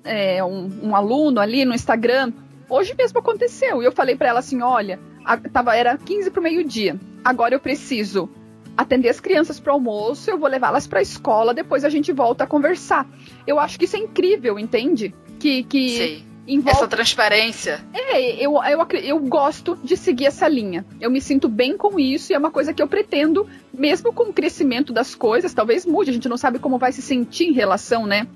é, 0.03 0.43
um, 0.43 0.69
um, 0.83 0.97
aluno 0.97 1.41
ali 1.41 1.65
no 1.65 1.73
Instagram. 1.73 2.33
Hoje 2.69 2.95
mesmo 2.99 3.21
aconteceu. 3.21 3.81
E 3.81 3.85
eu 3.85 3.93
falei 3.93 4.17
para 4.17 4.29
ela 4.29 4.41
assim: 4.41 4.63
olha, 4.63 4.99
a, 5.25 5.37
tava, 5.37 5.77
era 5.77 5.97
15 5.97 6.31
pro 6.31 6.43
meio-dia. 6.43 6.99
Agora 7.25 7.55
eu 7.55 7.61
preciso 7.61 8.29
atender 8.77 9.11
as 9.11 9.21
crianças 9.21 9.61
para 9.61 9.73
almoço, 9.73 10.31
eu 10.31 10.39
vou 10.39 10.49
levá-las 10.49 10.87
para 10.87 11.01
a 11.01 11.03
escola, 11.03 11.53
depois 11.53 11.85
a 11.85 11.89
gente 11.89 12.13
volta 12.13 12.45
a 12.45 12.47
conversar. 12.47 13.07
Eu 13.47 13.61
acho 13.61 13.79
que 13.79 13.85
isso 13.85 13.97
é 13.97 13.99
incrível, 13.99 14.59
entende? 14.59 15.15
Que, 15.39 15.63
que 15.65 15.89
Sim. 15.91 16.30
Envolve... 16.51 16.79
Essa 16.79 16.89
transparência. 16.89 17.81
É, 17.95 18.45
eu, 18.45 18.61
eu, 18.65 18.87
eu 19.03 19.19
gosto 19.21 19.79
de 19.85 19.97
seguir 19.97 20.27
essa 20.27 20.49
linha. 20.49 20.85
Eu 21.01 21.09
me 21.09 21.21
sinto 21.21 21.49
bem 21.49 21.77
com 21.77 21.99
isso 21.99 22.33
e 22.33 22.35
é 22.35 22.39
uma 22.39 22.51
coisa 22.51 22.75
que 22.75 22.83
eu 22.83 22.89
pretendo, 22.89 23.49
mesmo 23.73 24.13
com 24.13 24.25
o 24.25 24.33
crescimento 24.33 24.93
das 24.93 25.15
coisas, 25.15 25.55
talvez 25.55 25.87
mude, 25.87 26.11
a 26.11 26.13
gente 26.13 26.29
não 26.29 26.37
sabe 26.37 26.59
como 26.59 26.77
vai 26.77 26.91
se 26.91 27.03
sentir 27.03 27.45
em 27.45 27.53
relação, 27.53 28.05
né? 28.05 28.27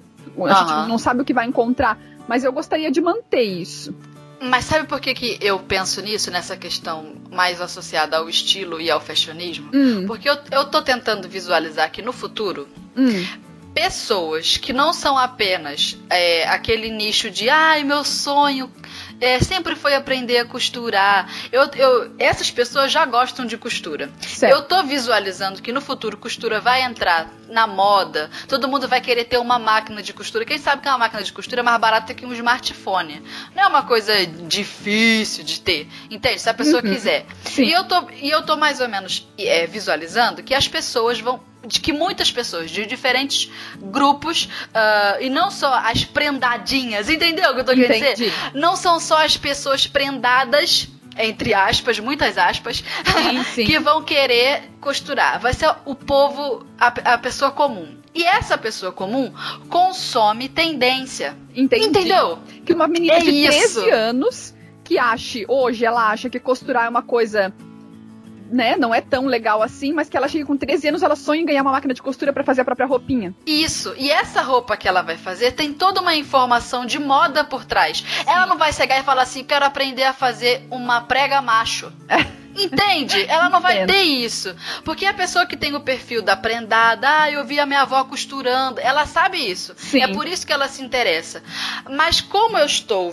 A 0.46 0.54
gente 0.54 0.88
não 0.88 0.96
sabe 0.96 1.22
o 1.22 1.24
que 1.24 1.34
vai 1.34 1.46
encontrar, 1.46 2.00
mas 2.28 2.44
eu 2.44 2.52
gostaria 2.52 2.90
de 2.90 3.00
manter 3.00 3.42
isso. 3.42 3.92
Mas 4.40 4.64
sabe 4.66 4.86
por 4.86 5.00
que, 5.00 5.12
que 5.14 5.38
eu 5.40 5.58
penso 5.58 6.00
nisso, 6.00 6.30
nessa 6.30 6.56
questão 6.56 7.14
mais 7.32 7.60
associada 7.60 8.18
ao 8.18 8.28
estilo 8.28 8.80
e 8.80 8.90
ao 8.90 9.00
fashionismo? 9.00 9.70
Hum. 9.74 10.06
Porque 10.06 10.28
eu, 10.28 10.36
eu 10.52 10.64
tô 10.66 10.82
tentando 10.82 11.28
visualizar 11.28 11.90
que 11.90 12.02
no 12.02 12.12
futuro, 12.12 12.68
hum. 12.96 13.26
Pessoas 13.74 14.56
que 14.56 14.72
não 14.72 14.92
são 14.92 15.18
apenas 15.18 15.98
é, 16.08 16.48
aquele 16.48 16.90
nicho 16.90 17.30
de 17.30 17.50
ai, 17.50 17.82
meu 17.82 18.04
sonho 18.04 18.70
é, 19.20 19.40
sempre 19.40 19.74
foi 19.74 19.94
aprender 19.94 20.38
a 20.38 20.44
costurar. 20.44 21.30
Eu, 21.50 21.64
eu, 21.76 22.14
essas 22.18 22.50
pessoas 22.50 22.92
já 22.92 23.04
gostam 23.04 23.46
de 23.46 23.56
costura. 23.56 24.10
Certo. 24.20 24.52
Eu 24.52 24.62
tô 24.62 24.82
visualizando 24.82 25.62
que 25.62 25.72
no 25.72 25.80
futuro 25.80 26.16
costura 26.16 26.60
vai 26.60 26.82
entrar 26.82 27.30
na 27.48 27.66
moda. 27.66 28.30
Todo 28.48 28.68
mundo 28.68 28.88
vai 28.88 29.00
querer 29.00 29.24
ter 29.24 29.38
uma 29.38 29.58
máquina 29.58 30.02
de 30.02 30.12
costura. 30.12 30.44
Quem 30.44 30.58
sabe 30.58 30.82
que 30.82 30.88
uma 30.88 30.98
máquina 30.98 31.22
de 31.22 31.32
costura 31.32 31.60
é 31.60 31.64
mais 31.64 31.80
barata 31.80 32.14
que 32.14 32.26
um 32.26 32.32
smartphone. 32.32 33.22
Não 33.54 33.62
é 33.62 33.66
uma 33.66 33.82
coisa 33.84 34.26
difícil 34.26 35.44
de 35.44 35.60
ter. 35.60 35.88
Entende? 36.10 36.40
Se 36.40 36.50
a 36.50 36.54
pessoa 36.54 36.82
uhum. 36.82 36.92
quiser. 36.92 37.26
Sim. 37.44 37.64
E 37.64 37.72
eu 37.72 37.84
tô, 37.84 38.10
e 38.10 38.30
eu 38.30 38.42
tô 38.42 38.56
mais 38.56 38.80
ou 38.80 38.88
menos 38.88 39.26
é, 39.38 39.66
visualizando 39.66 40.42
que 40.42 40.54
as 40.54 40.68
pessoas 40.68 41.20
vão 41.20 41.40
de 41.66 41.80
que 41.80 41.92
muitas 41.92 42.30
pessoas 42.30 42.70
de 42.70 42.86
diferentes 42.86 43.50
grupos, 43.80 44.44
uh, 44.44 45.20
e 45.20 45.30
não 45.30 45.50
só 45.50 45.74
as 45.74 46.04
prendadinhas, 46.04 47.08
entendeu 47.08 47.50
o 47.50 47.54
que 47.54 47.60
eu 47.60 47.64
tô 47.64 47.74
querendo 47.74 48.14
dizer? 48.14 48.32
Não 48.54 48.76
são 48.76 49.00
só 49.00 49.24
as 49.24 49.36
pessoas 49.36 49.86
prendadas 49.86 50.88
entre 51.16 51.54
aspas, 51.54 52.00
muitas 52.00 52.36
aspas, 52.36 52.78
sim, 53.04 53.44
sim. 53.54 53.64
que 53.64 53.78
vão 53.78 54.02
querer 54.02 54.62
costurar. 54.80 55.40
Vai 55.40 55.54
ser 55.54 55.72
o 55.84 55.94
povo, 55.94 56.66
a, 56.76 56.88
a, 56.88 57.18
pessoa 57.18 57.52
comum. 57.52 57.96
E 58.12 58.24
essa 58.24 58.58
pessoa 58.58 58.90
comum 58.90 59.32
consome 59.68 60.48
tendência. 60.48 61.36
Entendi. 61.54 61.86
Entendeu? 61.86 62.38
Que 62.66 62.72
uma 62.72 62.88
menina 62.88 63.14
é 63.14 63.20
de 63.20 63.26
13 63.26 63.64
isso. 63.64 63.90
anos 63.90 64.54
que 64.82 64.98
ache, 64.98 65.46
hoje 65.48 65.84
ela 65.84 66.10
acha 66.10 66.28
que 66.28 66.38
costurar 66.38 66.86
é 66.86 66.88
uma 66.88 67.02
coisa 67.02 67.52
né, 68.50 68.76
não 68.76 68.94
é 68.94 69.00
tão 69.00 69.26
legal 69.26 69.62
assim, 69.62 69.92
mas 69.92 70.08
que 70.08 70.16
ela 70.16 70.28
chega 70.28 70.44
com 70.44 70.56
13 70.56 70.88
anos, 70.88 71.02
ela 71.02 71.16
sonha 71.16 71.42
em 71.42 71.46
ganhar 71.46 71.62
uma 71.62 71.72
máquina 71.72 71.94
de 71.94 72.02
costura 72.02 72.32
para 72.32 72.44
fazer 72.44 72.60
a 72.60 72.64
própria 72.64 72.86
roupinha. 72.86 73.34
Isso. 73.46 73.94
E 73.96 74.10
essa 74.10 74.42
roupa 74.42 74.76
que 74.76 74.88
ela 74.88 75.02
vai 75.02 75.16
fazer 75.16 75.52
tem 75.52 75.72
toda 75.72 76.00
uma 76.00 76.14
informação 76.14 76.86
de 76.86 76.98
moda 76.98 77.44
por 77.44 77.64
trás. 77.64 77.98
Sim. 77.98 78.24
Ela 78.26 78.46
não 78.46 78.58
vai 78.58 78.72
chegar 78.72 78.98
e 78.98 79.02
falar 79.02 79.22
assim: 79.22 79.44
"Quero 79.44 79.64
aprender 79.64 80.04
a 80.04 80.12
fazer 80.12 80.66
uma 80.70 81.02
prega 81.02 81.40
macho". 81.40 81.92
Entende? 82.56 83.24
Ela 83.28 83.48
não 83.48 83.60
vai 83.60 83.84
ter 83.84 84.02
isso. 84.02 84.54
Porque 84.84 85.04
a 85.06 85.12
pessoa 85.12 85.44
que 85.44 85.56
tem 85.56 85.74
o 85.74 85.80
perfil 85.80 86.22
da 86.22 86.36
prendada, 86.36 87.22
ah, 87.22 87.30
eu 87.30 87.44
vi 87.44 87.58
a 87.58 87.66
minha 87.66 87.82
avó 87.82 88.04
costurando, 88.04 88.80
ela 88.80 89.06
sabe 89.06 89.38
isso. 89.38 89.74
Sim. 89.76 90.02
É 90.02 90.08
por 90.08 90.26
isso 90.28 90.46
que 90.46 90.52
ela 90.52 90.68
se 90.68 90.82
interessa. 90.82 91.42
Mas 91.90 92.20
como 92.20 92.56
eu 92.56 92.66
estou 92.66 93.12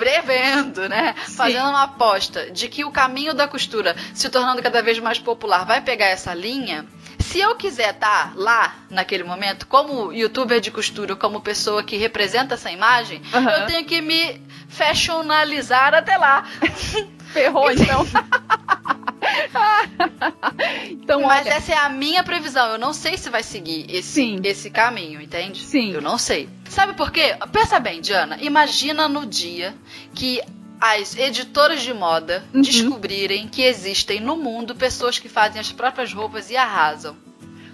prevendo, 0.00 0.88
né? 0.88 1.14
Sim. 1.26 1.34
Fazendo 1.34 1.68
uma 1.68 1.82
aposta 1.82 2.50
de 2.50 2.68
que 2.68 2.86
o 2.86 2.90
caminho 2.90 3.34
da 3.34 3.46
costura 3.46 3.94
se 4.14 4.30
tornando 4.30 4.62
cada 4.62 4.82
vez 4.82 4.98
mais 4.98 5.18
popular 5.18 5.66
vai 5.66 5.82
pegar 5.82 6.06
essa 6.06 6.32
linha. 6.32 6.86
Se 7.18 7.38
eu 7.38 7.54
quiser 7.54 7.90
estar 7.90 8.28
tá 8.28 8.32
lá 8.34 8.74
naquele 8.88 9.24
momento, 9.24 9.66
como 9.66 10.10
youtuber 10.10 10.58
de 10.58 10.70
costura, 10.70 11.14
como 11.14 11.42
pessoa 11.42 11.82
que 11.82 11.98
representa 11.98 12.54
essa 12.54 12.70
imagem, 12.70 13.20
uhum. 13.34 13.48
eu 13.50 13.66
tenho 13.66 13.84
que 13.84 14.00
me 14.00 14.40
fashionalizar 14.70 15.92
até 15.92 16.16
lá. 16.16 16.46
Ferrou, 17.30 17.70
então. 17.70 18.06
então 20.90 21.22
Mas 21.22 21.46
olha... 21.46 21.54
essa 21.54 21.72
é 21.72 21.76
a 21.76 21.88
minha 21.88 22.22
previsão. 22.22 22.72
Eu 22.72 22.78
não 22.78 22.92
sei 22.92 23.16
se 23.16 23.30
vai 23.30 23.42
seguir 23.42 23.86
esse, 23.88 24.40
esse 24.44 24.70
caminho, 24.70 25.20
entende? 25.20 25.62
Sim. 25.62 25.92
Eu 25.92 26.00
não 26.00 26.18
sei. 26.18 26.48
Sabe 26.68 26.94
por 26.94 27.10
quê? 27.10 27.36
Pensa 27.52 27.78
bem, 27.78 28.00
Diana. 28.00 28.38
Imagina 28.40 29.08
no 29.08 29.26
dia 29.26 29.74
que 30.14 30.40
as 30.80 31.16
editoras 31.16 31.82
de 31.82 31.92
moda 31.92 32.42
uhum. 32.54 32.62
descobrirem 32.62 33.46
que 33.46 33.62
existem 33.62 34.20
no 34.20 34.36
mundo 34.36 34.74
pessoas 34.74 35.18
que 35.18 35.28
fazem 35.28 35.60
as 35.60 35.70
próprias 35.70 36.12
roupas 36.12 36.50
e 36.50 36.56
arrasam. 36.56 37.16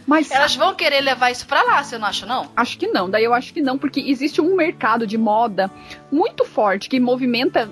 Mas 0.07 0.31
elas 0.31 0.55
vão 0.55 0.73
querer 0.75 1.01
levar 1.01 1.33
isso 1.33 1.47
para 1.47 1.63
lá, 1.65 1.83
você 1.83 1.99
não 1.99 2.07
acha 2.07 2.25
não? 2.25 2.49
Acho 2.57 2.79
que 2.79 2.87
não. 2.87 3.11
Daí 3.11 3.25
eu 3.25 3.35
acho 3.35 3.53
que 3.53 3.61
não, 3.61 3.77
porque 3.77 4.01
existe 4.01 4.41
um 4.41 4.55
mercado 4.55 5.05
de 5.05 5.19
moda 5.19 5.69
muito 6.13 6.45
forte 6.45 6.89
que 6.89 7.01
movimenta 7.01 7.69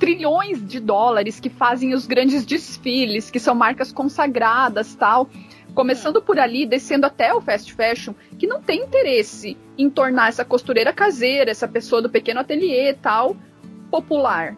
trilhões 0.00 0.66
de 0.66 0.80
dólares 0.80 1.38
que 1.38 1.50
fazem 1.50 1.94
os 1.94 2.06
grandes 2.06 2.46
desfiles, 2.46 3.30
que 3.30 3.38
são 3.38 3.54
marcas 3.54 3.92
consagradas, 3.92 4.94
tal. 4.94 5.28
Começando 5.74 6.20
por 6.20 6.40
ali, 6.40 6.66
descendo 6.66 7.06
até 7.06 7.32
o 7.32 7.40
fast 7.40 7.72
fashion, 7.72 8.14
que 8.38 8.46
não 8.46 8.60
tem 8.60 8.82
interesse 8.82 9.56
em 9.78 9.88
tornar 9.88 10.30
essa 10.30 10.44
costureira 10.44 10.92
caseira, 10.92 11.50
essa 11.50 11.68
pessoa 11.68 12.02
do 12.02 12.10
pequeno 12.10 12.40
ateliê 12.40 12.94
tal, 12.94 13.36
popular. 13.90 14.56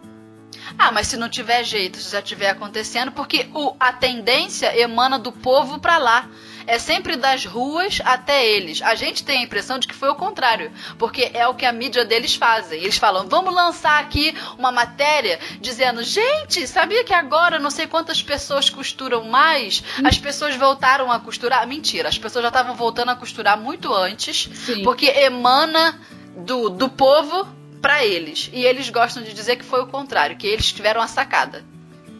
Ah, 0.79 0.93
mas 0.93 1.09
se 1.09 1.17
não 1.17 1.29
tiver 1.29 1.65
jeito, 1.65 1.99
se 1.99 2.13
já 2.13 2.21
estiver 2.21 2.49
acontecendo, 2.49 3.11
porque 3.11 3.47
o, 3.53 3.75
a 3.81 3.93
tendência 3.93 4.79
emana 4.79 5.19
do 5.19 5.33
povo 5.33 5.81
para 5.81 5.99
lá 5.99 6.31
é 6.67 6.79
sempre 6.79 7.17
das 7.17 7.45
ruas 7.45 8.01
até 8.05 8.47
eles. 8.47 8.83
A 8.83 8.95
gente 8.95 9.25
tem 9.25 9.41
a 9.41 9.43
impressão 9.43 9.79
de 9.79 9.87
que 9.87 9.95
foi 9.95 10.09
o 10.09 10.15
contrário, 10.15 10.73
porque 10.99 11.31
é 11.35 11.47
o 11.47 11.55
que 11.55 11.67
a 11.67 11.73
mídia 11.73 12.05
deles 12.05 12.35
fazem. 12.35 12.81
Eles 12.81 12.97
falam: 12.97 13.29
vamos 13.29 13.55
lançar 13.55 14.01
aqui 14.01 14.35
uma 14.59 14.73
matéria 14.73 15.39
dizendo, 15.61 16.03
gente, 16.03 16.67
sabia 16.67 17.05
que 17.05 17.15
agora 17.15 17.59
não 17.59 17.71
sei 17.71 17.87
quantas 17.87 18.23
pessoas 18.23 18.71
costuram 18.71 19.25
mais? 19.25 19.83
As 20.05 20.19
pessoas 20.19 20.57
voltaram 20.57 21.11
a 21.11 21.19
costurar. 21.21 21.67
Mentira, 21.67 22.09
as 22.09 22.19
pessoas 22.19 22.43
já 22.43 22.49
estavam 22.49 22.75
voltando 22.75 23.11
a 23.11 23.17
costurar 23.17 23.59
muito 23.59 23.93
antes, 23.93 24.49
Sim. 24.55 24.83
porque 24.83 25.07
emana 25.07 26.01
do, 26.37 26.69
do 26.69 26.89
povo 26.89 27.47
para 27.81 28.05
eles. 28.05 28.49
E 28.53 28.65
eles 28.65 28.89
gostam 28.89 29.23
de 29.23 29.33
dizer 29.35 29.57
que 29.57 29.65
foi 29.65 29.83
o 29.83 29.87
contrário, 29.87 30.37
que 30.37 30.47
eles 30.47 30.73
tiveram 30.73 31.01
a 31.01 31.09
sacada. 31.09 31.65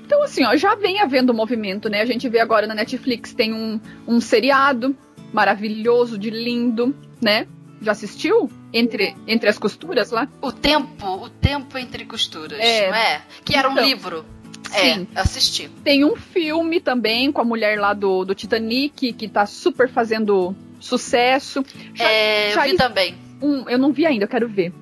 Então, 0.05 0.23
assim, 0.23 0.45
ó, 0.45 0.57
já 0.57 0.75
vem 0.75 1.01
havendo 1.01 1.33
movimento, 1.33 1.89
né? 1.89 2.01
A 2.01 2.07
gente 2.07 2.29
vê 2.29 2.41
agora 2.41 2.67
na 2.67 2.75
Netflix 2.75 3.33
tem 3.33 3.53
um, 3.53 3.81
um 4.07 4.21
seriado 4.21 4.97
maravilhoso, 5.33 6.19
de 6.19 6.31
lindo, 6.31 6.95
né? 7.21 7.47
Já 7.81 7.93
assistiu? 7.93 8.51
Entre, 8.73 9.15
entre 9.27 9.49
as 9.49 9.59
costuras 9.59 10.11
lá? 10.11 10.29
O 10.41 10.53
tempo, 10.53 11.07
o 11.07 11.29
tempo 11.29 11.77
entre 11.77 12.05
costuras, 12.05 12.59
é. 12.59 12.89
não 12.89 12.97
é? 12.97 13.23
Que 13.45 13.57
era 13.57 13.71
então, 13.71 13.83
um 13.83 13.87
livro. 13.87 14.25
É, 14.73 14.95
sim. 14.95 15.09
assisti. 15.15 15.69
Tem 15.85 16.05
um 16.05 16.17
filme 16.17 16.81
também 16.81 17.31
com 17.31 17.41
a 17.41 17.45
mulher 17.45 17.79
lá 17.79 17.93
do, 17.93 18.25
do 18.25 18.35
Titanic, 18.35 19.13
que 19.13 19.29
tá 19.29 19.45
super 19.45 19.89
fazendo 19.89 20.55
sucesso. 20.81 21.65
Já, 21.95 22.11
é, 22.11 22.53
já 22.53 22.67
eu 22.67 22.71
vi 22.71 22.77
também. 22.77 23.15
Um, 23.43 23.69
eu 23.69 23.79
não 23.79 23.93
vi 23.93 24.07
ainda, 24.07 24.25
eu 24.25 24.29
quero 24.29 24.49
ver. 24.49 24.73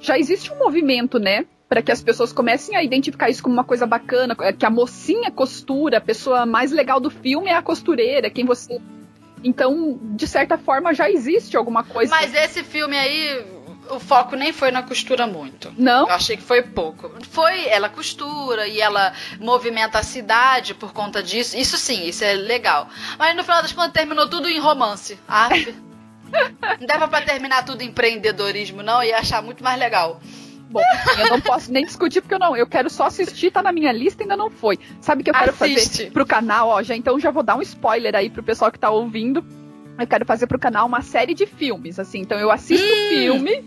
Já 0.00 0.18
existe 0.18 0.52
um 0.52 0.58
movimento, 0.58 1.18
né? 1.18 1.46
Para 1.70 1.80
que 1.80 1.92
as 1.92 2.02
pessoas 2.02 2.32
comecem 2.32 2.74
a 2.74 2.82
identificar 2.82 3.30
isso 3.30 3.44
como 3.44 3.54
uma 3.54 3.62
coisa 3.62 3.86
bacana, 3.86 4.36
é, 4.40 4.52
que 4.52 4.66
a 4.66 4.70
mocinha 4.70 5.30
costura, 5.30 5.98
a 5.98 6.00
pessoa 6.00 6.44
mais 6.44 6.72
legal 6.72 6.98
do 6.98 7.10
filme 7.10 7.48
é 7.48 7.54
a 7.54 7.62
costureira, 7.62 8.28
quem 8.28 8.44
você. 8.44 8.80
Então, 9.44 9.96
de 10.02 10.26
certa 10.26 10.58
forma, 10.58 10.92
já 10.92 11.08
existe 11.08 11.56
alguma 11.56 11.84
coisa. 11.84 12.12
Mas 12.12 12.34
esse 12.34 12.64
filme 12.64 12.98
aí, 12.98 13.46
o 13.88 14.00
foco 14.00 14.34
nem 14.34 14.52
foi 14.52 14.72
na 14.72 14.82
costura 14.82 15.28
muito. 15.28 15.72
Não? 15.78 16.08
Eu 16.08 16.14
achei 16.14 16.36
que 16.36 16.42
foi 16.42 16.60
pouco. 16.60 17.08
Foi, 17.30 17.68
ela 17.68 17.88
costura 17.88 18.66
e 18.66 18.80
ela 18.80 19.12
movimenta 19.38 20.00
a 20.00 20.02
cidade 20.02 20.74
por 20.74 20.92
conta 20.92 21.22
disso. 21.22 21.56
Isso 21.56 21.78
sim, 21.78 22.04
isso 22.04 22.24
é 22.24 22.32
legal. 22.32 22.88
Mas 23.16 23.36
no 23.36 23.44
final 23.44 23.62
das 23.62 23.72
contas 23.72 23.92
terminou 23.92 24.28
tudo 24.28 24.48
em 24.48 24.58
romance. 24.58 25.16
Ah, 25.28 25.50
não 26.80 26.86
dava 26.88 27.06
para 27.06 27.24
terminar 27.24 27.64
tudo 27.64 27.82
em 27.82 27.86
empreendedorismo, 27.86 28.82
não, 28.82 29.04
ia 29.04 29.18
achar 29.18 29.40
muito 29.40 29.62
mais 29.62 29.78
legal. 29.78 30.20
Bom, 30.70 30.80
eu 31.18 31.28
não 31.28 31.40
posso 31.40 31.72
nem 31.72 31.84
discutir 31.84 32.20
porque 32.20 32.34
eu 32.34 32.38
não. 32.38 32.56
Eu 32.56 32.66
quero 32.66 32.88
só 32.88 33.06
assistir, 33.06 33.50
tá 33.50 33.62
na 33.62 33.72
minha 33.72 33.90
lista 33.90 34.22
ainda 34.22 34.36
não 34.36 34.48
foi. 34.48 34.78
Sabe 35.00 35.20
o 35.20 35.24
que 35.24 35.30
eu 35.30 35.34
quero 35.34 35.50
Assiste. 35.50 35.98
fazer 35.98 36.10
pro 36.12 36.24
canal, 36.24 36.68
ó, 36.68 36.82
já 36.82 36.94
então 36.94 37.18
já 37.18 37.30
vou 37.30 37.42
dar 37.42 37.56
um 37.56 37.62
spoiler 37.62 38.14
aí 38.14 38.30
pro 38.30 38.42
pessoal 38.42 38.70
que 38.70 38.78
tá 38.78 38.88
ouvindo. 38.88 39.44
Eu 39.98 40.06
quero 40.06 40.24
fazer 40.24 40.46
pro 40.46 40.58
canal 40.58 40.86
uma 40.86 41.02
série 41.02 41.34
de 41.34 41.44
filmes, 41.44 41.98
assim. 41.98 42.20
Então 42.20 42.38
eu 42.38 42.50
assisto 42.50 42.86
o 42.86 42.90
hum. 42.90 43.08
filme, 43.08 43.64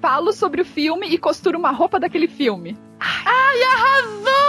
falo 0.00 0.32
sobre 0.32 0.60
o 0.60 0.64
filme 0.64 1.08
e 1.08 1.18
costuro 1.18 1.58
uma 1.58 1.70
roupa 1.70 1.98
daquele 1.98 2.28
filme. 2.28 2.76
Ai, 3.00 3.62
arrasou! 3.62 4.47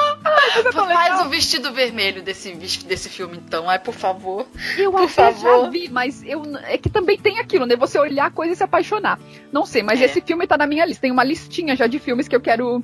Faz 0.73 1.25
o 1.25 1.29
vestido 1.29 1.71
vermelho 1.71 2.21
desse, 2.21 2.53
desse 2.53 3.09
filme, 3.09 3.37
então. 3.37 3.69
Ai, 3.69 3.79
por 3.79 3.93
favor. 3.93 4.47
Eu 4.77 4.91
por 4.91 5.09
favor. 5.09 5.63
já 5.63 5.69
vi, 5.69 5.89
mas 5.89 6.23
eu, 6.23 6.43
é 6.63 6.77
que 6.77 6.89
também 6.89 7.17
tem 7.17 7.39
aquilo, 7.39 7.65
né? 7.65 7.75
Você 7.75 7.97
olhar 7.97 8.25
a 8.25 8.31
coisa 8.31 8.53
e 8.53 8.55
se 8.55 8.63
apaixonar. 8.63 9.19
Não 9.51 9.65
sei, 9.65 9.81
mas 9.83 10.01
é. 10.01 10.05
esse 10.05 10.21
filme 10.21 10.45
tá 10.45 10.57
na 10.57 10.67
minha 10.67 10.85
lista. 10.85 11.01
Tem 11.01 11.11
uma 11.11 11.23
listinha 11.23 11.75
já 11.75 11.87
de 11.87 11.99
filmes 11.99 12.27
que 12.27 12.35
eu 12.35 12.41
quero 12.41 12.83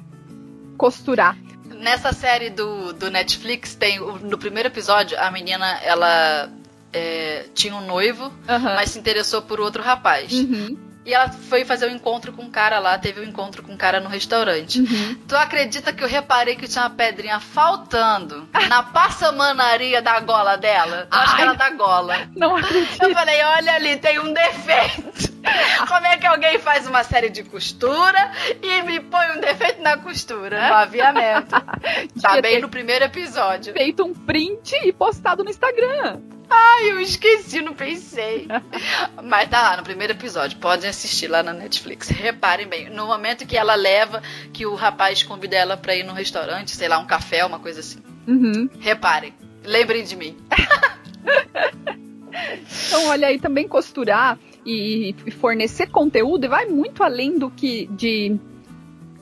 costurar. 0.77 1.37
Nessa 1.65 2.13
série 2.13 2.49
do, 2.49 2.93
do 2.93 3.11
Netflix, 3.11 3.75
tem 3.75 3.99
no 3.99 4.37
primeiro 4.37 4.69
episódio, 4.69 5.19
a 5.19 5.29
menina, 5.29 5.79
ela 5.83 6.49
é, 6.93 7.45
tinha 7.53 7.75
um 7.75 7.85
noivo, 7.85 8.31
mas 8.47 8.91
se 8.91 8.99
interessou 8.99 9.41
por 9.41 9.59
outro 9.59 9.83
rapaz. 9.83 10.31
Uhum. 10.31 10.84
E 11.05 11.13
ela 11.13 11.29
foi 11.29 11.63
fazer 11.63 11.87
um 11.87 11.95
encontro 11.95 12.33
com 12.33 12.41
um 12.41 12.49
cara 12.49 12.79
lá, 12.79 12.97
teve 12.97 13.21
um 13.21 13.23
encontro 13.23 13.61
com 13.61 13.73
um 13.73 13.77
cara 13.77 13.99
no 13.99 14.09
restaurante. 14.09 14.79
Uhum. 14.79 15.15
Tu 15.27 15.35
acredita 15.35 15.93
que 15.93 16.03
eu 16.03 16.07
reparei 16.07 16.55
que 16.55 16.67
tinha 16.67 16.85
uma 16.85 16.89
pedrinha 16.89 17.39
faltando 17.39 18.49
na 18.67 18.81
passamanaria 18.81 20.01
da 20.01 20.19
gola 20.19 20.57
dela? 20.57 21.07
Eu 21.11 21.17
acho 21.19 21.35
que 21.35 21.41
era 21.43 21.53
da 21.53 21.69
gola. 21.69 22.27
Não 22.35 22.55
acredito. 22.55 23.03
Eu 23.03 23.13
falei, 23.13 23.39
olha 23.43 23.75
ali, 23.75 23.97
tem 23.97 24.19
um 24.19 24.33
defeito. 24.33 25.35
Como 25.87 26.07
é 26.07 26.17
que 26.17 26.25
alguém 26.25 26.57
faz 26.57 26.87
uma 26.87 27.03
série 27.03 27.29
de 27.29 27.43
costura 27.43 28.31
e 28.61 28.81
me 28.81 28.99
põe 28.99 29.37
um 29.37 29.39
defeito 29.39 29.83
na 29.83 29.97
costura? 29.97 30.69
No 30.69 30.73
aviamento. 30.73 31.51
tá 32.19 32.41
bem 32.41 32.59
no 32.59 32.67
primeiro 32.67 33.05
episódio. 33.05 33.73
Feito 33.73 34.03
um 34.03 34.13
print 34.13 34.73
e 34.83 34.91
postado 34.91 35.43
no 35.43 35.51
Instagram. 35.51 36.19
Ai, 36.49 36.91
eu 36.91 36.99
esqueci, 36.99 37.61
não 37.61 37.73
pensei. 37.73 38.47
Mas 39.23 39.49
tá 39.49 39.61
lá 39.61 39.77
no 39.77 39.83
primeiro 39.83 40.13
episódio, 40.13 40.59
podem 40.59 40.89
assistir 40.89 41.27
lá 41.27 41.41
na 41.41 41.53
Netflix. 41.53 42.09
Reparem 42.09 42.67
bem, 42.67 42.89
no 42.89 43.07
momento 43.07 43.45
que 43.45 43.57
ela 43.57 43.75
leva, 43.75 44.21
que 44.53 44.65
o 44.65 44.75
rapaz 44.75 45.23
convida 45.23 45.55
ela 45.55 45.77
pra 45.77 45.95
ir 45.95 46.03
no 46.03 46.13
restaurante, 46.13 46.71
sei 46.71 46.87
lá, 46.87 46.99
um 46.99 47.05
café, 47.05 47.45
uma 47.45 47.59
coisa 47.59 47.79
assim. 47.79 47.99
Uhum. 48.27 48.69
Reparem, 48.79 49.33
lembrem 49.63 50.03
de 50.03 50.15
mim. 50.15 50.37
então, 52.87 53.07
olha 53.07 53.27
aí, 53.27 53.39
também 53.39 53.67
costurar 53.67 54.37
e 54.65 55.15
fornecer 55.39 55.87
conteúdo 55.87 56.49
vai 56.49 56.65
muito 56.65 57.03
além 57.03 57.37
do 57.37 57.51
que 57.51 57.85
de, 57.87 58.39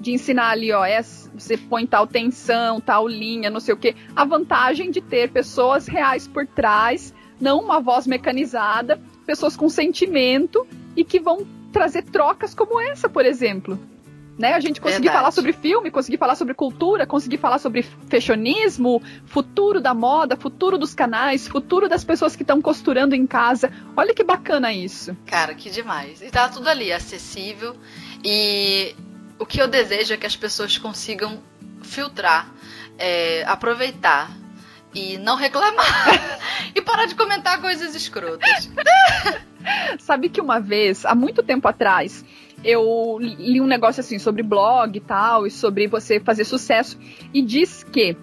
de 0.04 0.12
ensinar 0.12 0.50
ali, 0.50 0.72
ó, 0.74 0.86
é, 0.86 1.02
você 1.02 1.58
põe 1.58 1.88
tal 1.88 2.06
tensão, 2.06 2.82
tal 2.82 3.08
linha, 3.08 3.50
não 3.50 3.62
sei 3.62 3.74
o 3.74 3.78
que. 3.78 3.96
A 4.14 4.26
vantagem 4.26 4.92
de 4.92 5.00
ter 5.00 5.32
pessoas 5.32 5.88
reais 5.88 6.28
por 6.28 6.46
trás, 6.46 7.14
não 7.40 7.62
uma 7.62 7.80
voz 7.80 8.06
mecanizada, 8.06 9.00
pessoas 9.26 9.56
com 9.56 9.70
sentimento 9.70 10.68
e 10.94 11.06
que 11.06 11.22
vão 11.22 11.48
trazer 11.72 12.04
trocas 12.04 12.54
como 12.54 12.80
essa, 12.82 13.08
por 13.08 13.26
exemplo. 13.26 13.80
Né? 14.38 14.54
A 14.54 14.60
gente 14.60 14.82
conseguir 14.82 15.04
Verdade. 15.04 15.20
falar 15.20 15.32
sobre 15.32 15.54
filme, 15.54 15.90
conseguir 15.90 16.18
falar 16.18 16.36
sobre 16.36 16.54
cultura, 16.54 17.06
conseguir 17.08 17.38
falar 17.38 17.60
sobre 17.60 17.84
fashionismo, 18.10 19.02
futuro 19.26 19.80
da 19.80 19.94
moda, 19.94 20.36
futuro 20.36 20.78
dos 20.78 20.94
canais, 20.94 21.48
futuro 21.48 21.88
das 21.88 22.04
pessoas 22.04 22.36
que 22.36 22.44
estão 22.44 22.62
costurando 22.62 23.16
em 23.16 23.26
casa. 23.26 23.72
Olha 23.96 24.14
que 24.14 24.24
bacana 24.24 24.74
isso. 24.74 25.16
Cara, 25.28 25.54
que 25.54 25.70
demais. 25.70 26.22
E 26.22 26.30
tá 26.30 26.50
tudo 26.50 26.68
ali, 26.68 26.92
acessível. 26.92 27.76
E 28.24 28.96
o 29.44 29.46
que 29.46 29.62
eu 29.62 29.68
desejo 29.68 30.14
é 30.14 30.18
que 30.18 30.26
as 30.26 30.38
pessoas 30.38 30.78
consigam 30.78 31.44
filtrar, 31.84 32.50
é, 32.98 33.44
aproveitar 33.46 34.32
e 34.96 35.18
não 35.18 35.36
reclamar. 35.36 35.84
e 36.74 36.82
parar 36.82 37.08
de 37.08 37.14
comentar 37.14 37.60
coisas 37.60 37.94
escrotas. 37.94 38.72
Sabe 40.00 40.30
que 40.30 40.40
uma 40.40 40.62
vez, 40.62 41.06
há 41.06 41.14
muito 41.14 41.44
tempo 41.44 41.68
atrás, 41.68 42.24
eu 42.64 43.18
li 43.20 43.60
um 43.60 43.68
negócio 43.68 44.00
assim 44.00 44.18
sobre 44.18 44.44
blog 44.44 44.96
e 44.96 45.02
tal, 45.02 45.46
e 45.46 45.52
sobre 45.52 45.88
você 45.88 46.22
fazer 46.22 46.46
sucesso, 46.46 46.98
e 47.34 47.42
diz 47.42 47.84
que 47.84 48.16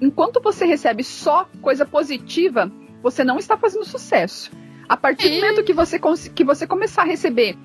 enquanto 0.00 0.40
você 0.40 0.64
recebe 0.64 1.02
só 1.02 1.48
coisa 1.60 1.84
positiva, 1.84 2.70
você 3.02 3.24
não 3.24 3.36
está 3.36 3.56
fazendo 3.56 3.84
sucesso. 3.84 4.52
A 4.88 4.96
partir 4.96 5.28
do 5.28 5.34
momento 5.34 5.64
que 5.64 5.72
você, 5.72 5.98
que 6.32 6.44
você 6.44 6.68
começar 6.68 7.02
a 7.02 7.06
receber 7.06 7.58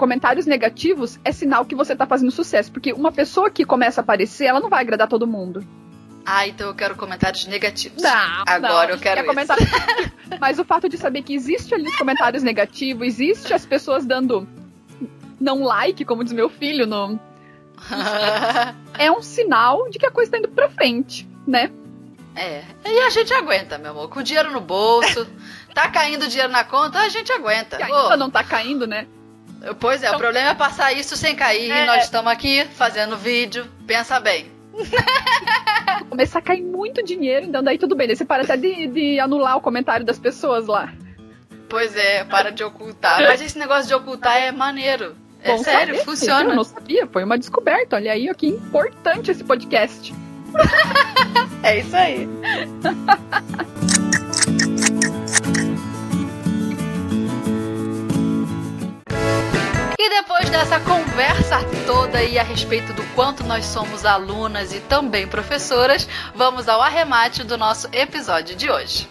comentários 0.00 0.46
negativos, 0.46 1.20
é 1.22 1.30
sinal 1.30 1.66
que 1.66 1.74
você 1.74 1.92
está 1.92 2.06
fazendo 2.06 2.30
sucesso. 2.30 2.72
Porque 2.72 2.90
uma 2.90 3.12
pessoa 3.12 3.50
que 3.50 3.66
começa 3.66 4.00
a 4.00 4.02
aparecer, 4.02 4.46
ela 4.46 4.58
não 4.58 4.70
vai 4.70 4.80
agradar 4.80 5.06
todo 5.06 5.26
mundo. 5.26 5.62
Ah, 6.24 6.48
então 6.48 6.68
eu 6.68 6.74
quero 6.74 6.96
comentários 6.96 7.46
negativos. 7.46 8.02
Não, 8.02 8.42
Agora 8.46 8.86
não, 8.86 8.94
eu 8.94 8.98
quero 8.98 9.26
comentário... 9.26 9.62
Mas 10.40 10.58
o 10.58 10.64
fato 10.64 10.88
de 10.88 10.96
saber 10.96 11.22
que 11.22 11.34
existe 11.34 11.74
ali 11.74 11.94
comentários 11.98 12.42
negativos, 12.42 13.06
existe 13.06 13.52
as 13.52 13.66
pessoas 13.66 14.06
dando 14.06 14.48
não 15.38 15.64
like, 15.64 16.02
como 16.06 16.24
diz 16.24 16.32
meu 16.32 16.48
filho, 16.48 16.86
no... 16.86 17.20
é 18.98 19.10
um 19.10 19.20
sinal 19.20 19.90
de 19.90 19.98
que 19.98 20.06
a 20.06 20.10
coisa 20.10 20.28
está 20.28 20.38
indo 20.38 20.48
pra 20.48 20.70
frente, 20.70 21.28
né? 21.46 21.70
É. 22.34 22.62
E 22.86 23.00
a 23.00 23.10
gente 23.10 23.34
aguenta, 23.34 23.76
meu 23.76 23.90
amor. 23.90 24.08
Com 24.08 24.20
o 24.20 24.22
dinheiro 24.22 24.50
no 24.50 24.60
bolso, 24.60 25.26
tá 25.74 25.90
caindo 25.90 26.26
dinheiro 26.26 26.52
na 26.52 26.64
conta, 26.64 27.00
a 27.00 27.08
gente 27.10 27.30
aguenta. 27.32 27.78
E 27.78 27.82
ainda 27.82 28.16
não 28.16 28.30
tá 28.30 28.42
caindo, 28.42 28.86
né? 28.86 29.06
Pois 29.78 30.02
é, 30.02 30.06
então, 30.06 30.16
o 30.16 30.20
problema 30.20 30.50
é 30.50 30.54
passar 30.54 30.92
isso 30.92 31.16
sem 31.16 31.34
cair. 31.34 31.70
É, 31.70 31.82
e 31.82 31.86
nós 31.86 32.04
estamos 32.04 32.32
aqui 32.32 32.64
fazendo 32.74 33.16
vídeo. 33.16 33.66
Pensa 33.86 34.18
bem. 34.18 34.50
Começar 36.08 36.38
a 36.38 36.42
cair 36.42 36.62
muito 36.62 37.02
dinheiro, 37.04 37.46
então 37.46 37.62
daí 37.62 37.78
tudo 37.78 37.94
bem. 37.94 38.06
Daí 38.06 38.16
você 38.16 38.24
para 38.24 38.42
até 38.42 38.56
de, 38.56 38.86
de 38.86 39.20
anular 39.20 39.56
o 39.56 39.60
comentário 39.60 40.04
das 40.04 40.18
pessoas 40.18 40.66
lá. 40.66 40.92
Pois 41.68 41.94
é, 41.96 42.24
para 42.24 42.50
de 42.50 42.64
ocultar. 42.64 43.20
Mas 43.22 43.40
esse 43.40 43.58
negócio 43.58 43.86
de 43.86 43.94
ocultar 43.94 44.36
é 44.36 44.50
maneiro. 44.50 45.14
É 45.42 45.52
Bom 45.52 45.58
sério, 45.62 45.94
saber, 45.94 46.04
funciona. 46.04 46.50
Eu 46.50 46.56
não 46.56 46.64
sabia, 46.64 47.06
foi 47.06 47.24
uma 47.24 47.38
descoberta. 47.38 47.96
Olha 47.96 48.12
aí, 48.12 48.28
ó, 48.30 48.34
que 48.34 48.46
importante 48.46 49.30
esse 49.30 49.44
podcast. 49.44 50.12
é 51.62 51.78
isso 51.78 51.96
aí. 51.96 52.28
E 60.02 60.08
depois 60.08 60.48
dessa 60.48 60.80
conversa 60.80 61.58
toda 61.86 62.16
aí 62.16 62.38
a 62.38 62.42
respeito 62.42 62.90
do 62.94 63.04
quanto 63.14 63.44
nós 63.44 63.66
somos 63.66 64.06
alunas 64.06 64.72
e 64.72 64.80
também 64.80 65.28
professoras, 65.28 66.08
vamos 66.34 66.70
ao 66.70 66.80
arremate 66.80 67.44
do 67.44 67.58
nosso 67.58 67.86
episódio 67.92 68.56
de 68.56 68.70
hoje. 68.70 69.06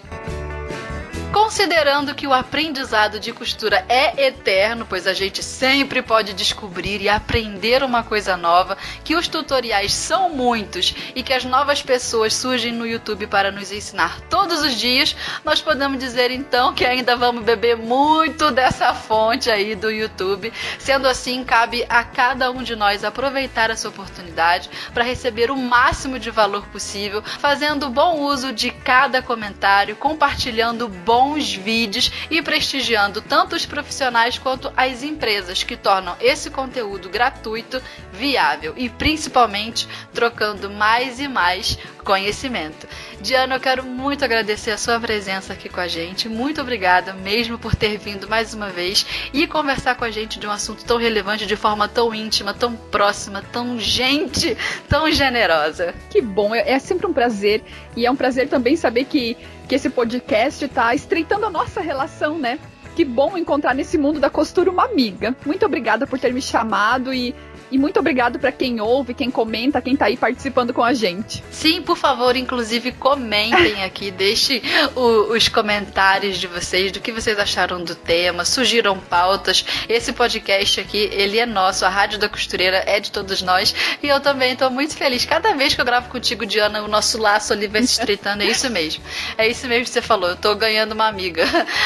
Considerando 1.31 2.15
que 2.15 2.26
o 2.26 2.34
aprendizado 2.34 3.19
de 3.19 3.31
costura 3.31 3.85
é 3.88 4.27
eterno, 4.27 4.84
pois 4.89 5.06
a 5.06 5.14
gente 5.14 5.43
sempre 5.43 6.01
pode 6.01 6.34
descobrir 6.34 7.01
e 7.01 7.10
aprender 7.10 7.84
uma 7.84 8.03
coisa 8.03 8.35
nova, 8.35 8.76
que 9.03 9.15
os 9.15 9.27
tutoriais 9.27 9.93
são 9.93 10.31
muitos 10.31 10.95
e 11.14 11.22
que 11.22 11.31
as 11.31 11.45
novas 11.45 11.84
pessoas 11.84 12.34
surgem 12.34 12.72
no 12.72 12.85
YouTube 12.85 13.27
para 13.27 13.51
nos 13.51 13.72
ensinar 13.72 14.19
todos 14.22 14.61
os 14.61 14.73
dias, 14.73 15.15
nós 15.45 15.61
podemos 15.61 15.99
dizer 15.99 16.31
então 16.31 16.73
que 16.73 16.84
ainda 16.84 17.15
vamos 17.15 17.43
beber 17.43 17.77
muito 17.77 18.49
dessa 18.49 18.95
fonte 18.95 19.51
aí 19.51 19.76
do 19.76 19.91
YouTube. 19.91 20.51
Sendo 20.80 21.07
assim, 21.07 21.43
cabe 21.43 21.85
a 21.88 22.03
cada 22.03 22.49
um 22.49 22.64
de 22.64 22.76
nós 22.76 23.03
aproveitar 23.03 23.69
essa 23.69 23.88
oportunidade 23.88 24.69
para 24.95 25.03
receber 25.03 25.51
o 25.51 25.56
máximo 25.56 26.18
de 26.18 26.31
valor 26.31 26.65
possível, 26.68 27.22
fazendo 27.23 27.89
bom 27.89 28.22
uso 28.22 28.51
de 28.51 28.72
cada 28.72 29.22
comentário, 29.22 29.95
compartilhando 29.95 30.88
bom 30.88 31.19
bons 31.20 31.54
vídeos 31.54 32.10
e 32.32 32.41
prestigiando 32.41 33.22
tanto 33.22 33.54
os 33.54 33.66
profissionais 33.66 34.38
quanto 34.38 34.72
as 34.78 35.04
empresas 35.04 35.64
que 35.64 35.76
tornam 35.76 36.16
esse 36.22 36.50
conteúdo 36.50 37.10
gratuito 37.10 37.82
viável 38.14 38.74
e 38.78 38.88
principalmente 38.88 39.86
trocando 40.14 40.70
mais 40.70 41.20
e 41.20 41.28
mais 41.28 41.78
conhecimento. 42.06 42.88
Diana, 43.20 43.56
eu 43.56 43.60
quero 43.60 43.84
muito 43.84 44.24
agradecer 44.24 44.72
a 44.72 44.78
sua 44.78 44.98
presença 44.98 45.52
aqui 45.52 45.68
com 45.68 45.82
a 45.82 45.90
gente. 45.90 46.30
Muito 46.30 46.62
obrigada 46.62 47.12
mesmo 47.12 47.60
por 47.60 47.76
ter 47.76 47.98
vindo 47.98 48.30
mais 48.30 48.54
uma 48.54 48.70
vez 48.70 49.06
e 49.34 49.46
conversar 49.46 49.96
com 49.96 50.06
a 50.06 50.12
gente 50.12 50.40
de 50.40 50.48
um 50.48 50.52
assunto 50.52 50.86
tão 50.86 50.98
relevante 50.98 51.46
de 51.46 51.58
forma 51.58 51.90
tão 51.90 52.16
íntima, 52.16 52.54
tão 52.54 52.78
próxima, 52.78 53.44
tão 53.52 53.78
gente, 53.78 54.58
tão 54.88 55.12
generosa. 55.12 55.94
Que 56.10 56.22
bom, 56.22 56.56
é, 56.56 56.72
é 56.72 56.80
sempre 56.80 57.08
um 57.08 57.14
prazer 57.14 57.62
e 57.94 58.06
é 58.06 58.12
um 58.12 58.16
prazer 58.16 58.48
também 58.48 58.78
saber 58.78 59.04
que 59.04 59.36
que 59.70 59.76
esse 59.76 59.88
podcast 59.88 60.66
está 60.66 60.96
estreitando 60.96 61.46
a 61.46 61.50
nossa 61.52 61.80
relação, 61.80 62.40
né? 62.40 62.58
Que 62.96 63.06
bom 63.06 63.38
encontrar 63.38 63.76
nesse 63.76 64.00
mundo 64.00 64.20
da 64.20 64.28
costura 64.28 64.72
uma 64.72 64.86
amiga. 64.86 65.36
Muito 65.46 65.64
obrigada 65.64 66.08
por 66.08 66.18
ter 66.18 66.34
me 66.34 66.41
chamado 66.41 67.14
e 67.14 67.36
e 67.72 67.78
muito 67.78 68.00
obrigado 68.00 68.40
para 68.40 68.52
quem 68.52 68.82
ouve, 68.82 69.14
quem 69.14 69.30
comenta, 69.30 69.82
quem 69.82 69.96
tá 69.96 70.06
aí 70.06 70.18
participando 70.18 70.74
com 70.74 70.84
a 70.84 70.94
gente. 70.94 71.44
Sim, 71.52 71.82
por 71.82 71.98
favor, 71.98 72.36
inclusive 72.36 72.91
comentem 72.94 73.84
aqui, 73.84 74.12
deixe 74.12 74.62
o, 74.96 75.34
os 75.34 75.48
comentários 75.48 76.38
de 76.38 76.48
vocês, 76.48 76.91
do 76.91 77.00
que 77.00 77.12
vocês 77.12 77.38
acharam 77.38 77.84
do 77.84 77.96
tema, 77.96 78.46
surgiram 78.46 79.00
pautas. 79.00 79.66
Esse 79.88 80.14
podcast 80.14 80.80
aqui, 80.80 81.10
ele 81.12 81.38
é 81.38 81.46
nosso, 81.46 81.86
a 81.86 81.90
Rádio 81.90 82.20
da 82.20 82.30
Costureira 82.30 82.84
é 82.86 83.00
de 83.00 83.12
todos 83.12 83.41
nós 83.41 83.74
e 84.02 84.08
eu 84.08 84.20
também 84.20 84.56
tô 84.56 84.70
muito 84.70 84.96
feliz. 84.96 85.26
Cada 85.26 85.54
vez 85.54 85.74
que 85.74 85.82
eu 85.82 85.86
gravo 85.86 86.10
contigo, 86.10 86.46
Diana, 86.46 86.82
o 86.84 86.88
nosso 86.88 87.18
laço 87.18 87.54
ali 87.54 87.68
vai 87.68 87.82
se 87.84 88.00
estreitando, 88.00 88.44
é 88.44 88.48
isso 88.48 88.70
mesmo. 88.70 89.04
É 89.38 89.48
isso 89.48 89.68
mesmo 89.68 89.86
que 89.86 89.91
você 89.91 90.02
falou, 90.02 90.30
eu 90.30 90.36
tô 90.36 90.56
ganhando 90.56 90.94
uma 90.94 91.08
amiga. 91.08 91.46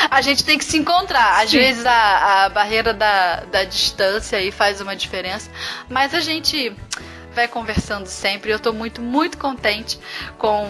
A 0.09 0.21
gente 0.21 0.43
tem 0.43 0.57
que 0.57 0.65
se 0.65 0.77
encontrar. 0.77 1.41
Às 1.41 1.49
Sim. 1.49 1.57
vezes 1.57 1.85
a, 1.85 2.45
a 2.45 2.49
barreira 2.49 2.93
da, 2.93 3.41
da 3.51 3.63
distância 3.63 4.37
aí 4.37 4.51
faz 4.51 4.81
uma 4.81 4.95
diferença, 4.95 5.49
mas 5.89 6.13
a 6.13 6.19
gente 6.19 6.75
vai 7.33 7.47
conversando 7.47 8.05
sempre. 8.05 8.51
Eu 8.51 8.57
estou 8.57 8.73
muito, 8.73 9.01
muito 9.01 9.37
contente 9.37 9.97
com 10.37 10.67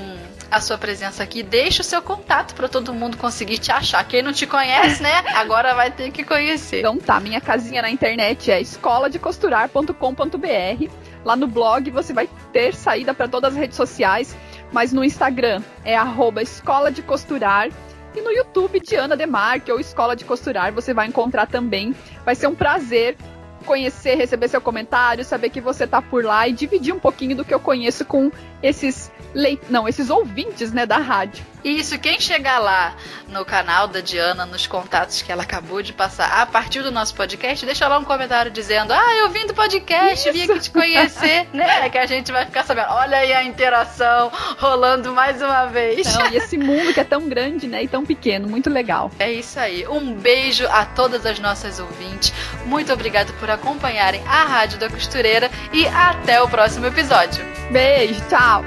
a 0.50 0.62
sua 0.62 0.78
presença 0.78 1.24
aqui. 1.24 1.44
Deixa 1.44 1.82
o 1.82 1.86
seu 1.86 2.02
contato 2.02 2.54
para 2.54 2.70
todo 2.70 2.94
mundo 2.94 3.18
conseguir 3.18 3.58
te 3.58 3.72
achar. 3.72 4.08
Quem 4.08 4.22
não 4.22 4.32
te 4.32 4.46
conhece, 4.46 5.02
né? 5.02 5.24
Agora 5.36 5.74
vai 5.74 5.92
ter 5.92 6.12
que 6.12 6.24
conhecer. 6.24 6.80
Então 6.80 6.98
tá, 6.98 7.20
minha 7.20 7.42
casinha 7.42 7.82
na 7.82 7.90
internet 7.90 8.52
é 8.52 8.62
escoladecosturar.com.br. 8.62 10.92
Lá 11.26 11.36
no 11.36 11.48
blog 11.48 11.90
você 11.90 12.14
vai 12.14 12.30
ter 12.52 12.76
saída 12.76 13.14
para 13.14 13.28
todas 13.28 13.54
as 13.54 13.60
redes 13.60 13.78
sociais, 13.78 14.36
mas 14.72 14.94
no 14.94 15.04
Instagram 15.04 15.62
é 15.84 15.96
arroba 15.96 16.42
escola 16.42 16.92
de 16.92 17.02
costurar. 17.02 17.70
E 18.16 18.22
no 18.22 18.30
YouTube, 18.30 18.80
Diana 18.80 19.18
Demarque 19.18 19.72
ou 19.72 19.80
Escola 19.80 20.16
de 20.16 20.24
Costurar, 20.24 20.72
você 20.72 20.94
vai 20.94 21.08
encontrar 21.08 21.48
também. 21.48 21.96
Vai 22.24 22.36
ser 22.36 22.46
um 22.46 22.54
prazer 22.54 23.18
conhecer, 23.64 24.16
receber 24.16 24.48
seu 24.48 24.62
comentário, 24.62 25.24
saber 25.24 25.50
que 25.50 25.62
você 25.62 25.88
tá 25.88 26.02
por 26.02 26.24
lá 26.24 26.48
e 26.48 26.54
dividir 26.54 26.94
um 26.94 27.00
pouquinho 27.00 27.36
do 27.36 27.46
que 27.46 27.54
eu 27.54 27.60
conheço 27.60 28.06
com 28.06 28.32
esses 28.62 29.12
leit 29.34 29.62
não, 29.70 29.88
esses 29.88 30.10
ouvintes, 30.10 30.72
né, 30.72 30.86
da 30.86 30.98
rádio. 30.98 31.53
Isso, 31.64 31.98
quem 32.00 32.20
chegar 32.20 32.60
lá 32.60 32.96
no 33.28 33.46
canal 33.46 33.88
da 33.88 34.02
Diana, 34.02 34.46
nos 34.46 34.68
contatos 34.68 35.22
que 35.22 35.32
ela 35.32 35.44
acabou 35.44 35.82
de 35.82 35.94
passar 35.94 36.42
a 36.42 36.46
partir 36.46 36.82
do 36.82 36.92
nosso 36.92 37.16
podcast, 37.16 37.66
deixa 37.66 37.88
lá 37.88 37.98
um 37.98 38.04
comentário 38.04 38.52
dizendo: 38.52 38.94
Ah, 38.94 39.16
eu 39.16 39.30
vim 39.30 39.48
do 39.48 39.54
podcast, 39.54 40.28
Isso. 40.28 40.38
vim 40.38 40.44
aqui 40.44 40.60
te 40.60 40.72
conhecer, 40.72 41.48
né? 41.54 41.90
Que 41.90 41.98
a 41.98 42.06
gente 42.06 42.32
vai 42.32 42.46
ficar 42.46 42.64
sabendo. 42.64 42.88
Olha 42.92 43.18
aí 43.18 43.34
a 43.34 43.44
interação 43.44 44.32
rolando 44.60 45.14
mais 45.14 45.42
uma 45.42 45.66
vez. 45.68 46.14
Não, 46.16 46.32
e 46.32 46.38
esse 46.38 46.58
mundo 46.58 46.94
que 46.94 47.00
é 47.00 47.04
tão 47.04 47.28
grande, 47.28 47.68
né? 47.68 47.84
E 47.84 47.88
tão 47.88 48.06
pequeno, 48.06 48.48
muito 48.48 48.70
legal. 48.70 49.12
É 49.20 49.32
isso 49.32 49.60
aí. 49.60 49.88
Um 49.88 50.14
beijo 50.14 50.68
a 50.68 50.86
todas 50.86 51.26
as 51.26 51.40
nossas 51.40 51.80
ouvintes. 51.80 52.34
Muito 52.66 52.92
obrigado 52.92 53.34
por 53.40 53.50
acompanharem 53.50 54.22
a 54.28 54.44
Rádio 54.44 54.80
da 54.80 54.90
Costureira 54.90 55.50
e 55.72 55.88
até 55.88 56.42
o 56.42 56.48
próximo 56.48 56.86
episódio. 56.86 57.44
Beijo, 57.72 58.22
tchau! 58.30 58.64